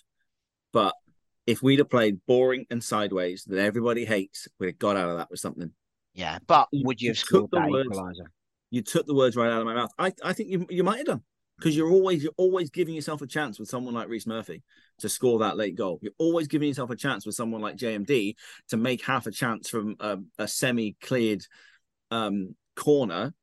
but 0.72 0.94
if 1.48 1.64
we'd 1.64 1.80
have 1.80 1.90
played 1.90 2.20
boring 2.26 2.64
and 2.70 2.84
sideways 2.84 3.42
that 3.48 3.58
everybody 3.58 4.04
hates, 4.04 4.46
we'd 4.60 4.68
have 4.68 4.78
got 4.78 4.96
out 4.96 5.08
of 5.08 5.16
that 5.16 5.30
with 5.32 5.40
something. 5.40 5.72
Yeah, 6.14 6.38
but 6.46 6.68
would 6.72 7.00
you 7.00 7.06
you 7.06 7.10
have 7.10 7.18
scored 7.18 7.50
the 7.50 7.58
that 7.58 7.70
words- 7.70 7.88
equaliser? 7.88 8.26
You 8.70 8.82
took 8.82 9.06
the 9.06 9.14
words 9.14 9.34
right 9.34 9.50
out 9.50 9.60
of 9.60 9.66
my 9.66 9.74
mouth. 9.74 9.90
I, 9.98 10.12
I 10.22 10.32
think 10.32 10.50
you 10.50 10.66
you 10.70 10.84
might 10.84 10.98
have 10.98 11.06
done 11.06 11.22
because 11.60 11.76
you're 11.76 11.90
always 11.90 12.22
you're 12.22 12.32
always 12.38 12.70
giving 12.70 12.94
yourself 12.94 13.20
a 13.20 13.26
chance 13.26 13.58
with 13.58 13.68
someone 13.68 13.92
like 13.92 14.08
Rhys 14.08 14.26
Murphy 14.26 14.62
to 15.00 15.10
score 15.10 15.40
that 15.40 15.58
late 15.58 15.76
goal. 15.76 15.98
You're 16.00 16.12
always 16.18 16.48
giving 16.48 16.68
yourself 16.68 16.88
a 16.88 16.96
chance 16.96 17.26
with 17.26 17.34
someone 17.34 17.60
like 17.60 17.76
JMD 17.76 18.34
to 18.68 18.76
make 18.78 19.04
half 19.04 19.26
a 19.26 19.30
chance 19.30 19.68
from 19.68 19.96
a, 20.00 20.18
a 20.38 20.48
semi 20.48 20.96
cleared 21.02 21.44
um, 22.10 22.54
corner 22.76 23.34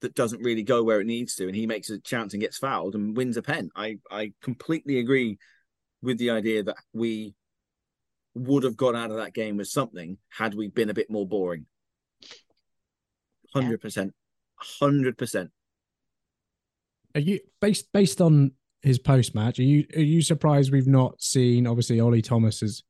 that 0.00 0.16
doesn't 0.16 0.42
really 0.42 0.64
go 0.64 0.82
where 0.82 1.00
it 1.00 1.06
needs 1.06 1.36
to, 1.36 1.46
and 1.46 1.54
he 1.54 1.68
makes 1.68 1.88
a 1.88 2.00
chance 2.00 2.34
and 2.34 2.42
gets 2.42 2.58
fouled 2.58 2.96
and 2.96 3.16
wins 3.16 3.36
a 3.36 3.42
pen. 3.42 3.70
I 3.76 3.98
I 4.10 4.32
completely 4.42 4.98
agree 4.98 5.38
with 6.02 6.18
the 6.18 6.30
idea 6.30 6.64
that 6.64 6.76
we 6.92 7.32
would 8.34 8.64
have 8.64 8.76
got 8.76 8.96
out 8.96 9.12
of 9.12 9.18
that 9.18 9.34
game 9.34 9.56
with 9.56 9.68
something 9.68 10.18
had 10.30 10.54
we 10.54 10.66
been 10.66 10.90
a 10.90 10.94
bit 10.94 11.10
more 11.10 11.28
boring. 11.28 11.66
Hundred 13.54 13.80
percent, 13.80 14.14
hundred 14.56 15.16
percent. 15.16 15.52
Are 17.14 17.20
you 17.20 17.40
based 17.60 17.92
based 17.92 18.20
on 18.20 18.52
his 18.82 18.98
post 18.98 19.34
match? 19.34 19.58
Are 19.58 19.64
you 19.64 19.86
are 19.96 20.00
you 20.00 20.22
surprised 20.22 20.72
we've 20.72 20.86
not 20.86 21.20
seen? 21.20 21.66
Obviously, 21.66 22.00
Ollie 22.00 22.22
Thomas 22.22 22.60
has 22.60 22.82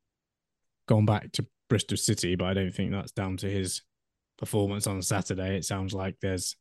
gone 0.89 1.07
back 1.07 1.33
to 1.33 1.47
Bristol 1.69 1.97
City, 1.97 2.35
but 2.35 2.47
I 2.47 2.55
don't 2.55 2.75
think 2.75 2.93
that's 2.93 3.13
down 3.13 3.37
to 3.39 3.51
his 3.51 3.83
performance 4.39 4.87
on 4.87 5.03
Saturday. 5.03 5.57
It 5.57 5.65
sounds 5.65 5.95
like 5.95 6.17
there's, 6.21 6.57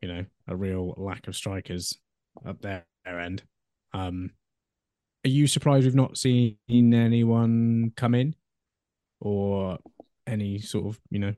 you 0.00 0.08
know, 0.08 0.24
a 0.46 0.56
real 0.56 0.94
lack 0.96 1.26
of 1.26 1.36
strikers 1.36 1.98
up 2.46 2.60
their, 2.60 2.86
their 3.04 3.20
end. 3.20 3.42
Um, 3.92 4.32
are 5.24 5.30
you 5.30 5.46
surprised 5.46 5.84
we've 5.84 5.94
not 5.94 6.16
seen 6.18 6.56
anyone 6.68 7.92
come 7.96 8.14
in, 8.14 8.34
or 9.20 9.78
any 10.26 10.58
sort 10.60 10.86
of 10.86 11.00
you 11.10 11.18
know 11.18 11.34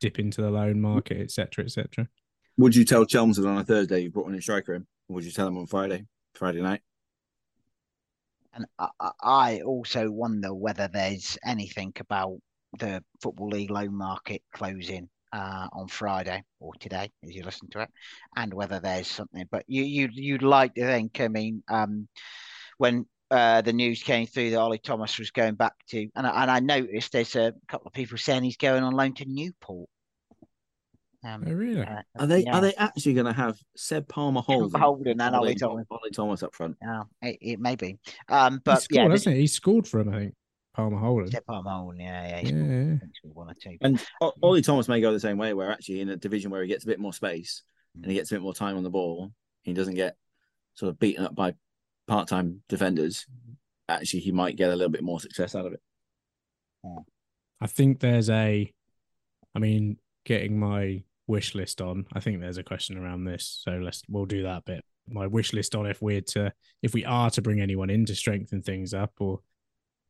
dip 0.00 0.18
into 0.18 0.42
the 0.42 0.50
loan 0.50 0.80
market, 0.80 1.20
etc., 1.20 1.64
etc.? 1.64 2.08
Would 2.56 2.76
you 2.76 2.84
tell 2.84 3.04
Chelmsford 3.04 3.46
on 3.46 3.58
a 3.58 3.64
Thursday 3.64 4.00
you 4.00 4.10
brought 4.10 4.28
in 4.28 4.36
a 4.36 4.42
striker 4.42 4.74
in? 4.74 4.86
Would 5.08 5.24
you 5.24 5.30
tell 5.30 5.46
them 5.46 5.58
on 5.58 5.66
Friday, 5.66 6.06
Friday 6.34 6.62
night? 6.62 6.82
And 8.52 8.66
I, 8.78 8.88
I- 9.00 9.10
I 9.22 9.60
also 9.62 10.10
wonder 10.10 10.54
whether 10.54 10.88
there's 10.88 11.36
anything 11.44 11.92
about 11.98 12.38
the 12.78 13.02
Football 13.22 13.48
League 13.48 13.70
loan 13.70 13.94
market 13.94 14.42
closing 14.52 15.08
uh, 15.32 15.68
on 15.72 15.88
Friday 15.88 16.42
or 16.60 16.72
today, 16.80 17.10
as 17.24 17.34
you 17.34 17.42
listen 17.42 17.68
to 17.70 17.80
it, 17.80 17.90
and 18.36 18.54
whether 18.54 18.80
there's 18.80 19.08
something. 19.08 19.44
But 19.50 19.64
you 19.66 19.82
you 19.82 20.08
you'd 20.12 20.42
like 20.42 20.74
to 20.74 20.82
think. 20.86 21.20
I 21.20 21.28
mean, 21.28 21.62
um, 21.68 22.08
when 22.78 23.06
uh, 23.30 23.60
the 23.62 23.72
news 23.72 24.02
came 24.02 24.26
through 24.26 24.50
that 24.50 24.58
Ollie 24.60 24.78
Thomas 24.78 25.18
was 25.18 25.30
going 25.30 25.54
back 25.54 25.74
to, 25.88 26.08
and 26.14 26.26
I, 26.26 26.42
and 26.42 26.50
I 26.50 26.60
noticed 26.60 27.12
there's 27.12 27.36
a 27.36 27.52
couple 27.68 27.88
of 27.88 27.92
people 27.92 28.18
saying 28.18 28.44
he's 28.44 28.56
going 28.56 28.82
on 28.82 28.92
loan 28.92 29.14
to 29.14 29.24
Newport. 29.26 29.88
Um, 31.24 31.44
Oh, 31.46 31.52
really? 31.52 31.80
uh, 31.80 32.02
Are 32.18 32.26
they 32.26 32.40
yeah. 32.44 32.56
are 32.56 32.60
they 32.60 32.74
actually 32.74 33.14
going 33.14 33.26
to 33.26 33.32
have 33.32 33.58
Seb 33.76 34.06
Palmer-Houlden, 34.08 34.78
Holden 34.78 35.20
and 35.20 35.34
Ollie 35.34 35.48
Ollie, 35.50 35.54
Thomas? 35.54 35.86
Ollie 35.90 36.10
Thomas 36.10 36.42
up 36.42 36.54
front? 36.54 36.76
Yeah, 36.82 37.02
it, 37.22 37.38
it 37.40 37.60
may 37.60 37.76
be. 37.76 37.98
Um, 38.28 38.54
he 38.54 38.60
but 38.64 38.82
scored, 38.82 39.04
yeah, 39.06 39.10
hasn't 39.10 39.34
he? 39.36 39.40
He 39.42 39.46
scored 39.46 39.88
for 39.88 40.00
him, 40.00 40.10
I 40.10 40.18
think. 40.18 40.34
Palmer-Houlden. 40.74 41.28
Step 41.28 41.44
on 41.48 41.64
Holden, 41.64 42.00
yeah, 42.00 42.28
yeah, 42.28 42.40
he's 42.40 42.50
Yeah, 42.50 42.56
yeah. 42.58 42.96
one 43.32 43.48
or 43.48 43.54
two. 43.54 43.76
And 43.80 44.04
O- 44.20 44.32
Ollie 44.42 44.60
Thomas 44.60 44.88
may 44.88 45.00
go 45.00 45.12
the 45.12 45.20
same 45.20 45.38
way, 45.38 45.54
where 45.54 45.70
actually 45.70 46.00
in 46.00 46.08
a 46.10 46.16
division 46.16 46.50
where 46.50 46.62
he 46.62 46.68
gets 46.68 46.84
a 46.84 46.88
bit 46.88 46.98
more 47.00 47.12
space 47.12 47.62
and 47.94 48.06
he 48.06 48.14
gets 48.16 48.30
a 48.30 48.34
bit 48.34 48.42
more 48.42 48.54
time 48.54 48.76
on 48.76 48.82
the 48.82 48.90
ball, 48.90 49.32
he 49.62 49.72
doesn't 49.72 49.94
get 49.94 50.16
sort 50.74 50.90
of 50.90 50.98
beaten 50.98 51.24
up 51.24 51.34
by 51.34 51.54
part-time 52.08 52.60
defenders. 52.68 53.24
Actually, 53.88 54.20
he 54.20 54.32
might 54.32 54.56
get 54.56 54.70
a 54.70 54.76
little 54.76 54.90
bit 54.90 55.04
more 55.04 55.20
success 55.20 55.54
out 55.54 55.64
of 55.66 55.72
it. 55.72 55.80
I 57.60 57.66
think 57.66 58.00
there's 58.00 58.28
a, 58.28 58.70
I 59.54 59.58
mean, 59.58 59.96
getting 60.24 60.58
my 60.58 61.02
wish 61.26 61.54
list 61.54 61.80
on. 61.80 62.06
I 62.12 62.20
think 62.20 62.40
there's 62.40 62.58
a 62.58 62.62
question 62.62 62.96
around 62.98 63.24
this, 63.24 63.60
so 63.64 63.72
let's 63.72 64.02
we'll 64.08 64.26
do 64.26 64.42
that 64.44 64.64
bit. 64.64 64.84
My 65.08 65.26
wish 65.26 65.52
list 65.52 65.74
on 65.74 65.86
if 65.86 66.00
we're 66.00 66.20
to 66.32 66.52
if 66.82 66.94
we 66.94 67.04
are 67.04 67.30
to 67.30 67.42
bring 67.42 67.60
anyone 67.60 67.90
in 67.90 68.06
to 68.06 68.14
strengthen 68.14 68.62
things 68.62 68.94
up 68.94 69.12
or 69.20 69.40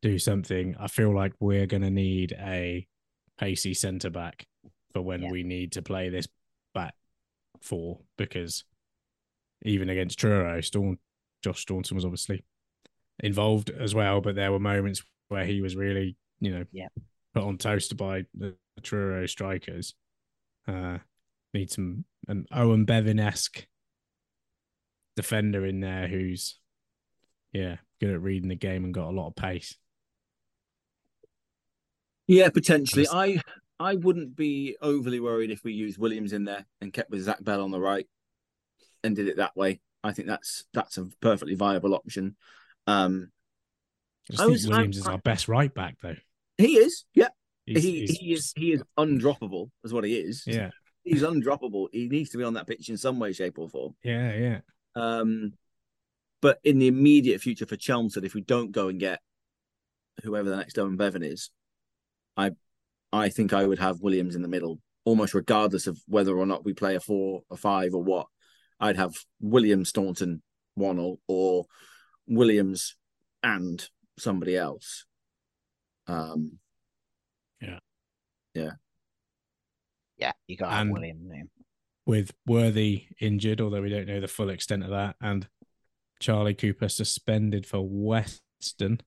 do 0.03 0.19
something. 0.19 0.77
I 0.79 0.89
feel 0.89 1.15
like 1.15 1.33
we're 1.41 1.67
going 1.67 1.83
to 1.83 1.91
need 1.91 2.33
a 2.39 2.87
pacey 3.39 3.75
centre 3.75 4.11
back 4.11 4.47
for 4.93 5.03
when 5.03 5.23
Yeah. 5.23 5.31
we 5.31 5.43
need 5.43 5.73
to 5.73 5.83
play 5.83 6.09
this 6.11 6.29
back 6.75 6.95
four 7.61 8.01
because 8.19 8.65
even 9.65 9.89
against 9.89 10.19
Truro, 10.19 10.61
Staun- 10.61 10.99
Josh 11.43 11.61
Staunton 11.63 11.95
was 11.95 12.05
obviously 12.05 12.45
involved 13.21 13.71
as 13.71 13.95
well, 13.95 14.21
but 14.21 14.35
there 14.35 14.53
were 14.53 14.59
moments 14.61 15.03
where 15.29 15.45
he 15.47 15.61
was 15.63 15.75
really, 15.75 16.17
you 16.41 16.51
know, 16.51 16.65
Yeah. 16.71 16.89
put 17.33 17.45
on 17.45 17.57
toast 17.59 17.97
by 17.97 18.27
the 18.35 18.57
Truro 18.83 19.25
strikers. 19.27 19.95
Uh, 20.67 20.99
need 21.53 21.71
some 21.71 22.05
an 22.29 22.47
Owen 22.53 22.85
Bevan 22.85 23.21
esque 23.21 23.67
defender 25.17 25.65
in 25.67 25.81
there 25.81 26.09
who's, 26.09 26.59
yeah, 27.53 27.77
good 28.01 28.11
at 28.11 28.23
reading 28.23 28.49
the 28.49 28.55
game 28.57 28.85
and 28.85 28.95
got 28.95 29.09
a 29.09 29.17
lot 29.17 29.29
of 29.29 29.37
pace. 29.37 29.77
Yeah, 32.27 32.49
potentially. 32.51 33.07
I 33.11 33.41
I 33.79 33.97
wouldn't 33.97 34.37
be 34.37 34.77
overly 34.81 35.21
worried 35.21 35.51
if 35.51 35.63
we 35.65 35.73
used 35.73 35.99
Williams 35.99 36.33
in 36.33 36.45
there 36.45 36.65
and 36.81 36.93
kept 36.93 37.11
with 37.11 37.23
Zach 37.23 37.43
Bell 37.45 37.63
on 37.63 37.71
the 37.71 37.81
right 37.81 38.07
and 39.03 39.15
did 39.15 39.29
it 39.29 39.37
that 39.37 39.57
way. 39.57 39.81
I 40.03 40.13
think 40.13 40.29
that's 40.29 40.65
that's 40.73 40.97
a 40.97 41.07
perfectly 41.21 41.55
viable 41.55 41.95
option. 41.95 42.37
Um, 42.87 43.31
I 44.31 44.33
just 44.33 44.41
I 44.41 44.45
think 44.45 44.53
was- 44.53 44.67
I- 44.67 44.69
Williams 44.71 44.97
is 44.99 45.07
I- 45.07 45.13
our 45.13 45.19
best 45.19 45.49
right 45.49 45.73
back 45.75 45.97
though. 46.03 46.17
he 46.57 46.77
is, 46.79 47.05
yeah. 47.15 47.29
He's- 47.67 47.83
he 47.83 48.01
he's 48.01 48.19
he 48.19 48.33
is 48.33 48.53
he 48.57 48.73
is 48.73 48.83
undroppable, 48.99 49.71
is 49.85 49.93
what 49.93 50.05
he 50.05 50.17
is. 50.17 50.45
yeah, 50.47 50.71
he's 51.03 51.23
undroppable. 51.23 51.89
He 51.93 52.09
needs 52.09 52.31
to 52.31 52.39
be 52.39 52.45
on 52.45 52.55
that 52.55 52.67
pitch 52.67 52.89
in 52.89 52.97
some 52.97 53.19
way, 53.19 53.33
shape, 53.33 53.59
or 53.59 53.69
form. 53.69 53.95
yeah, 54.03 54.35
yeah. 54.37 54.61
Um, 54.97 55.55
but 56.43 56.59
in 56.63 56.79
the 56.79 56.89
immediate 56.89 57.41
future 57.41 57.67
for 57.67 57.77
Chelmsford, 57.77 58.25
if 58.25 58.35
we 58.35 58.43
don't 58.43 58.71
go 58.71 58.89
and 58.89 59.01
get 59.01 59.21
whoever 60.23 60.51
the 60.51 60.57
next 60.57 60.79
Owen 60.79 60.97
Bevan 60.97 61.23
is, 61.23 61.51
I 62.37 62.51
I 63.13 63.29
think 63.31 63.53
I 63.53 63.65
would 63.67 63.79
have 63.79 64.01
Williams 64.03 64.35
in 64.35 64.43
the 64.43 64.49
middle, 64.49 64.81
almost 65.05 65.33
regardless 65.35 65.87
of 65.87 65.99
whether 66.07 66.37
or 66.37 66.47
not 66.47 66.65
we 66.65 66.75
play 66.75 66.95
a 66.97 67.01
four, 67.01 67.43
a 67.51 67.57
five, 67.57 67.95
or 67.95 68.03
what. 68.03 68.27
I'd 68.81 68.97
have 68.97 69.15
Williams, 69.41 69.89
Staunton, 69.89 70.43
Wannell, 70.79 71.19
or 71.29 71.65
Williams 72.27 72.97
and 73.43 73.89
somebody 74.19 74.57
else. 74.57 75.07
Um, 76.07 76.59
Yeah, 78.55 78.71
Yeah, 80.19 80.33
you 80.47 80.57
got 80.57 80.71
to 80.71 80.77
And- 80.77 80.93
William. 80.93 81.29
yeah. 81.33 81.43
With 82.07 82.33
Worthy 82.47 83.07
injured, 83.19 83.61
although 83.63 83.81
we 83.83 83.89
don't 83.89 84.07
know 84.07 84.21
the 84.21 84.29
full 84.29 84.51
extent 84.51 84.83
of 84.85 84.91
that, 84.91 85.17
and 85.23 85.49
Charlie 86.21 86.55
Cooper 86.55 86.89
suspended 86.89 87.67
for 87.67 87.81
Weston. 87.81 89.01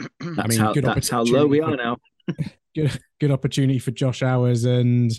that's 0.00 0.48
mean, 0.48 0.58
how 0.58 0.72
good 0.72 0.84
that's 0.84 1.10
how 1.10 1.22
low 1.24 1.46
we 1.46 1.60
are 1.60 1.76
now. 1.76 1.98
good 2.74 2.98
good 3.20 3.30
opportunity 3.30 3.78
for 3.78 3.90
Josh 3.90 4.20
Owers 4.22 4.64
and 4.64 5.12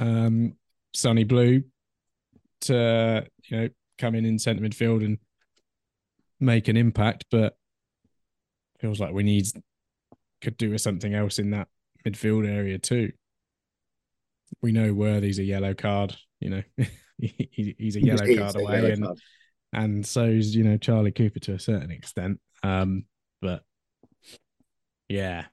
um 0.00 0.54
Sonny 0.94 1.24
Blue 1.24 1.64
to 2.62 3.26
you 3.48 3.56
know 3.56 3.68
come 3.98 4.14
in 4.14 4.24
in 4.24 4.38
centre 4.38 4.62
midfield 4.62 5.04
and 5.04 5.18
make 6.38 6.68
an 6.68 6.76
impact, 6.76 7.24
but 7.30 7.56
feels 8.78 9.00
like 9.00 9.12
we 9.12 9.24
need 9.24 9.46
could 10.40 10.56
do 10.56 10.70
with 10.70 10.80
something 10.80 11.12
else 11.12 11.40
in 11.40 11.50
that 11.50 11.66
midfield 12.04 12.48
area 12.48 12.78
too. 12.78 13.12
We 14.60 14.72
know 14.72 14.92
Worthy's 14.92 15.38
a 15.38 15.44
yellow 15.44 15.74
card, 15.74 16.14
you 16.40 16.50
know, 16.50 16.62
he, 17.18 17.48
he- 17.50 17.76
he's 17.78 17.96
a 17.96 18.00
yellow 18.04 18.26
He 18.26 18.34
is 18.34 18.38
card 18.38 18.56
away, 18.56 18.74
yellow 18.76 18.88
and 18.90 19.04
card. 19.04 19.18
and 19.72 20.06
so's 20.06 20.54
you 20.54 20.64
know 20.64 20.76
Charlie 20.76 21.12
Cooper 21.12 21.40
to 21.40 21.54
a 21.54 21.58
certain 21.58 21.90
extent. 21.90 22.40
Um, 22.62 23.04
but 23.40 23.62
yeah, 25.08 25.46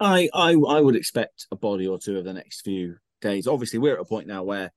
I, 0.00 0.28
I 0.34 0.52
I 0.54 0.80
would 0.80 0.96
expect 0.96 1.46
a 1.50 1.56
body 1.56 1.86
or 1.86 1.98
two 1.98 2.18
of 2.18 2.24
the 2.24 2.32
next 2.32 2.62
few 2.62 2.96
days. 3.20 3.46
Obviously, 3.46 3.78
we're 3.78 3.94
at 3.94 4.00
a 4.00 4.04
point 4.04 4.26
now 4.26 4.42
where 4.42 4.72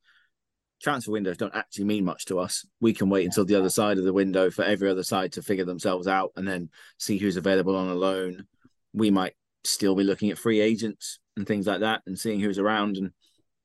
transfer 0.81 1.11
windows 1.11 1.37
don't 1.37 1.55
actually 1.55 1.85
mean 1.85 2.05
much 2.05 2.25
to 2.25 2.39
us. 2.39 2.65
We 2.79 2.93
can 2.93 3.09
wait 3.09 3.25
until 3.25 3.45
the 3.45 3.55
other 3.55 3.69
side 3.69 3.97
of 3.97 4.03
the 4.03 4.13
window 4.13 4.51
for 4.51 4.63
every 4.63 4.89
other 4.89 5.03
side 5.03 5.33
to 5.33 5.41
figure 5.41 5.65
themselves 5.65 6.07
out 6.07 6.31
and 6.35 6.47
then 6.47 6.69
see 6.99 7.17
who's 7.17 7.35
available 7.37 7.75
on 7.75 7.89
a 7.89 7.95
loan. 7.95 8.45
We 8.93 9.09
might 9.09 9.33
still 9.67 9.95
be 9.95 10.03
looking 10.03 10.31
at 10.31 10.37
free 10.37 10.59
agents 10.59 11.19
and 11.35 11.45
things 11.45 11.67
like 11.67 11.81
that 11.81 12.01
and 12.05 12.17
seeing 12.17 12.39
who's 12.39 12.59
around. 12.59 12.97
And 12.97 13.11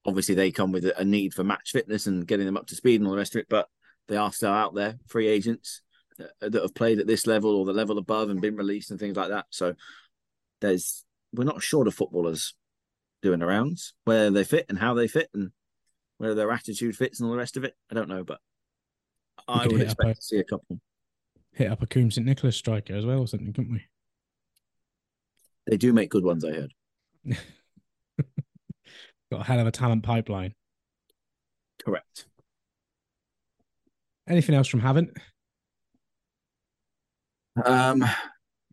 obviously, 0.04 0.34
they 0.34 0.50
come 0.50 0.72
with 0.72 0.84
a 0.96 1.04
need 1.04 1.34
for 1.34 1.44
match 1.44 1.70
fitness 1.72 2.06
and 2.06 2.26
getting 2.26 2.46
them 2.46 2.56
up 2.56 2.66
to 2.68 2.74
speed 2.74 3.00
and 3.00 3.06
all 3.06 3.12
the 3.12 3.18
rest 3.18 3.34
of 3.34 3.40
it. 3.40 3.46
But 3.48 3.68
they 4.08 4.16
are 4.16 4.32
still 4.32 4.50
out 4.50 4.74
there, 4.74 4.98
free 5.06 5.28
agents 5.28 5.82
uh, 6.20 6.26
that 6.40 6.62
have 6.62 6.74
played 6.74 6.98
at 6.98 7.06
this 7.06 7.26
level 7.26 7.56
or 7.56 7.64
the 7.64 7.72
level 7.72 7.98
above 7.98 8.30
and 8.30 8.40
been 8.40 8.56
released 8.56 8.90
and 8.90 9.00
things 9.00 9.16
like 9.16 9.28
that. 9.30 9.46
So 9.50 9.74
there's 10.60 11.04
we're 11.32 11.44
not 11.44 11.62
short 11.62 11.88
of 11.88 11.94
footballers 11.94 12.54
doing 13.22 13.38
the 13.38 13.46
rounds 13.46 13.94
where 14.04 14.30
they 14.30 14.44
fit 14.44 14.66
and 14.68 14.78
how 14.78 14.94
they 14.94 15.08
fit 15.08 15.28
and 15.32 15.50
whether 16.18 16.34
their 16.34 16.50
attitude 16.50 16.96
fits 16.96 17.20
and 17.20 17.26
all 17.26 17.32
the 17.32 17.38
rest 17.38 17.56
of 17.56 17.64
it. 17.64 17.74
I 17.90 17.94
don't 17.94 18.08
know, 18.08 18.24
but 18.24 18.38
I 19.48 19.66
would 19.66 19.80
expect 19.80 20.10
a- 20.10 20.14
to 20.14 20.22
see 20.22 20.38
a 20.38 20.44
couple. 20.44 20.80
Hit 21.54 21.70
up 21.70 21.82
a 21.82 21.86
Coombe 21.86 22.10
St 22.10 22.26
Nicholas 22.26 22.56
striker 22.56 22.94
as 22.94 23.04
well 23.04 23.20
or 23.20 23.28
something, 23.28 23.52
couldn't 23.52 23.72
we? 23.72 23.84
They 25.66 25.76
do 25.76 25.92
make 25.92 26.10
good 26.10 26.24
ones, 26.24 26.44
I 26.44 26.52
heard. 26.52 26.74
Got 29.30 29.40
a 29.40 29.44
hell 29.44 29.60
of 29.60 29.66
a 29.66 29.70
talent 29.70 30.02
pipeline. 30.02 30.54
Correct. 31.84 32.26
Anything 34.28 34.54
else 34.54 34.68
from 34.68 34.80
Havant? 34.80 35.16
Um, 37.64 38.04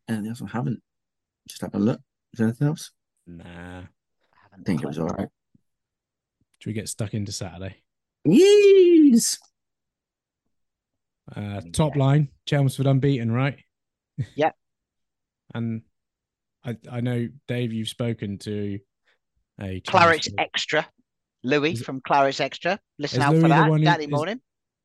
anything 0.07 0.27
else 0.29 0.41
I 0.41 0.47
haven't? 0.47 0.81
Just 1.47 1.61
have 1.61 1.75
a 1.75 1.79
look. 1.79 1.99
Is 2.33 2.37
there 2.37 2.47
anything 2.47 2.67
else? 2.67 2.91
Nah. 3.25 3.43
I 3.43 3.87
haven't. 4.51 4.65
Think 4.65 4.83
it 4.83 4.87
was 4.87 4.99
all 4.99 5.07
right. 5.07 5.27
Should 6.59 6.69
we 6.69 6.73
get 6.73 6.89
stuck 6.89 7.13
into 7.13 7.31
Saturday? 7.31 7.77
Yes. 8.25 9.37
Uh, 11.35 11.61
top 11.73 11.95
line, 11.95 12.29
Chelmsford 12.45 12.87
unbeaten, 12.87 13.31
right? 13.31 13.57
Yep. 14.35 14.55
and 15.53 15.81
I 16.69 16.97
I 16.97 17.01
know 17.01 17.27
Dave, 17.47 17.73
you've 17.73 17.89
spoken 17.89 18.37
to 18.39 18.79
a 19.61 19.81
Claret's 19.81 20.29
Extra. 20.37 20.87
Louis 21.43 21.73
Is- 21.73 21.81
from 21.83 22.01
Claret's 22.01 22.39
Extra. 22.39 22.79
Listen 22.97 23.21
out 23.21 23.31
Louis 23.33 23.41
for 23.41 23.47
that 23.49 23.69
one 23.69 23.79
who- 23.79 23.85
Saturday 23.85 24.05
is- 24.05 24.11
morning. 24.11 24.41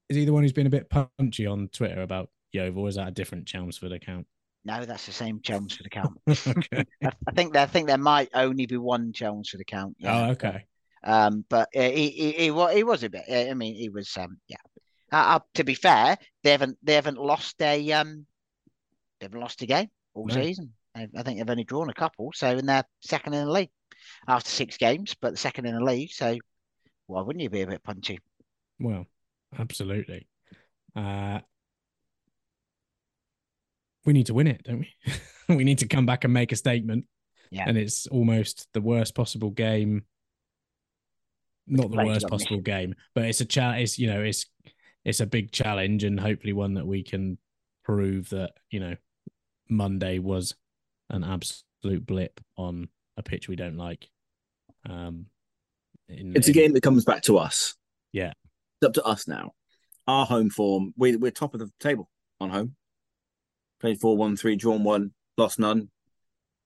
Is 0.09 0.17
he 0.17 0.25
the 0.25 0.33
one 0.33 0.43
who's 0.43 0.53
been 0.53 0.67
a 0.67 0.71
bit 0.71 0.91
punchy 0.91 1.47
on 1.47 1.69
Twitter 1.69 2.03
about 2.03 2.31
Yeovil? 2.53 2.83
Or 2.83 2.89
is 2.89 2.97
that 2.97 3.09
a 3.09 3.11
different 3.11 3.47
Chelmsford 3.47 3.91
account? 3.93 4.27
No, 4.67 4.85
that's 4.85 5.07
the 5.07 5.13
same 5.13 5.41
Chelmsford 5.43 5.87
account. 5.93 6.19
okay. 6.29 6.85
I 7.05 7.11
I 7.27 7.33
think 7.33 7.53
there, 7.55 7.63
I 7.63 7.67
think 7.67 7.87
there 7.89 7.99
might 7.99 8.29
only 8.35 8.67
be 8.67 8.77
one 8.77 9.13
Chelmsford 9.13 9.61
account. 9.63 9.97
Yeah. 9.99 10.29
Oh, 10.29 10.31
okay. 10.33 10.67
Um, 11.03 11.45
but 11.49 11.69
uh, 11.77 11.81
he, 11.83 12.09
he 12.11 12.33
he 12.33 12.75
he 12.75 12.85
was 12.85 13.03
a 13.03 13.11
bit. 13.11 13.25
uh, 13.29 13.51
I 13.51 13.55
mean, 13.55 13.75
he 13.75 13.89
was. 13.89 14.11
Um, 14.17 14.39
yeah. 14.49 14.57
Uh, 15.13 15.37
uh, 15.37 15.41
to 15.55 15.65
be 15.65 15.75
fair, 15.75 16.17
they 16.43 16.51
haven't 16.51 16.79
they 16.83 16.95
haven't 16.95 17.19
lost 17.19 17.61
a 17.63 17.93
um, 17.93 18.27
they 19.21 19.27
haven't 19.27 19.41
lost 19.41 19.63
a 19.63 19.67
game 19.67 19.89
all 20.15 20.27
No. 20.27 20.35
season. 20.35 20.73
I 20.95 21.09
I 21.17 21.23
think 21.23 21.39
they've 21.39 21.51
only 21.51 21.65
drawn 21.65 21.91
a 21.91 21.95
couple, 21.95 22.31
so 22.35 22.49
in 22.49 22.67
they're 22.67 22.85
second 23.01 23.35
in 23.35 23.47
the 23.47 23.53
league 23.53 23.71
after 24.27 24.51
six 24.51 24.77
games, 24.77 25.15
but 25.21 25.33
the 25.33 25.37
second 25.37 25.67
in 25.67 25.75
the 25.75 25.85
league. 25.85 26.13
So 26.13 26.37
why 27.07 27.23
wouldn't 27.23 27.43
you 27.43 27.51
be 27.51 27.63
a 27.63 27.67
bit 27.67 27.83
punchy? 27.83 28.21
Well, 28.79 29.07
absolutely. 29.59 30.27
Uh, 30.97 31.41
we 34.05 34.13
need 34.13 34.27
to 34.27 34.35
win 34.35 34.47
it, 34.47 34.63
don't 34.65 34.81
we? 34.81 34.93
we 35.55 35.65
need 35.65 35.79
to 35.79 35.89
come 35.89 36.07
back 36.07 36.25
and 36.25 36.33
make 36.33 36.53
a 36.53 36.57
statement. 36.57 37.07
Yeah. 37.51 37.65
And 37.67 37.77
it's 37.77 38.07
almost 38.07 38.69
the 38.73 38.81
worst 38.81 39.15
possible 39.15 39.51
game. 39.51 40.05
Not 41.67 41.91
the 41.91 42.05
worst 42.05 42.29
possible 42.29 42.61
game, 42.61 42.95
but 43.15 43.25
it's 43.25 43.41
a 43.41 43.47
challenge. 43.47 43.83
It's 43.83 43.99
you 43.99 44.09
know, 44.09 44.23
it's 44.23 44.47
it's 45.05 45.21
a 45.21 45.27
big 45.27 45.51
challenge, 45.51 46.05
and 46.05 46.21
hopefully 46.21 46.53
one 46.53 46.75
that 46.75 46.87
we 46.87 47.03
can 47.03 47.39
prove 47.85 48.29
that 48.31 48.53
you 48.71 48.81
know 48.81 48.97
Monday 49.71 50.19
was 50.19 50.55
an 51.11 51.25
absolute 51.25 52.05
blip 52.07 52.41
on 52.57 52.89
a 53.17 53.23
pitch 53.23 53.49
we 53.49 53.57
don't 53.57 53.77
like. 53.77 54.09
Um, 54.89 55.27
in- 56.09 56.37
It's 56.37 56.49
a 56.49 56.53
game 56.53 56.73
that 56.73 56.83
comes 56.83 57.05
back 57.05 57.23
to 57.23 57.39
us. 57.39 57.75
Yeah. 58.13 58.33
It's 58.81 58.87
up 58.89 58.95
to 58.95 59.05
us 59.05 59.27
now. 59.29 59.53
Our 60.07 60.27
home 60.27 60.51
form, 60.51 60.93
we, 60.97 61.17
we're 61.17 61.31
top 61.31 61.55
of 61.55 61.61
the 61.61 61.71
table 61.81 62.11
on 62.41 62.51
home. 62.51 62.75
Played 63.81 64.01
four, 64.01 64.17
one, 64.17 64.37
three, 64.37 64.57
drawn 64.57 64.85
one, 64.85 65.13
lost 65.37 65.59
none. 65.59 65.91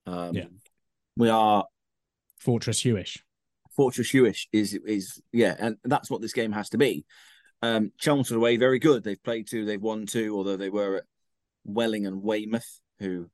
Um, 0.07 0.35
Yeah. 0.35 0.45
We 1.17 1.29
are 1.29 1.65
Fortress 2.39 2.83
Huish. 2.83 3.19
Fortress 3.77 4.13
Huish 4.13 4.47
is 4.53 4.75
is 4.87 5.21
yeah, 5.33 5.55
and 5.59 5.77
that's 5.85 6.11
what 6.11 6.21
this 6.21 6.33
game 6.33 6.53
has 6.53 6.69
to 6.71 6.79
be. 6.79 7.05
Um, 7.63 7.91
Chelmsford 7.99 8.37
away, 8.37 8.57
very 8.57 8.79
good. 8.79 9.03
They've 9.03 9.23
played 9.23 9.49
two, 9.49 9.65
they've 9.65 9.83
won 9.83 10.07
two, 10.07 10.37
although 10.37 10.57
they 10.57 10.71
were 10.71 10.99
at 10.99 11.05
Welling 11.65 12.07
and 12.07 12.23
Weymouth, 12.23 12.81
who 13.01 13.29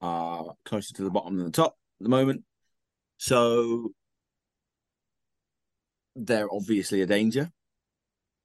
are 0.00 0.54
closer 0.64 0.94
to 0.94 1.02
the 1.02 1.10
bottom 1.10 1.36
than 1.36 1.46
the 1.46 1.52
top 1.52 1.76
at 2.00 2.04
the 2.04 2.08
moment. 2.08 2.44
So 3.18 3.92
they're 6.16 6.52
obviously 6.52 7.02
a 7.02 7.06
danger, 7.06 7.50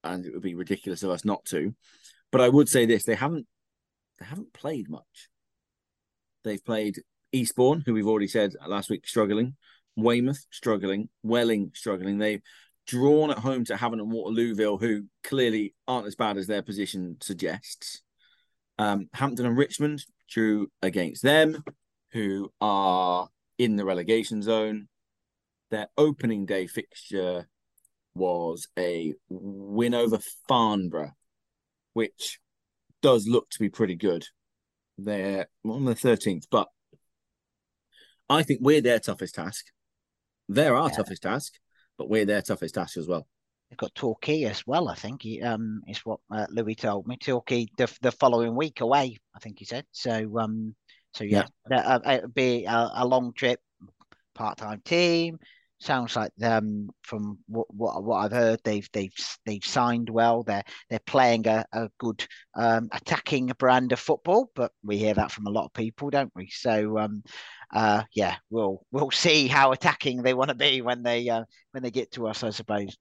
and 0.03 0.25
it 0.25 0.33
would 0.33 0.41
be 0.41 0.55
ridiculous 0.55 1.03
of 1.03 1.09
us 1.09 1.25
not 1.25 1.45
to. 1.45 1.73
But 2.31 2.41
I 2.41 2.49
would 2.49 2.69
say 2.69 2.85
this: 2.85 3.03
they 3.03 3.15
haven't 3.15 3.47
they 4.19 4.25
haven't 4.25 4.53
played 4.53 4.89
much. 4.89 5.29
They've 6.43 6.63
played 6.63 7.01
Eastbourne, 7.31 7.83
who 7.85 7.93
we've 7.93 8.07
already 8.07 8.27
said 8.27 8.53
last 8.67 8.89
week 8.89 9.07
struggling. 9.07 9.55
Weymouth 9.95 10.45
struggling, 10.51 11.09
Welling 11.23 11.71
struggling. 11.73 12.17
They've 12.17 12.41
drawn 12.85 13.31
at 13.31 13.39
home 13.39 13.63
to 13.65 13.75
Havant 13.75 14.01
and 14.01 14.11
Waterlooville, 14.11 14.79
who 14.79 15.05
clearly 15.23 15.73
aren't 15.87 16.07
as 16.07 16.15
bad 16.15 16.37
as 16.37 16.47
their 16.47 16.61
position 16.61 17.17
suggests. 17.21 18.01
Um, 18.77 19.09
Hampton 19.13 19.45
and 19.45 19.57
Richmond 19.57 20.03
drew 20.29 20.69
against 20.81 21.23
them, 21.23 21.63
who 22.11 22.51
are 22.59 23.29
in 23.57 23.75
the 23.75 23.85
relegation 23.85 24.41
zone. 24.41 24.87
Their 25.71 25.87
opening 25.97 26.45
day 26.45 26.67
fixture 26.67 27.47
was 28.13 28.67
a 28.77 29.13
win 29.29 29.93
over 29.93 30.19
Farnborough, 30.47 31.13
which 31.93 32.39
does 33.01 33.27
look 33.27 33.49
to 33.51 33.59
be 33.59 33.69
pretty 33.69 33.95
good. 33.95 34.25
They're 34.97 35.47
on 35.65 35.85
the 35.85 35.95
13th, 35.95 36.45
but 36.49 36.67
I 38.29 38.43
think 38.43 38.59
we're 38.63 38.81
their 38.81 38.99
toughest 38.99 39.35
task. 39.35 39.65
They're 40.47 40.75
our 40.75 40.89
Yeah. 40.89 40.95
toughest 40.97 41.23
task, 41.23 41.53
but 41.97 42.09
we're 42.09 42.25
their 42.25 42.41
toughest 42.41 42.75
task 42.75 42.97
as 42.97 43.07
well. 43.07 43.27
They've 43.69 43.77
got 43.77 43.95
Torquay 43.95 44.43
as 44.43 44.65
well. 44.67 44.89
I 44.89 44.95
think 44.95 45.23
he, 45.23 45.41
um, 45.41 45.81
is 45.87 45.99
what 45.99 46.19
uh, 46.31 46.45
Louis 46.49 46.75
told 46.75 47.07
me. 47.07 47.17
Torquay 47.17 47.67
the 47.77 47.91
the 48.01 48.11
following 48.11 48.55
week 48.55 48.81
away. 48.81 49.17
I 49.35 49.39
think 49.39 49.59
he 49.59 49.65
said. 49.65 49.85
So 49.91 50.37
um, 50.39 50.75
so 51.13 51.23
yeah, 51.23 51.45
that, 51.67 51.85
uh, 51.85 52.11
it'll 52.11 52.29
be 52.29 52.65
a, 52.65 52.91
a 52.95 53.05
long 53.05 53.33
trip, 53.33 53.59
part 54.35 54.57
time 54.57 54.81
team. 54.85 55.39
Sounds 55.79 56.15
like 56.15 56.31
um 56.41 56.89
from 57.03 57.39
what, 57.47 57.67
what 57.73 58.03
what 58.03 58.17
I've 58.17 58.31
heard, 58.31 58.59
they've 58.63 58.87
they've 58.93 59.13
they've 59.45 59.65
signed 59.65 60.09
well. 60.09 60.43
They're 60.43 60.63
they're 60.89 60.99
playing 60.99 61.47
a, 61.47 61.65
a 61.73 61.89
good 61.99 62.25
um 62.55 62.87
attacking 62.93 63.47
brand 63.59 63.91
of 63.91 63.99
football, 63.99 64.49
but 64.55 64.71
we 64.83 64.97
hear 64.97 65.13
that 65.15 65.31
from 65.31 65.47
a 65.47 65.51
lot 65.51 65.65
of 65.65 65.73
people, 65.73 66.09
don't 66.09 66.31
we? 66.33 66.49
So 66.49 66.97
um 66.97 67.23
uh 67.73 68.03
yeah, 68.13 68.37
we'll 68.49 68.85
we'll 68.91 69.11
see 69.11 69.47
how 69.47 69.73
attacking 69.73 70.21
they 70.21 70.33
want 70.33 70.49
to 70.49 70.55
be 70.55 70.81
when 70.81 71.03
they 71.03 71.27
uh, 71.29 71.43
when 71.71 71.83
they 71.83 71.91
get 71.91 72.11
to 72.13 72.27
us, 72.27 72.43
I 72.43 72.51
suppose. 72.51 72.95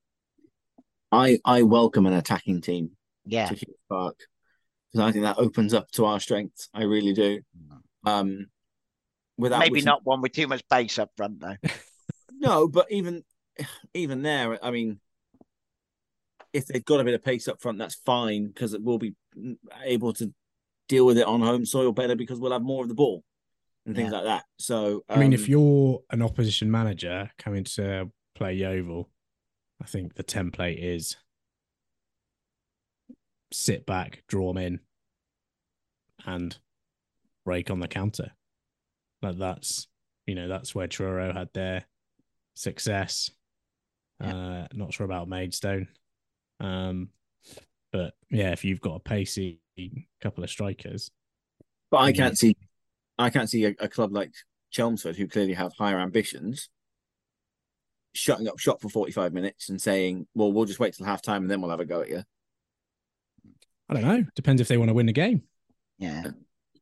I 1.14 1.38
I 1.44 1.62
welcome 1.62 2.06
an 2.06 2.12
attacking 2.12 2.60
team 2.60 2.90
Yeah. 3.24 3.48
to 3.48 3.54
Huish 3.54 3.74
Park 3.88 4.16
because 4.92 5.08
I 5.08 5.12
think 5.12 5.24
that 5.24 5.38
opens 5.38 5.72
up 5.74 5.90
to 5.92 6.04
our 6.06 6.20
strengths. 6.20 6.68
I 6.74 6.82
really 6.84 7.12
do. 7.12 7.40
Um, 8.04 8.46
without 9.38 9.60
Maybe 9.60 9.72
wishing- 9.72 9.86
not 9.86 10.04
one 10.04 10.20
with 10.20 10.32
too 10.32 10.46
much 10.46 10.62
base 10.68 10.98
up 10.98 11.10
front 11.16 11.40
though. 11.40 11.56
No, 12.36 12.68
but 12.68 12.90
even 12.90 13.22
even 13.94 14.20
there, 14.22 14.62
I 14.62 14.70
mean, 14.70 15.00
if 16.52 16.66
they've 16.66 16.84
got 16.84 17.00
a 17.00 17.04
bit 17.04 17.14
of 17.14 17.24
pace 17.24 17.48
up 17.48 17.60
front, 17.62 17.78
that's 17.78 17.94
fine 17.94 18.48
because 18.48 18.76
we'll 18.78 18.98
be 18.98 19.14
able 19.82 20.12
to 20.14 20.34
deal 20.88 21.06
with 21.06 21.16
it 21.16 21.26
on 21.26 21.40
home 21.40 21.64
soil 21.64 21.92
better 21.92 22.16
because 22.16 22.38
we'll 22.38 22.52
have 22.52 22.60
more 22.62 22.82
of 22.82 22.88
the 22.88 22.94
ball 22.94 23.24
and 23.86 23.96
things 23.96 24.10
Yeah. 24.10 24.16
like 24.18 24.24
that. 24.24 24.44
So, 24.58 25.04
I 25.08 25.16
mean, 25.18 25.32
if 25.32 25.44
um, 25.44 25.46
you're 25.50 26.02
an 26.10 26.20
opposition 26.22 26.70
manager 26.70 27.30
coming 27.38 27.64
to 27.76 28.10
play 28.34 28.54
Yeovil, 28.56 29.08
I 29.82 29.86
think 29.86 30.14
the 30.14 30.24
template 30.24 30.78
is 30.80 31.16
sit 33.52 33.86
back, 33.86 34.22
draw 34.28 34.52
them 34.52 34.62
in, 34.62 34.80
and 36.26 36.56
break 37.44 37.70
on 37.70 37.80
the 37.80 37.88
counter. 37.88 38.32
Like 39.22 39.38
that's 39.38 39.88
you 40.26 40.34
know 40.34 40.48
that's 40.48 40.74
where 40.74 40.86
Truro 40.86 41.32
had 41.32 41.48
their 41.54 41.84
success. 42.54 43.30
Uh, 44.20 44.66
not 44.72 44.94
sure 44.94 45.04
about 45.04 45.28
Maidstone, 45.28 45.88
um, 46.60 47.08
but 47.92 48.14
yeah, 48.30 48.52
if 48.52 48.64
you've 48.64 48.80
got 48.80 48.94
a 48.96 49.00
pacey 49.00 49.60
couple 50.22 50.44
of 50.44 50.50
strikers, 50.50 51.10
but 51.90 51.98
I 51.98 52.12
can't 52.12 52.38
see, 52.38 52.56
I 53.18 53.30
can't 53.30 53.50
see 53.50 53.64
a, 53.66 53.74
a 53.80 53.88
club 53.88 54.12
like 54.12 54.32
Chelmsford, 54.70 55.16
who 55.16 55.28
clearly 55.28 55.54
have 55.54 55.72
higher 55.74 55.98
ambitions, 55.98 56.70
shutting 58.14 58.48
up 58.48 58.58
shop 58.58 58.80
for 58.80 58.88
45 58.88 59.32
minutes 59.32 59.68
and 59.68 59.80
saying, 59.80 60.26
well, 60.34 60.52
we'll 60.52 60.64
just 60.64 60.80
wait 60.80 60.94
till 60.94 61.06
half 61.06 61.22
time 61.22 61.42
and 61.42 61.50
then 61.50 61.60
we'll 61.60 61.70
have 61.70 61.80
a 61.80 61.84
go 61.84 62.00
at 62.00 62.08
you. 62.08 62.22
I 63.88 63.94
don't 63.94 64.02
know. 64.02 64.24
Depends 64.34 64.62
if 64.62 64.68
they 64.68 64.78
want 64.78 64.88
to 64.88 64.94
win 64.94 65.06
the 65.06 65.12
game. 65.12 65.42
Yeah. 65.98 66.22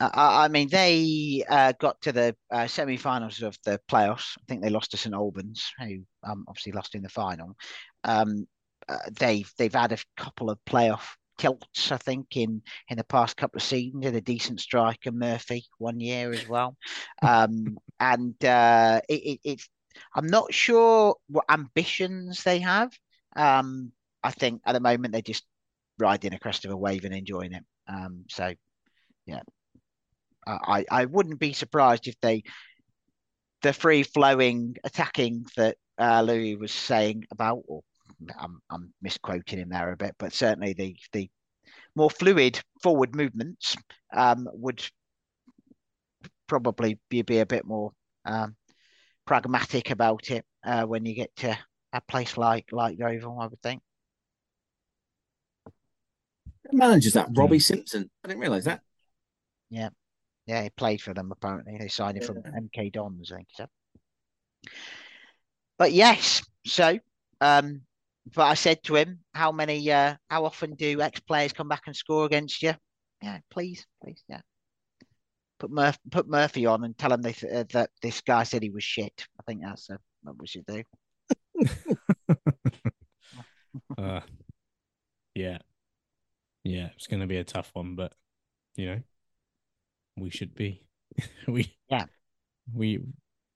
I, 0.01 0.45
I 0.45 0.49
mean, 0.49 0.69
they 0.69 1.45
uh, 1.49 1.73
got 1.79 2.01
to 2.03 2.13
the 2.13 2.37
uh, 2.51 2.67
semi-finals 2.67 3.43
of 3.43 3.57
the 3.65 3.81
playoffs. 3.91 4.37
I 4.39 4.43
think 4.49 4.63
they 4.63 4.71
lost 4.71 4.91
to 4.93 4.97
St 4.97 5.15
Albans, 5.15 5.73
who 5.79 6.01
um, 6.25 6.45
obviously 6.49 6.73
lost 6.73 6.95
in 6.95 7.03
the 7.03 7.09
final. 7.09 7.57
Um, 8.05 8.47
uh, 8.89 8.99
they've 9.13 9.51
they've 9.59 9.73
had 9.73 9.93
a 9.93 9.99
couple 10.17 10.51
of 10.51 10.59
playoff 10.69 11.05
tilts, 11.39 11.93
I 11.93 11.99
think, 11.99 12.37
in 12.37 12.63
in 12.89 12.97
the 12.97 13.05
past 13.05 13.37
couple 13.37 13.59
of 13.59 13.63
seasons. 13.63 14.03
Did 14.03 14.17
a 14.17 14.21
decent 14.21 14.61
striker, 14.61 15.13
Murphy, 15.13 15.67
one 15.79 16.01
year 16.01 16.33
as 16.33 16.49
well. 16.49 16.77
Um, 17.23 17.79
and 18.01 18.45
uh, 18.45 19.01
it, 19.09 19.15
it, 19.15 19.41
it's 19.45 19.69
I'm 20.15 20.27
not 20.27 20.53
sure 20.53 21.17
what 21.29 21.45
ambitions 21.49 22.43
they 22.43 22.61
have. 22.61 22.93
Um, 23.37 23.93
I 24.23 24.31
think 24.31 24.63
at 24.65 24.73
the 24.73 24.81
moment 24.81 25.13
they're 25.13 25.23
just 25.23 25.45
riding 25.99 26.35
a 26.35 26.39
crest 26.39 26.65
of 26.65 26.71
a 26.71 26.77
wave 26.77 27.05
and 27.05 27.15
enjoying 27.15 27.53
it. 27.53 27.65
Um, 27.89 28.25
so 28.29 28.53
yeah, 29.27 29.41
I 30.47 30.85
I 30.91 31.05
wouldn't 31.07 31.39
be 31.39 31.53
surprised 31.53 32.09
if 32.09 32.19
they 32.21 32.43
the 33.63 33.73
free 33.73 34.03
flowing 34.03 34.77
attacking 34.85 35.47
that 35.57 35.77
uh, 35.99 36.23
Louis 36.23 36.57
was 36.57 36.73
saying 36.73 37.25
about, 37.31 37.63
or 37.67 37.83
I'm 38.39 38.61
I'm 38.71 38.93
misquoting 39.01 39.59
him 39.59 39.71
there 39.71 39.93
a 39.93 39.97
bit, 39.97 40.15
but 40.19 40.33
certainly 40.33 40.73
the 40.73 40.97
the 41.13 41.31
more 41.95 42.11
fluid 42.11 42.61
forward 42.83 43.15
movements 43.15 43.77
um, 44.13 44.49
would 44.53 44.83
probably 46.47 46.99
be, 47.09 47.23
be 47.23 47.39
a 47.39 47.47
bit 47.47 47.65
more 47.65 47.93
um, 48.25 48.57
pragmatic 49.33 49.91
about 49.91 50.31
it 50.31 50.45
uh, 50.63 50.85
when 50.85 51.07
you 51.07 51.15
get 51.15 51.35
to 51.35 51.59
a 51.95 52.03
place 52.03 52.37
like 52.37 52.67
like 52.71 52.99
Yeovil, 52.99 53.39
I 53.41 53.47
would 53.47 53.63
think. 53.63 53.81
Manages 56.71 57.15
that 57.15 57.29
Robbie 57.33 57.59
Simpson. 57.59 58.11
I 58.23 58.29
didn't 58.29 58.43
realise 58.43 58.67
that. 58.67 58.83
Yeah, 59.71 59.89
yeah, 60.45 60.65
he 60.65 60.69
played 60.69 61.01
for 61.01 61.15
them 61.15 61.33
apparently. 61.33 61.79
They 61.79 61.89
signed 61.89 62.19
him 62.19 62.25
from 62.25 62.43
MK 62.43 62.93
Dons, 62.93 63.33
I 63.33 63.37
think. 63.37 63.49
So. 63.55 63.67
But 65.79 65.93
yes, 65.93 66.45
so 66.67 66.99
um, 67.41 67.81
but 68.35 68.43
I 68.43 68.53
said 68.53 68.83
to 68.83 68.97
him, 68.97 69.21
"How 69.33 69.51
many? 69.51 69.91
Uh, 69.91 70.17
how 70.29 70.45
often 70.45 70.75
do 70.75 71.01
ex 71.01 71.21
players 71.21 71.55
come 71.55 71.69
back 71.69 71.85
and 71.87 71.97
score 71.97 72.27
against 72.27 72.63
you?" 72.63 72.75
Yeah, 73.23 73.39
please, 73.51 73.87
please, 74.05 74.23
yeah. 74.29 74.43
Put 75.63 75.71
Murphy, 75.71 75.99
put 76.11 76.29
Murphy 76.29 76.67
on 76.67 76.83
and 76.83 76.99
tell 76.99 77.13
him 77.13 77.23
they, 77.23 77.37
uh, 77.55 77.63
that 77.71 77.91
this 78.03 78.21
guy 78.21 78.43
said 78.43 78.65
he 78.65 78.71
was 78.71 78.83
shit. 78.83 79.29
I 79.39 79.45
think 79.45 79.63
that's 79.63 79.89
uh, 79.89 79.97
what 80.25 80.37
we 80.37 80.49
should 80.49 80.67
do. 80.67 80.83
uh, 83.97 84.23
yeah, 85.37 85.59
yeah, 86.65 86.89
it's 86.97 87.07
going 87.07 87.21
to 87.21 87.29
be 87.29 87.37
a 87.37 87.45
tough 87.45 87.71
one, 87.75 87.95
but 87.95 88.13
you 88.75 88.87
know, 88.87 89.01
we 90.19 90.31
should 90.31 90.53
be. 90.53 90.83
we 91.47 91.73
yeah. 91.89 92.07
We 92.75 92.99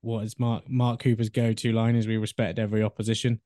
what 0.02 0.22
is 0.22 0.38
Mark 0.38 0.70
Mark 0.70 1.00
Cooper's 1.00 1.30
go-to 1.30 1.72
line 1.72 1.96
is 1.96 2.06
we 2.06 2.18
respect 2.18 2.60
every 2.60 2.84
opposition. 2.84 3.40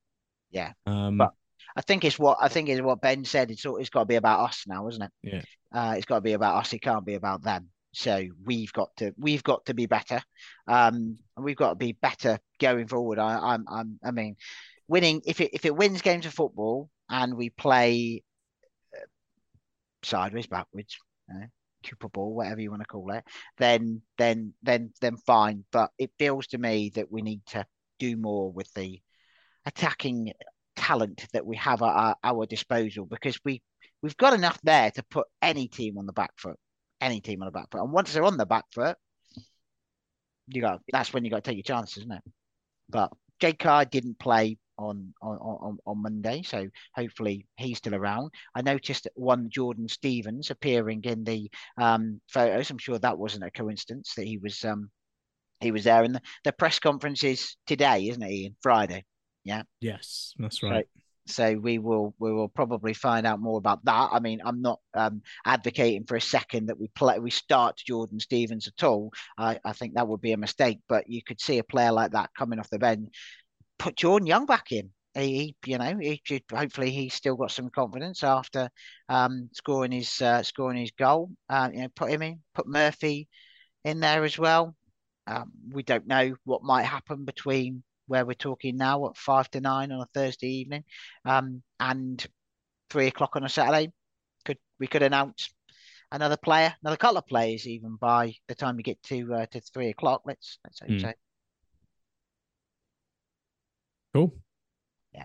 Yeah. 0.51 0.73
Um, 0.85 1.17
but 1.17 1.33
I 1.75 1.81
think 1.81 2.05
it's 2.05 2.19
what 2.19 2.37
I 2.43 2.49
think 2.49 2.69
is 2.69 2.83
what 2.83 3.01
Ben 3.01 3.25
said. 3.25 3.51
It's 3.51 3.65
it's 3.65 3.89
got 3.89 4.01
to 4.01 4.07
be 4.07 4.17
about 4.17 4.51
us 4.51 4.65
now, 4.67 4.87
isn't 4.89 5.03
it? 5.03 5.13
Yeah. 5.23 5.43
Uh, 5.73 5.95
it's 5.97 6.05
got 6.05 6.17
to 6.17 6.21
be 6.21 6.35
about 6.35 6.57
us. 6.57 6.75
It 6.75 6.83
can't 6.83 7.07
be 7.07 7.15
about 7.15 7.43
them. 7.43 7.71
So 7.93 8.25
we've 8.45 8.73
got 8.73 8.95
to 8.99 9.13
we've 9.19 9.43
got 9.43 9.65
to 9.67 9.75
be 9.75 9.87
better. 9.87 10.21
Um, 10.67 11.19
and 11.37 11.45
we've 11.45 11.57
got 11.57 11.71
to 11.71 11.77
be 11.77 11.93
better 11.93 12.39
going 12.59 12.87
forward. 12.87 13.19
I, 13.19 13.55
I'm 13.55 13.65
I'm 13.69 13.99
I 14.05 14.11
mean, 14.11 14.37
winning 14.89 15.23
if 15.27 15.41
it 15.41 15.51
if 15.53 15.65
it 15.65 15.75
wins 15.75 16.03
games 16.03 16.27
of 16.27 16.35
football 16.35 16.91
and 17.09 17.37
we 17.37 17.51
play 17.51 18.23
uh, 18.97 19.07
sideways, 20.03 20.47
backwards, 20.47 20.97
you 21.29 21.47
Cooper 21.83 22.09
ball, 22.09 22.35
whatever 22.35 22.61
you 22.61 22.71
want 22.71 22.83
to 22.83 22.87
call 22.87 23.11
it, 23.13 23.25
then 23.59 24.03
then 24.19 24.53
then 24.63 24.93
then 25.01 25.17
fine. 25.17 25.65
But 25.73 25.91
it 25.99 26.11
feels 26.19 26.47
to 26.49 26.59
me 26.59 26.93
that 26.95 27.11
we 27.11 27.23
need 27.23 27.45
to 27.47 27.65
do 27.99 28.17
more 28.17 28.53
with 28.53 28.73
the 28.75 29.01
attacking 29.67 30.33
talent 30.77 31.27
that 31.33 31.45
we 31.45 31.57
have 31.57 31.83
at 31.83 31.89
our, 31.89 32.17
our 32.23 32.47
disposal 32.47 33.05
because 33.05 33.39
we 33.45 33.63
we've 34.03 34.17
got 34.17 34.35
enough 34.35 34.59
there 34.63 34.91
to 34.91 35.03
put 35.05 35.27
any 35.43 35.69
team 35.69 35.99
on 35.99 36.07
the 36.07 36.13
back 36.13 36.33
foot, 36.37 36.59
any 37.01 37.21
team 37.21 37.43
on 37.43 37.47
the 37.47 37.53
back 37.53 37.71
foot. 37.71 37.83
And 37.83 37.93
once 37.93 38.13
they're 38.13 38.25
on 38.25 38.37
the 38.37 38.47
back 38.47 38.65
foot, 38.73 38.97
you 40.49 40.61
got 40.61 40.81
that's 40.93 41.13
when 41.13 41.25
you 41.25 41.31
got 41.31 41.45
to 41.45 41.51
take 41.51 41.57
your 41.57 41.63
chances, 41.63 41.99
isn't 41.99 42.13
it? 42.13 42.23
But 42.89 43.13
Jay 43.39 43.53
Carr 43.53 43.85
didn't 43.85 44.19
play 44.19 44.59
on 44.79 45.15
on, 45.23 45.37
on 45.37 45.79
on 45.87 46.03
Monday, 46.03 46.43
so 46.43 46.67
hopefully 46.95 47.47
he's 47.57 47.79
still 47.79 47.95
around. 47.95 48.31
I 48.55 48.63
noticed 48.63 49.09
one 49.15 49.49
Jordan 49.51 49.89
Stevens 49.89 50.51
appearing 50.51 51.03
in 51.05 51.25
the 51.25 51.51
um, 51.79 52.21
photos. 52.29 52.71
I'm 52.71 52.79
sure 52.79 52.99
that 52.99 53.19
wasn't 53.19 53.45
a 53.45 53.51
coincidence 53.51 54.15
that 54.17 54.27
he 54.27 54.39
was 54.39 54.65
um, 54.65 54.91
he 55.61 55.71
was 55.71 55.85
there. 55.85 56.03
And 56.03 56.15
the, 56.15 56.23
the 56.45 56.53
press 56.53 56.79
conference 56.79 57.23
is 57.23 57.57
today, 57.67 58.09
isn't 58.09 58.23
it, 58.23 58.31
Ian? 58.31 58.57
Friday. 58.63 59.05
Yeah. 59.45 59.63
Yes, 59.81 60.35
that's 60.39 60.63
right. 60.63 60.87
So, 60.93 61.00
so, 61.27 61.55
we 61.55 61.79
will 61.79 62.15
we 62.19 62.33
will 62.33 62.49
probably 62.49 62.95
find 62.95 63.27
out 63.27 63.41
more 63.41 63.59
about 63.59 63.85
that. 63.85 64.11
I 64.13 64.21
mean, 64.21 64.41
I'm 64.45 64.63
not 64.63 64.81
um, 64.95 65.23
advocating 65.45 66.05
for 66.07 66.17
a 66.17 66.21
second 66.21 66.67
that 66.67 66.79
we 66.79 66.89
play 66.89 67.19
we 67.19 67.31
start 67.31 67.77
Jordan 67.77 68.21
Stevens 68.21 68.67
at 68.69 68.85
all. 68.85 69.11
I, 69.39 69.59
I 69.65 69.73
think 69.73 69.95
that 69.95 70.09
would 70.09 70.21
be 70.21 70.33
a 70.33 70.37
mistake. 70.37 70.81
But 70.89 71.09
you 71.09 71.23
could 71.23 71.41
see 71.41 71.59
a 71.59 71.65
player 71.65 71.93
like 71.93 72.13
that 72.13 72.31
coming 72.37 72.59
off 72.59 72.71
the 72.71 72.79
bench, 72.79 73.09
put 73.79 73.97
Jordan 73.97 74.27
Young 74.27 74.47
back 74.47 74.73
in. 74.73 74.91
He, 75.15 75.57
you 75.67 75.79
know, 75.79 75.99
he 76.01 76.23
hopefully 76.53 76.91
he's 76.91 77.15
still 77.15 77.35
got 77.37 77.51
some 77.51 77.69
confidence 77.69 78.23
after 78.23 78.71
um, 79.09 79.51
scoring 79.53 79.93
his 79.93 80.21
uh, 80.23 80.43
scoring 80.43 80.79
his 80.79 80.93
goal. 80.93 81.31
Uh, 81.49 81.71
you 81.73 81.83
know, 81.83 81.89
put 81.97 82.11
him 82.11 82.23
in, 82.23 82.41
put 82.55 82.69
Murphy 82.69 83.29
in 83.85 84.01
there 84.01 84.25
as 84.25 84.39
well. 84.39 84.75
Um, 85.27 85.53
we 85.71 85.83
don't 85.83 86.07
know 86.07 86.35
what 86.45 86.63
might 86.63 86.85
happen 86.85 87.25
between 87.25 87.83
where 88.11 88.27
we're 88.27 88.35
talking 88.35 88.77
now 88.77 89.09
at 89.09 89.17
five 89.17 89.49
to 89.53 89.61
nine 89.61 89.93
on 89.93 90.01
a 90.01 90.07
Thursday 90.13 90.49
evening, 90.49 90.83
um, 91.25 91.63
and 91.79 92.27
three 92.91 93.07
o'clock 93.07 93.37
on 93.37 93.45
a 93.45 93.49
Saturday. 93.49 93.93
Could 94.45 94.59
we 94.81 94.89
could 94.89 95.03
announce 95.03 95.49
another 96.11 96.37
player, 96.37 96.75
another 96.83 96.97
couple 96.97 97.19
of 97.19 97.27
players, 97.29 97.69
even 97.69 97.95
by 97.95 98.35
the 98.49 98.57
time 98.57 98.77
we 98.77 98.83
get 98.83 99.01
to 99.05 99.33
uh, 99.33 99.47
to 99.47 99.61
three 99.61 99.91
o'clock. 99.91 100.23
Let's 100.27 100.59
let's 100.65 100.81
hope 100.81 100.91
mm. 100.91 101.01
so. 101.01 101.13
Cool. 104.13 104.35
Yeah, 105.15 105.25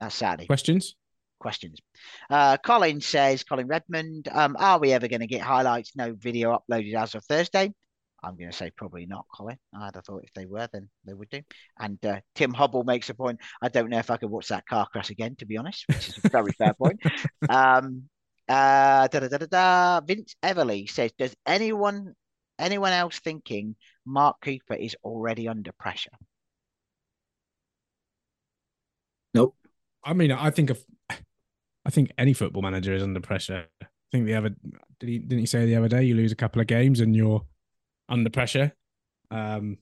that's 0.00 0.16
Saturday. 0.16 0.46
Questions. 0.46 0.96
Questions. 1.38 1.78
Uh, 2.28 2.56
Colin 2.58 3.00
says, 3.00 3.44
Colin 3.44 3.68
Redmond, 3.68 4.28
um, 4.32 4.56
are 4.58 4.78
we 4.80 4.92
ever 4.92 5.08
going 5.08 5.20
to 5.20 5.26
get 5.28 5.40
highlights? 5.42 5.96
No 5.96 6.12
video 6.12 6.58
uploaded 6.58 6.92
as 6.94 7.14
of 7.14 7.24
Thursday. 7.24 7.72
I'm 8.22 8.36
going 8.36 8.50
to 8.50 8.56
say 8.56 8.70
probably 8.70 9.06
not, 9.06 9.26
Colin. 9.34 9.58
I'd 9.74 9.94
have 9.94 10.04
thought 10.04 10.24
if 10.24 10.32
they 10.34 10.46
were, 10.46 10.68
then 10.72 10.88
they 11.04 11.14
would 11.14 11.30
do. 11.30 11.40
And 11.78 12.04
uh, 12.04 12.20
Tim 12.34 12.52
Hubble 12.52 12.84
makes 12.84 13.08
a 13.10 13.14
point. 13.14 13.40
I 13.62 13.68
don't 13.68 13.90
know 13.90 13.98
if 13.98 14.10
I 14.10 14.16
could 14.16 14.30
watch 14.30 14.48
that 14.48 14.66
car 14.66 14.86
crash 14.90 15.10
again, 15.10 15.36
to 15.36 15.46
be 15.46 15.56
honest, 15.56 15.84
which 15.88 16.08
is 16.08 16.18
a 16.22 16.28
very 16.28 16.52
fair 16.52 16.74
point. 16.74 17.00
Um, 17.48 18.04
uh, 18.48 19.08
da, 19.08 19.20
da, 19.20 19.28
da, 19.28 19.38
da, 19.38 20.00
Vince 20.00 20.34
Everly 20.42 20.88
says, 20.90 21.12
"Does 21.18 21.34
anyone 21.46 22.14
anyone 22.58 22.92
else 22.92 23.18
thinking 23.20 23.76
Mark 24.04 24.36
Cooper 24.42 24.74
is 24.74 24.96
already 25.04 25.48
under 25.48 25.72
pressure?" 25.72 26.10
Nope. 29.34 29.56
I 30.04 30.14
mean, 30.14 30.32
I 30.32 30.50
think 30.50 30.70
of, 30.70 30.84
I 31.84 31.90
think 31.90 32.12
any 32.18 32.32
football 32.32 32.62
manager 32.62 32.92
is 32.92 33.02
under 33.02 33.20
pressure. 33.20 33.66
I 33.82 33.86
think 34.12 34.26
the 34.26 34.34
other 34.34 34.50
did 34.98 35.08
he 35.08 35.18
didn't 35.18 35.38
he 35.40 35.46
say 35.46 35.66
the 35.66 35.76
other 35.76 35.88
day 35.88 36.02
you 36.02 36.14
lose 36.14 36.32
a 36.32 36.36
couple 36.36 36.60
of 36.60 36.66
games 36.66 37.00
and 37.00 37.14
you're 37.14 37.44
under 38.10 38.28
pressure. 38.28 38.72
Um, 39.30 39.78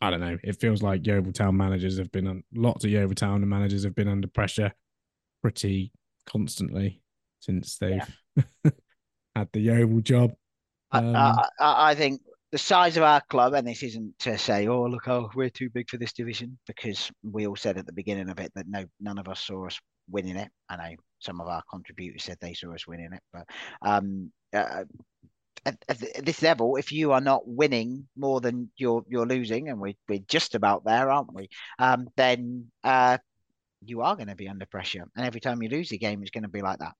I 0.00 0.10
don't 0.10 0.20
know. 0.20 0.38
It 0.42 0.58
feels 0.60 0.82
like 0.82 1.06
Yeovil 1.06 1.32
Town 1.32 1.56
managers 1.56 1.98
have 1.98 2.10
been 2.10 2.26
on 2.26 2.42
lots 2.54 2.84
of 2.84 2.90
Yeovil 2.90 3.16
Town 3.16 3.46
managers 3.46 3.84
have 3.84 3.94
been 3.94 4.08
under 4.08 4.28
pressure 4.28 4.72
pretty 5.42 5.92
constantly 6.26 7.02
since 7.40 7.76
they've 7.76 8.02
yeah. 8.64 8.70
had 9.36 9.48
the 9.52 9.60
Yeovil 9.60 10.00
job. 10.00 10.32
Um, 10.92 11.14
I, 11.14 11.48
I, 11.60 11.90
I, 11.90 11.94
think 11.94 12.22
the 12.50 12.58
size 12.58 12.96
of 12.96 13.02
our 13.02 13.20
club, 13.28 13.52
and 13.54 13.66
this 13.66 13.82
isn't 13.82 14.18
to 14.20 14.38
say, 14.38 14.66
oh 14.68 14.84
look, 14.84 15.06
oh 15.06 15.30
we're 15.34 15.50
too 15.50 15.70
big 15.70 15.88
for 15.88 15.98
this 15.98 16.12
division, 16.12 16.58
because 16.66 17.10
we 17.22 17.46
all 17.46 17.56
said 17.56 17.76
at 17.76 17.86
the 17.86 17.92
beginning 17.92 18.30
of 18.30 18.40
it 18.40 18.52
that 18.54 18.66
no, 18.68 18.84
none 19.00 19.18
of 19.18 19.28
us 19.28 19.40
saw 19.40 19.66
us 19.66 19.78
winning 20.08 20.36
it. 20.36 20.50
I 20.68 20.76
know 20.76 20.96
some 21.20 21.40
of 21.40 21.46
our 21.46 21.62
contributors 21.70 22.24
said 22.24 22.38
they 22.40 22.54
saw 22.54 22.74
us 22.74 22.86
winning 22.86 23.12
it, 23.12 23.22
but 23.32 23.46
um, 23.82 24.32
uh, 24.52 24.84
at, 25.66 25.76
at, 25.88 26.24
this 26.24 26.42
level, 26.42 26.76
if 26.76 26.92
you 26.92 27.12
are 27.12 27.20
not 27.20 27.46
winning 27.46 28.08
more 28.16 28.40
than 28.40 28.70
you're 28.76 29.04
you're 29.08 29.26
losing, 29.26 29.68
and 29.68 29.80
we 29.80 29.96
we're 30.08 30.20
just 30.28 30.54
about 30.54 30.84
there, 30.84 31.10
aren't 31.10 31.34
we? 31.34 31.48
Um, 31.78 32.08
then 32.16 32.70
uh, 32.84 33.18
you 33.84 34.02
are 34.02 34.16
going 34.16 34.28
to 34.28 34.36
be 34.36 34.48
under 34.48 34.66
pressure, 34.66 35.04
and 35.16 35.26
every 35.26 35.40
time 35.40 35.62
you 35.62 35.68
lose 35.68 35.92
a 35.92 35.98
game, 35.98 36.22
it's 36.22 36.30
going 36.30 36.44
to 36.44 36.48
be 36.48 36.62
like 36.62 36.78
that. 36.78 36.94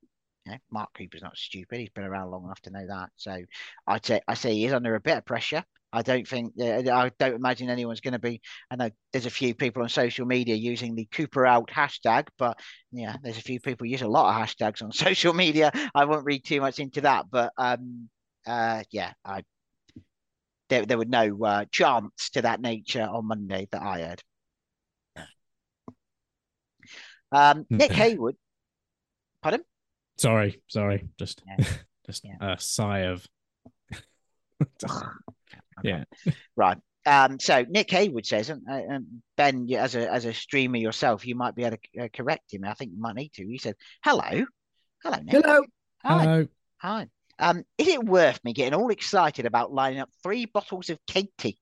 Yeah, 0.47 0.57
Mark 0.71 0.91
Cooper's 0.97 1.23
not 1.23 1.37
stupid; 1.37 1.81
he's 1.81 1.91
been 1.91 2.05
around 2.05 2.31
long 2.31 2.45
enough 2.45 2.61
to 2.63 2.71
know 2.71 2.87
that. 2.87 3.11
So 3.17 3.37
I'd 3.87 4.05
say 4.05 4.21
I 4.27 4.35
say 4.35 4.55
he 4.55 4.67
is 4.67 4.73
under 4.73 4.95
a 4.95 5.01
bit 5.01 5.19
of 5.19 5.25
pressure, 5.25 5.65
I 5.93 6.03
don't 6.03 6.27
think. 6.27 6.55
I 6.61 7.11
don't 7.19 7.35
imagine 7.35 7.69
anyone's 7.69 8.01
going 8.01 8.13
to 8.13 8.21
be. 8.21 8.41
I 8.71 8.77
know 8.77 8.91
there's 9.13 9.27
a 9.27 9.31
few 9.31 9.55
people 9.55 9.83
on 9.83 9.89
social 9.89 10.25
media 10.25 10.55
using 10.55 10.95
the 10.95 11.07
Cooper 11.07 11.47
out 11.47 11.69
hashtag, 11.69 12.29
but 12.39 12.59
yeah, 12.93 13.17
there's 13.23 13.39
a 13.39 13.43
few 13.43 13.59
people 13.61 13.87
use 13.87 14.03
a 14.03 14.09
lot 14.09 14.31
of 14.31 14.49
hashtags 14.49 14.83
on 14.83 14.93
social 14.93 15.35
media. 15.35 15.73
I 15.95 16.05
won't 16.05 16.25
read 16.25 16.45
too 16.45 16.61
much 16.61 16.79
into 16.79 17.01
that, 17.03 17.27
but 17.31 17.53
um, 17.57 18.09
uh, 18.47 18.83
yeah, 18.91 19.13
I 19.25 19.43
there 20.69 20.87
there 20.87 20.99
were 20.99 21.05
no 21.05 21.37
uh, 21.45 21.65
chants 21.71 22.31
to 22.31 22.43
that 22.43 22.61
nature 22.61 23.03
on 23.03 23.27
Monday 23.27 23.69
that 23.73 23.83
I 23.83 24.01
heard. 24.03 24.23
Um, 27.33 27.67
Nick 27.71 27.93
Haywood, 27.93 28.37
pardon? 29.43 29.63
Sorry, 30.17 30.61
sorry, 30.69 31.09
just 31.19 31.43
Yeah. 31.47 31.65
just 32.07 32.25
Yeah. 32.25 32.55
a 32.55 32.59
sigh 32.59 33.01
of 33.01 33.27
yeah. 35.83 36.05
Right. 36.57 36.79
Um, 37.07 37.39
so 37.39 37.65
Nick 37.69 37.91
Haywood 37.91 38.27
says, 38.27 38.51
and, 38.51 38.63
uh, 38.69 38.95
um, 38.95 39.23
Ben, 39.37 39.67
as 39.73 39.95
a 39.95 40.11
as 40.11 40.27
a 40.27 40.35
streamer 40.35 40.77
yourself, 40.77 41.27
you 41.27 41.35
might 41.35 41.55
be 41.55 41.65
able 41.65 41.79
to 41.95 42.05
uh, 42.05 42.09
correct 42.13 42.53
him. 42.53 42.65
I 42.65 42.75
think 42.75 42.93
you 42.93 43.01
might 43.01 43.17
need 43.17 43.33
to. 43.35 43.47
He 43.47 43.59
said, 43.59 43.75
"Hello, 44.05 44.45
hello, 45.03 45.17
Nick. 45.23 45.43
Hello. 45.43 45.63
Hi, 46.05 46.25
Hello. 46.25 46.47
hi. 46.79 47.07
Um, 47.41 47.65
is 47.79 47.89
it 47.89 48.05
worth 48.05 48.39
me 48.45 48.53
getting 48.53 48.75
all 48.75 48.91
excited 48.91 49.47
about 49.47 49.73
lining 49.73 49.99
up 50.01 50.11
three 50.23 50.45
bottles 50.47 50.91
of 50.91 50.99
Katy? 51.07 51.59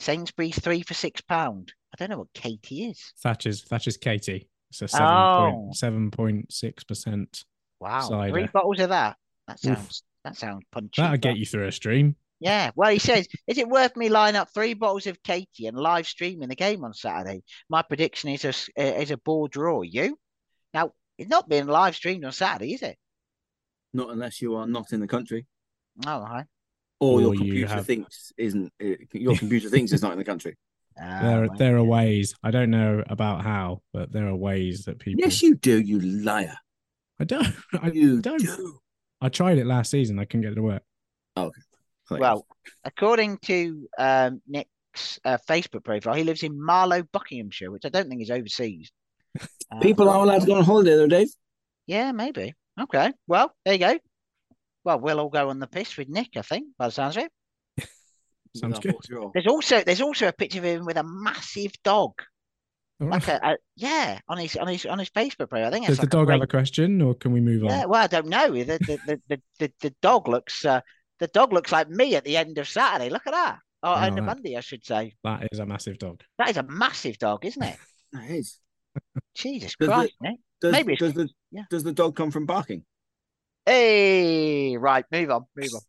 Sainsbury's 0.00 0.58
three 0.58 0.82
for 0.82 0.94
six 0.94 1.20
pound. 1.22 1.72
I 1.92 1.96
don't 1.96 2.10
know 2.10 2.18
what 2.18 2.32
Katy 2.34 2.86
is. 2.86 3.12
Thatcher's 3.22 3.62
Thatcher's 3.62 3.96
Katy. 3.96 4.48
It's 4.70 4.82
a 4.82 4.88
seven 4.88 5.06
Oh. 5.08 5.36
point 5.36 5.76
seven 5.76 6.10
point 6.10 6.52
six 6.52 6.84
percent. 6.84 7.44
Wow, 7.80 8.00
Cider. 8.08 8.32
three 8.32 8.46
bottles 8.52 8.80
of 8.80 8.88
that. 8.90 9.16
That 9.46 9.54
Oof. 9.64 9.76
sounds 9.78 10.02
that 10.24 10.36
sounds 10.36 10.64
punchy. 10.72 11.00
That'll 11.00 11.16
get 11.18 11.36
you 11.38 11.46
through 11.46 11.68
a 11.68 11.72
stream. 11.72 12.16
Yeah, 12.38 12.70
well, 12.76 12.90
he 12.90 12.98
says, 12.98 13.26
is 13.46 13.56
it 13.56 13.66
worth 13.68 13.96
me 13.96 14.10
lining 14.10 14.36
up 14.38 14.48
three 14.52 14.74
bottles 14.74 15.06
of 15.06 15.22
Katy 15.22 15.68
and 15.68 15.78
live 15.78 16.06
streaming 16.06 16.48
the 16.50 16.54
game 16.56 16.84
on 16.84 16.92
Saturday? 16.92 17.42
My 17.70 17.80
prediction 17.80 18.28
is 18.30 18.44
a 18.44 18.48
uh, 18.78 19.00
is 19.00 19.10
a 19.10 19.16
ball 19.16 19.46
draw. 19.48 19.80
You? 19.80 20.18
Now, 20.74 20.92
it's 21.16 21.30
not 21.30 21.48
being 21.48 21.66
live 21.66 21.94
streamed 21.96 22.24
on 22.26 22.32
Saturday, 22.32 22.74
is 22.74 22.82
it? 22.82 22.98
Not 23.96 24.10
unless 24.10 24.40
you 24.42 24.54
are 24.56 24.66
not 24.66 24.92
in 24.92 25.00
the 25.00 25.06
country, 25.06 25.46
Oh, 26.06 26.24
hi. 26.24 26.44
or, 27.00 27.14
Or 27.14 27.20
your 27.22 27.34
you 27.34 27.40
computer 27.40 27.74
have- 27.74 27.86
thinks 27.86 28.32
isn't. 28.36 28.72
uh, 28.82 28.94
Your 29.12 29.36
computer 29.36 29.68
thinks 29.70 29.92
it's 29.92 30.02
not 30.02 30.12
in 30.12 30.18
the 30.18 30.24
country. 30.32 30.54
Ah, 30.98 31.20
there 31.22 31.44
are 31.44 31.56
there 31.58 31.76
are 31.76 31.84
ways. 31.84 32.34
I 32.42 32.50
don't 32.50 32.70
know 32.70 33.02
about 33.06 33.42
how, 33.42 33.82
but 33.92 34.10
there 34.12 34.26
are 34.28 34.34
ways 34.34 34.84
that 34.86 34.98
people. 34.98 35.20
Yes, 35.22 35.42
you 35.42 35.54
do. 35.54 35.78
You 35.78 36.00
liar. 36.00 36.56
I 37.20 37.24
don't. 37.24 37.54
I 37.82 37.90
You 37.90 38.22
don't. 38.22 38.40
do. 38.40 38.78
I 39.20 39.28
tried 39.28 39.58
it 39.58 39.66
last 39.66 39.90
season. 39.90 40.18
I 40.18 40.24
couldn't 40.24 40.40
get 40.42 40.52
it 40.52 40.54
to 40.54 40.62
work. 40.62 40.82
Like, 41.36 42.20
Well, 42.20 42.46
according 42.84 43.36
to 43.42 43.88
um, 43.98 44.40
Nick's 44.46 45.20
uh, 45.24 45.36
Facebook 45.48 45.84
profile, 45.84 46.14
he 46.14 46.24
lives 46.24 46.42
in 46.42 46.58
Marlow, 46.58 47.02
Buckinghamshire, 47.02 47.70
which 47.70 47.84
I 47.84 47.90
don't 47.90 48.08
think 48.08 48.22
is 48.22 48.30
overseas. 48.30 48.90
Uh, 49.70 49.80
people 49.80 50.08
are 50.08 50.22
allowed 50.22 50.38
to 50.42 50.46
go 50.46 50.54
on 50.54 50.64
holiday, 50.64 50.94
though, 50.94 51.08
Dave. 51.08 51.28
Yeah, 51.88 52.12
maybe. 52.12 52.54
Okay. 52.80 53.12
Well, 53.26 53.52
there 53.64 53.74
you 53.74 53.80
go. 53.80 53.98
Well, 54.84 55.00
we'll 55.00 55.20
all 55.20 55.28
go 55.30 55.48
on 55.50 55.58
the 55.58 55.66
piss 55.66 55.96
with 55.96 56.08
Nick, 56.08 56.30
I 56.36 56.42
think, 56.42 56.66
by 56.78 56.86
the 56.86 56.92
sounds 56.92 57.16
of 57.16 57.24
it. 57.24 57.32
Sounds 58.56 58.78
good. 58.78 58.94
There's 59.34 59.46
also 59.46 59.82
there's 59.82 60.00
also 60.00 60.28
a 60.28 60.32
picture 60.32 60.58
of 60.60 60.64
him 60.64 60.84
with 60.86 60.96
a 60.96 61.02
massive 61.04 61.72
dog. 61.84 62.12
All 63.00 63.08
like 63.08 63.26
right. 63.28 63.40
a, 63.42 63.48
a 63.52 63.56
yeah 63.76 64.18
on 64.28 64.38
his 64.38 64.56
on 64.56 64.66
his 64.68 64.86
on 64.86 64.98
his 64.98 65.10
Facebook 65.10 65.50
page. 65.50 65.62
I 65.66 65.70
think 65.70 65.86
Does 65.86 65.98
it's 65.98 66.00
the 66.00 66.04
like 66.06 66.10
dog 66.26 66.30
have 66.30 66.38
great- 66.38 66.44
a 66.44 66.46
question, 66.46 67.02
or 67.02 67.14
can 67.14 67.32
we 67.32 67.40
move 67.40 67.64
on? 67.64 67.70
Yeah, 67.70 67.84
well, 67.84 68.02
I 68.02 68.06
don't 68.06 68.28
know. 68.28 68.50
The 68.52 68.64
the 68.64 68.98
the 69.06 69.20
the, 69.28 69.40
the, 69.58 69.72
the 69.82 69.94
dog 70.00 70.28
looks 70.28 70.64
uh, 70.64 70.80
the 71.20 71.26
dog 71.26 71.52
looks 71.52 71.70
like 71.72 71.90
me 71.90 72.14
at 72.16 72.24
the 72.24 72.36
end 72.38 72.56
of 72.56 72.66
Saturday. 72.68 73.10
Look 73.10 73.26
at 73.26 73.32
that. 73.34 73.58
Oh, 73.82 73.90
Oh, 73.90 73.94
on 73.94 74.14
the 74.14 74.22
Monday, 74.22 74.56
I 74.56 74.60
should 74.60 74.84
say. 74.86 75.14
That 75.22 75.46
is 75.52 75.58
a 75.58 75.66
massive 75.66 75.98
dog. 75.98 76.22
That 76.38 76.48
is 76.48 76.56
a 76.56 76.62
massive 76.62 77.18
dog, 77.18 77.44
isn't 77.44 77.62
it? 77.62 77.76
That 78.12 78.30
is. 78.30 78.58
Jesus 79.34 79.74
Does 79.78 79.88
Christ, 79.88 80.14
Nick. 80.22 80.36
Does, 80.62 80.72
Maybe 80.72 80.94
it's- 80.94 81.12
does 81.12 81.26
the 81.26 81.28
yeah. 81.56 81.64
does 81.70 81.84
the 81.84 81.92
dog 81.92 82.14
come 82.16 82.30
from 82.30 82.46
barking? 82.46 82.84
Hey, 83.64 84.76
right, 84.76 85.04
move 85.10 85.30
on, 85.30 85.46
move 85.56 85.70
on. 85.74 85.80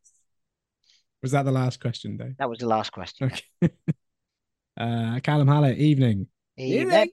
Was 1.22 1.32
that 1.32 1.44
the 1.44 1.52
last 1.52 1.82
question, 1.82 2.18
Dave? 2.18 2.36
That 2.38 2.50
was 2.50 2.60
the 2.60 2.68
last 2.68 2.92
question. 2.92 3.32
Okay. 3.62 3.74
uh, 4.80 5.20
Callum 5.22 5.48
Hallett, 5.48 5.78
evening. 5.78 6.28
Evening. 6.58 7.12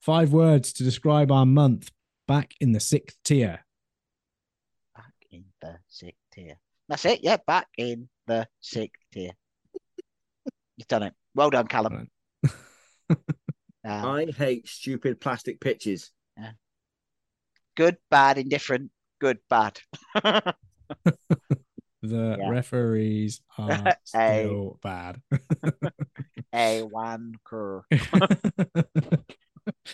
Five 0.00 0.32
words 0.32 0.72
to 0.74 0.84
describe 0.84 1.30
our 1.30 1.44
month 1.44 1.90
back 2.28 2.54
in 2.60 2.72
the 2.72 2.80
sixth 2.80 3.16
tier. 3.24 3.64
Back 4.94 5.12
in 5.30 5.44
the 5.60 5.78
sixth 5.88 6.20
tier. 6.32 6.58
That's 6.88 7.04
it. 7.04 7.20
Yeah, 7.22 7.38
back 7.46 7.66
in 7.76 8.08
the 8.26 8.46
sixth 8.60 9.02
tier. 9.12 9.32
You've 10.76 10.88
done 10.88 11.02
it. 11.02 11.14
Well 11.34 11.50
done, 11.50 11.66
Callum. 11.66 12.08
Um, 12.44 13.18
I 13.84 14.26
hate 14.36 14.68
stupid 14.68 15.20
plastic 15.20 15.60
pitches. 15.60 16.10
Good, 17.76 17.96
bad, 18.10 18.38
indifferent. 18.38 18.90
Good, 19.20 19.38
bad. 19.48 19.78
The 22.02 22.36
Yeah. 22.40 22.48
referees 22.48 23.42
are 23.58 23.68
Hey. 24.12 24.44
still 24.46 24.78
bad. 24.82 25.20
A 26.54 26.80
wanker. 26.82 27.82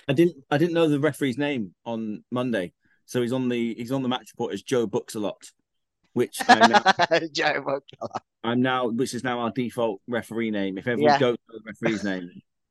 I 0.08 0.12
didn't 0.12 0.36
I 0.48 0.56
didn't 0.58 0.74
know 0.74 0.88
the 0.88 1.00
referee's 1.00 1.36
name 1.36 1.74
on 1.84 2.22
Monday, 2.30 2.72
so 3.06 3.22
he's 3.22 3.32
on 3.32 3.48
the 3.48 3.74
he's 3.74 3.90
on 3.90 4.02
the 4.02 4.08
match 4.08 4.30
report 4.32 4.54
as 4.54 4.62
Joe 4.62 4.86
Books 4.86 5.16
a 5.16 5.18
lot, 5.18 5.42
which 6.12 6.38
I'm 6.48 6.70
now, 6.70 6.82
Joe 7.32 7.60
Wanker. 7.66 8.08
I'm 8.44 8.62
now 8.62 8.86
which 8.88 9.12
is 9.12 9.24
now 9.24 9.40
our 9.40 9.50
default 9.50 10.00
referee 10.06 10.52
name. 10.52 10.78
If 10.78 10.86
everyone 10.86 11.14
Yeah. 11.14 11.18
goes 11.18 11.36
to 11.50 11.58
the 11.58 11.60
referee's 11.66 12.04
name, 12.04 12.30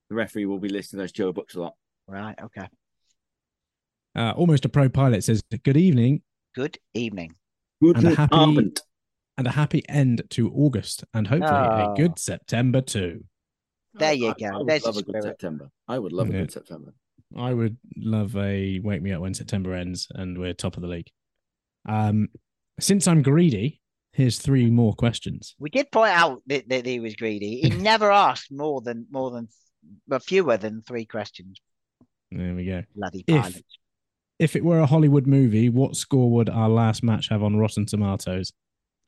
the 0.09 0.15
referee 0.15 0.45
will 0.45 0.59
be 0.59 0.69
listed 0.69 1.01
as 1.01 1.11
Joe 1.11 1.33
Books 1.33 1.55
a 1.55 1.59
lot. 1.61 1.73
Right. 2.07 2.39
Okay. 2.41 2.67
Uh, 4.15 4.31
almost 4.35 4.65
a 4.65 4.69
pro 4.69 4.89
pilot 4.89 5.23
says, 5.23 5.41
Good 5.63 5.77
evening 5.77 6.21
Good 6.55 6.77
evening. 6.93 7.35
Good 7.81 7.97
And 7.97 8.07
a 8.07 8.15
happy- 8.15 8.35
Armand. 8.35 8.79
and 9.37 9.45
a 9.47 9.51
happy 9.51 9.83
end 9.89 10.23
to 10.29 10.49
August 10.53 11.03
and 11.13 11.27
hopefully 11.27 11.51
Oh. 11.51 11.91
a 11.91 11.95
good 11.97 12.17
September 12.17 12.79
too. 12.81 13.25
There 13.93 14.13
you 14.13 14.29
I- 14.29 14.33
go. 14.39 14.45
I 14.45 14.57
would 14.57 14.67
There's 14.67 14.85
love 14.85 14.95
a 14.97 15.01
good 15.03 15.11
spirit. 15.11 15.23
September. 15.23 15.69
I 15.87 15.99
would 15.99 16.13
love 16.13 16.29
Yeah. 16.29 16.35
a 16.35 16.41
good 16.41 16.51
September. 16.53 16.93
I 17.35 17.53
would 17.53 17.77
love 17.97 18.37
a 18.37 18.79
wake 18.79 19.01
me 19.01 19.11
up 19.11 19.21
when 19.21 19.33
September 19.33 19.73
ends 19.73 20.07
and 20.15 20.37
we're 20.37 20.53
top 20.53 20.77
of 20.77 20.81
the 20.81 20.87
league. 20.87 21.09
Um, 21.87 22.29
since 22.79 23.05
I'm 23.07 23.21
greedy, 23.21 23.81
here's 24.13 24.39
three 24.39 24.69
more 24.71 24.93
questions. 24.93 25.55
We 25.59 25.69
did 25.69 25.91
point 25.91 26.13
out 26.13 26.41
that, 26.47 26.69
that 26.69 26.85
he 26.85 27.01
was 27.01 27.15
greedy. 27.17 27.59
He 27.61 27.69
never 27.91 28.11
asked 28.11 28.49
more 28.51 28.79
than 28.81 29.07
more 29.11 29.31
than 29.31 29.49
but 30.07 30.23
fewer 30.23 30.55
than 30.55 30.81
three 30.83 31.05
questions. 31.05 31.59
There 32.31 32.55
we 32.55 32.65
go. 32.65 32.83
Bloody 32.95 33.25
If- 33.27 33.41
pilot. 33.41 33.65
If 34.39 34.55
it 34.55 34.65
were 34.65 34.79
a 34.79 34.85
Hollywood 34.85 35.27
movie, 35.27 35.69
what 35.69 35.95
score 35.95 36.29
would 36.31 36.49
our 36.49 36.69
last 36.69 37.03
match 37.03 37.29
have 37.29 37.41
on 37.41 37.55
Rotten 37.55 37.85
Tomatoes 37.85 38.51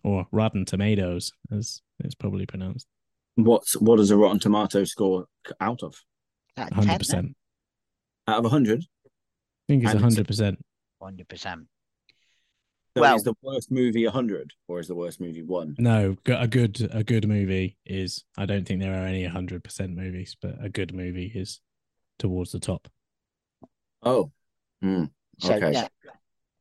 or 0.04 0.26
Rotten 0.32 0.66
Tomatoes, 0.66 1.34
as 1.52 1.82
it's 2.00 2.16
probably 2.16 2.46
pronounced? 2.46 2.88
What's 3.36 3.74
what 3.74 3.98
does 3.98 4.10
a 4.10 4.18
Rotten 4.18 4.40
Tomato 4.40 4.84
score 4.86 5.26
out 5.60 5.84
of? 5.84 5.96
100%. 6.58 7.34
Out 8.28 8.46
of 8.46 8.52
hundred? 8.52 8.86
I 9.06 9.10
think 9.68 9.84
it's 9.84 9.94
a- 9.94 9.98
100%. 9.98 10.58
Hundred 11.02 11.28
percent. 11.28 11.68
So 12.96 13.02
Well- 13.02 13.16
is 13.16 13.24
the 13.24 13.36
worst 13.44 13.70
movie 13.70 14.06
hundred 14.06 14.54
or 14.68 14.80
is 14.80 14.88
the 14.88 14.96
worst 14.96 15.22
movie 15.22 15.44
one? 15.44 15.76
No, 15.78 16.16
a 16.26 16.48
good 16.48 16.90
a 16.92 17.04
good 17.04 17.28
movie 17.28 17.78
is. 17.86 18.24
I 18.38 18.48
don't 18.48 18.68
think 18.68 18.80
there 18.82 18.94
are 18.96 19.06
any 19.06 19.24
100% 19.24 19.96
movies, 19.96 20.36
but 20.42 20.56
a 20.64 20.70
good 20.70 20.96
movie 20.96 21.32
is 21.36 21.60
towards 22.18 22.52
the 22.54 22.60
top. 22.60 22.88
Oh. 24.02 24.32
Hmm. 24.82 25.06
So 25.40 25.56
yeah. 25.56 25.88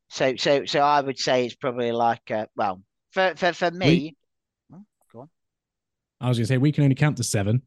So 0.09 0.37
so 0.37 0.65
so 0.65 0.81
I 0.81 1.01
would 1.01 1.19
say 1.19 1.47
it's 1.47 1.55
probably 1.55 1.93
like 1.93 2.31
uh, 2.31 2.47
well 2.57 2.83
for 3.11 3.35
for 3.37 3.53
for 3.53 3.71
me. 3.71 4.17
go 5.13 5.21
on. 5.21 5.31
I 6.21 6.29
was 6.29 6.39
going 6.39 6.45
to 6.45 6.49
say 6.49 6.59
we 6.59 6.73
can 6.73 6.85
only 6.85 6.95
count 6.95 7.17
to 7.19 7.25
seven, 7.25 7.63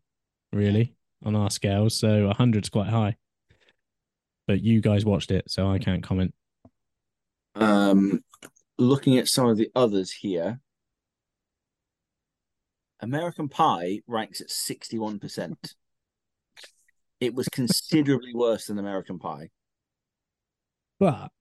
really, 0.51 0.95
on 1.23 1.35
our 1.35 1.49
scales. 1.49 1.95
So 1.99 2.31
100's 2.31 2.69
quite 2.69 2.87
high. 2.87 3.15
But 4.47 4.61
you 4.61 4.81
guys 4.81 5.05
watched 5.05 5.31
it, 5.31 5.45
so 5.47 5.69
I 5.69 5.77
can't 5.77 6.01
comment. 6.01 6.33
Um, 7.55 8.23
looking 8.79 9.17
at 9.19 9.27
some 9.27 9.47
of 9.47 9.57
the 9.57 9.69
others 9.75 10.11
here, 10.11 10.59
American 13.01 13.47
Pie 13.47 14.01
ranks 14.07 14.41
at 14.41 14.47
61%. 14.47 15.55
It 17.19 17.35
was 17.35 17.47
considerably 17.49 18.33
worse 18.33 18.67
than 18.67 18.79
American 18.79 19.19
Pie. 19.19 19.49
But 20.99 21.31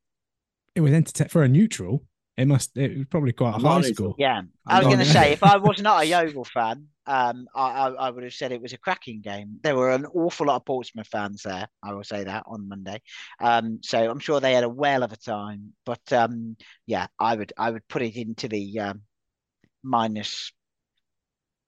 it 0.74 0.80
was 0.80 0.92
entertaining 0.92 1.30
for 1.30 1.42
a 1.42 1.48
neutral. 1.48 2.04
It 2.36 2.46
must. 2.46 2.76
It 2.76 2.96
was 2.96 3.06
probably 3.10 3.32
quite 3.32 3.54
a 3.54 3.56
I'm 3.56 3.64
high 3.64 3.90
score. 3.90 4.14
Yeah, 4.16 4.42
I'm 4.64 4.84
was 4.84 4.94
going 4.94 5.04
to 5.04 5.12
say 5.12 5.32
if 5.32 5.42
I 5.42 5.56
was 5.58 5.82
not 5.82 6.02
a 6.02 6.06
Yeovil 6.06 6.44
fan, 6.44 6.86
um, 7.04 7.48
I, 7.52 7.70
I 7.70 7.88
I 7.88 8.10
would 8.10 8.22
have 8.22 8.32
said 8.32 8.52
it 8.52 8.62
was 8.62 8.72
a 8.72 8.78
cracking 8.78 9.20
game. 9.22 9.58
There 9.64 9.74
were 9.74 9.90
an 9.90 10.06
awful 10.06 10.46
lot 10.46 10.56
of 10.56 10.64
Portsmouth 10.64 11.08
fans 11.08 11.42
there. 11.42 11.66
I 11.82 11.94
will 11.94 12.04
say 12.04 12.22
that 12.22 12.44
on 12.46 12.68
Monday. 12.68 13.02
Um, 13.40 13.80
so 13.82 14.08
I'm 14.08 14.20
sure 14.20 14.38
they 14.38 14.52
had 14.52 14.62
a 14.62 14.68
whale 14.68 15.02
of 15.02 15.12
a 15.12 15.16
time. 15.16 15.72
But 15.84 16.12
um, 16.12 16.56
yeah, 16.86 17.08
I 17.18 17.34
would 17.34 17.52
I 17.58 17.72
would 17.72 17.88
put 17.88 18.02
it 18.02 18.14
into 18.14 18.46
the 18.46 18.78
um, 18.78 19.02
minus 19.82 20.52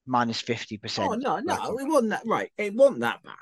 minus 0.07 0.41
fifty 0.41 0.79
percent. 0.79 1.11
Oh 1.11 1.15
no, 1.15 1.41
no, 1.41 1.79
it 1.79 1.89
wasn't 1.89 2.11
that 2.11 2.23
right. 2.27 2.53
It 2.57 2.75
wasn't 2.75 3.01
that 3.01 3.25
bad. 3.25 3.35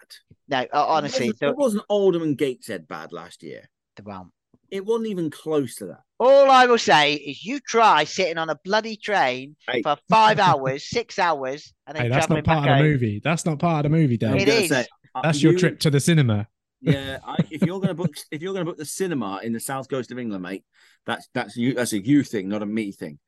No, 0.48 0.58
uh, 0.72 0.86
honestly, 0.86 1.26
it 1.26 1.36
wasn't, 1.40 1.50
it 1.50 1.56
wasn't 1.58 1.84
Oldham 1.90 2.22
and 2.22 2.38
Gateshead 2.38 2.88
bad 2.88 3.12
last 3.12 3.42
year. 3.42 3.68
the, 3.96 4.02
well, 4.02 4.32
It 4.70 4.84
wasn't 4.84 5.08
even 5.08 5.30
close 5.30 5.74
to 5.76 5.86
that. 5.86 6.00
all 6.20 6.50
I 6.50 6.66
will 6.66 6.78
say 6.78 7.14
is 7.14 7.44
you 7.44 7.58
try 7.60 8.04
sitting 8.04 8.38
on 8.38 8.50
a 8.50 8.56
bloody 8.64 8.96
train 8.96 9.56
Hey. 9.68 9.82
for 9.82 9.96
five 10.08 10.38
hours, 10.38 10.84
six 10.88 11.18
hours, 11.18 11.72
and 11.86 11.96
then 11.96 12.04
Hey, 12.04 12.08
that's 12.10 12.26
traveling 12.26 12.44
not 12.44 12.54
part 12.54 12.64
back 12.66 12.78
of 12.80 12.84
the 12.84 12.90
movie. 12.90 13.20
That's 13.24 13.46
not 13.46 13.58
part 13.58 13.86
of 13.86 13.90
the 13.92 13.96
movie, 13.98 14.18
I'm 14.24 14.36
Dave. 14.36 14.48
It 14.48 14.68
say, 14.68 14.86
uh, 15.14 15.22
That's 15.22 15.42
your 15.42 15.52
you- 15.52 15.58
trip 15.58 15.80
to 15.80 15.90
the 15.90 16.00
cinema. 16.00 16.48
Yeah, 16.80 17.18
I, 17.26 17.36
if 17.50 17.62
you're 17.62 17.80
gonna 17.80 17.94
book, 17.94 18.14
if 18.30 18.40
you're 18.42 18.52
gonna 18.52 18.64
book 18.66 18.76
the 18.78 18.84
cinema 18.84 19.40
in 19.42 19.52
the 19.52 19.60
south 19.60 19.88
coast 19.88 20.12
of 20.12 20.18
England, 20.18 20.42
mate, 20.42 20.64
that's 21.06 21.28
that's 21.34 21.56
you. 21.56 21.74
That's 21.74 21.92
a 21.92 21.98
you 22.04 22.22
thing, 22.22 22.48
not 22.48 22.62
a 22.62 22.66
me 22.66 22.92
thing. 22.92 23.18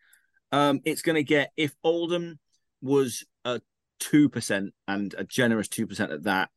Um, 0.52 0.80
it's 0.84 1.02
gonna 1.02 1.22
get 1.22 1.50
if 1.56 1.74
Oldham 1.82 2.38
was 2.82 3.24
a 3.44 3.60
two 3.98 4.28
percent 4.28 4.72
and 4.86 5.14
a 5.18 5.24
generous 5.24 5.68
two 5.68 5.86
percent 5.86 6.12
at 6.12 6.24
that, 6.24 6.50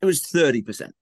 it 0.00 0.06
was 0.06 0.20
thirty 0.26 0.62
percent. 0.62 0.94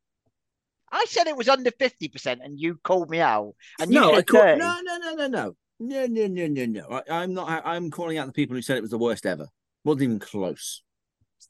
I 0.93 1.05
said 1.09 1.26
it 1.26 1.36
was 1.36 1.49
under 1.49 1.70
50% 1.70 2.38
and 2.43 2.59
you 2.59 2.78
called 2.82 3.11
me 3.11 3.20
out. 3.20 3.55
And 3.78 3.91
no, 3.91 4.14
I 4.14 4.22
call, 4.22 4.57
no, 4.57 4.80
no, 4.82 4.99
no, 4.99 5.14
no, 5.14 5.26
no. 5.28 5.57
No, 5.82 6.07
no, 6.07 6.26
no, 6.26 6.47
no, 6.47 6.66
no. 6.66 7.03
I, 7.09 7.22
am 7.22 7.32
not. 7.32 7.64
I, 7.64 7.76
am 7.76 7.91
calling 7.91 8.18
out 8.18 8.26
the 8.26 8.34
people 8.34 8.55
who 8.55 8.61
said 8.61 8.76
it 8.76 8.82
was 8.82 8.91
the 8.91 8.99
worst 8.99 9.24
ever. 9.24 9.49
Wasn't 9.82 10.03
even 10.03 10.18
close. 10.18 10.82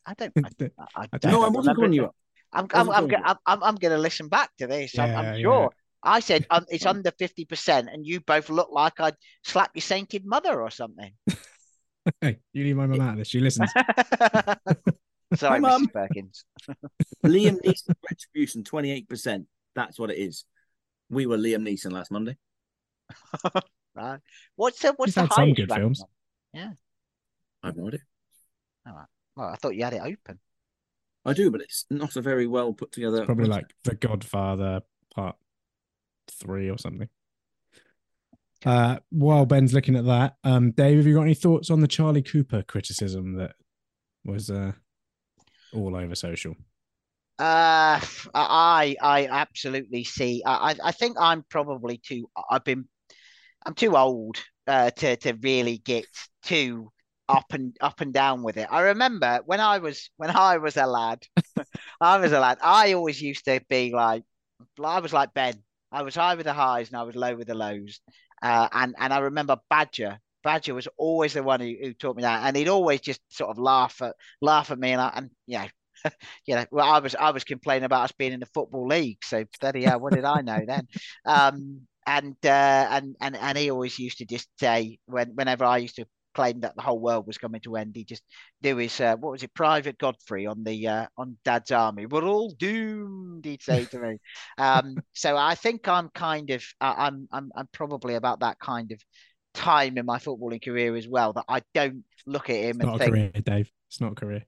I 0.06 0.14
don't. 0.14 0.32
I, 0.36 0.48
I, 0.96 1.08
I 1.12 1.18
don't 1.18 1.32
no, 1.32 1.44
I 1.44 1.48
wasn't 1.48 1.76
calling 1.76 1.92
you 1.92 2.04
up. 2.04 2.14
I'm, 2.52 2.66
I'm, 2.72 2.90
I'm, 2.90 3.14
I'm, 3.24 3.36
I'm, 3.46 3.62
I'm 3.62 3.74
going 3.74 3.92
to 3.92 3.98
listen 3.98 4.28
back 4.28 4.50
to 4.58 4.68
this. 4.68 4.94
Yeah, 4.94 5.04
I'm, 5.04 5.26
I'm 5.26 5.40
sure. 5.40 5.62
Yeah. 5.62 5.68
I 6.02 6.20
said 6.20 6.46
um, 6.50 6.64
it's 6.68 6.86
under 6.86 7.10
50%, 7.10 7.92
and 7.92 8.06
you 8.06 8.20
both 8.20 8.50
look 8.50 8.70
like 8.70 9.00
I'd 9.00 9.16
slap 9.44 9.72
your 9.74 9.82
sainted 9.82 10.24
mother 10.24 10.62
or 10.62 10.70
something. 10.70 11.12
hey, 12.20 12.38
you 12.52 12.64
leave 12.64 12.76
my 12.76 12.86
mum 12.86 13.00
out 13.00 13.12
of 13.12 13.18
this. 13.18 13.28
She 13.28 13.40
listens. 13.40 13.70
Sorry, 15.34 15.54
Hi, 15.54 15.58
Mum. 15.60 15.86
Mrs. 15.86 15.92
Perkins. 15.92 16.44
Liam 17.24 17.58
Neeson 17.64 17.94
retribution, 18.10 18.64
twenty 18.64 18.90
eight 18.90 19.08
percent. 19.08 19.46
That's 19.74 19.98
what 19.98 20.10
it 20.10 20.18
is. 20.18 20.44
We 21.08 21.26
were 21.26 21.36
Liam 21.38 21.62
Neeson 21.68 21.92
last 21.92 22.10
Monday. 22.10 22.36
Right. 23.92 24.20
What's 24.54 24.78
the, 24.80 24.92
what's 24.96 25.10
He's 25.10 25.14
the 25.16 25.22
had 25.22 25.32
some 25.32 25.42
highest 25.46 25.56
good 25.56 25.68
ranking 25.70 25.82
films. 25.94 26.04
one? 26.52 26.76
I 27.64 27.66
have 27.66 27.76
no 27.76 27.88
idea. 27.88 28.00
Well, 28.86 29.48
I 29.48 29.56
thought 29.56 29.74
you 29.74 29.82
had 29.82 29.94
it 29.94 30.02
open. 30.02 30.38
I 31.24 31.32
do, 31.32 31.50
but 31.50 31.60
it's 31.60 31.86
not 31.90 32.14
a 32.14 32.22
very 32.22 32.46
well 32.46 32.72
put 32.72 32.92
together. 32.92 33.18
It's 33.18 33.26
probably 33.26 33.46
like 33.46 33.66
The 33.82 33.96
Godfather 33.96 34.82
Part 35.12 35.36
Three 36.30 36.70
or 36.70 36.78
something. 36.78 37.08
Uh, 38.64 38.98
while 39.10 39.44
Ben's 39.44 39.74
looking 39.74 39.96
at 39.96 40.04
that, 40.06 40.36
um, 40.44 40.70
Dave, 40.70 40.98
have 40.98 41.06
you 41.06 41.14
got 41.14 41.22
any 41.22 41.34
thoughts 41.34 41.68
on 41.68 41.80
the 41.80 41.88
Charlie 41.88 42.22
Cooper 42.22 42.62
criticism 42.62 43.34
that 43.34 43.54
was 44.24 44.50
uh, 44.50 44.72
all 45.72 45.96
over 45.96 46.14
social? 46.14 46.56
Uh, 47.38 48.00
I 48.34 48.96
I 49.00 49.26
absolutely 49.30 50.04
see. 50.04 50.42
I 50.44 50.76
I- 50.84 50.92
think 50.92 51.16
I'm 51.18 51.42
probably 51.48 51.98
too. 51.98 52.28
I've 52.50 52.64
been. 52.64 52.86
I'm 53.66 53.74
too 53.74 53.96
old 53.96 54.38
uh, 54.66 54.90
to 54.92 55.16
to 55.18 55.34
really 55.34 55.78
get 55.78 56.06
too 56.44 56.92
up 57.28 57.52
and 57.52 57.76
up 57.80 58.00
and 58.02 58.12
down 58.14 58.42
with 58.44 58.56
it. 58.58 58.68
I 58.70 58.82
remember 58.82 59.40
when 59.46 59.60
I 59.60 59.78
was 59.78 60.10
when 60.18 60.30
I 60.30 60.58
was 60.58 60.76
a 60.76 60.86
lad. 60.86 61.22
I 62.00 62.18
was 62.18 62.32
a 62.32 62.40
lad. 62.40 62.58
I 62.62 62.92
always 62.94 63.22
used 63.22 63.44
to 63.46 63.60
be 63.68 63.92
like. 63.92 64.24
I 64.84 65.00
was 65.00 65.12
like 65.12 65.34
Ben. 65.34 65.62
I 65.92 66.02
was 66.02 66.14
high 66.16 66.34
with 66.36 66.46
the 66.46 66.52
highs 66.54 66.88
and 66.88 66.96
I 66.98 67.02
was 67.04 67.16
low 67.16 67.36
with 67.36 67.48
the 67.48 67.54
lows. 67.54 68.00
Uh, 68.42 68.68
and 68.72 68.94
and 68.98 69.12
I 69.14 69.18
remember 69.20 69.58
Badger. 69.70 70.20
Badger 70.42 70.74
was 70.74 70.88
always 70.96 71.34
the 71.34 71.42
one 71.42 71.60
who, 71.60 71.74
who 71.80 71.94
taught 71.94 72.16
me 72.16 72.22
that, 72.22 72.42
and 72.44 72.56
he'd 72.56 72.68
always 72.68 73.00
just 73.00 73.20
sort 73.28 73.50
of 73.50 73.58
laugh 73.58 74.00
at 74.02 74.14
laugh 74.40 74.70
at 74.70 74.78
me, 74.78 74.92
and 74.92 75.00
I, 75.00 75.12
and 75.14 75.30
you 75.46 75.58
know, 75.58 75.66
you 76.46 76.54
know, 76.54 76.66
well, 76.70 76.90
I 76.90 76.98
was 76.98 77.14
I 77.14 77.30
was 77.30 77.44
complaining 77.44 77.84
about 77.84 78.04
us 78.04 78.12
being 78.12 78.32
in 78.32 78.40
the 78.40 78.46
football 78.46 78.86
league. 78.86 79.18
So 79.24 79.44
bloody 79.60 79.84
hell, 79.84 80.00
what 80.00 80.14
did 80.14 80.24
I 80.24 80.40
know 80.42 80.64
then? 80.66 80.86
Um, 81.24 81.82
and 82.06 82.36
uh, 82.44 82.88
and 82.90 83.14
and 83.20 83.36
and 83.36 83.58
he 83.58 83.70
always 83.70 83.98
used 83.98 84.18
to 84.18 84.24
just 84.24 84.48
say 84.58 84.98
when 85.06 85.30
whenever 85.34 85.64
I 85.64 85.78
used 85.78 85.96
to 85.96 86.06
claim 86.34 86.60
that 86.60 86.76
the 86.76 86.82
whole 86.82 86.98
world 86.98 87.26
was 87.26 87.38
coming 87.38 87.60
to 87.62 87.76
end, 87.76 87.92
he 87.94 88.04
just 88.04 88.22
do 88.62 88.76
his 88.76 89.00
uh, 89.00 89.16
what 89.16 89.32
was 89.32 89.42
it, 89.42 89.54
Private 89.54 89.98
Godfrey 89.98 90.46
on 90.46 90.64
the 90.64 90.88
uh, 90.88 91.06
on 91.16 91.36
Dad's 91.44 91.70
Army. 91.70 92.06
We're 92.06 92.24
all 92.24 92.50
doomed, 92.52 93.44
he'd 93.44 93.62
say 93.62 93.84
to 93.86 93.98
me. 93.98 94.18
Um, 94.58 94.96
so 95.12 95.36
I 95.36 95.54
think 95.54 95.88
I'm 95.88 96.08
kind 96.14 96.50
of 96.50 96.64
I'm 96.80 97.28
I'm 97.32 97.50
I'm 97.54 97.68
probably 97.72 98.14
about 98.14 98.40
that 98.40 98.58
kind 98.58 98.92
of 98.92 99.00
time 99.54 99.98
in 99.98 100.06
my 100.06 100.18
footballing 100.18 100.64
career 100.64 100.96
as 100.96 101.08
well 101.08 101.32
that 101.34 101.44
I 101.48 101.62
don't 101.74 102.04
look 102.26 102.50
at 102.50 102.56
him 102.56 102.80
It's 102.80 102.80
and 102.80 102.92
not 102.92 103.00
a 103.00 103.10
career, 103.10 103.30
Dave. 103.30 103.70
It's 103.88 104.00
not 104.00 104.12
a 104.12 104.14
career. 104.14 104.44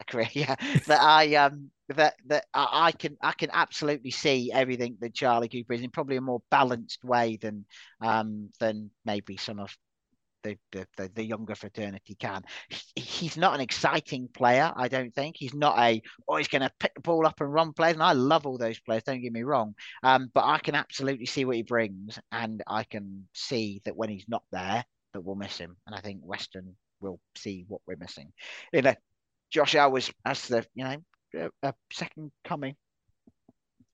a 0.00 0.04
career, 0.04 0.28
yeah. 0.32 0.54
that 0.86 1.00
I 1.00 1.34
um 1.36 1.70
that 1.88 2.14
that 2.26 2.46
I 2.54 2.92
can 2.92 3.16
I 3.20 3.32
can 3.32 3.50
absolutely 3.52 4.10
see 4.10 4.50
everything 4.52 4.96
that 5.00 5.14
Charlie 5.14 5.48
Cooper 5.48 5.74
is 5.74 5.82
in 5.82 5.90
probably 5.90 6.16
a 6.16 6.20
more 6.20 6.42
balanced 6.50 7.04
way 7.04 7.36
than 7.40 7.64
um 8.00 8.50
than 8.60 8.90
maybe 9.04 9.36
some 9.36 9.58
of 9.58 9.76
the 10.42 10.56
the, 10.72 10.86
the, 10.96 11.10
the 11.14 11.24
younger 11.24 11.54
fraternity 11.54 12.14
can. 12.14 12.42
He's 12.96 13.36
not 13.36 13.54
an 13.54 13.60
exciting 13.60 14.28
player, 14.28 14.72
I 14.74 14.88
don't 14.88 15.14
think. 15.14 15.36
He's 15.38 15.54
not 15.54 15.78
a 15.78 16.02
oh 16.28 16.36
he's 16.36 16.48
going 16.48 16.62
to 16.62 16.70
pick 16.78 16.94
the 16.94 17.00
ball 17.00 17.26
up 17.26 17.40
and 17.40 17.52
run 17.52 17.72
players, 17.72 17.94
and 17.94 18.02
I 18.02 18.12
love 18.12 18.46
all 18.46 18.58
those 18.58 18.80
players. 18.80 19.02
Don't 19.04 19.22
get 19.22 19.32
me 19.32 19.42
wrong, 19.42 19.74
um, 20.02 20.30
but 20.34 20.44
I 20.44 20.58
can 20.58 20.74
absolutely 20.74 21.26
see 21.26 21.44
what 21.44 21.56
he 21.56 21.62
brings, 21.62 22.18
and 22.30 22.62
I 22.66 22.84
can 22.84 23.26
see 23.32 23.80
that 23.84 23.96
when 23.96 24.08
he's 24.08 24.28
not 24.28 24.42
there, 24.52 24.84
that 25.12 25.20
we'll 25.20 25.36
miss 25.36 25.58
him, 25.58 25.76
and 25.86 25.94
I 25.94 26.00
think 26.00 26.20
Weston 26.22 26.76
will 27.00 27.20
see 27.36 27.64
what 27.68 27.80
we're 27.86 27.96
missing. 27.96 28.32
You 28.72 28.82
know, 28.82 28.94
Josh 29.50 29.74
Owers 29.74 30.12
as 30.24 30.46
the 30.48 30.66
you 30.74 30.84
know 30.84 30.96
a, 31.34 31.68
a 31.68 31.74
second 31.92 32.32
coming, 32.44 32.74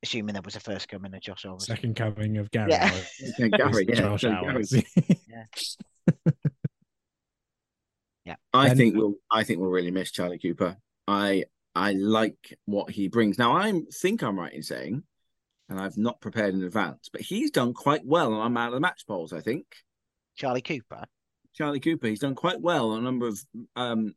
assuming 0.02 0.34
there 0.34 0.42
was 0.42 0.56
a 0.56 0.60
first 0.60 0.88
coming 0.88 1.14
of 1.14 1.20
Josh 1.20 1.44
Owers. 1.44 1.66
Second 1.66 1.96
coming 1.96 2.38
of 2.38 2.50
Gary. 2.50 2.70
Yeah. 2.70 2.88
Howarth. 2.88 3.12
Gary, 3.38 3.86
yeah, 3.88 3.94
Josh 3.94 4.20
so 4.22 4.30
Hours. 4.30 4.74
I 8.58 8.68
And- 8.68 8.76
think 8.78 8.96
we'll 8.96 9.14
I 9.30 9.44
think 9.44 9.60
we'll 9.60 9.70
really 9.70 9.90
miss 9.90 10.10
Charlie 10.10 10.38
Cooper. 10.38 10.76
I 11.06 11.44
I 11.74 11.92
like 11.92 12.58
what 12.64 12.90
he 12.90 13.08
brings. 13.08 13.38
Now 13.38 13.52
I 13.56 13.82
think 13.92 14.22
I'm 14.22 14.38
right 14.38 14.52
in 14.52 14.62
saying, 14.62 15.04
and 15.68 15.80
I've 15.80 15.96
not 15.96 16.20
prepared 16.20 16.54
in 16.54 16.62
advance, 16.64 17.08
but 17.10 17.20
he's 17.20 17.50
done 17.50 17.72
quite 17.74 18.04
well 18.04 18.32
on 18.34 18.56
out 18.56 18.68
of 18.68 18.74
the 18.74 18.80
match 18.80 19.06
polls. 19.06 19.32
I 19.32 19.40
think 19.40 19.66
Charlie 20.34 20.62
Cooper. 20.62 21.04
Charlie 21.54 21.80
Cooper 21.80 22.06
he's 22.08 22.20
done 22.20 22.34
quite 22.34 22.60
well 22.60 22.90
on 22.90 22.98
a 23.00 23.02
number 23.02 23.26
of 23.28 23.38
um 23.76 24.14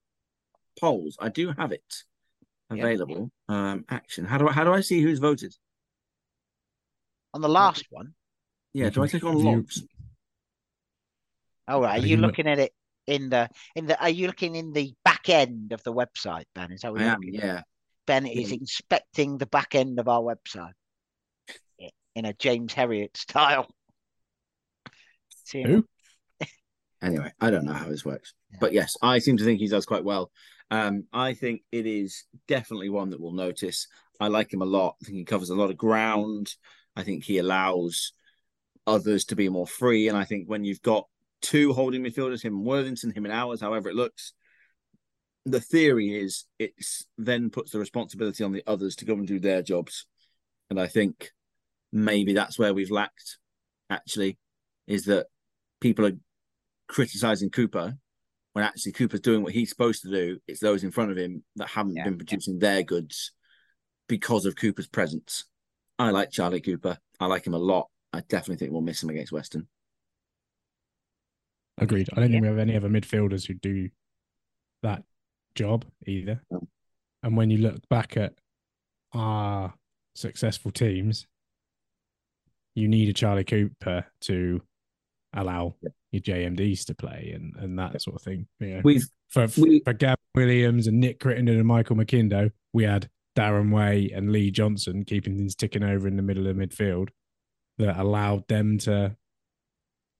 polls. 0.80 1.18
I 1.20 1.30
do 1.30 1.52
have 1.58 1.72
it 1.72 2.04
Yeah. 2.74 2.84
available. 2.84 3.32
Um, 3.48 3.86
action. 3.90 4.26
How 4.26 4.38
do 4.38 4.48
I 4.48 4.52
how 4.54 4.64
do 4.64 4.72
I 4.74 4.82
see 4.82 5.02
who's 5.02 5.20
voted? 5.20 5.56
On 7.34 7.42
the 7.42 7.50
last 7.50 7.86
one, 7.92 8.14
Yeah, 8.74 8.90
do 8.90 9.04
I 9.04 9.08
can 9.08 9.20
click 9.20 9.30
on 9.32 9.38
view- 9.40 9.46
logs? 9.52 9.84
oh, 11.68 11.84
are 11.84 11.98
you 11.98 12.08
you 12.08 12.18
looking 12.18 12.48
at 12.48 12.60
it 12.60 12.74
in 13.08 13.30
the 13.30 13.50
in 13.76 13.86
the? 13.88 14.02
Are 14.02 14.10
you 14.10 14.28
looking 14.28 14.56
in 14.56 14.74
the 14.74 14.94
back 15.04 15.30
end 15.30 15.72
of 15.74 15.84
the 15.84 15.94
website, 15.94 16.46
Ben? 16.56 16.72
Is 16.72 16.82
that 16.82 16.92
what 16.92 17.02
I 17.02 17.06
you're 17.06 17.14
am. 17.14 17.20
Yeah. 17.24 17.62
Ben 18.08 18.26
is 18.26 18.52
inspecting 18.52 19.38
the 19.38 19.46
back 19.46 19.76
end 19.76 20.00
of 20.00 20.08
our 20.08 20.22
website 20.22 20.74
in 22.16 22.26
a 22.26 22.34
James 22.34 22.74
Herriot 22.74 23.16
style. 23.16 23.68
Who? 25.54 25.86
Anyway, 27.04 27.32
I 27.42 27.50
don't 27.50 27.66
know 27.66 27.74
how 27.74 27.90
this 27.90 28.06
works, 28.06 28.36
Yeah. 28.52 28.58
but 28.62 28.74
yes, 28.74 28.94
I 29.02 29.18
seem 29.18 29.36
to 29.38 29.44
think 29.44 29.60
he 29.60 29.68
does 29.68 29.88
quite 29.88 30.04
well. 30.04 30.32
Um, 30.70 31.06
I 31.12 31.34
think 31.34 31.64
it 31.72 31.88
is 31.88 32.26
definitely 32.48 32.90
one 32.90 33.10
that 33.10 33.20
we'll 33.20 33.32
notice. 33.32 33.88
I 34.20 34.28
like 34.28 34.54
him 34.54 34.62
a 34.62 34.66
lot. 34.66 34.98
I 35.02 35.06
think 35.06 35.18
he 35.18 35.26
covers 35.26 35.50
a 35.50 35.56
lot 35.56 35.72
of 35.72 35.78
ground. 35.78 36.54
I 36.96 37.02
think 37.02 37.24
he 37.24 37.40
allows 37.40 38.14
others 38.86 39.26
to 39.26 39.36
be 39.36 39.50
more 39.50 39.66
free. 39.66 40.10
And 40.10 40.18
I 40.18 40.26
think 40.26 40.48
when 40.48 40.64
you've 40.64 40.84
got 40.84 41.08
two 41.42 41.74
holding 41.74 42.04
midfielders, 42.04 42.44
him 42.44 42.56
and 42.58 42.66
Worthington, 42.66 43.12
him 43.12 43.26
and 43.26 43.34
ours, 43.34 43.62
however 43.62 43.90
it 43.90 43.96
looks, 43.96 44.34
the 45.46 45.60
theory 45.60 46.14
is 46.14 46.46
it's 46.60 47.06
then 47.18 47.50
puts 47.50 47.72
the 47.72 47.80
responsibility 47.80 48.44
on 48.44 48.52
the 48.52 48.64
others 48.68 48.96
to 48.98 49.06
go 49.06 49.14
and 49.14 49.28
do 49.28 49.40
their 49.40 49.62
jobs. 49.62 50.06
And 50.70 50.80
I 50.80 50.88
think 50.88 51.32
maybe 51.92 52.34
that's 52.34 52.60
where 52.60 52.74
we've 52.74 52.92
lacked 52.92 53.38
actually, 53.90 54.38
is 54.88 55.06
that 55.06 55.28
people 55.80 56.06
are 56.06 56.18
criticizing 56.88 57.50
Cooper 57.50 57.98
when 58.54 58.66
actually 58.66 58.92
Cooper's 58.92 59.22
doing 59.22 59.44
what 59.44 59.54
he's 59.54 59.70
supposed 59.70 60.04
to 60.04 60.10
do. 60.10 60.38
It's 60.48 60.60
those 60.60 60.84
in 60.84 60.92
front 60.92 61.12
of 61.12 61.18
him 61.18 61.44
that 61.56 61.70
haven't 61.70 61.96
Yeah. 61.96 62.04
been 62.06 62.18
producing 62.18 62.60
their 62.60 62.84
goods 62.84 63.32
because 64.08 64.46
of 64.46 64.56
Cooper's 64.56 64.88
presence. 64.88 65.46
I 65.98 66.12
like 66.12 66.32
Charlie 66.32 66.62
Cooper. 66.62 66.98
I 67.20 67.26
like 67.26 67.48
him 67.48 67.54
a 67.54 67.60
lot. 67.60 67.90
I 68.14 68.22
definitely 68.22 68.58
think 68.58 68.72
we'll 68.72 68.82
miss 68.82 69.02
him 69.02 69.10
against 69.10 69.32
Weston. 69.32 69.68
Agreed. 71.82 72.10
I 72.14 72.20
don't 72.22 72.32
think 72.32 72.42
we 72.42 72.48
have 72.48 72.58
any 72.60 72.76
other 72.76 72.90
midfielders 72.90 73.46
who 73.48 73.56
do 73.56 73.90
that 74.84 75.04
job 75.56 75.86
either. 76.08 76.42
No. 76.50 76.68
And 77.24 77.36
when 77.36 77.50
you 77.50 77.58
look 77.58 77.88
back 77.90 78.16
at 78.18 78.34
our 79.14 79.74
successful 80.16 80.72
teams, 80.72 81.28
you 82.76 82.88
need 82.88 83.10
a 83.10 83.14
Charlie 83.14 83.44
Cooper 83.44 84.06
to 84.22 84.62
allow 85.34 85.76
Yep. 85.82 85.94
your 86.12 86.22
JMDs 86.22 86.86
to 86.86 86.96
play 86.96 87.32
and 87.34 87.56
and 87.56 87.78
that 87.80 88.02
sort 88.02 88.16
of 88.18 88.22
thing. 88.22 88.48
You 88.60 88.76
know, 88.76 88.82
We've 88.84 89.04
for 89.30 89.48
we- 89.58 89.82
for 89.82 89.94
Gav 89.94 90.18
Williams 90.36 90.88
and 90.88 91.00
Nick 91.00 91.20
Crittenden 91.20 91.58
and 91.58 91.68
Michael 91.68 91.96
McIndoe, 91.96 92.52
we 92.74 92.84
had 92.84 93.10
Darren 93.38 93.74
Way 93.74 94.10
and 94.14 94.32
Lee 94.32 94.52
Johnson 94.52 95.04
keeping 95.06 95.38
things 95.38 95.56
ticking 95.56 95.84
over 95.84 96.08
in 96.08 96.16
the 96.18 96.22
middle 96.22 96.48
of 96.48 96.56
the 96.56 96.68
midfield 96.68 97.10
that 97.78 97.98
allowed 97.98 98.48
them 98.48 98.78
to 98.80 99.16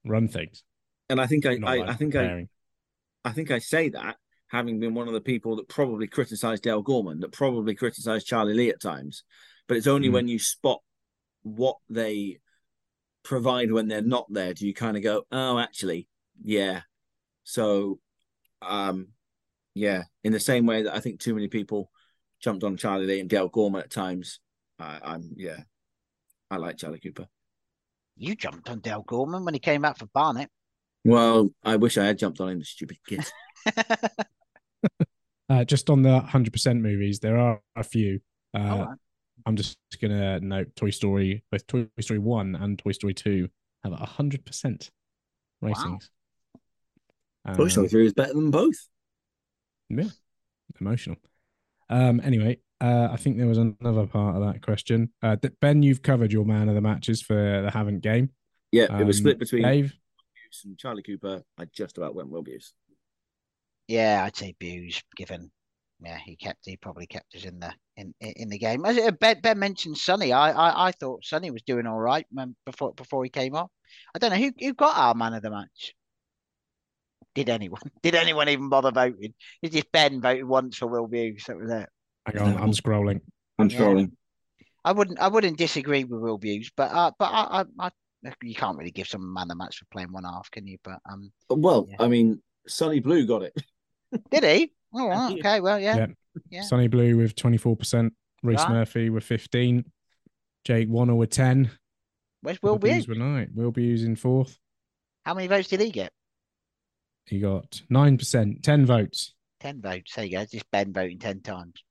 run 0.06 0.28
things. 0.28 0.64
And 1.12 1.22
I 1.22 1.28
think 1.28 1.46
I, 1.46 1.54
I, 1.54 1.78
like 1.78 1.90
I 1.90 1.94
think 1.94 2.16
I, 2.16 2.20
preparing. 2.22 2.50
I 3.24 3.32
think 3.32 3.52
I 3.52 3.60
say 3.60 3.90
that 3.90 4.18
having 4.48 4.80
been 4.80 4.94
one 4.94 5.08
of 5.08 5.14
the 5.14 5.22
people 5.22 5.56
that 5.58 5.70
probably 5.70 6.08
criticised 6.08 6.64
Dale 6.64 6.82
Gorman, 6.82 7.20
that 7.22 7.32
probably 7.32 7.76
criticised 7.76 8.28
Charlie 8.28 8.54
Lee 8.54 8.70
at 8.70 8.82
times, 8.82 9.24
but 9.68 9.78
it's 9.78 9.88
only 9.88 10.10
Mm. 10.10 10.14
when 10.14 10.28
you 10.28 10.40
spot 10.40 10.82
what 11.44 11.78
they 11.90 12.40
provide 13.24 13.72
when 13.72 13.88
they're 13.88 14.02
not 14.02 14.26
there 14.32 14.54
do 14.54 14.66
you 14.68 14.74
kind 14.74 14.98
of 14.98 15.04
go, 15.04 15.24
oh, 15.32 15.60
actually, 15.60 16.08
yeah. 16.44 16.82
So, 17.44 18.00
um, 18.62 19.10
yeah, 19.74 20.04
in 20.24 20.34
the 20.34 20.40
same 20.40 20.66
way 20.66 20.84
that 20.84 20.96
I 20.96 21.00
think 21.00 21.20
too 21.20 21.34
many 21.34 21.48
people 21.48 21.90
jumped 22.42 22.64
on 22.64 22.78
Charlie 22.78 23.06
Lee 23.06 23.20
and 23.20 23.30
Dale 23.30 23.48
Gorman 23.48 23.82
at 23.82 23.92
times, 23.92 24.40
I, 24.80 25.00
I'm 25.04 25.32
yeah, 25.36 25.60
I 26.50 26.58
like 26.58 26.78
Charlie 26.78 27.00
Cooper. 27.00 27.28
You 28.18 28.36
jumped 28.36 28.70
on 28.70 28.80
Dale 28.80 29.04
Gorman 29.08 29.46
when 29.46 29.54
he 29.54 29.60
came 29.60 29.86
out 29.86 29.98
for 29.98 30.08
Barnet. 30.08 30.50
Well, 31.04 31.50
I 31.64 31.76
wish 31.78 31.98
I 31.98 32.06
had 32.06 32.18
jumped 32.20 32.40
on 32.40 32.50
him, 32.50 32.60
the 32.60 32.66
stupid 32.66 32.98
kid. 33.08 33.26
Uh, 35.50 35.66
just 35.66 35.90
on 35.90 36.02
the 36.02 36.18
hundred 36.22 36.54
percent 36.54 36.82
movies, 36.82 37.20
there 37.20 37.38
are 37.38 37.60
a 37.76 37.84
few. 37.84 38.22
Uh, 38.54 38.58
All 38.60 38.86
right. 38.86 38.98
I'm 39.46 39.58
just 39.58 39.78
gonna 40.02 40.40
note 40.40 40.74
Toy 40.78 40.92
Story, 40.92 41.44
both 41.52 41.68
Toy 41.68 41.88
Story 42.00 42.20
One 42.20 42.56
and 42.56 42.80
Toy 42.80 42.94
Story 42.94 43.14
Two 43.14 43.50
have 43.84 43.92
a 43.92 43.98
hundred 44.06 44.46
percent 44.46 44.90
ratings. 45.62 46.10
Toy 47.54 47.64
Um, 47.64 47.70
Story 47.70 47.90
3 47.90 48.06
is 48.06 48.14
better 48.14 48.32
than 48.34 48.50
both. 48.50 48.78
Yeah, 49.90 50.08
emotional. 50.80 51.18
Um. 51.90 52.22
Anyway, 52.24 52.60
uh, 52.80 53.10
I 53.12 53.18
think 53.18 53.38
there 53.38 53.48
was 53.48 53.58
another 53.58 54.08
part 54.08 54.38
of 54.38 54.44
that 54.54 54.62
question. 54.62 55.12
Uh, 55.22 55.36
Ben, 55.60 55.84
you've 55.84 56.02
covered 56.02 56.32
your 56.32 56.46
man 56.46 56.70
of 56.70 56.76
the 56.76 56.82
matches 56.82 57.22
for 57.22 57.36
the 57.36 57.72
Havant 57.74 58.00
game. 58.00 58.30
Yeah, 58.72 58.98
it 58.98 59.04
was 59.04 59.18
Um, 59.18 59.24
split 59.24 59.40
between 59.40 59.64
Dave. 59.64 59.94
Buse 60.52 60.62
and 60.66 60.78
Charlie 60.78 61.04
Cooper. 61.04 61.44
I 61.58 61.66
just 61.66 61.98
about 61.98 62.16
went 62.16 62.30
Will 62.30 62.44
Buse. 62.44 62.74
Yeah, 63.88 64.24
I'd 64.26 64.36
say 64.36 64.56
Buse, 64.60 65.02
given 65.16 65.52
yeah, 66.04 66.18
he 66.18 66.36
kept 66.36 66.66
he 66.66 66.78
probably 66.78 67.06
kept 67.06 67.36
us 67.36 67.46
in 67.46 67.60
the 67.60 67.72
in 67.96 68.14
in 68.20 68.34
in 68.38 68.50
the 68.50 68.58
game. 68.58 68.86
As 68.86 68.98
uh, 68.98 69.12
Ben, 69.12 69.40
ben 69.42 69.60
mentioned 69.60 69.98
Sonny, 69.98 70.34
I, 70.34 70.52
I 70.52 70.88
I 70.88 70.92
thought 70.92 71.24
Sonny 71.24 71.52
was 71.52 71.62
doing 71.62 71.86
all 71.86 72.00
right 72.00 72.26
before 72.66 72.94
before 72.94 73.24
he 73.24 73.30
came 73.30 73.56
off. 73.56 73.70
I 74.16 74.20
don't 74.20 74.32
know 74.32 74.38
who 74.38 74.52
who 74.60 74.74
got 74.74 74.98
our 74.98 75.14
man 75.14 75.34
of 75.34 75.44
the 75.44 75.52
match. 75.52 75.94
Did 77.36 77.50
anyone? 77.50 77.82
Did 78.02 78.16
anyone 78.16 78.50
even 78.50 78.70
bother 78.70 78.92
voting? 78.92 79.34
It's 79.62 79.76
just 79.76 79.92
Ben 79.92 80.22
voted 80.22 80.46
once 80.46 80.78
for 80.78 80.88
Will 80.88 81.08
Buse. 81.08 81.46
That 81.48 81.58
was 81.58 81.70
it. 81.70 81.90
Hang 82.26 82.40
on, 82.40 82.58
I'm 82.58 82.72
scrolling. 82.72 83.22
I'm 83.60 83.70
Yeah. 83.70 83.80
scrolling. 83.80 84.12
I 84.84 84.94
wouldn't 84.94 85.20
I 85.20 85.28
wouldn't 85.28 85.60
disagree 85.60 86.04
with 86.04 86.20
Will 86.20 86.40
Buse, 86.40 86.72
but 86.76 86.92
uh, 86.92 87.12
but 87.20 87.26
I, 87.26 87.62
I, 87.62 87.66
I 87.88 87.90
you 88.42 88.56
can't 88.56 88.78
really 88.78 88.92
give 88.92 89.08
some 89.08 89.34
man 89.34 89.44
of 89.44 89.50
the 89.50 89.56
match 89.56 89.78
for 89.80 89.86
playing 89.92 90.12
one 90.12 90.24
half, 90.24 90.50
can 90.52 90.68
you? 90.68 90.78
But 90.84 91.00
um, 91.10 91.32
Well, 91.50 91.88
Yeah. 91.90 91.98
I 92.00 92.08
mean, 92.08 92.42
Sonny 92.68 93.00
Blue 93.00 93.26
got 93.26 93.44
it. 93.44 93.54
did 94.32 94.44
he? 94.44 94.72
All 94.94 95.10
right, 95.10 95.38
okay, 95.40 95.60
well, 95.62 95.80
yeah, 95.80 95.96
Yeah. 95.98 96.08
yeah. 96.50 96.62
Sonny 96.64 96.88
Blue 96.88 97.18
with 97.18 97.36
24%, 97.36 98.12
Rhys 98.44 98.58
Right. 98.58 98.70
Murphy 98.70 99.10
with 99.10 99.24
15, 99.24 99.86
Jake 100.66 100.90
Warner 100.90 101.16
with 101.16 101.30
10. 101.30 101.72
Where's 102.42 102.62
Will 102.62 102.78
Buse? 102.78 103.06
Buse 103.06 103.08
were 103.08 103.16
nine. 103.16 103.52
Will 103.54 103.72
Buse 103.72 104.04
in 104.04 104.16
fourth. 104.16 104.58
How 105.26 105.34
many 105.34 105.48
votes 105.48 105.68
did 105.68 105.80
he 105.80 105.92
get? 105.92 106.12
He 107.26 107.40
got 107.40 107.82
9%, 107.92 108.64
10 108.64 108.86
votes. 108.86 109.34
Ten 109.60 109.80
votes. 109.80 110.14
There 110.16 110.26
you 110.26 110.32
go. 110.40 110.46
Just 110.46 110.72
Ben 110.72 110.92
voting 110.92 111.20
ten 111.20 111.40
times. 111.42 111.84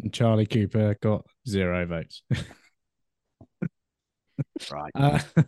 And 0.00 0.12
Charlie 0.12 0.46
Cooper 0.46 0.96
got 1.02 1.26
zero 1.48 1.84
votes. 1.86 2.22
Right. 4.70 4.92
Uh, 4.94 5.20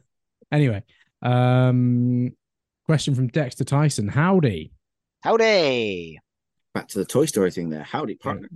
anyway, 0.53 0.83
um, 1.23 2.33
question 2.87 3.15
from 3.15 3.29
Dexter 3.29 3.65
Tyson. 3.65 4.09
Howdy. 4.09 4.73
Howdy. 5.23 6.19
Back 6.75 6.89
to 6.89 6.99
the 6.99 7.05
Toy 7.05 7.27
Story 7.27 7.51
thing 7.51 7.71
there. 7.71 7.83
Howdy, 7.83 8.17
partner. 8.17 8.49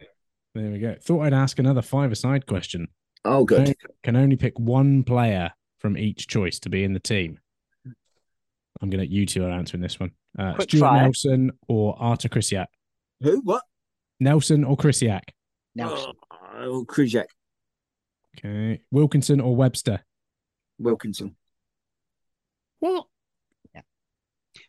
There 0.55 0.70
we 0.70 0.78
go. 0.78 0.96
Thought 1.03 1.22
I'd 1.22 1.34
ask 1.34 1.59
another 1.59 1.82
five-a-side 1.82 2.46
question. 2.46 2.88
Oh, 3.24 3.44
good. 3.44 3.66
Can, 3.66 3.74
can 4.03 4.16
only 4.16 4.36
pick 4.36 4.59
one 4.59 5.03
player 5.03 5.53
from 5.78 5.96
each 5.96 6.28
choice 6.28 6.59
to 6.61 6.68
be 6.68 6.84
in 6.84 6.92
the 6.92 7.00
team. 7.00 7.38
I'm 8.80 8.90
gonna. 8.90 9.05
You 9.05 9.26
two 9.26 9.44
are 9.44 9.50
answering 9.50 9.80
this 9.80 10.00
one. 10.00 10.11
Uh, 10.36 10.55
Quick 10.55 10.70
Stuart 10.70 10.80
fire. 10.80 11.03
Nelson 11.03 11.53
or 11.68 11.96
Artur 12.00 12.28
Krysiak. 12.28 12.66
Who? 13.20 13.40
What? 13.42 13.62
Nelson 14.18 14.64
or 14.64 14.76
Krysiak. 14.76 15.22
Nelson. 15.74 16.12
Oh, 16.55 16.84
Krujek. 16.86 17.26
Okay. 18.38 18.80
Wilkinson 18.90 19.40
or 19.40 19.55
Webster. 19.55 20.00
Wilkinson. 20.78 21.36
What? 22.80 23.06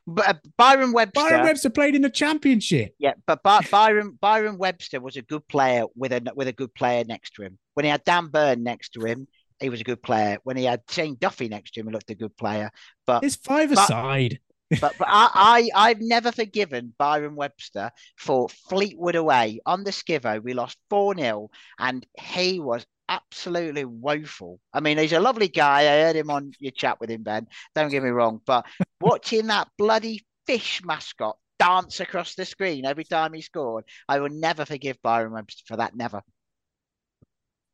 But 0.06 0.28
uh, 0.28 0.34
Byron 0.58 0.92
Webster. 0.92 1.14
Byron 1.22 1.44
Webster 1.44 1.70
played 1.70 1.96
in 1.96 2.02
the 2.02 2.10
championship. 2.10 2.94
Yeah, 3.00 3.14
but 3.26 3.42
By- 3.44 3.62
Byron 3.72 4.18
Byron 4.20 4.58
Webster 4.58 5.00
was 5.00 5.16
a 5.16 5.22
good 5.22 5.48
player 5.48 5.86
with 5.96 6.12
a 6.12 6.22
with 6.36 6.48
a 6.48 6.54
good 6.54 6.74
player 6.74 7.04
next 7.06 7.36
to 7.36 7.44
him. 7.44 7.58
When 7.74 7.86
he 7.86 7.92
had 7.92 8.04
Dan 8.04 8.28
Burn 8.28 8.64
next 8.64 8.94
to 8.94 9.06
him, 9.06 9.28
he 9.60 9.70
was 9.70 9.82
a 9.82 9.86
good 9.86 10.04
player. 10.04 10.38
When 10.44 10.58
he 10.58 10.66
had 10.66 10.82
Shane 10.90 11.16
Duffy 11.20 11.48
next 11.48 11.72
to 11.72 11.80
him, 11.80 11.88
he 11.88 11.94
looked 11.94 12.10
a 12.10 12.16
good 12.16 12.36
player. 12.36 12.70
But 13.08 13.24
It's 13.24 13.36
five-a-side. 13.38 14.40
but, 14.82 14.94
but 14.98 15.08
I, 15.08 15.70
I 15.76 15.90
I've 15.90 16.02
never 16.02 16.32
forgiven 16.32 16.94
Byron 16.98 17.36
Webster 17.36 17.92
for 18.18 18.50
Fleetwood 18.50 19.16
away 19.16 19.60
on 19.66 19.84
the 19.84 19.92
Skivo. 19.92 20.44
We 20.44 20.54
lost 20.54 20.78
4 20.90 21.16
0 21.16 21.50
and 21.80 22.06
he 22.20 22.60
was 22.60 22.86
absolutely 23.10 23.86
woeful. 23.86 24.60
I 24.74 24.80
mean, 24.80 24.98
he's 24.98 25.14
a 25.14 25.20
lovely 25.20 25.48
guy. 25.48 25.82
I 25.82 26.02
heard 26.04 26.16
him 26.16 26.30
on 26.30 26.52
your 26.60 26.72
chat 26.72 27.00
with 27.00 27.10
him, 27.10 27.24
Ben. 27.24 27.48
Don't 27.76 27.90
get 27.90 28.04
me 28.04 28.10
wrong. 28.10 28.42
But 28.46 28.66
watching 29.02 29.48
that 29.48 29.68
bloody 29.78 30.26
fish 30.48 30.82
mascot 30.84 31.38
dance 31.60 32.00
across 32.00 32.36
the 32.36 32.46
screen 32.46 32.86
every 32.86 33.04
time 33.04 33.34
he 33.34 33.42
scored, 33.42 33.86
I 34.08 34.20
will 34.20 34.30
never 34.30 34.66
forgive 34.66 34.98
Byron 35.02 35.34
Webster 35.34 35.64
for 35.68 35.78
that. 35.78 35.96
Never. 35.96 36.22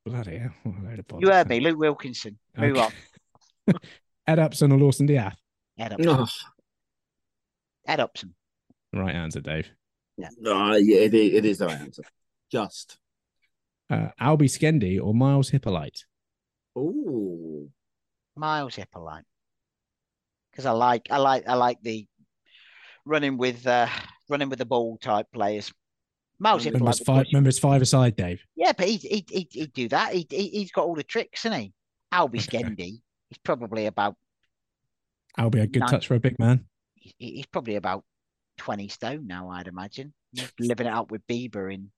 Bloody 0.05 0.37
hell. 0.37 0.53
what 0.63 0.75
a 0.75 0.85
load 0.89 0.99
of 0.99 1.21
You 1.21 1.29
heard 1.29 1.49
me, 1.49 1.59
Luke 1.59 1.77
Wilkinson. 1.79 2.37
Move 2.57 2.77
Okay. 2.77 2.93
on. 3.67 3.75
Ed 4.27 4.39
Upson 4.39 4.71
or 4.71 4.77
Lawson 4.79 5.05
D'Ath. 5.05 5.37
Ed 5.77 5.93
Upson. 5.93 6.09
Oh, 6.09 6.27
Ed 7.87 7.99
Upson. 7.99 8.33
Right 8.93 9.13
answer, 9.15 9.41
Dave. 9.41 9.69
Yeah, 10.17 10.29
no, 10.39 10.75
yeah, 10.75 10.97
it, 11.01 11.13
is- 11.13 11.33
it 11.33 11.45
is 11.45 11.57
the 11.59 11.67
right 11.67 11.79
answer. 11.79 12.03
Just. 12.51 12.97
Uh, 13.89 14.09
Albie 14.21 14.43
Skendi 14.49 15.01
or 15.01 15.13
Miles 15.13 15.49
Hippolyte. 15.49 16.05
Oh, 16.75 17.67
Miles 18.35 18.75
Hippolyte. 18.75 19.25
Because 20.51 20.65
I 20.65 20.71
like 20.71 21.07
I 21.09 21.17
like 21.17 21.47
I 21.47 21.55
like 21.55 21.81
the 21.81 22.07
running 23.05 23.37
with 23.37 23.65
uh 23.65 23.87
running 24.29 24.49
with 24.49 24.59
the 24.59 24.65
ball 24.65 24.97
type 24.97 25.27
players. 25.33 25.71
Miles 26.39 26.65
Remember 26.65 26.85
Remember 26.85 26.91
Hippolyte. 26.91 26.95
it's 26.99 27.05
five. 27.05 27.23
push- 27.25 27.33
Remember 27.33 27.49
it's 27.49 27.59
five 27.59 27.81
aside, 27.81 28.15
Dave. 28.15 28.41
Yeah, 28.55 28.71
but 28.77 28.87
he'd, 28.87 29.01
he'd, 29.01 29.29
he'd, 29.29 29.47
he'd 29.51 29.73
do 29.73 29.89
that. 29.89 30.13
He'd, 30.13 30.31
he- 30.31 30.49
he's 30.49 30.71
got 30.71 30.85
all 30.85 30.95
the 30.95 31.03
tricks, 31.03 31.45
isn't 31.45 31.59
he? 31.59 31.73
Albie 32.13 32.47
Okay. 32.47 32.63
Skendi. 32.63 33.01
He's 33.29 33.37
probably 33.43 33.87
about 33.87 34.15
Albie 35.37 35.61
a 35.63 35.67
good 35.67 35.81
Nine. 35.81 35.89
touch 35.89 36.07
for 36.07 36.15
a 36.15 36.19
big 36.19 36.39
man. 36.39 36.65
he- 36.95 37.13
he's 37.17 37.45
probably 37.47 37.75
about 37.75 38.03
twenty 38.57 38.87
stone 38.87 39.25
now. 39.27 39.49
I'd 39.49 39.67
imagine 39.67 40.13
He's 40.33 40.51
living 40.59 40.85
it 40.87 40.93
up 40.93 41.09
with 41.11 41.25
Bieber 41.27 41.73
in 41.73 41.91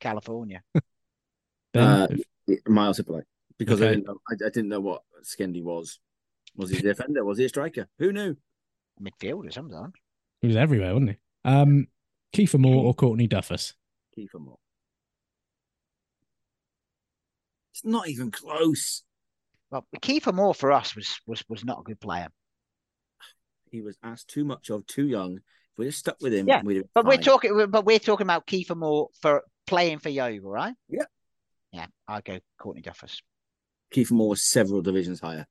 California. 0.00 0.62
Ben, 1.74 2.22
Uh, 2.48 2.54
Miles 2.66 2.96
Hippolyte. 2.96 3.24
Because 3.58 3.82
I, 3.82 3.90
didn't 3.90 4.06
know, 4.06 4.18
I, 4.28 4.34
I 4.34 4.48
didn't 4.48 4.68
know 4.68 4.80
what 4.80 5.02
Skendi 5.22 5.62
was. 5.62 5.98
Was 6.56 6.70
he 6.70 6.78
a 6.78 6.82
defender? 6.82 7.24
Was 7.24 7.38
he 7.38 7.44
a 7.44 7.48
striker? 7.48 7.86
Who 7.98 8.12
knew? 8.12 8.36
Midfielder 9.00 9.52
sometimes. 9.52 9.92
he 10.40 10.46
was 10.48 10.56
everywhere, 10.56 10.92
wasn't 10.92 11.10
he? 11.10 11.16
Um, 11.44 11.88
Kiefer 12.34 12.58
Moore 12.58 12.84
or 12.84 12.94
Courtney 12.94 13.28
Duffus. 13.28 13.74
Kiefer 14.16 14.40
Moore. 14.40 14.58
It's 17.72 17.84
not 17.84 18.08
even 18.08 18.30
close. 18.30 19.02
Well, 19.70 19.86
Kiefer 20.00 20.32
Moore 20.32 20.54
for 20.54 20.70
us 20.72 20.94
was 20.94 21.20
was 21.26 21.44
was 21.48 21.64
not 21.64 21.80
a 21.80 21.82
good 21.82 22.00
player. 22.00 22.28
He 23.70 23.82
was 23.82 23.96
asked 24.02 24.28
too 24.28 24.44
much 24.44 24.70
of, 24.70 24.86
too 24.86 25.06
young. 25.06 25.36
If 25.36 25.78
we 25.78 25.86
just 25.86 25.98
stuck 25.98 26.16
with 26.20 26.32
him, 26.32 26.46
Yeah, 26.46 26.62
we'd 26.62 26.76
have 26.76 26.86
But 26.94 27.06
we're 27.06 27.16
talking, 27.18 27.66
but 27.68 27.84
we're 27.84 27.98
talking 27.98 28.24
about 28.24 28.46
Kiefer 28.46 28.76
Moore 28.76 29.08
for 29.20 29.42
playing 29.66 29.98
for 29.98 30.10
Yeovil, 30.10 30.48
right? 30.48 30.74
Yeah. 30.88 31.04
Yeah, 31.74 31.86
I 32.06 32.20
go 32.20 32.38
Courtney 32.58 32.82
Duffus. 32.82 33.20
Keith 33.90 34.10
Moore 34.12 34.28
was 34.30 34.44
several 34.44 34.80
divisions 34.80 35.18
higher. 35.20 35.44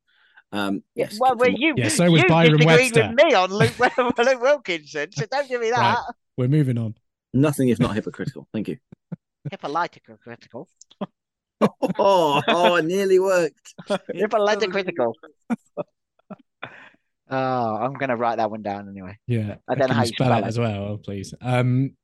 Um, 0.54 0.84
yes, 0.96 1.18
well, 1.20 1.36
Kiefer 1.36 1.40
well, 1.40 1.50
you 1.52 1.74
Yeah, 1.76 1.90
so 1.90 2.10
was 2.10 2.22
you 2.22 2.28
Byron 2.30 2.58
disagreed 2.58 2.96
Webster. 2.96 3.08
with 3.08 3.26
me 3.26 3.34
on 3.34 3.52
Luke, 3.52 3.80
Luke 4.18 4.42
Wilkinson, 4.42 5.12
so 5.12 5.26
don't 5.30 5.50
give 5.50 5.60
me 5.60 5.70
that. 5.72 5.78
Right. 5.80 6.04
We're 6.38 6.48
moving 6.48 6.78
on. 6.78 6.96
nothing 7.34 7.70
if 7.70 7.80
not 7.80 7.94
hypocritical. 7.96 8.48
Thank 8.54 8.70
you. 8.70 8.78
Hippolytical 9.52 10.20
critical. 10.20 10.68
Oh, 11.98 12.42
oh, 12.50 12.76
it 12.76 12.84
nearly 12.86 13.20
worked. 13.20 13.74
Hippolytical 14.14 14.70
critical. 14.72 15.16
Oh, 17.30 17.76
I'm 17.78 17.94
going 17.94 18.10
to 18.10 18.18
write 18.18 18.38
that 18.38 18.52
one 18.52 18.62
down 18.62 18.90
anyway. 18.90 19.18
Yeah. 19.28 19.56
I 19.68 19.76
don't 19.76 19.80
know 19.80 19.88
Can 19.88 19.96
how 19.96 20.02
you 20.02 20.08
you 20.08 20.14
spell, 20.14 20.28
spell 20.28 20.38
it 20.40 20.42
it. 20.42 20.48
as 20.48 20.60
well, 20.60 20.84
oh, 20.84 20.98
please. 20.98 21.34
Um, 21.42 21.96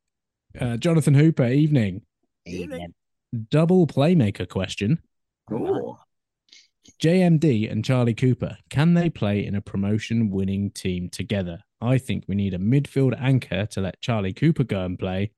uh, 0.59 0.77
Jonathan 0.77 1.13
Hooper, 1.13 1.45
evening. 1.47 2.03
Evening. 2.45 2.93
Double 3.49 3.85
playmaker 3.87 4.47
question. 4.47 4.99
Ooh. 5.51 5.97
JMD 7.01 7.71
and 7.71 7.85
Charlie 7.85 8.13
Cooper, 8.13 8.57
can 8.69 8.93
they 8.93 9.09
play 9.09 9.45
in 9.45 9.55
a 9.55 9.61
promotion 9.61 10.29
winning 10.31 10.71
team 10.71 11.09
together? 11.09 11.59
I 11.81 11.97
think 11.97 12.25
we 12.27 12.35
need 12.35 12.53
a 12.53 12.57
midfield 12.59 13.15
anchor 13.19 13.65
to 13.67 13.81
let 13.81 14.01
Charlie 14.01 14.33
Cooper 14.33 14.63
go 14.63 14.83
and 14.83 14.97
play. 14.99 15.31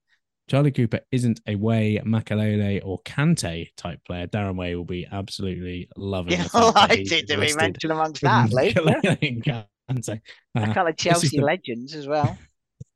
Charlie 0.50 0.72
Cooper 0.72 1.02
isn't 1.12 1.40
a 1.48 1.56
Way, 1.56 2.02
Makelele, 2.04 2.82
or 2.84 3.00
Kante 3.04 3.68
type 3.78 4.00
player. 4.06 4.28
Darren 4.28 4.56
Way 4.56 4.76
will 4.76 4.86
be 4.86 5.08
absolutely 5.12 5.88
loving 5.96 6.34
Yeah, 6.34 6.44
the 6.44 6.50
fact 6.50 6.74
that 6.76 6.92
I 6.92 6.96
did 7.04 7.28
be 7.28 7.36
listed 7.36 7.58
mentioned 7.62 7.92
amongst 7.92 8.22
that, 8.22 8.52
and 8.52 9.44
Kante. 9.44 10.22
A 10.56 10.60
Uh, 10.60 10.74
couple 10.74 10.88
of 10.88 10.98
Chelsea 10.98 11.38
the- 11.38 11.44
legends 11.44 11.94
as 11.94 12.08
well. 12.08 12.38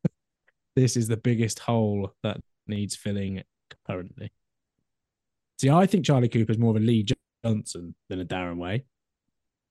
this 0.76 0.98
is 0.98 1.08
the 1.08 1.18
biggest 1.18 1.60
hole 1.60 2.14
that 2.24 2.38
needs 2.68 2.96
filling 2.96 3.44
currently. 3.88 4.32
See, 5.58 5.70
I 5.70 5.86
think 5.86 6.06
Charlie 6.06 6.30
Cooper's 6.30 6.58
more 6.58 6.72
of 6.72 6.78
a 6.78 6.80
Lee 6.80 7.06
Johnson 7.44 7.96
than 8.10 8.20
a 8.20 8.26
Darren 8.26 8.58
Way. 8.58 8.86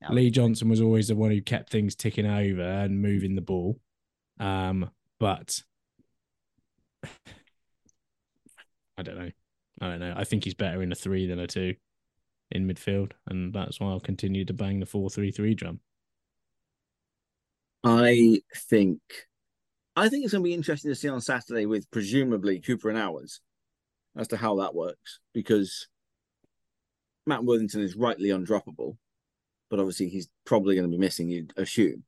No. 0.02 0.14
Lee 0.14 0.30
Johnson 0.30 0.68
was 0.68 0.80
always 0.80 1.08
the 1.08 1.16
one 1.16 1.30
who 1.30 1.40
kept 1.40 1.70
things 1.70 1.94
ticking 1.94 2.26
over 2.26 2.62
and 2.62 3.02
moving 3.02 3.34
the 3.34 3.40
ball. 3.40 3.78
Um, 4.38 4.90
but 5.18 5.62
I 8.96 9.02
don't 9.02 9.18
know. 9.18 9.30
I 9.80 9.88
don't 9.88 10.00
know. 10.00 10.14
I 10.16 10.24
think 10.24 10.44
he's 10.44 10.54
better 10.54 10.82
in 10.82 10.92
a 10.92 10.94
three 10.94 11.26
than 11.26 11.38
a 11.38 11.46
two 11.46 11.74
in 12.50 12.68
midfield, 12.68 13.12
and 13.26 13.52
that's 13.52 13.80
why 13.80 13.88
I'll 13.88 14.00
continue 14.00 14.44
to 14.44 14.52
bang 14.52 14.80
the 14.80 14.86
four-three-three 14.86 15.54
drum. 15.54 15.80
I 17.82 18.40
think 18.54 19.00
I 19.96 20.08
think 20.08 20.24
it's 20.24 20.32
going 20.32 20.42
to 20.42 20.48
be 20.48 20.54
interesting 20.54 20.90
to 20.90 20.94
see 20.94 21.08
on 21.08 21.20
Saturday 21.20 21.66
with 21.66 21.90
presumably 21.90 22.60
Cooper 22.60 22.88
and 22.88 22.98
Owers 22.98 23.40
as 24.16 24.28
to 24.28 24.36
how 24.36 24.56
that 24.56 24.74
works 24.74 25.20
because 25.32 25.88
Matt 27.26 27.44
Worthington 27.44 27.80
is 27.82 27.96
rightly 27.96 28.28
undroppable, 28.28 28.96
but 29.70 29.78
obviously 29.80 30.08
he's 30.08 30.28
probably 30.44 30.74
going 30.74 30.88
to 30.88 30.94
be 30.94 31.00
missing, 31.00 31.28
you'd 31.30 31.52
assume. 31.56 32.04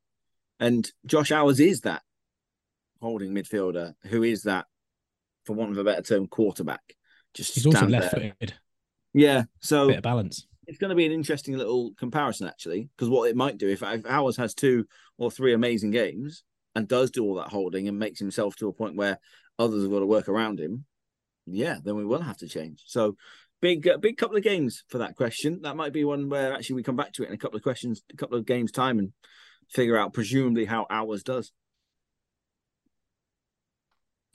And 0.60 0.90
Josh 1.04 1.30
Owers 1.32 1.60
is 1.60 1.82
that 1.82 2.02
holding 3.00 3.32
midfielder 3.34 3.94
who 4.04 4.22
is 4.22 4.42
that, 4.42 4.66
for 5.44 5.54
want 5.54 5.72
of 5.72 5.78
a 5.78 5.84
better 5.84 6.02
term, 6.02 6.26
quarterback. 6.26 6.80
Just 7.34 7.54
He's 7.54 7.66
also 7.66 7.86
left-footed, 7.86 8.54
Yeah, 9.12 9.44
so 9.60 9.88
bit 9.88 9.98
of 9.98 10.02
balance. 10.02 10.46
it's 10.66 10.78
going 10.78 10.88
to 10.90 10.96
be 10.96 11.06
an 11.06 11.12
interesting 11.12 11.56
little 11.56 11.92
comparison 11.98 12.46
actually 12.48 12.88
because 12.96 13.08
what 13.10 13.28
it 13.28 13.36
might 13.36 13.58
do 13.58 13.68
if, 13.68 13.82
if 13.82 14.06
Howard 14.06 14.36
has 14.36 14.54
two 14.54 14.86
or 15.18 15.30
three 15.30 15.52
amazing 15.52 15.90
games 15.90 16.44
and 16.74 16.88
does 16.88 17.10
do 17.10 17.24
all 17.24 17.34
that 17.36 17.48
holding 17.48 17.88
and 17.88 17.98
makes 17.98 18.18
himself 18.18 18.56
to 18.56 18.68
a 18.68 18.72
point 18.72 18.96
where 18.96 19.18
others 19.58 19.82
have 19.82 19.90
got 19.90 20.00
to 20.00 20.06
work 20.06 20.28
around 20.28 20.58
him 20.58 20.84
yeah 21.46 21.76
then 21.82 21.96
we 21.96 22.04
will 22.04 22.22
have 22.22 22.36
to 22.36 22.48
change 22.48 22.82
so 22.86 23.16
big 23.60 23.86
uh, 23.88 23.96
big 23.98 24.16
couple 24.16 24.36
of 24.36 24.42
games 24.42 24.84
for 24.88 24.98
that 24.98 25.16
question 25.16 25.60
that 25.62 25.76
might 25.76 25.92
be 25.92 26.04
one 26.04 26.28
where 26.28 26.52
actually 26.52 26.76
we 26.76 26.82
come 26.82 26.96
back 26.96 27.12
to 27.12 27.22
it 27.22 27.28
in 27.28 27.34
a 27.34 27.38
couple 27.38 27.56
of 27.56 27.62
questions 27.62 28.02
a 28.12 28.16
couple 28.16 28.36
of 28.36 28.46
games 28.46 28.72
time 28.72 28.98
and 28.98 29.12
figure 29.70 29.96
out 29.96 30.12
presumably 30.12 30.64
how 30.64 30.86
Owers 30.90 31.22
does 31.22 31.52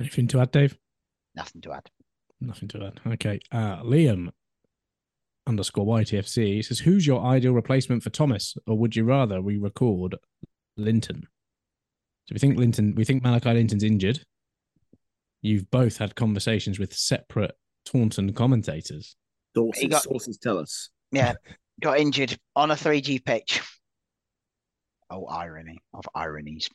Anything 0.01 0.27
to 0.29 0.39
add, 0.39 0.49
Dave? 0.49 0.75
Nothing 1.35 1.61
to 1.61 1.73
add. 1.73 1.91
Nothing 2.39 2.67
to 2.69 2.85
add. 2.85 2.99
Okay. 3.13 3.39
Uh, 3.51 3.83
Liam 3.83 4.29
underscore 5.45 5.85
YTFC 5.85 6.65
says, 6.65 6.79
Who's 6.79 7.05
your 7.05 7.23
ideal 7.23 7.53
replacement 7.53 8.01
for 8.01 8.09
Thomas? 8.09 8.55
Or 8.65 8.75
would 8.79 8.95
you 8.95 9.03
rather 9.03 9.41
we 9.41 9.57
record 9.57 10.15
Linton? 10.75 11.27
So 12.25 12.33
we 12.33 12.39
think 12.39 12.57
Linton, 12.57 12.95
we 12.95 13.05
think 13.05 13.21
Malachi 13.21 13.53
Linton's 13.53 13.83
injured. 13.83 14.25
You've 15.41 15.69
both 15.71 15.97
had 15.97 16.15
conversations 16.15 16.77
with 16.79 16.93
separate 16.93 17.51
Taunton 17.85 18.33
commentators. 18.33 19.15
sources, 19.55 19.85
got- 19.89 20.03
sources 20.03 20.37
tell 20.37 20.59
us 20.59 20.89
Yeah, 21.11 21.33
got 21.81 21.99
injured 21.99 22.37
on 22.55 22.71
a 22.71 22.75
3G 22.75 23.23
pitch. 23.25 23.61
Oh, 25.09 25.25
irony 25.25 25.79
of 25.93 26.05
ironies. 26.15 26.69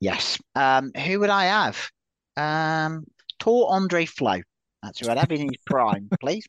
Yes. 0.00 0.38
Um, 0.54 0.92
who 0.92 1.20
would 1.20 1.30
I 1.30 1.44
have? 1.46 1.90
Um, 2.36 3.04
Tore 3.40 3.72
Andre 3.72 4.04
Flo. 4.04 4.40
That's 4.82 5.00
who 5.00 5.08
I'd 5.10 5.18
have 5.18 5.32
in 5.32 5.40
his 5.48 5.56
prime, 5.66 6.08
please. 6.20 6.46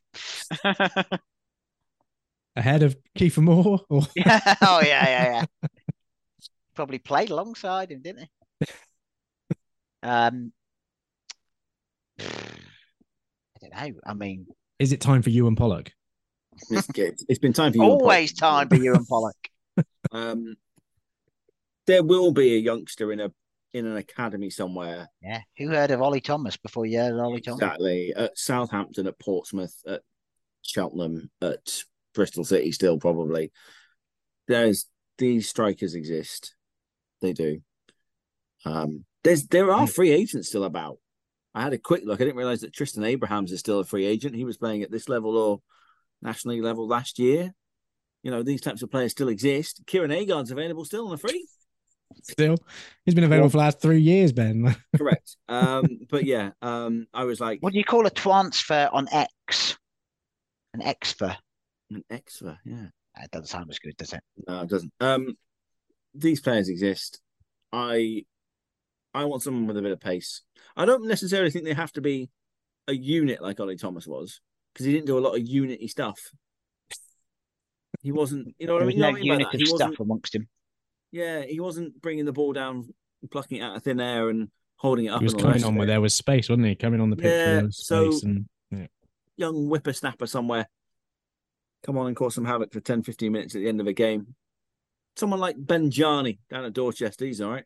Ahead 2.58 2.84
of 2.84 2.95
Kiefer 3.18 3.41
Moore? 3.41 3.80
Or 3.89 4.01
oh 4.18 4.82
yeah, 4.84 5.08
yeah, 5.08 5.45
yeah. 5.64 5.68
Probably 6.76 6.99
played 6.99 7.30
alongside 7.30 7.91
him, 7.91 8.01
didn't 8.01 8.22
he? 8.24 8.30
Um, 10.03 10.51
I 12.20 13.55
don't 13.70 13.95
know. 13.95 13.99
I 14.05 14.13
mean, 14.13 14.47
is 14.80 14.91
it 14.91 15.01
time 15.01 15.22
for 15.22 15.30
Euan 15.30 15.57
Pollock? 15.57 15.91
it's, 16.70 17.26
it's 17.28 17.39
been 17.39 17.53
time 17.53 17.72
for 17.72 17.78
you 17.78 17.84
and 17.84 17.91
always 17.91 18.34
time 18.34 18.70
for 18.70 18.78
Euan 18.78 19.07
Pollock. 19.07 19.36
um 20.11 20.55
there 21.86 22.03
will 22.03 22.32
be 22.32 22.55
a 22.55 22.59
youngster 22.59 23.11
in 23.11 23.20
a 23.20 23.32
in 23.74 23.86
an 23.86 23.97
academy 23.97 24.49
somewhere 24.49 25.09
Yeah. 25.22 25.41
Who 25.57 25.68
heard 25.68 25.91
of 25.91 26.01
Ollie 26.01 26.22
Thomas 26.22 26.55
before 26.55 26.86
you 26.86 26.97
heard 26.97 27.13
of 27.13 27.20
Ollie 27.20 27.41
Thomas? 27.41 27.61
Exactly. 27.61 28.13
At 28.16 28.38
Southampton, 28.38 29.05
at 29.05 29.20
Portsmouth, 29.20 29.76
at 29.86 30.01
Cheltenham, 30.61 31.30
at 31.41 31.84
Bristol 32.13 32.45
City, 32.45 32.72
still 32.72 32.97
probably. 32.97 33.51
There's 34.47 34.86
these 35.18 35.49
strikers 35.49 35.93
exist. 35.93 36.55
They 37.22 37.34
do. 37.34 37.61
Um, 38.63 39.03
there's 39.26 39.45
there 39.47 39.72
are 39.72 39.88
free 39.88 40.11
agents 40.11 40.47
still 40.47 40.63
about. 40.63 40.97
I 41.56 41.62
had 41.64 41.74
a 41.74 41.78
quick 41.78 42.03
look. 42.06 42.20
I 42.22 42.26
didn't 42.26 42.38
realize 42.38 42.62
that 42.62 42.74
Tristan 42.74 43.03
Abrahams 43.03 43.51
is 43.51 43.60
still 43.62 43.80
a 43.80 43.86
free 43.86 44.06
agent. 44.06 44.36
He 44.36 44.45
was 44.45 44.58
playing 44.58 44.84
at 44.84 44.91
this 44.91 45.08
level 45.10 45.38
or 45.38 45.62
National 46.22 46.53
League 46.53 46.64
level 46.64 46.88
last 46.88 47.18
year. 47.18 47.53
You 48.24 48.32
know, 48.32 48.43
these 48.43 48.62
types 48.62 48.82
of 48.82 48.91
players 48.91 49.12
still 49.12 49.30
exist. 49.30 49.82
Kieran 49.88 50.12
Agard's 50.12 50.51
available 50.51 50.84
still 50.86 51.08
on 51.08 51.14
a 51.14 51.18
free. 51.18 51.47
Still? 52.24 52.58
He's 53.06 53.16
been 53.16 53.24
available 53.24 53.45
Well- 53.45 53.49
for 53.51 53.58
the 53.58 53.64
last 53.64 53.80
three 53.82 54.01
years, 54.01 54.32
Ben. 54.32 54.76
Correct. 54.97 55.38
um, 55.47 55.86
but 56.10 56.26
yeah, 56.26 56.51
um, 56.62 57.08
I 57.14 57.24
was 57.24 57.39
like 57.39 57.62
What 57.62 57.74
do 57.74 57.80
you 57.80 57.86
call 57.86 58.06
a 58.06 58.12
transfer 58.12 58.89
on 58.91 59.08
X? 59.12 59.78
An 60.74 60.82
exfer. 60.82 61.36
an 61.89 62.03
extra, 62.10 62.60
yeah. 62.66 62.88
That 63.16 63.32
doesn't 63.32 63.47
sound 63.47 63.70
as 63.70 63.80
good, 63.80 63.95
does 63.95 64.12
it? 64.12 64.22
No, 64.47 64.62
it 64.62 64.70
doesn't. 64.70 64.91
Um, 64.99 65.38
these 66.14 66.41
players 66.41 66.68
exist. 66.68 67.22
I, 67.72 68.26
I 69.15 69.25
want 69.25 69.41
someone 69.43 69.65
with 69.67 69.77
a 69.77 69.81
bit 69.81 69.91
of 69.91 69.99
pace. 69.99 70.41
I 70.75 70.85
don't 70.85 71.07
necessarily 71.07 71.49
think 71.51 71.65
they 71.65 71.73
have 71.73 71.91
to 71.93 72.01
be 72.01 72.29
a 72.87 72.93
unit 72.93 73.41
like 73.41 73.59
Ollie 73.59 73.77
Thomas 73.77 74.05
was 74.05 74.41
because 74.73 74.85
he 74.85 74.91
didn't 74.93 75.07
do 75.07 75.17
a 75.17 75.21
lot 75.25 75.35
of 75.35 75.47
unity 75.47 75.87
stuff. 75.87 76.19
He 78.01 78.11
wasn't, 78.11 78.53
you 78.59 78.67
know 78.67 78.73
what 78.73 78.79
There 78.79 78.83
I 78.83 78.87
was 78.87 78.95
mean? 78.95 78.97
You 78.97 79.01
know 79.03 79.07
no 79.07 79.11
what 79.13 79.17
I 79.17 79.21
mean 79.21 79.29
by 79.29 79.33
unit 79.35 79.47
that? 79.51 79.57
He 79.59 79.65
stuff 79.65 79.79
wasn't, 79.79 79.99
amongst 79.99 80.35
him. 80.35 80.47
yeah, 81.11 81.41
he 81.43 81.59
wasn't 81.59 82.01
bringing 82.01 82.25
the 82.25 82.33
ball 82.33 82.53
down, 82.53 82.93
plucking 83.31 83.57
it 83.59 83.61
out 83.61 83.77
of 83.77 83.83
thin 83.83 83.99
air, 83.99 84.29
and 84.29 84.49
holding 84.75 85.05
it 85.05 85.09
up. 85.09 85.21
He 85.21 85.25
was 85.25 85.33
and 85.33 85.41
coming 85.41 85.63
on 85.63 85.75
where 85.75 85.85
it. 85.85 85.87
there 85.87 86.01
was 86.01 86.13
space, 86.13 86.49
wasn't 86.49 86.67
he? 86.67 86.75
Coming 86.75 86.99
on 87.01 87.09
the 87.09 87.15
pitch 87.15 87.23
where 87.25 87.39
Yeah, 87.47 87.55
there 87.55 87.65
was 87.65 87.85
so- 87.87 88.11
space. 88.11 88.23
And 88.23 88.45
young 89.37 89.67
whippersnapper 89.67 90.27
somewhere 90.27 90.69
come 91.85 91.97
on 91.97 92.07
and 92.07 92.15
cause 92.15 92.33
some 92.35 92.45
havoc 92.45 92.71
for 92.71 92.79
10, 92.79 93.03
15 93.03 93.31
minutes 93.31 93.53
at 93.55 93.59
the 93.59 93.67
end 93.67 93.79
of 93.81 93.87
a 93.87 93.93
game. 93.93 94.35
Someone 95.17 95.39
like 95.39 95.55
Ben 95.57 95.91
Jarney 95.91 96.39
down 96.49 96.65
at 96.65 96.73
Dorchester, 96.73 97.25
he's 97.25 97.41
all 97.41 97.51
right. 97.51 97.65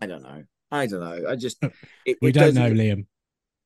I 0.00 0.06
don't 0.06 0.22
know. 0.22 0.44
I 0.70 0.86
don't 0.86 1.00
know. 1.00 1.30
I 1.30 1.36
just 1.36 1.62
it, 2.06 2.18
we 2.20 2.30
it 2.30 2.32
don't 2.32 2.54
know, 2.54 2.70
Liam. 2.70 3.06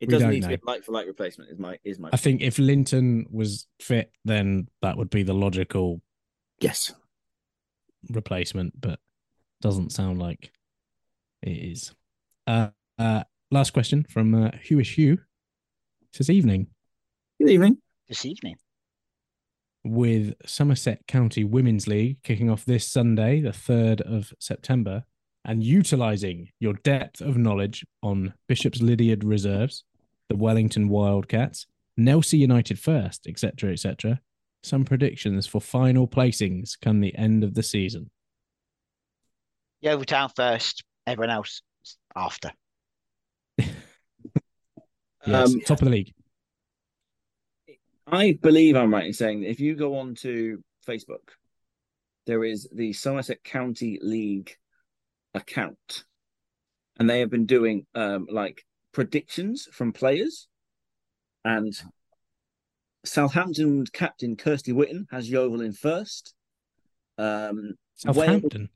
It 0.00 0.08
We 0.08 0.12
doesn't 0.12 0.28
don't 0.28 0.34
need 0.34 0.42
to 0.42 0.48
be 0.48 0.58
like 0.66 0.84
for 0.84 0.92
like 0.92 1.06
replacement. 1.06 1.50
Is 1.50 1.58
my 1.58 1.78
is 1.84 1.98
my 1.98 2.10
I 2.12 2.16
think 2.16 2.40
if 2.42 2.58
Linton 2.58 3.26
was 3.30 3.66
fit, 3.80 4.10
then 4.24 4.68
that 4.82 4.96
would 4.96 5.10
be 5.10 5.22
the 5.22 5.34
logical 5.34 6.00
yes. 6.60 6.92
replacement, 8.10 8.80
but 8.80 8.98
doesn't 9.60 9.92
sound 9.92 10.18
like 10.18 10.50
it 11.42 11.50
is. 11.50 11.92
Uh, 12.46 12.68
uh, 12.98 13.22
last 13.52 13.72
question 13.72 14.04
from 14.08 14.34
uh, 14.34 14.50
Huish 14.68 14.94
Hugh. 14.94 15.18
Says 16.12 16.28
evening 16.28 16.66
Good 17.40 17.50
evening. 17.50 17.78
This 18.08 18.24
evening. 18.24 18.56
with 19.84 20.34
Somerset 20.46 21.06
County 21.08 21.42
Women's 21.44 21.88
League 21.88 22.22
kicking 22.22 22.50
off 22.50 22.64
this 22.64 22.86
Sunday, 22.86 23.40
the 23.40 23.50
3rd 23.50 24.00
of 24.02 24.32
September, 24.38 25.04
and 25.44 25.62
utilizing 25.62 26.50
your 26.60 26.74
depth 26.74 27.20
of 27.20 27.36
knowledge 27.36 27.84
on 28.02 28.34
Bishops 28.48 28.80
Lydeard 28.80 29.24
reserves, 29.24 29.84
the 30.28 30.36
Wellington 30.36 30.88
Wildcats, 30.88 31.66
Nailsea 31.98 32.38
United 32.38 32.78
first, 32.78 33.26
etc., 33.26 33.72
etc. 33.72 34.20
Some 34.62 34.84
predictions 34.84 35.46
for 35.46 35.60
final 35.60 36.06
placings 36.06 36.78
come 36.80 37.00
the 37.00 37.14
end 37.16 37.42
of 37.44 37.54
the 37.54 37.62
season. 37.62 38.10
Yeovil 39.80 40.04
Town 40.04 40.30
first, 40.34 40.84
everyone 41.06 41.30
else 41.30 41.62
after. 42.14 42.52
Yes, 45.24 45.54
Um, 45.54 45.60
top 45.60 45.80
of 45.80 45.84
the 45.84 45.90
league. 45.90 46.12
I 48.08 48.36
believe 48.42 48.74
I'm 48.74 48.92
right 48.92 49.06
in 49.06 49.12
saying 49.12 49.42
that 49.42 49.50
if 49.50 49.60
you 49.60 49.76
go 49.76 49.98
on 49.98 50.16
to 50.16 50.60
Facebook 50.84 51.28
there 52.26 52.44
is 52.44 52.68
the 52.72 52.92
Somerset 52.92 53.42
County 53.42 53.98
League 54.02 54.56
account, 55.34 56.04
and 56.98 57.08
they 57.08 57.20
have 57.20 57.30
been 57.30 57.46
doing 57.46 57.86
um, 57.94 58.26
like 58.30 58.64
predictions 58.92 59.68
from 59.72 59.92
players, 59.92 60.48
and 61.44 61.72
Southampton 63.04 63.84
captain 63.92 64.36
Kirsty 64.36 64.72
Witten 64.72 65.06
has 65.10 65.28
Yeovil 65.30 65.60
in 65.60 65.72
first. 65.72 66.34
Um, 67.18 67.74
Wales- 68.04 68.16
Southampton. 68.16 68.68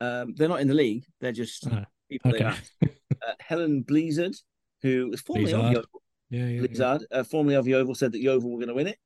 um, 0.00 0.34
they're 0.36 0.48
not 0.48 0.60
in 0.60 0.68
the 0.68 0.74
league; 0.74 1.04
they're 1.20 1.32
just 1.32 1.66
Oh, 1.66 1.84
people 2.10 2.34
okay. 2.34 2.52
Uh, 2.82 3.32
Helen 3.40 3.82
Blizzard, 3.82 4.34
who 4.82 5.08
was 5.10 5.20
formerly 5.22 5.52
of 5.52 5.60
Blizzard. 5.60 5.72
Yeovil, 5.76 6.02
Yeah, 6.30 6.40
yeah. 6.40 6.46
yeah. 6.46 6.60
Blizzard, 6.66 7.06
uh, 7.10 7.24
formerly 7.24 7.54
of 7.56 7.66
Yeovil, 7.66 7.94
said 7.94 8.12
that 8.12 8.20
Yeovil 8.20 8.50
were 8.50 8.58
going 8.58 8.68
to 8.68 8.74
win 8.74 8.88
it. 8.88 8.98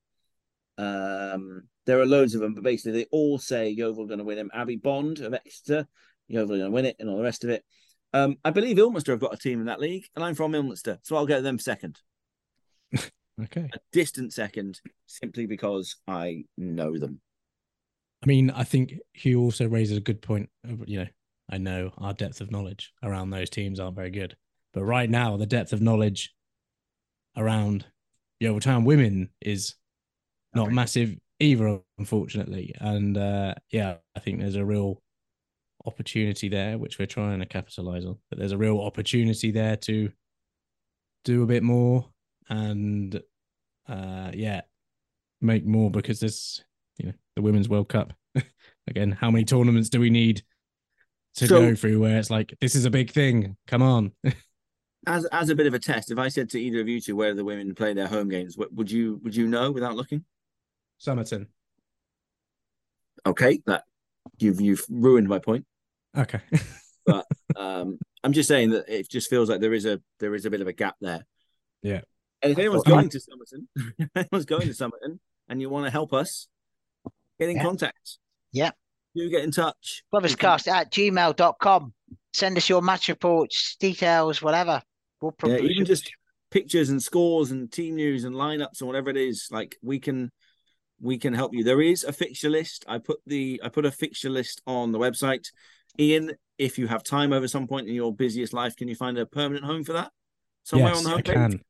Um, 0.79 1.69
there 1.87 2.01
are 2.01 2.07
loads 2.07 2.35
of 2.35 2.41
them, 2.41 2.55
but 2.55 2.65
basically 2.65 2.93
they 2.93 3.07
all 3.11 3.39
say 3.39 3.69
Yeovil 3.71 4.05
are 4.05 4.09
going 4.09 4.19
to 4.19 4.25
win 4.25 4.37
them. 4.37 4.51
Abby 4.53 4.77
Bond 4.77 5.21
of 5.21 5.33
Exeter, 5.35 5.87
Are 6.39 6.47
going 6.47 6.61
to 6.61 6.71
win 6.71 6.85
it, 6.87 6.97
and 6.99 7.09
all 7.09 7.17
the 7.17 7.23
rest 7.23 7.45
of 7.45 7.51
it. 7.51 7.65
Um, 8.13 8.37
I 8.45 8.51
believe 8.51 8.79
Ilminster 8.79 9.13
have 9.13 9.21
got 9.21 9.35
a 9.35 9.39
team 9.39 9.61
in 9.61 9.67
that 9.67 9.81
league, 9.81 10.05
and 10.15 10.25
I'm 10.25 10.35
from 10.35 10.55
Ilminster, 10.55 10.99
so 11.03 11.17
I'll 11.17 11.27
get 11.27 11.43
them 11.43 11.59
second, 11.59 11.99
Okay. 13.43 13.69
a 13.73 13.79
distant 13.93 14.33
second, 14.33 14.81
simply 15.07 15.47
because 15.47 15.97
I 16.09 16.45
know 16.59 16.99
them. 16.99 17.21
I 18.23 18.27
mean, 18.27 18.51
I 18.51 18.65
think 18.65 18.95
Hugh 19.15 19.41
also 19.41 19.69
raises 19.69 19.97
a 19.97 20.01
good 20.01 20.21
point. 20.21 20.51
You 20.85 21.01
know, 21.01 21.07
I 21.51 21.59
know 21.59 21.93
our 21.99 22.13
depth 22.13 22.41
of 22.41 22.51
knowledge 22.51 22.93
around 23.03 23.31
those 23.31 23.49
teams 23.49 23.81
aren't 23.81 23.97
very 23.97 24.11
good, 24.11 24.37
but 24.75 24.85
right 24.85 25.09
now 25.09 25.37
the 25.37 25.47
depth 25.47 25.73
of 25.73 25.81
knowledge 25.81 26.35
around 27.37 27.87
Yeovil 28.41 28.61
Town 28.61 28.85
women 28.85 29.31
is 29.41 29.75
not 30.55 30.67
Okay. 30.67 30.75
massive 30.75 31.17
either, 31.39 31.81
unfortunately. 31.99 32.75
And 32.79 33.17
uh, 33.17 33.55
yeah, 33.71 33.97
I 34.17 34.21
think 34.21 34.41
there's 34.41 34.57
a 34.57 34.65
real 34.65 35.01
opportunity 35.87 36.49
there, 36.49 36.79
which 36.79 36.99
we're 36.99 37.07
trying 37.07 37.41
to 37.41 37.47
capitalize 37.47 38.05
on. 38.05 38.19
But 38.29 38.39
there's 38.39 38.53
a 38.53 38.59
real 38.59 38.81
opportunity 38.81 39.51
there 39.51 39.77
to 39.77 40.11
do 41.25 41.43
a 41.43 41.47
bit 41.47 41.63
more 41.63 42.09
and 42.49 43.21
uh, 43.89 44.31
yeah, 44.35 44.63
make 45.41 45.65
more 45.67 45.91
because 45.91 46.21
there's 46.21 46.65
you 46.99 47.07
know 47.07 47.13
the 47.37 47.43
women's 47.43 47.69
World 47.69 47.89
Cup 47.89 48.13
again. 48.89 49.13
How 49.13 49.31
many 49.31 49.45
tournaments 49.45 49.89
do 49.89 50.01
we 50.01 50.11
need 50.11 50.43
to 51.37 51.47
So- 51.47 51.61
go 51.61 51.75
through 51.75 52.01
where 52.01 52.19
it's 52.19 52.31
like 52.31 52.55
this 52.61 52.75
is 52.75 52.85
a 52.85 52.91
big 52.91 53.11
thing? 53.11 53.57
Come 53.67 53.83
on, 53.83 54.13
As 55.07 55.25
as 55.27 55.49
a 55.49 55.55
bit 55.55 55.67
of 55.67 55.73
a 55.75 55.79
test, 55.79 56.11
if 56.11 56.19
I 56.19 56.29
said 56.29 56.51
to 56.51 56.61
either 56.61 56.81
of 56.81 56.89
you 56.89 57.01
two 57.01 57.17
where 57.17 57.33
the 57.35 57.45
women 57.45 57.75
play 57.75 57.95
their 57.95 58.07
home 58.09 58.29
games, 58.29 58.57
what- 58.59 58.73
would 58.75 58.91
you 58.91 59.21
would 59.25 59.35
you 59.35 59.47
know 59.47 59.71
without 59.71 59.97
looking? 59.97 60.25
Somerton. 60.99 61.47
Okay, 63.27 63.61
that 63.67 63.85
you've 64.39 64.61
you've 64.61 64.85
ruined 64.89 65.29
my 65.29 65.39
point. 65.39 65.65
Okay, 66.17 66.41
but 67.07 67.27
Um, 67.57 67.99
I'm 68.23 68.33
just 68.33 68.49
saying 68.49 68.71
that 68.71 68.89
it 68.89 69.09
just 69.09 69.31
feels 69.31 69.49
like 69.49 69.61
there 69.61 69.75
is 69.75 69.87
a 69.87 70.01
there 70.19 70.35
is 70.35 70.45
a 70.45 70.51
bit 70.51 70.61
of 70.61 70.67
a 70.67 70.73
gap 70.73 70.97
there. 71.01 71.27
Yeah. 71.83 72.01
And 72.43 72.53
if 72.53 72.59
anyone's 72.59 72.83
Well, 72.87 72.97
going 72.97 73.09
to 73.11 73.21
Somerton, 73.21 73.69
if 73.99 74.09
anyone's 74.15 74.45
going 74.47 74.67
to 74.67 74.75
Somerton, 74.75 75.21
and 75.49 75.61
you 75.61 75.69
want 75.71 75.87
to 75.87 75.91
help 75.91 76.13
us, 76.13 76.49
get 77.39 77.49
in 77.51 77.57
Yeah. 77.57 77.63
contact. 77.63 78.19
Yeah. 78.53 78.71
Do 79.15 79.29
get 79.29 79.43
in 79.45 79.51
touch. 79.51 80.03
Gloverscast 80.13 80.69
at 80.69 80.93
gmail.com. 80.93 81.93
Send 82.33 82.57
us 82.57 82.69
your 82.69 82.81
match 82.81 83.09
reports, 83.09 83.77
details, 83.81 84.41
whatever. 84.41 84.81
We'll 85.21 85.33
Yeah, 85.33 85.37
probably 85.39 85.71
even 85.73 85.85
just 85.85 86.11
pictures 86.51 86.91
and 86.91 87.03
scores 87.03 87.51
and 87.51 87.71
team 87.71 87.97
news 87.97 88.25
and 88.25 88.35
lineups 88.35 88.81
and 88.81 88.87
whatever 88.89 89.11
it 89.11 89.17
is. 89.17 89.49
Like 89.51 89.77
we 89.83 89.99
can 89.99 90.31
we 91.01 91.19
can 91.19 91.35
help 91.35 91.55
you. 91.55 91.65
There 91.65 91.81
is 91.83 92.05
a 92.05 92.13
fixture 92.13 92.51
list. 92.51 92.85
I 92.89 92.99
put 92.99 93.21
the 93.27 93.61
I 93.65 93.69
put 93.69 93.85
a 93.87 93.91
fixture 93.91 94.31
list 94.31 94.63
on 94.67 94.93
the 94.93 94.99
website. 94.99 95.47
Ian, 96.01 96.33
if 96.59 96.79
you 96.79 96.87
have 96.87 97.03
time 97.05 97.33
over 97.33 97.47
some 97.47 97.67
point 97.67 97.89
in 97.89 97.95
your 97.95 98.13
busiest 98.15 98.53
life, 98.53 98.75
can 98.77 98.89
you 98.89 98.95
find 98.95 99.19
a 99.19 99.27
permanent 99.27 99.65
home 99.65 99.85
for 99.85 99.93
that? 99.93 100.11
Somewhere 100.65 100.93
yes, 100.95 101.05
on 101.07 101.13
the 101.13 101.17
I 101.19 101.23
can. 101.23 101.61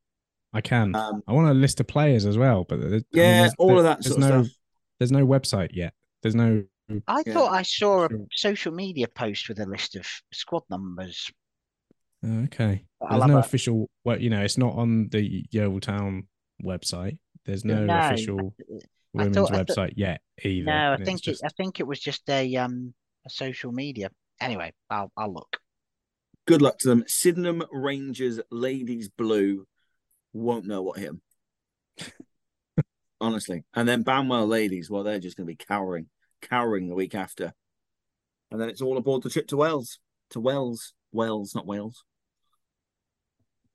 I 0.52 0.60
can. 0.60 0.94
Um, 0.94 1.22
I 1.28 1.32
want 1.32 1.48
a 1.48 1.54
list 1.54 1.80
of 1.80 1.86
players 1.86 2.26
as 2.26 2.36
well, 2.38 2.64
but 2.68 2.80
there's, 2.80 2.92
I 2.92 2.94
mean, 2.96 3.04
yeah, 3.12 3.32
there's- 3.40 3.54
all 3.58 3.76
of 3.78 3.84
that 3.84 4.02
there's 4.02 4.14
sort 4.14 4.24
of 4.24 4.30
no, 4.30 4.42
stuff. 4.44 4.56
There's 4.98 5.12
no 5.12 5.26
website 5.26 5.70
yet. 5.74 5.94
There's 6.22 6.34
no. 6.34 6.64
I 7.06 7.22
Yeah. 7.24 7.32
thought 7.34 7.52
I 7.52 7.62
saw 7.62 8.06
a 8.06 8.08
social 8.32 8.72
media 8.72 9.06
post 9.08 9.48
with 9.48 9.60
a 9.60 9.66
list 9.66 9.94
of 9.96 10.06
squad 10.32 10.64
numbers. 10.70 11.30
Oh, 12.24 12.40
Okay. 12.44 12.84
I'll 13.00 13.18
There's 13.20 13.28
no 13.30 13.36
a- 13.36 13.40
official. 13.40 13.90
Well, 14.04 14.20
you 14.20 14.28
know, 14.28 14.42
it's 14.42 14.58
not 14.58 14.74
on 14.74 15.08
the 15.08 15.46
Yeovil 15.50 15.80
Town 15.80 16.26
website. 16.62 17.18
There's 17.46 17.64
no 17.64 17.84
No, 17.86 17.96
official 17.98 18.54
I 18.60 18.78
women's 19.14 19.36
I 19.36 19.40
thought- 19.40 19.52
website 19.68 19.92
yet 19.96 20.20
either. 20.44 20.66
No, 20.66 20.92
I 20.92 21.04
think 21.04 21.22
just- 21.22 21.42
it, 21.42 21.46
I 21.46 21.50
think 21.50 21.78
it 21.80 21.86
was 21.86 22.00
just 22.00 22.28
a 22.28 22.56
um 22.56 22.92
a 23.24 23.30
social 23.30 23.70
media. 23.70 24.10
Anyway, 24.40 24.72
I'll 24.88 25.12
I'll 25.16 25.32
look. 25.32 25.58
Good 26.46 26.62
luck 26.62 26.78
to 26.78 26.88
them. 26.88 27.04
Sydenham 27.06 27.62
Rangers 27.70 28.40
Ladies 28.50 29.08
Blue 29.08 29.66
won't 30.32 30.66
know 30.66 30.82
what 30.82 30.98
hit 30.98 31.08
'em. 31.08 31.22
Honestly. 33.20 33.64
And 33.74 33.88
then 33.88 34.02
Banwell 34.02 34.48
Ladies, 34.48 34.90
well, 34.90 35.02
they're 35.04 35.20
just 35.20 35.36
going 35.36 35.46
to 35.46 35.52
be 35.52 35.56
cowering, 35.64 36.06
cowering 36.42 36.88
the 36.88 36.94
week 36.94 37.14
after. 37.14 37.52
And 38.50 38.60
then 38.60 38.68
it's 38.70 38.80
all 38.80 38.96
aboard 38.96 39.22
the 39.22 39.30
trip 39.30 39.46
to 39.48 39.56
Wales. 39.56 39.98
To 40.30 40.40
Wales. 40.40 40.94
Wales, 41.12 41.54
not 41.54 41.66
Wales. 41.66 42.04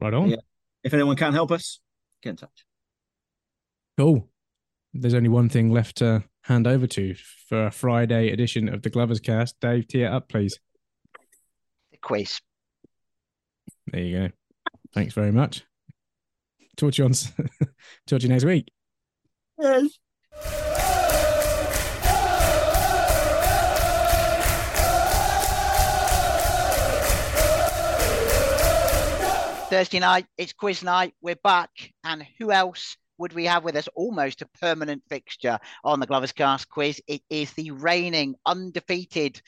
right 0.02 0.14
on. 0.14 0.30
Yeah. 0.30 0.38
If 0.84 0.94
anyone 0.94 1.16
can 1.16 1.34
help 1.34 1.52
us, 1.52 1.80
get 2.22 2.32
in 2.32 2.36
touch. 2.38 2.66
Cool. 3.98 4.28
There's 4.94 5.14
only 5.14 5.30
one 5.30 5.50
thing 5.50 5.72
left 5.72 5.98
to 5.98 6.24
hand 6.46 6.68
over 6.68 6.86
to 6.86 7.16
for 7.50 7.68
a 7.68 7.72
Friday 7.72 8.30
edition 8.30 8.70
of 8.70 8.84
the 8.84 8.90
Glovers 8.90 9.20
Cast. 9.20 9.60
Dave, 9.60 9.88
tee 9.88 10.04
it 10.04 10.12
up, 10.12 10.30
please. 10.30 10.60
The 11.92 11.98
quiz. 11.98 12.40
There 13.88 14.02
you 14.02 14.18
go. 14.18 14.30
Thanks 14.94 15.14
very 15.14 15.32
much. 15.32 15.64
Talk 16.78 16.94
to 16.94 17.02
you 17.02 17.06
on. 17.06 17.14
Talk 18.08 18.20
to 18.20 18.24
you 18.24 18.30
next 18.30 18.46
week. 18.46 18.72
Yes. 19.60 19.98
Thursday 29.70 30.00
night, 30.00 30.28
it's 30.38 30.54
quiz 30.54 30.84
night. 30.84 31.16
We're 31.22 31.36
back. 31.36 31.72
And 32.04 32.26
who 32.38 32.52
else 32.52 32.98
would 33.18 33.34
we 33.34 33.46
have 33.46 33.64
with 33.64 33.76
us? 33.76 33.88
Almost 33.96 34.42
a 34.42 34.48
permanent 34.62 35.04
fixture 35.10 35.60
on 35.84 36.00
the 36.00 36.08
Glovers 36.08 36.32
Cast 36.32 36.70
quiz. 36.70 37.02
It 37.08 37.22
is 37.30 37.52
the 37.54 37.72
reigning, 37.72 38.36
undefeated 38.46 39.42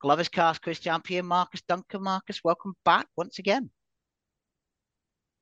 Glovers 0.00 0.28
Cast 0.28 0.62
quiz 0.62 0.80
champion, 0.80 1.26
Marcus 1.26 1.62
Duncan. 1.68 2.02
Marcus, 2.02 2.42
welcome 2.44 2.74
back 2.84 3.06
once 3.16 3.38
again. 3.38 3.70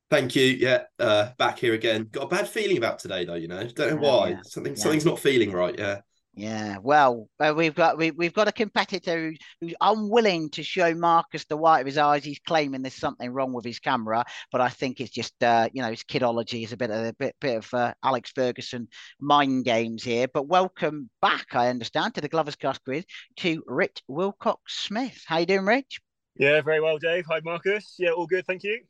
Thank 0.09 0.35
you. 0.35 0.43
Yeah, 0.45 0.83
uh, 0.99 1.29
back 1.39 1.57
here 1.57 1.73
again. 1.73 2.07
Got 2.11 2.25
a 2.25 2.27
bad 2.27 2.47
feeling 2.47 2.77
about 2.77 2.99
today, 2.99 3.25
though. 3.25 3.33
You 3.33 3.47
know, 3.47 3.65
don't 3.65 4.01
know 4.01 4.07
why. 4.07 4.29
yeah, 4.29 4.41
Something, 4.43 4.75
yeah. 4.75 4.79
something's 4.81 5.05
not 5.05 5.19
feeling 5.19 5.51
right. 5.51 5.77
Yeah. 5.77 6.01
Yeah, 6.35 6.77
well, 6.81 7.29
uh, 7.39 7.53
we've 7.55 7.75
got 7.75 7.99
we, 7.99 8.09
we've 8.09 8.33
got 8.33 8.47
a 8.47 8.51
competitor 8.51 9.29
who, 9.29 9.35
who's 9.61 9.75
unwilling 9.79 10.49
to 10.51 10.63
show 10.63 10.95
Marcus 10.95 11.45
the 11.45 11.57
white 11.57 11.81
of 11.81 11.85
his 11.85 11.99
eyes. 11.99 12.23
He's 12.23 12.39
claiming 12.39 12.81
there's 12.81 12.95
something 12.95 13.29
wrong 13.29 13.53
with 13.53 13.63
his 13.63 13.77
camera, 13.77 14.25
but 14.51 14.59
I 14.59 14.69
think 14.69 14.99
it's 14.99 15.11
just 15.11 15.35
uh, 15.43 15.69
you 15.73 15.83
know 15.83 15.91
his 15.91 16.03
kidology 16.03 16.63
is 16.63 16.73
a 16.73 16.77
bit 16.77 16.89
of 16.89 17.05
a 17.05 17.13
bit 17.13 17.35
bit 17.39 17.57
of 17.57 17.71
uh, 17.71 17.93
Alex 18.03 18.31
Ferguson 18.33 18.87
mind 19.19 19.65
games 19.65 20.03
here. 20.03 20.27
But 20.27 20.47
welcome 20.47 21.11
back, 21.21 21.53
I 21.53 21.67
understand, 21.67 22.15
to 22.15 22.21
the 22.21 22.29
Glovers 22.29 22.55
Cast 22.55 22.83
quiz 22.83 23.05
to 23.37 23.63
Rich 23.67 24.01
Wilcox 24.07 24.73
Smith. 24.73 25.23
How 25.27 25.37
you 25.37 25.45
doing, 25.45 25.67
Rich? 25.67 25.99
Yeah, 26.35 26.61
very 26.61 26.81
well, 26.81 26.97
Dave. 26.97 27.25
Hi, 27.29 27.41
Marcus. 27.43 27.93
Yeah, 27.99 28.09
all 28.09 28.25
good, 28.25 28.47
thank 28.47 28.63
you. 28.63 28.81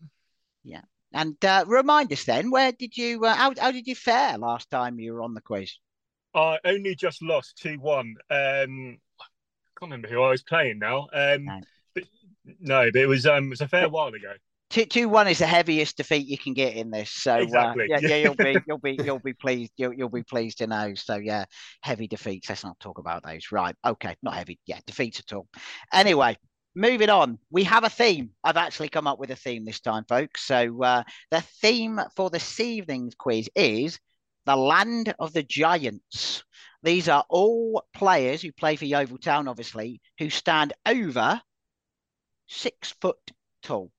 Yeah, 0.63 0.83
and 1.11 1.35
uh, 1.43 1.65
remind 1.67 2.13
us 2.13 2.23
then, 2.23 2.51
where 2.51 2.71
did 2.71 2.95
you 2.95 3.25
uh, 3.25 3.35
how 3.35 3.53
how 3.59 3.71
did 3.71 3.85
you 3.85 3.95
fare 3.95 4.37
last 4.37 4.69
time 4.71 4.97
you 4.97 5.11
were 5.11 5.23
on 5.23 5.33
the 5.33 5.41
quiz? 5.41 5.73
I 6.33 6.59
only 6.65 6.95
just 6.95 7.21
lost 7.21 7.57
2 7.57 7.79
1. 7.79 7.99
Um, 7.99 8.17
I 8.29 9.25
can't 9.79 9.91
remember 9.91 10.07
who 10.07 10.21
I 10.21 10.29
was 10.29 10.43
playing 10.43 10.79
now. 10.79 11.07
Um, 11.13 11.45
No. 11.45 11.61
but, 11.93 12.03
no, 12.59 12.91
but 12.91 13.01
it 13.01 13.07
was 13.07 13.25
um, 13.25 13.45
it 13.45 13.49
was 13.49 13.61
a 13.61 13.67
fair 13.67 13.89
while 13.89 14.13
ago. 14.13 14.33
Two 14.69 14.85
two 14.85 15.07
one 15.07 15.27
is 15.27 15.37
the 15.37 15.45
heaviest 15.45 15.97
defeat 15.97 16.27
you 16.27 16.37
can 16.37 16.55
get 16.55 16.75
in 16.75 16.89
this. 16.89 17.11
So 17.11 17.35
Exactly. 17.35 17.83
uh, 17.93 17.99
yeah, 17.99 18.09
yeah, 18.09 18.15
you'll 18.15 18.35
be 18.35 18.57
you'll 18.67 18.79
be 18.79 18.99
you'll 19.03 19.19
be 19.19 19.33
pleased. 19.33 19.71
You'll 19.77 19.93
you'll 19.93 20.09
be 20.09 20.23
pleased 20.23 20.57
to 20.59 20.67
know. 20.67 20.95
So 20.95 21.17
yeah, 21.17 21.45
heavy 21.81 22.07
defeats. 22.07 22.49
Let's 22.49 22.63
not 22.63 22.79
talk 22.79 22.97
about 22.97 23.23
those. 23.23 23.51
Right. 23.51 23.75
Okay. 23.85 24.15
Not 24.23 24.33
heavy. 24.33 24.59
Yeah, 24.65 24.79
defeats 24.87 25.19
at 25.19 25.31
all. 25.31 25.47
Anyway, 25.93 26.37
moving 26.75 27.11
on. 27.11 27.37
We 27.51 27.63
have 27.65 27.83
a 27.83 27.89
theme. 27.89 28.31
I've 28.43 28.57
actually 28.57 28.89
come 28.89 29.05
up 29.05 29.19
with 29.19 29.29
a 29.29 29.35
theme 29.35 29.63
this 29.63 29.79
time, 29.79 30.05
folks. 30.09 30.43
So 30.43 30.81
uh, 30.81 31.03
the 31.29 31.41
theme 31.61 32.01
for 32.15 32.31
this 32.31 32.59
evening's 32.59 33.13
quiz 33.13 33.49
is 33.55 33.99
the 34.45 34.55
land 34.55 35.13
of 35.19 35.33
the 35.33 35.43
giants. 35.43 36.43
These 36.83 37.07
are 37.07 37.23
all 37.29 37.83
players 37.95 38.41
who 38.41 38.51
play 38.51 38.75
for 38.75 38.85
Yeovil 38.85 39.17
Town, 39.19 39.47
obviously, 39.47 40.01
who 40.19 40.29
stand 40.29 40.73
over 40.85 41.41
six 42.47 42.93
foot 43.01 43.17
tall. 43.61 43.91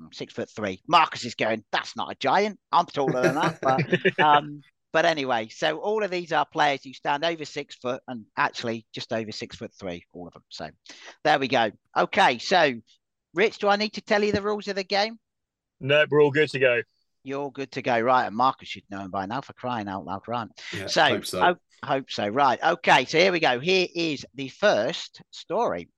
Mm, 0.00 0.12
Six 0.12 0.34
foot 0.34 0.50
three. 0.50 0.82
Marcus 0.88 1.24
is 1.24 1.34
going, 1.34 1.64
that's 1.70 1.96
not 1.96 2.10
a 2.10 2.16
giant. 2.16 2.58
I'm 2.72 2.86
taller 2.86 3.22
than 3.22 3.36
that. 3.36 3.58
But 3.62 4.18
um, 4.24 4.62
but 4.92 5.04
anyway, 5.04 5.48
so 5.48 5.78
all 5.78 6.02
of 6.02 6.10
these 6.10 6.32
are 6.32 6.46
players 6.46 6.84
who 6.84 6.92
stand 6.92 7.24
over 7.24 7.44
six 7.44 7.74
foot 7.76 8.02
and 8.06 8.24
actually 8.36 8.86
just 8.92 9.12
over 9.12 9.32
six 9.32 9.56
foot 9.56 9.72
three, 9.78 10.04
all 10.12 10.26
of 10.26 10.32
them. 10.32 10.44
So 10.48 10.68
there 11.24 11.38
we 11.38 11.48
go. 11.48 11.70
Okay, 11.96 12.38
so 12.38 12.74
Rich, 13.34 13.58
do 13.58 13.68
I 13.68 13.76
need 13.76 13.94
to 13.94 14.00
tell 14.00 14.22
you 14.22 14.32
the 14.32 14.42
rules 14.42 14.68
of 14.68 14.76
the 14.76 14.84
game? 14.84 15.18
No, 15.80 16.06
we're 16.08 16.22
all 16.22 16.30
good 16.30 16.48
to 16.50 16.58
go. 16.58 16.82
You're 17.24 17.50
good 17.50 17.72
to 17.72 17.82
go, 17.82 17.98
right? 17.98 18.26
And 18.26 18.36
Marcus 18.36 18.68
should 18.68 18.84
know 18.90 19.00
him 19.00 19.10
by 19.10 19.26
now 19.26 19.40
for 19.40 19.54
crying 19.54 19.88
out 19.88 20.04
loud, 20.04 20.22
right? 20.28 20.48
Yeah, 20.72 20.86
so, 20.86 21.04
hope 21.04 21.26
so. 21.26 21.56
I 21.82 21.86
hope 21.86 22.10
so. 22.10 22.28
Right. 22.28 22.62
Okay. 22.62 23.06
So 23.06 23.18
here 23.18 23.32
we 23.32 23.40
go. 23.40 23.58
Here 23.58 23.88
is 23.94 24.24
the 24.34 24.48
first 24.48 25.22
story. 25.30 25.88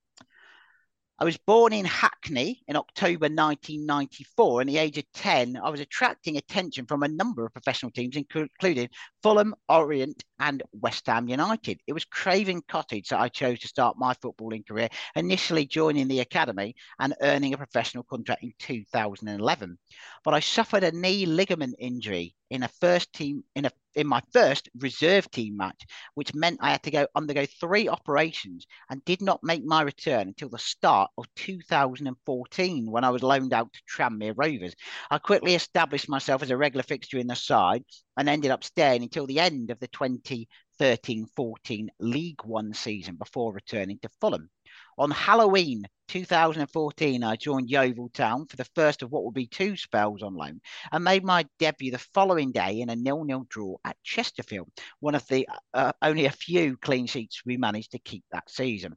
I 1.19 1.25
was 1.25 1.37
born 1.37 1.73
in 1.73 1.83
Hackney 1.83 2.61
in 2.67 2.75
October 2.75 3.25
1994. 3.25 4.61
At 4.61 4.67
the 4.67 4.77
age 4.77 4.99
of 4.99 5.11
10, 5.13 5.57
I 5.57 5.69
was 5.71 5.79
attracting 5.79 6.37
attention 6.37 6.85
from 6.85 7.01
a 7.01 7.07
number 7.07 7.43
of 7.43 7.53
professional 7.53 7.91
teams, 7.91 8.15
including 8.15 8.89
Fulham, 9.23 9.55
Orient, 9.67 10.23
and 10.39 10.61
West 10.73 11.07
Ham 11.07 11.27
United. 11.27 11.79
It 11.87 11.93
was 11.93 12.05
Craven 12.05 12.61
Cottage 12.67 13.09
that 13.09 13.19
I 13.19 13.29
chose 13.29 13.57
to 13.61 13.67
start 13.67 13.97
my 13.97 14.13
footballing 14.13 14.67
career, 14.67 14.89
initially 15.15 15.65
joining 15.65 16.07
the 16.07 16.19
academy 16.19 16.75
and 16.99 17.15
earning 17.21 17.55
a 17.55 17.57
professional 17.57 18.03
contract 18.03 18.43
in 18.43 18.53
2011. 18.59 19.79
But 20.23 20.35
I 20.35 20.39
suffered 20.39 20.83
a 20.83 20.91
knee 20.91 21.25
ligament 21.25 21.77
injury 21.79 22.35
in 22.49 22.63
a 22.63 22.67
first 22.67 23.13
team 23.13 23.43
in 23.55 23.65
a 23.65 23.71
in 23.97 24.07
my 24.07 24.21
first 24.31 24.69
reserve 24.77 25.29
team 25.31 25.57
match, 25.57 25.83
which 26.13 26.35
meant 26.35 26.59
I 26.61 26.69
had 26.69 26.83
to 26.83 26.91
go 26.91 27.07
undergo 27.15 27.47
three 27.59 27.89
operations 27.89 28.67
and 28.89 29.03
did 29.05 29.23
not 29.23 29.43
make 29.43 29.65
my 29.65 29.81
return 29.81 30.27
until 30.27 30.49
the 30.49 30.59
start 30.59 31.09
of 31.17 31.25
2014 31.35 32.91
when 32.91 33.03
I 33.03 33.09
was 33.09 33.23
loaned 33.23 33.53
out 33.53 33.73
to 33.73 33.81
Tranmere 33.89 34.35
Rovers. 34.37 34.75
I 35.09 35.17
quickly 35.17 35.55
established 35.55 36.09
myself 36.09 36.43
as 36.43 36.51
a 36.51 36.57
regular 36.57 36.83
fixture 36.83 37.17
in 37.17 37.25
the 37.25 37.35
side 37.35 37.83
and 38.17 38.29
ended 38.29 38.51
up 38.51 38.63
staying 38.63 39.01
until 39.01 39.25
the 39.25 39.39
end 39.39 39.71
of 39.71 39.79
the 39.79 39.87
2013-14 39.87 41.87
League 41.99 42.43
One 42.43 42.75
season 42.75 43.15
before 43.15 43.51
returning 43.51 43.97
to 44.03 44.09
Fulham. 44.21 44.51
On 44.99 45.09
Halloween 45.09 45.85
2014, 46.07 47.23
I 47.23 47.35
joined 47.35 47.69
Yeovil 47.69 48.09
Town 48.13 48.45
for 48.47 48.55
the 48.55 48.67
first 48.75 49.01
of 49.01 49.11
what 49.11 49.23
would 49.23 49.33
be 49.33 49.47
two 49.47 49.75
spells 49.75 50.23
on 50.23 50.35
loan 50.35 50.61
and 50.91 51.03
made 51.03 51.23
my 51.23 51.45
debut 51.59 51.91
the 51.91 51.97
following 51.97 52.51
day 52.51 52.81
in 52.81 52.89
a 52.89 52.95
nil-nil 52.95 53.45
draw 53.49 53.75
at 53.85 53.97
Chesterfield, 54.03 54.69
one 54.99 55.15
of 55.15 55.27
the 55.27 55.47
uh, 55.73 55.91
only 56.01 56.25
a 56.25 56.31
few 56.31 56.77
clean 56.77 57.07
sheets 57.07 57.43
we 57.45 57.57
managed 57.57 57.91
to 57.91 57.99
keep 57.99 58.23
that 58.31 58.49
season. 58.49 58.95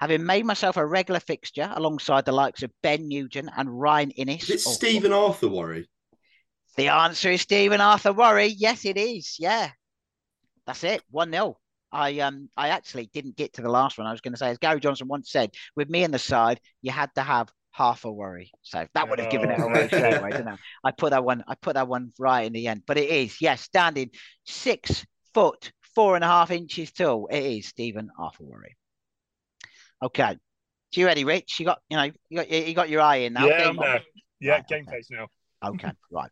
Having 0.00 0.24
made 0.24 0.44
myself 0.44 0.76
a 0.76 0.86
regular 0.86 1.20
fixture 1.20 1.70
alongside 1.74 2.24
the 2.24 2.32
likes 2.32 2.62
of 2.62 2.70
Ben 2.82 3.08
Nugent 3.08 3.50
and 3.56 3.80
Ryan 3.80 4.12
Inniss. 4.18 4.44
Is 4.44 4.50
it 4.50 4.60
Stephen 4.60 5.12
Arthurworrey? 5.12 5.86
The 6.76 6.88
answer 6.88 7.30
is 7.30 7.42
Stephen 7.42 7.80
Arthurworrey. 7.80 8.54
Yes, 8.56 8.84
it 8.84 8.96
is. 8.96 9.36
Yeah. 9.38 9.70
That's 10.66 10.84
it. 10.84 11.02
1 11.10 11.30
0. 11.30 11.56
I 11.92 12.18
um 12.20 12.48
I 12.56 12.68
actually 12.68 13.10
didn't 13.12 13.36
get 13.36 13.52
to 13.54 13.62
the 13.62 13.70
last 13.70 13.98
one. 13.98 14.06
I 14.06 14.12
was 14.12 14.20
going 14.20 14.32
to 14.32 14.38
say, 14.38 14.50
as 14.50 14.58
Gary 14.58 14.80
Johnson 14.80 15.08
once 15.08 15.30
said, 15.30 15.50
with 15.76 15.88
me 15.90 16.04
in 16.04 16.10
the 16.10 16.18
side, 16.18 16.60
you 16.80 16.90
had 16.90 17.10
to 17.16 17.22
have 17.22 17.50
half 17.72 18.04
a 18.04 18.10
worry. 18.12 18.50
So 18.62 18.86
that 18.94 19.08
would 19.08 19.18
have 19.18 19.30
given 19.30 19.50
it 19.50 19.60
away 19.60 19.88
straight 19.88 20.16
away, 20.18 20.30
didn't 20.30 20.48
I? 20.48 20.56
I 20.84 20.90
put 20.92 21.10
that 21.10 21.24
one, 21.24 21.42
I 21.48 21.54
put 21.54 21.74
that 21.74 21.88
one 21.88 22.12
right 22.18 22.46
in 22.46 22.52
the 22.52 22.68
end. 22.68 22.82
But 22.86 22.98
it 22.98 23.08
is, 23.08 23.40
yes, 23.40 23.62
standing 23.62 24.10
six 24.44 25.04
foot 25.34 25.72
four 25.94 26.14
and 26.14 26.24
a 26.24 26.26
half 26.28 26.50
inches 26.50 26.92
tall. 26.92 27.28
It 27.30 27.42
is 27.42 27.66
Stephen 27.66 28.10
Arthurworrey. 28.18 28.74
Okay. 30.02 30.36
So 30.92 31.00
you 31.00 31.06
ready, 31.06 31.24
Rich? 31.24 31.58
You 31.58 31.66
got, 31.66 31.80
you 31.88 31.96
know, 31.96 32.10
you 32.28 32.36
got 32.36 32.50
you 32.50 32.74
got 32.74 32.88
your 32.90 33.00
eye 33.00 33.16
in 33.16 33.32
now. 33.32 33.46
yeah, 33.46 33.58
Game 33.58 33.68
I'm 33.70 33.76
there. 33.76 34.00
Yeah, 34.40 34.52
Right, 34.52 34.68
game 34.68 34.84
okay. 34.88 34.96
face 34.96 35.08
now. 35.10 35.28
Okay, 35.64 35.90
right. 36.10 36.30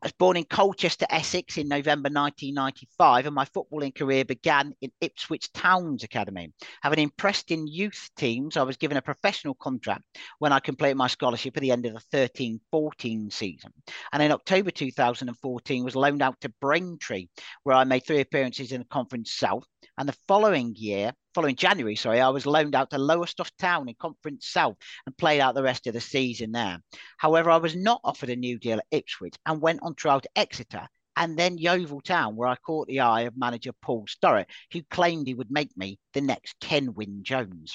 I 0.00 0.06
was 0.06 0.12
born 0.12 0.36
in 0.36 0.44
Colchester, 0.44 1.06
Essex 1.10 1.56
in 1.56 1.66
November 1.66 2.08
1995, 2.08 3.26
and 3.26 3.34
my 3.34 3.44
footballing 3.46 3.92
career 3.92 4.24
began 4.24 4.72
in 4.80 4.92
Ipswich 5.00 5.52
Town's 5.52 6.04
Academy. 6.04 6.52
Having 6.82 7.00
impressed 7.00 7.50
in 7.50 7.66
youth 7.66 8.08
teams, 8.16 8.56
I 8.56 8.62
was 8.62 8.76
given 8.76 8.96
a 8.96 9.02
professional 9.02 9.54
contract 9.54 10.04
when 10.38 10.52
I 10.52 10.60
completed 10.60 10.96
my 10.96 11.08
scholarship 11.08 11.56
at 11.56 11.62
the 11.62 11.72
end 11.72 11.84
of 11.84 11.94
the 11.94 12.00
13 12.12 12.60
14 12.70 13.30
season. 13.32 13.72
And 14.12 14.22
in 14.22 14.30
October 14.30 14.70
2014, 14.70 15.82
was 15.82 15.96
loaned 15.96 16.22
out 16.22 16.40
to 16.42 16.52
Braintree, 16.60 17.26
where 17.64 17.74
I 17.74 17.82
made 17.82 18.06
three 18.06 18.20
appearances 18.20 18.70
in 18.70 18.82
the 18.82 18.86
Conference 18.86 19.32
South. 19.32 19.64
And 19.98 20.08
the 20.08 20.16
following 20.28 20.76
year, 20.76 21.12
following 21.34 21.56
January, 21.56 21.96
sorry, 21.96 22.20
I 22.20 22.28
was 22.28 22.46
loaned 22.46 22.76
out 22.76 22.90
to 22.90 22.98
Lowestoft 22.98 23.58
Town 23.58 23.88
in 23.88 23.96
Conference 23.96 24.46
South 24.46 24.76
and 25.04 25.18
played 25.18 25.40
out 25.40 25.56
the 25.56 25.62
rest 25.64 25.88
of 25.88 25.92
the 25.92 26.00
season 26.00 26.52
there. 26.52 26.78
However, 27.16 27.50
I 27.50 27.56
was 27.56 27.74
not 27.74 28.00
offered 28.04 28.30
a 28.30 28.36
new 28.36 28.60
deal 28.60 28.78
at 28.78 28.86
Ipswich 28.92 29.34
and 29.44 29.60
went 29.60 29.80
on 29.82 29.96
trial 29.96 30.20
to 30.20 30.30
Exeter 30.36 30.86
and 31.16 31.36
then 31.36 31.58
Yeovil 31.58 32.00
Town, 32.02 32.36
where 32.36 32.48
I 32.48 32.54
caught 32.54 32.86
the 32.86 33.00
eye 33.00 33.22
of 33.22 33.36
manager 33.36 33.72
Paul 33.82 34.06
Sturrock, 34.06 34.46
who 34.72 34.82
claimed 34.88 35.26
he 35.26 35.34
would 35.34 35.50
make 35.50 35.76
me 35.76 35.98
the 36.14 36.20
next 36.20 36.54
Kenwyne 36.60 37.22
Jones. 37.22 37.74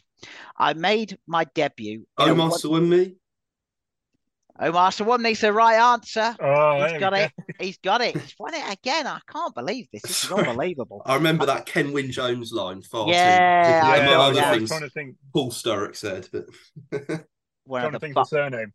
I 0.58 0.74
made 0.74 1.18
my 1.28 1.44
debut. 1.54 2.06
in 2.28 3.10
a 3.10 3.14
Omar 4.60 4.92
one- 5.04 5.24
needs 5.24 5.42
Omar 5.42 5.42
the 5.42 5.52
right 5.52 5.76
answer. 5.94 6.36
Oh, 6.40 6.74
He's 6.76 6.84
there 6.86 6.94
we 6.94 7.00
got 7.00 7.14
go. 7.14 7.18
it. 7.20 7.32
He's 7.60 7.78
got 7.80 8.02
it. 8.02 8.16
He's 8.18 8.36
won 8.38 8.54
it 8.54 8.72
again. 8.72 9.08
I 9.08 9.20
can't 9.28 9.54
believe 9.56 9.88
this. 9.92 10.04
This 10.04 10.24
is 10.26 10.32
unbelievable. 10.32 11.02
I 11.06 11.16
remember 11.16 11.46
that 11.48 11.66
Kenwyne 11.66 12.12
Jones 12.12 12.52
line 12.52 12.82
far 12.84 13.10
Yeah, 13.10 13.82
too. 13.82 13.88
I 13.88 13.98
Among 13.98 14.06
know 14.12 14.22
other 14.22 14.36
that. 14.36 14.54
I 14.54 14.58
was 14.58 14.70
trying 14.70 14.82
to 14.82 14.90
think, 14.90 15.16
Paul 15.34 15.50
Sturrock 15.52 15.96
said, 15.96 16.28
but 16.32 16.46
One 17.66 17.82
trying 17.82 17.96
of 17.96 18.00
to 18.02 18.06
think 18.06 18.16
bu- 18.16 18.22
the 18.22 18.26
surname. 18.26 18.74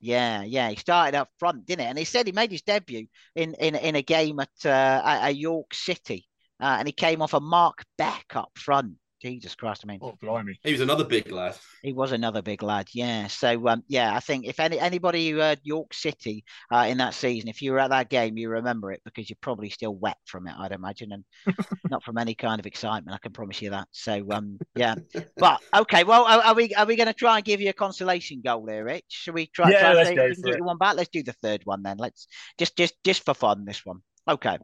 Yeah, 0.00 0.42
yeah. 0.42 0.68
He 0.68 0.76
started 0.76 1.16
up 1.16 1.30
front, 1.38 1.66
didn't 1.66 1.86
it? 1.86 1.88
And 1.88 1.98
he 1.98 2.04
said 2.04 2.26
he 2.26 2.32
made 2.32 2.50
his 2.52 2.62
debut 2.62 3.06
in 3.34 3.54
in, 3.54 3.74
in 3.74 3.96
a 3.96 4.02
game 4.02 4.38
at 4.40 4.50
uh, 4.64 4.68
at, 5.04 5.28
at 5.30 5.36
York 5.36 5.72
City, 5.72 6.26
uh, 6.60 6.76
and 6.78 6.86
he 6.86 6.92
came 6.92 7.22
off 7.22 7.32
a 7.34 7.40
Mark 7.40 7.82
Beck 7.96 8.26
up 8.34 8.50
front. 8.56 8.92
Jesus 9.26 9.54
Christ! 9.56 9.82
I 9.84 9.88
mean, 9.88 9.98
Oh, 10.02 10.14
blimey. 10.22 10.58
he 10.62 10.72
was 10.72 10.80
another 10.80 11.04
big 11.04 11.32
lad. 11.32 11.56
he 11.82 11.92
was 11.92 12.12
another 12.12 12.42
big 12.42 12.62
lad. 12.62 12.88
Yeah. 12.92 13.26
So 13.26 13.66
um, 13.68 13.82
yeah, 13.88 14.14
I 14.14 14.20
think 14.20 14.46
if 14.46 14.60
any 14.60 14.78
anybody 14.78 15.28
who 15.30 15.38
heard 15.38 15.58
York 15.64 15.92
City 15.92 16.44
uh, 16.72 16.86
in 16.88 16.98
that 16.98 17.14
season, 17.14 17.48
if 17.48 17.60
you 17.60 17.72
were 17.72 17.80
at 17.80 17.90
that 17.90 18.08
game, 18.08 18.36
you 18.36 18.48
remember 18.48 18.92
it 18.92 19.00
because 19.04 19.28
you're 19.28 19.38
probably 19.40 19.70
still 19.70 19.94
wet 19.94 20.18
from 20.26 20.46
it, 20.46 20.54
I'd 20.56 20.72
imagine, 20.72 21.10
and 21.12 21.24
not 21.90 22.04
from 22.04 22.18
any 22.18 22.34
kind 22.34 22.60
of 22.60 22.66
excitement. 22.66 23.14
I 23.14 23.18
can 23.18 23.32
promise 23.32 23.60
you 23.60 23.70
that. 23.70 23.88
So 23.90 24.24
um, 24.30 24.58
yeah. 24.76 24.94
But 25.36 25.60
okay, 25.74 26.04
well, 26.04 26.24
are, 26.24 26.42
are 26.44 26.54
we 26.54 26.72
are 26.74 26.86
we 26.86 26.96
going 26.96 27.08
to 27.08 27.12
try 27.12 27.36
and 27.36 27.44
give 27.44 27.60
you 27.60 27.70
a 27.70 27.72
consolation 27.74 28.42
goal 28.44 28.66
here, 28.68 28.84
Rich? 28.84 29.04
Should 29.08 29.34
we 29.34 29.46
try? 29.48 29.70
Yeah, 29.70 29.80
try 29.80 29.92
let's 29.94 30.08
see 30.10 30.14
go 30.14 30.34
for 30.34 30.48
it. 30.50 30.58
you 30.58 30.64
one 30.64 30.78
back. 30.78 30.96
Let's 30.96 31.10
do 31.10 31.22
the 31.22 31.32
third 31.42 31.62
one 31.64 31.82
then. 31.82 31.96
Let's 31.98 32.28
just 32.58 32.76
just 32.76 32.94
just 33.04 33.24
for 33.24 33.34
fun 33.34 33.64
this 33.64 33.84
one. 33.84 33.98
Okay. 34.28 34.58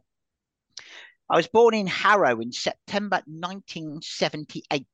I 1.29 1.37
was 1.37 1.47
born 1.47 1.73
in 1.73 1.87
Harrow 1.87 2.39
in 2.41 2.51
September 2.51 3.21
1978. 3.25 4.85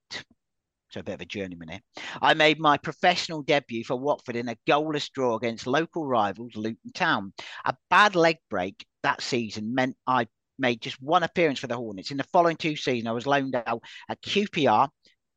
So 0.91 0.99
a 0.99 1.03
bit 1.03 1.13
of 1.13 1.21
a 1.21 1.25
journeyman 1.25 1.69
here. 1.69 1.81
I 2.21 2.33
made 2.33 2.59
my 2.59 2.77
professional 2.77 3.43
debut 3.43 3.83
for 3.83 3.95
Watford 3.95 4.35
in 4.35 4.49
a 4.49 4.57
goalless 4.67 5.11
draw 5.11 5.35
against 5.35 5.67
local 5.67 6.05
rivals 6.05 6.55
Luton 6.55 6.91
Town. 6.93 7.33
A 7.65 7.75
bad 7.89 8.15
leg 8.15 8.37
break 8.49 8.85
that 9.03 9.21
season 9.21 9.75
meant 9.75 9.95
I 10.07 10.27
made 10.57 10.81
just 10.81 11.01
one 11.01 11.23
appearance 11.23 11.59
for 11.59 11.67
the 11.67 11.75
Hornets. 11.75 12.11
In 12.11 12.17
the 12.17 12.23
following 12.23 12.57
two 12.57 12.75
seasons, 12.75 13.07
I 13.07 13.11
was 13.11 13.27
loaned 13.27 13.55
out 13.55 13.83
at 14.09 14.21
QPR, 14.21 14.89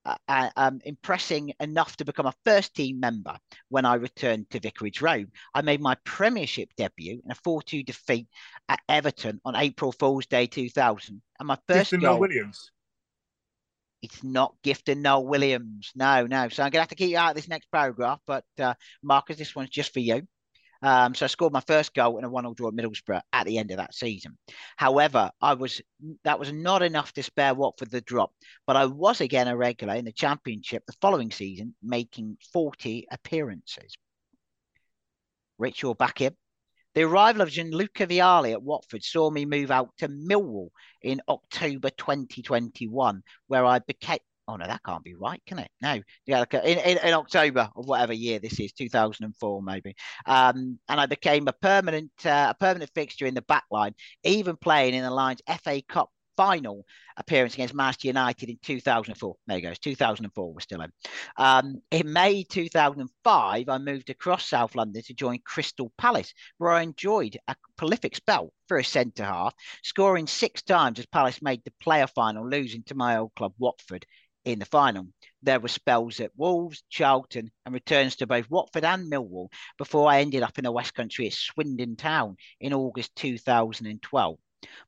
uh, 0.05 0.17
uh, 0.29 0.51
um, 0.57 0.81
impressing 0.85 1.53
enough 1.61 1.97
to 1.97 2.05
become 2.05 2.27
a 2.27 2.35
first 2.45 2.75
team 2.75 2.99
member 3.01 3.37
when 3.69 3.85
I 3.85 3.95
returned 3.95 4.51
to 4.51 4.61
Vicarage 4.61 5.01
Road. 5.01 5.31
I 5.55 5.63
made 5.63 5.81
my 5.81 5.97
Premiership 6.05 6.71
debut 6.77 7.21
in 7.25 7.31
a 7.31 7.35
4 7.37 7.63
2 7.63 7.83
defeat 7.83 8.29
at 8.69 8.81
Everton 8.89 9.41
on 9.45 9.57
April 9.57 9.93
Fool's 9.93 10.27
Day 10.27 10.47
2000. 10.47 11.23
And 11.39 11.47
my 11.47 11.59
first 11.69 11.93
Gifton 11.93 12.01
goal. 12.01 12.11
Noel 12.11 12.21
Williams. 12.21 12.71
It's 14.03 14.25
not 14.25 14.57
Gifton 14.65 14.99
Noel 14.99 15.27
Williams. 15.27 15.93
No, 15.95 16.27
no. 16.27 16.49
So 16.49 16.63
I'm 16.63 16.71
going 16.71 16.79
to 16.79 16.81
have 16.81 16.89
to 16.89 16.97
keep 16.97 17.11
you 17.11 17.19
out 17.19 17.31
of 17.31 17.37
this 17.37 17.49
next 17.49 17.71
paragraph. 17.71 18.19
But 18.27 18.45
uh, 18.59 18.75
Marcus, 19.03 19.37
this 19.37 19.55
one's 19.55 19.71
just 19.71 19.93
for 19.93 20.01
you. 20.01 20.27
Um, 20.83 21.15
so 21.15 21.25
I 21.25 21.29
scored 21.29 21.53
my 21.53 21.61
first 21.61 21.95
goal 21.95 22.19
in 22.19 22.25
a 22.25 22.29
one-all 22.29 22.55
draw 22.55 22.69
at 22.69 22.75
Middlesbrough 22.75 23.21
at 23.33 23.47
the 23.47 23.59
end 23.59 23.71
of 23.71 23.77
that 23.77 23.95
season. 23.95 24.37
However, 24.77 25.31
I 25.41 25.55
was 25.55 25.81
that 26.25 26.41
was 26.41 26.53
not 26.53 26.83
enough 26.83 27.13
to 27.15 27.23
spare 27.23 27.55
Watford 27.55 27.91
the 27.91 28.01
drop, 28.01 28.33
but 28.67 28.77
I 28.77 28.87
was 28.87 29.21
again 29.21 29.47
a 29.47 29.57
regular 29.57 29.95
in 29.95 30.05
the 30.05 30.13
Championship 30.13 30.83
the 30.87 30.95
following 31.01 31.31
season, 31.31 31.75
making 31.83 32.37
40 32.53 33.07
appearances. 33.13 33.95
Rich, 35.59 35.83
you're 35.83 35.95
back 35.95 36.21
in. 36.21 36.35
The 36.95 37.05
arrival 37.05 37.43
of 37.43 37.51
Gianluca 37.51 38.07
Vialli 38.07 38.53
at 38.53 38.63
Watford 38.63 39.03
saw 39.03 39.31
me 39.31 39.47
move 39.47 39.71
out 39.71 39.91
to 39.99 40.09
Millwall 40.09 40.69
in 41.01 41.23
October 41.29 41.89
2021, 41.91 43.23
where 43.47 43.65
I 43.65 43.79
became. 43.79 44.19
Oh 44.49 44.57
no, 44.57 44.67
that 44.67 44.83
can't 44.85 45.05
be 45.05 45.15
right, 45.15 45.41
can 45.47 45.61
it? 45.61 45.71
No, 45.81 46.01
yeah, 46.27 46.41
like, 46.41 46.55
in, 46.55 46.79
in 46.79 46.99
in 46.99 47.15
October 47.15 47.71
of 47.77 47.87
whatever 47.87 48.13
year 48.13 48.39
this 48.41 48.59
is, 48.59 48.73
2004 48.73 49.63
maybe. 49.63 49.95
Um, 50.27 50.79
and 50.89 51.01
I 51.01 51.07
became 51.07 51.47
a 51.47 51.53
permanent 51.53 52.11
uh, 52.25 52.49
a 52.51 52.55
permanent 52.59 52.91
fixture 52.95 53.27
in 53.27 53.35
the 53.35 53.43
back 53.43 53.65
line, 53.71 53.95
even 54.25 54.57
playing 54.57 54.95
in 54.95 55.05
the 55.05 55.11
Lions 55.11 55.43
FA 55.63 55.81
Cup 55.89 56.11
final 56.37 56.85
appearance 57.17 57.55
against 57.55 57.75
Manchester 57.75 58.09
United 58.09 58.49
in 58.49 58.59
2004. 58.63 59.37
There 59.47 59.57
you 59.57 59.63
go, 59.63 59.71
it's 59.71 59.79
2004, 59.79 60.53
we're 60.53 60.61
still 60.61 60.81
in. 60.81 60.91
Um, 61.37 61.83
in 61.91 62.13
May 62.13 62.43
2005, 62.43 63.69
I 63.69 63.79
moved 63.79 64.11
across 64.11 64.49
South 64.49 64.75
London 64.75 65.03
to 65.03 65.15
join 65.15 65.39
Crystal 65.45 65.93
Palace, 65.99 66.33
where 66.59 66.73
I 66.73 66.83
enjoyed 66.83 67.39
a 67.49 67.57
prolific 67.77 68.17
spell 68.17 68.53
for 68.67 68.79
a 68.79 68.85
centre 68.85 69.25
half, 69.25 69.55
scoring 69.83 70.27
six 70.27 70.63
times 70.63 70.99
as 70.99 71.07
Palace 71.07 71.43
made 71.43 71.63
the 71.65 71.73
player 71.83 72.07
final, 72.07 72.49
losing 72.49 72.83
to 72.85 72.95
my 72.95 73.19
old 73.19 73.35
club 73.35 73.53
Watford 73.59 74.07
in 74.45 74.59
the 74.59 74.65
final. 74.65 75.07
There 75.43 75.61
were 75.61 75.69
spells 75.69 76.21
at 76.21 76.37
Wolves, 76.37 76.83
Charlton, 76.89 77.51
and 77.65 77.75
returns 77.75 78.17
to 78.17 78.27
both 78.27 78.51
Watford 78.51 78.85
and 78.85 79.11
Millwall 79.11 79.49
before 79.79 80.11
I 80.11 80.21
ended 80.21 80.43
up 80.43 80.59
in 80.59 80.65
the 80.65 80.73
West 80.73 80.95
Country 80.95 81.27
at 81.27 81.33
Swindon 81.33 81.97
Town 81.97 82.37
in 82.61 82.73
August 82.73 83.15
2012. 83.17 84.39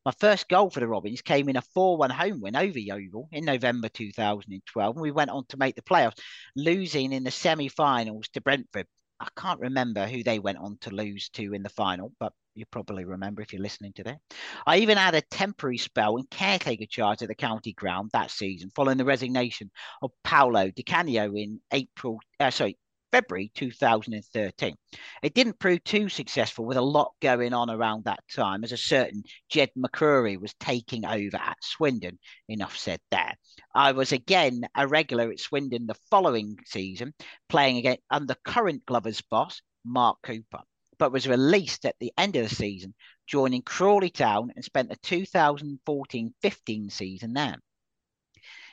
My 0.04 0.12
first 0.20 0.48
goal 0.48 0.70
for 0.70 0.80
the 0.80 0.86
Robins 0.86 1.22
came 1.22 1.48
in 1.48 1.56
a 1.56 1.62
4 1.62 1.96
1 1.96 2.10
home 2.10 2.40
win 2.40 2.54
over 2.54 2.78
Yeovil 2.78 3.28
in 3.32 3.44
November 3.44 3.88
2012. 3.88 4.96
And 4.96 5.02
we 5.02 5.10
went 5.10 5.30
on 5.30 5.44
to 5.46 5.56
make 5.56 5.74
the 5.74 5.82
playoffs, 5.82 6.20
losing 6.54 7.12
in 7.12 7.24
the 7.24 7.32
semi 7.32 7.68
finals 7.68 8.28
to 8.30 8.40
Brentford. 8.40 8.86
I 9.24 9.40
can't 9.40 9.60
remember 9.60 10.06
who 10.06 10.22
they 10.22 10.38
went 10.38 10.58
on 10.58 10.76
to 10.82 10.90
lose 10.90 11.30
to 11.30 11.54
in 11.54 11.62
the 11.62 11.70
final, 11.70 12.12
but 12.20 12.34
you 12.54 12.66
probably 12.66 13.06
remember 13.06 13.40
if 13.40 13.52
you're 13.52 13.62
listening 13.62 13.94
to 13.94 14.04
that. 14.04 14.18
I 14.66 14.78
even 14.78 14.98
had 14.98 15.14
a 15.14 15.22
temporary 15.22 15.78
spell 15.78 16.18
in 16.18 16.26
caretaker 16.26 16.84
charge 16.84 17.22
at 17.22 17.28
the 17.28 17.34
county 17.34 17.72
ground 17.72 18.10
that 18.12 18.30
season, 18.30 18.70
following 18.76 18.98
the 18.98 19.04
resignation 19.06 19.70
of 20.02 20.10
Paolo 20.24 20.70
Di 20.70 20.82
Canio 20.82 21.34
in 21.34 21.60
April, 21.72 22.18
uh, 22.38 22.50
sorry, 22.50 22.76
February 23.14 23.52
2013. 23.54 24.74
It 25.22 25.34
didn't 25.34 25.60
prove 25.60 25.84
too 25.84 26.08
successful 26.08 26.64
with 26.64 26.76
a 26.76 26.82
lot 26.82 27.12
going 27.22 27.54
on 27.54 27.70
around 27.70 28.04
that 28.04 28.24
time, 28.34 28.64
as 28.64 28.72
a 28.72 28.76
certain 28.76 29.22
Jed 29.48 29.70
McCrory 29.78 30.36
was 30.40 30.52
taking 30.54 31.06
over 31.06 31.36
at 31.36 31.56
Swindon. 31.62 32.18
Enough 32.48 32.76
said 32.76 32.98
there. 33.12 33.34
I 33.72 33.92
was 33.92 34.10
again 34.10 34.62
a 34.74 34.88
regular 34.88 35.30
at 35.30 35.38
Swindon 35.38 35.86
the 35.86 35.94
following 36.10 36.58
season, 36.66 37.14
playing 37.48 37.76
again 37.76 37.98
under 38.10 38.34
current 38.44 38.84
Glover's 38.84 39.20
boss, 39.20 39.62
Mark 39.84 40.18
Cooper, 40.24 40.62
but 40.98 41.12
was 41.12 41.28
released 41.28 41.84
at 41.84 41.94
the 42.00 42.12
end 42.18 42.34
of 42.34 42.48
the 42.48 42.54
season, 42.56 42.94
joining 43.28 43.62
Crawley 43.62 44.10
Town 44.10 44.50
and 44.56 44.64
spent 44.64 44.88
the 44.88 44.96
2014 44.96 46.34
15 46.42 46.90
season 46.90 47.32
there. 47.32 47.58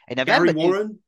In 0.08 0.18
November, 0.18 0.52
Gary 0.52 0.68
Warren. 0.68 1.00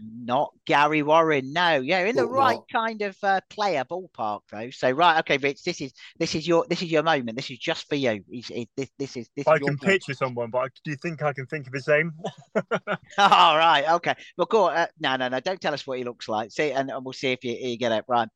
Not 0.00 0.52
Gary 0.66 1.02
Warren. 1.02 1.52
No, 1.52 1.76
yeah, 1.76 2.00
in 2.04 2.16
the 2.16 2.26
right 2.26 2.56
not. 2.56 2.68
kind 2.70 3.02
of 3.02 3.16
uh, 3.22 3.40
player 3.50 3.84
ballpark 3.84 4.40
though. 4.50 4.70
So 4.70 4.90
right, 4.90 5.18
okay, 5.20 5.36
Rich, 5.38 5.62
this 5.62 5.80
is 5.80 5.92
this 6.18 6.34
is 6.34 6.46
your 6.46 6.66
this 6.68 6.82
is 6.82 6.90
your 6.90 7.02
moment. 7.02 7.36
This 7.36 7.50
is 7.50 7.58
just 7.58 7.88
for 7.88 7.94
you. 7.94 8.24
It's- 8.32 8.50
it- 8.50 8.68
this 8.76 8.90
this 8.98 9.16
is 9.16 9.28
this. 9.36 9.46
I 9.46 9.54
is 9.54 9.58
can 9.58 9.66
moment. 9.66 9.82
picture 9.82 10.14
someone, 10.14 10.50
but 10.50 10.58
I, 10.58 10.66
do 10.84 10.90
you 10.90 10.96
think 10.96 11.22
I 11.22 11.32
can 11.32 11.46
think 11.46 11.66
of 11.66 11.72
his 11.72 11.86
name? 11.88 12.12
All 13.18 13.56
right, 13.56 13.84
okay. 13.94 14.14
Well, 14.36 14.46
go 14.46 14.68
on. 14.68 14.76
Uh, 14.76 14.86
no, 15.00 15.16
no, 15.16 15.28
no. 15.28 15.40
Don't 15.40 15.60
tell 15.60 15.74
us 15.74 15.86
what 15.86 15.98
he 15.98 16.04
looks 16.04 16.28
like. 16.28 16.50
See, 16.50 16.72
and, 16.72 16.90
and 16.90 17.04
we'll 17.04 17.12
see 17.12 17.32
if 17.32 17.44
you, 17.44 17.52
you 17.52 17.76
get 17.78 17.92
it 17.92 18.04
right. 18.08 18.28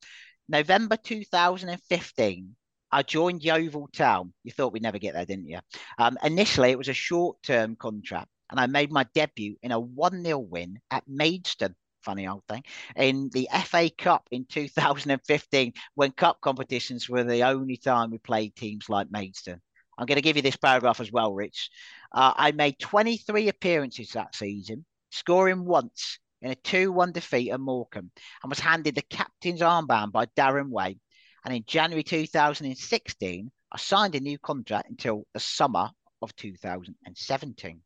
November 0.49 0.97
2015, 0.97 2.55
I 2.91 3.01
joined 3.03 3.43
Yeovil 3.43 3.89
Town. 3.93 4.33
You 4.43 4.51
thought 4.51 4.73
we'd 4.73 4.83
never 4.83 4.99
get 4.99 5.13
there, 5.13 5.25
didn't 5.25 5.47
you? 5.47 5.59
Um, 5.97 6.17
initially, 6.23 6.69
it 6.71 6.77
was 6.77 6.89
a 6.89 6.93
short-term 6.93 7.75
contract, 7.75 8.27
and 8.49 8.59
I 8.59 8.67
made 8.67 8.91
my 8.91 9.05
debut 9.13 9.55
in 9.61 9.71
a 9.71 9.81
1-0 9.81 10.47
win 10.47 10.79
at 10.91 11.03
Maidstone. 11.07 11.75
Funny 12.03 12.27
old 12.27 12.43
thing. 12.49 12.63
In 12.95 13.29
the 13.33 13.47
FA 13.65 13.89
Cup 13.89 14.27
in 14.31 14.45
2015, 14.45 15.73
when 15.95 16.11
cup 16.11 16.41
competitions 16.41 17.07
were 17.07 17.23
the 17.23 17.43
only 17.43 17.77
time 17.77 18.11
we 18.11 18.17
played 18.17 18.55
teams 18.55 18.89
like 18.89 19.09
Maidstone. 19.09 19.61
I'm 19.97 20.05
going 20.05 20.17
to 20.17 20.21
give 20.21 20.35
you 20.35 20.41
this 20.41 20.57
paragraph 20.57 20.99
as 20.99 21.11
well, 21.11 21.33
Rich. 21.33 21.69
Uh, 22.11 22.33
I 22.35 22.51
made 22.51 22.79
23 22.79 23.47
appearances 23.47 24.09
that 24.09 24.35
season, 24.35 24.85
scoring 25.11 25.65
once 25.65 26.19
in 26.41 26.51
a 26.51 26.55
2 26.55 26.91
1 26.91 27.11
defeat 27.11 27.51
at 27.51 27.59
Morecambe, 27.59 28.11
and 28.43 28.49
was 28.49 28.59
handed 28.59 28.95
the 28.95 29.01
captain's 29.03 29.61
armband 29.61 30.11
by 30.11 30.25
Darren 30.37 30.69
Way. 30.69 30.97
And 31.45 31.55
in 31.55 31.63
January 31.65 32.03
2016, 32.03 33.51
I 33.71 33.77
signed 33.77 34.15
a 34.15 34.19
new 34.19 34.37
contract 34.39 34.89
until 34.89 35.25
the 35.33 35.39
summer 35.39 35.89
of 36.21 36.35
2017. 36.35 37.81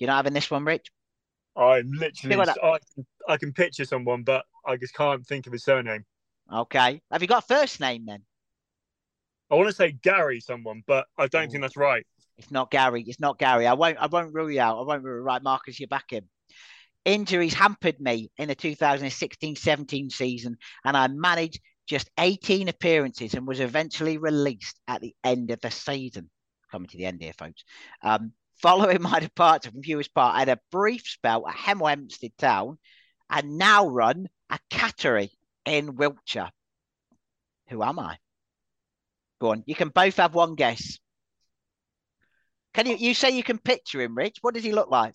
You're 0.00 0.08
not 0.08 0.16
having 0.16 0.32
this 0.32 0.50
one, 0.50 0.64
Rich? 0.64 0.90
I'm 1.56 1.92
literally. 1.92 2.36
I, 2.40 2.78
can- 2.94 3.06
I 3.28 3.36
can 3.36 3.52
picture 3.52 3.84
someone, 3.84 4.22
but 4.24 4.44
I 4.66 4.76
just 4.76 4.94
can't 4.94 5.24
think 5.26 5.46
of 5.46 5.52
his 5.52 5.62
surname. 5.62 6.04
Okay. 6.52 7.00
Have 7.12 7.22
you 7.22 7.28
got 7.28 7.44
a 7.44 7.46
first 7.46 7.78
name 7.80 8.06
then? 8.06 8.22
I 9.50 9.54
want 9.56 9.68
to 9.68 9.74
say 9.74 9.92
Gary, 9.92 10.40
someone, 10.40 10.82
but 10.86 11.06
I 11.18 11.26
don't 11.28 11.48
Oh. 11.48 11.50
think 11.50 11.62
that's 11.62 11.76
right. 11.76 12.04
It's 12.38 12.50
not 12.50 12.70
Gary. 12.70 13.04
It's 13.06 13.20
not 13.20 13.38
Gary. 13.38 13.66
I 13.66 13.74
won't. 13.74 13.98
I 13.98 14.06
won't 14.06 14.32
rule 14.32 14.50
you 14.50 14.60
out. 14.60 14.78
I 14.78 14.82
won't 14.82 15.02
rule 15.04 15.18
you 15.18 15.22
right, 15.22 15.42
Marcus. 15.42 15.78
You're 15.78 15.88
back 15.88 16.12
in. 16.12 16.24
Injuries 17.04 17.54
hampered 17.54 18.00
me 18.00 18.30
in 18.38 18.48
the 18.48 18.54
2016-17 18.56 20.10
season, 20.12 20.56
and 20.84 20.96
I 20.96 21.08
managed 21.08 21.60
just 21.86 22.10
18 22.18 22.68
appearances 22.68 23.34
and 23.34 23.46
was 23.46 23.60
eventually 23.60 24.16
released 24.18 24.78
at 24.88 25.00
the 25.00 25.14
end 25.24 25.50
of 25.50 25.60
the 25.60 25.70
season. 25.70 26.30
Coming 26.70 26.88
to 26.88 26.96
the 26.96 27.06
end 27.06 27.20
here, 27.20 27.32
folks. 27.36 27.64
Um, 28.02 28.32
following 28.62 29.02
my 29.02 29.20
departure 29.20 29.70
from 29.70 29.82
Huish 29.82 30.08
Park, 30.14 30.34
I 30.36 30.40
had 30.40 30.48
a 30.48 30.58
brief 30.70 31.02
spell 31.06 31.46
at 31.48 31.54
Hemel 31.56 31.88
Hempstead 31.88 32.36
Town, 32.38 32.78
and 33.28 33.58
now 33.58 33.86
run 33.86 34.28
a 34.50 34.58
cattery 34.70 35.30
in 35.64 35.96
Wiltshire. 35.96 36.50
Who 37.68 37.82
am 37.82 37.98
I? 37.98 38.18
Go 39.40 39.52
on. 39.52 39.62
You 39.66 39.74
can 39.74 39.88
both 39.88 40.16
have 40.16 40.34
one 40.34 40.54
guess. 40.54 40.98
Can 42.74 42.86
you? 42.86 42.96
You 42.96 43.14
say 43.14 43.30
you 43.30 43.42
can 43.42 43.58
picture 43.58 44.00
him, 44.00 44.14
Rich. 44.16 44.38
What 44.42 44.54
does 44.54 44.64
he 44.64 44.72
look 44.72 44.90
like? 44.90 45.14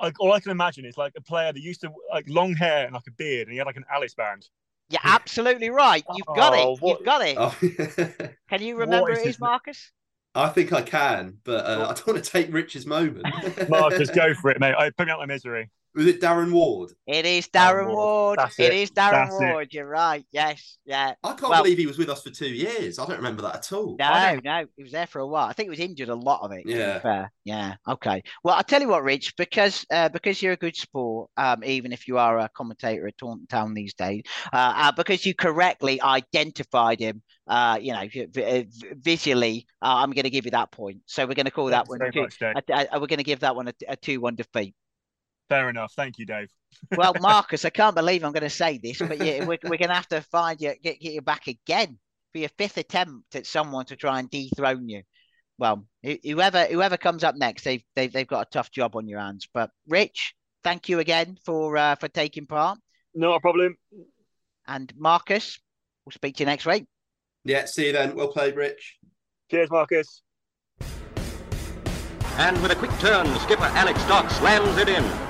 Like, 0.00 0.18
all 0.18 0.32
I 0.32 0.40
can 0.40 0.50
imagine 0.50 0.86
is 0.86 0.96
like 0.96 1.12
a 1.16 1.20
player 1.20 1.52
that 1.52 1.60
used 1.60 1.82
to 1.82 1.90
like 2.10 2.24
long 2.28 2.54
hair 2.54 2.84
and 2.86 2.94
like 2.94 3.06
a 3.06 3.12
beard, 3.12 3.48
and 3.48 3.52
he 3.52 3.58
had 3.58 3.66
like 3.66 3.76
an 3.76 3.84
Alice 3.92 4.14
band. 4.14 4.46
You're 4.88 5.00
absolutely 5.04 5.70
right. 5.70 6.02
You've 6.16 6.26
got 6.26 6.52
Oh, 6.54 6.72
it. 6.74 6.80
what- 6.80 6.98
You've 6.98 7.06
got 7.06 7.22
it. 7.22 7.36
Oh, 7.38 8.28
Can 8.48 8.62
you 8.62 8.76
remember 8.76 9.10
is 9.12 9.18
who 9.18 9.22
it 9.24 9.26
his 9.26 9.34
is, 9.36 9.40
name? 9.40 9.48
Marcus? 9.50 9.92
I 10.34 10.48
think 10.48 10.72
I 10.72 10.82
can, 10.82 11.38
but 11.44 11.66
uh, 11.66 11.86
I 11.90 11.94
don't 11.94 12.06
want 12.06 12.24
to 12.24 12.30
take 12.30 12.52
Rich's 12.52 12.86
moment. 12.86 13.26
Marcus, 13.68 14.10
go 14.10 14.32
for 14.34 14.50
it, 14.50 14.60
mate. 14.60 14.74
I 14.78 14.90
put 14.90 15.06
me 15.06 15.12
out 15.12 15.18
my 15.18 15.26
misery. 15.26 15.70
Was 15.94 16.06
it 16.06 16.20
Darren 16.20 16.52
Ward? 16.52 16.92
It 17.06 17.26
is 17.26 17.48
Darren 17.48 17.86
Ward. 17.88 18.38
Ward. 18.38 18.50
It 18.58 18.72
it. 18.72 18.72
is 18.74 18.90
Darren 18.92 19.10
That's 19.28 19.40
it. 19.40 19.44
Ward. 19.52 19.74
You're 19.74 19.88
right. 19.88 20.24
Yes. 20.30 20.78
Yeah. 20.84 21.14
I 21.24 21.28
can't 21.32 21.50
Well- 21.50 21.62
believe 21.64 21.78
he 21.78 21.86
was 21.86 21.98
with 21.98 22.08
us 22.08 22.22
for 22.22 22.30
two 22.30 22.48
years. 22.48 22.98
I 23.00 23.06
don't 23.06 23.16
remember 23.16 23.42
that 23.42 23.56
at 23.56 23.72
all. 23.72 23.96
No, 23.98 24.38
no, 24.44 24.66
he 24.76 24.82
was 24.84 24.92
there 24.92 25.08
for 25.08 25.18
a 25.18 25.26
while. 25.26 25.48
I 25.48 25.52
think 25.52 25.66
he 25.66 25.70
was 25.70 25.80
injured 25.80 26.08
a 26.08 26.14
lot 26.14 26.42
of 26.42 26.52
it. 26.52 26.62
Yeah. 26.64 27.26
Yeah. 27.44 27.74
Okay. 27.88 28.22
Well, 28.44 28.54
I'll 28.54 28.62
tell 28.62 28.80
you 28.80 28.88
what, 28.88 29.02
Rich, 29.02 29.34
because 29.36 29.84
uh, 29.90 30.08
because 30.10 30.40
you're 30.40 30.52
a 30.52 30.56
good 30.56 30.76
sport, 30.76 31.28
um, 31.36 31.64
even 31.64 31.92
if 31.92 32.06
you 32.06 32.18
are 32.18 32.38
a 32.38 32.48
commentator 32.50 33.08
at 33.08 33.18
Taunton 33.18 33.46
Town 33.48 33.74
these 33.74 33.94
days, 33.94 34.22
uh, 34.52 34.72
uh, 34.76 34.92
because 34.92 35.26
you 35.26 35.34
correctly 35.34 36.00
identified 36.00 37.00
him, 37.00 37.22
uh, 37.48 37.78
you 37.80 37.92
know, 37.92 38.06
v- 38.12 38.26
v- 38.30 38.66
visually, 38.92 39.66
uh, 39.82 39.96
I'm 39.96 40.12
going 40.12 40.22
to 40.24 40.30
give 40.30 40.44
you 40.44 40.52
that 40.52 40.70
point. 40.70 40.98
So 41.06 41.26
we're 41.26 41.34
going 41.34 41.46
to 41.46 41.50
call 41.52 41.66
that 41.66 41.88
one. 41.88 41.98
very 41.98 42.12
two- 42.12 42.22
much, 42.22 42.38
Dave. 42.38 42.54
a- 42.68 42.86
a- 42.96 43.00
we're 43.00 43.08
going 43.08 43.18
to 43.18 43.24
give 43.24 43.40
that 43.40 43.56
one 43.56 43.66
a, 43.68 43.74
a 43.88 43.96
two-one 43.96 44.36
defeat. 44.36 44.74
Fair 45.50 45.68
enough. 45.68 45.92
Thank 45.96 46.18
you, 46.18 46.24
Dave. 46.24 46.48
Well, 46.96 47.12
Marcus, 47.20 47.64
I 47.64 47.70
can't 47.70 47.96
believe 47.96 48.24
I'm 48.24 48.32
going 48.32 48.44
to 48.44 48.48
say 48.48 48.78
this, 48.78 48.98
but 48.98 49.18
yeah, 49.18 49.44
we're, 49.44 49.58
we're 49.64 49.76
going 49.78 49.88
to 49.88 49.94
have 49.94 50.08
to 50.08 50.20
find 50.22 50.60
you, 50.60 50.72
get, 50.80 51.00
get 51.00 51.12
you 51.12 51.20
back 51.20 51.48
again 51.48 51.98
for 52.32 52.38
your 52.38 52.50
fifth 52.56 52.76
attempt 52.76 53.34
at 53.34 53.46
someone 53.46 53.84
to 53.86 53.96
try 53.96 54.20
and 54.20 54.30
dethrone 54.30 54.88
you. 54.88 55.02
Well, 55.58 55.84
whoever 56.22 56.64
whoever 56.66 56.96
comes 56.96 57.22
up 57.22 57.34
next, 57.36 57.64
they've 57.64 57.82
they've, 57.94 58.10
they've 58.10 58.26
got 58.26 58.46
a 58.46 58.50
tough 58.50 58.70
job 58.70 58.96
on 58.96 59.08
your 59.08 59.20
hands. 59.20 59.46
But 59.52 59.70
Rich, 59.88 60.34
thank 60.64 60.88
you 60.88 61.00
again 61.00 61.36
for 61.44 61.76
uh, 61.76 61.96
for 61.96 62.08
taking 62.08 62.46
part, 62.46 62.78
Not 63.14 63.34
a 63.34 63.40
problem. 63.40 63.76
and 64.66 64.90
Marcus, 64.96 65.58
we'll 66.06 66.12
speak 66.12 66.36
to 66.36 66.44
you 66.44 66.46
next 66.46 66.64
week. 66.64 66.86
Yeah, 67.44 67.66
see 67.66 67.88
you 67.88 67.92
then. 67.92 68.14
Well 68.14 68.28
played, 68.28 68.56
Rich. 68.56 68.96
Cheers, 69.50 69.70
Marcus. 69.70 70.22
And 72.38 72.62
with 72.62 72.70
a 72.70 72.76
quick 72.76 72.96
turn, 73.00 73.26
skipper 73.40 73.64
Alex 73.64 74.02
Dock 74.04 74.30
slams 74.30 74.78
it 74.78 74.88
in. 74.88 75.29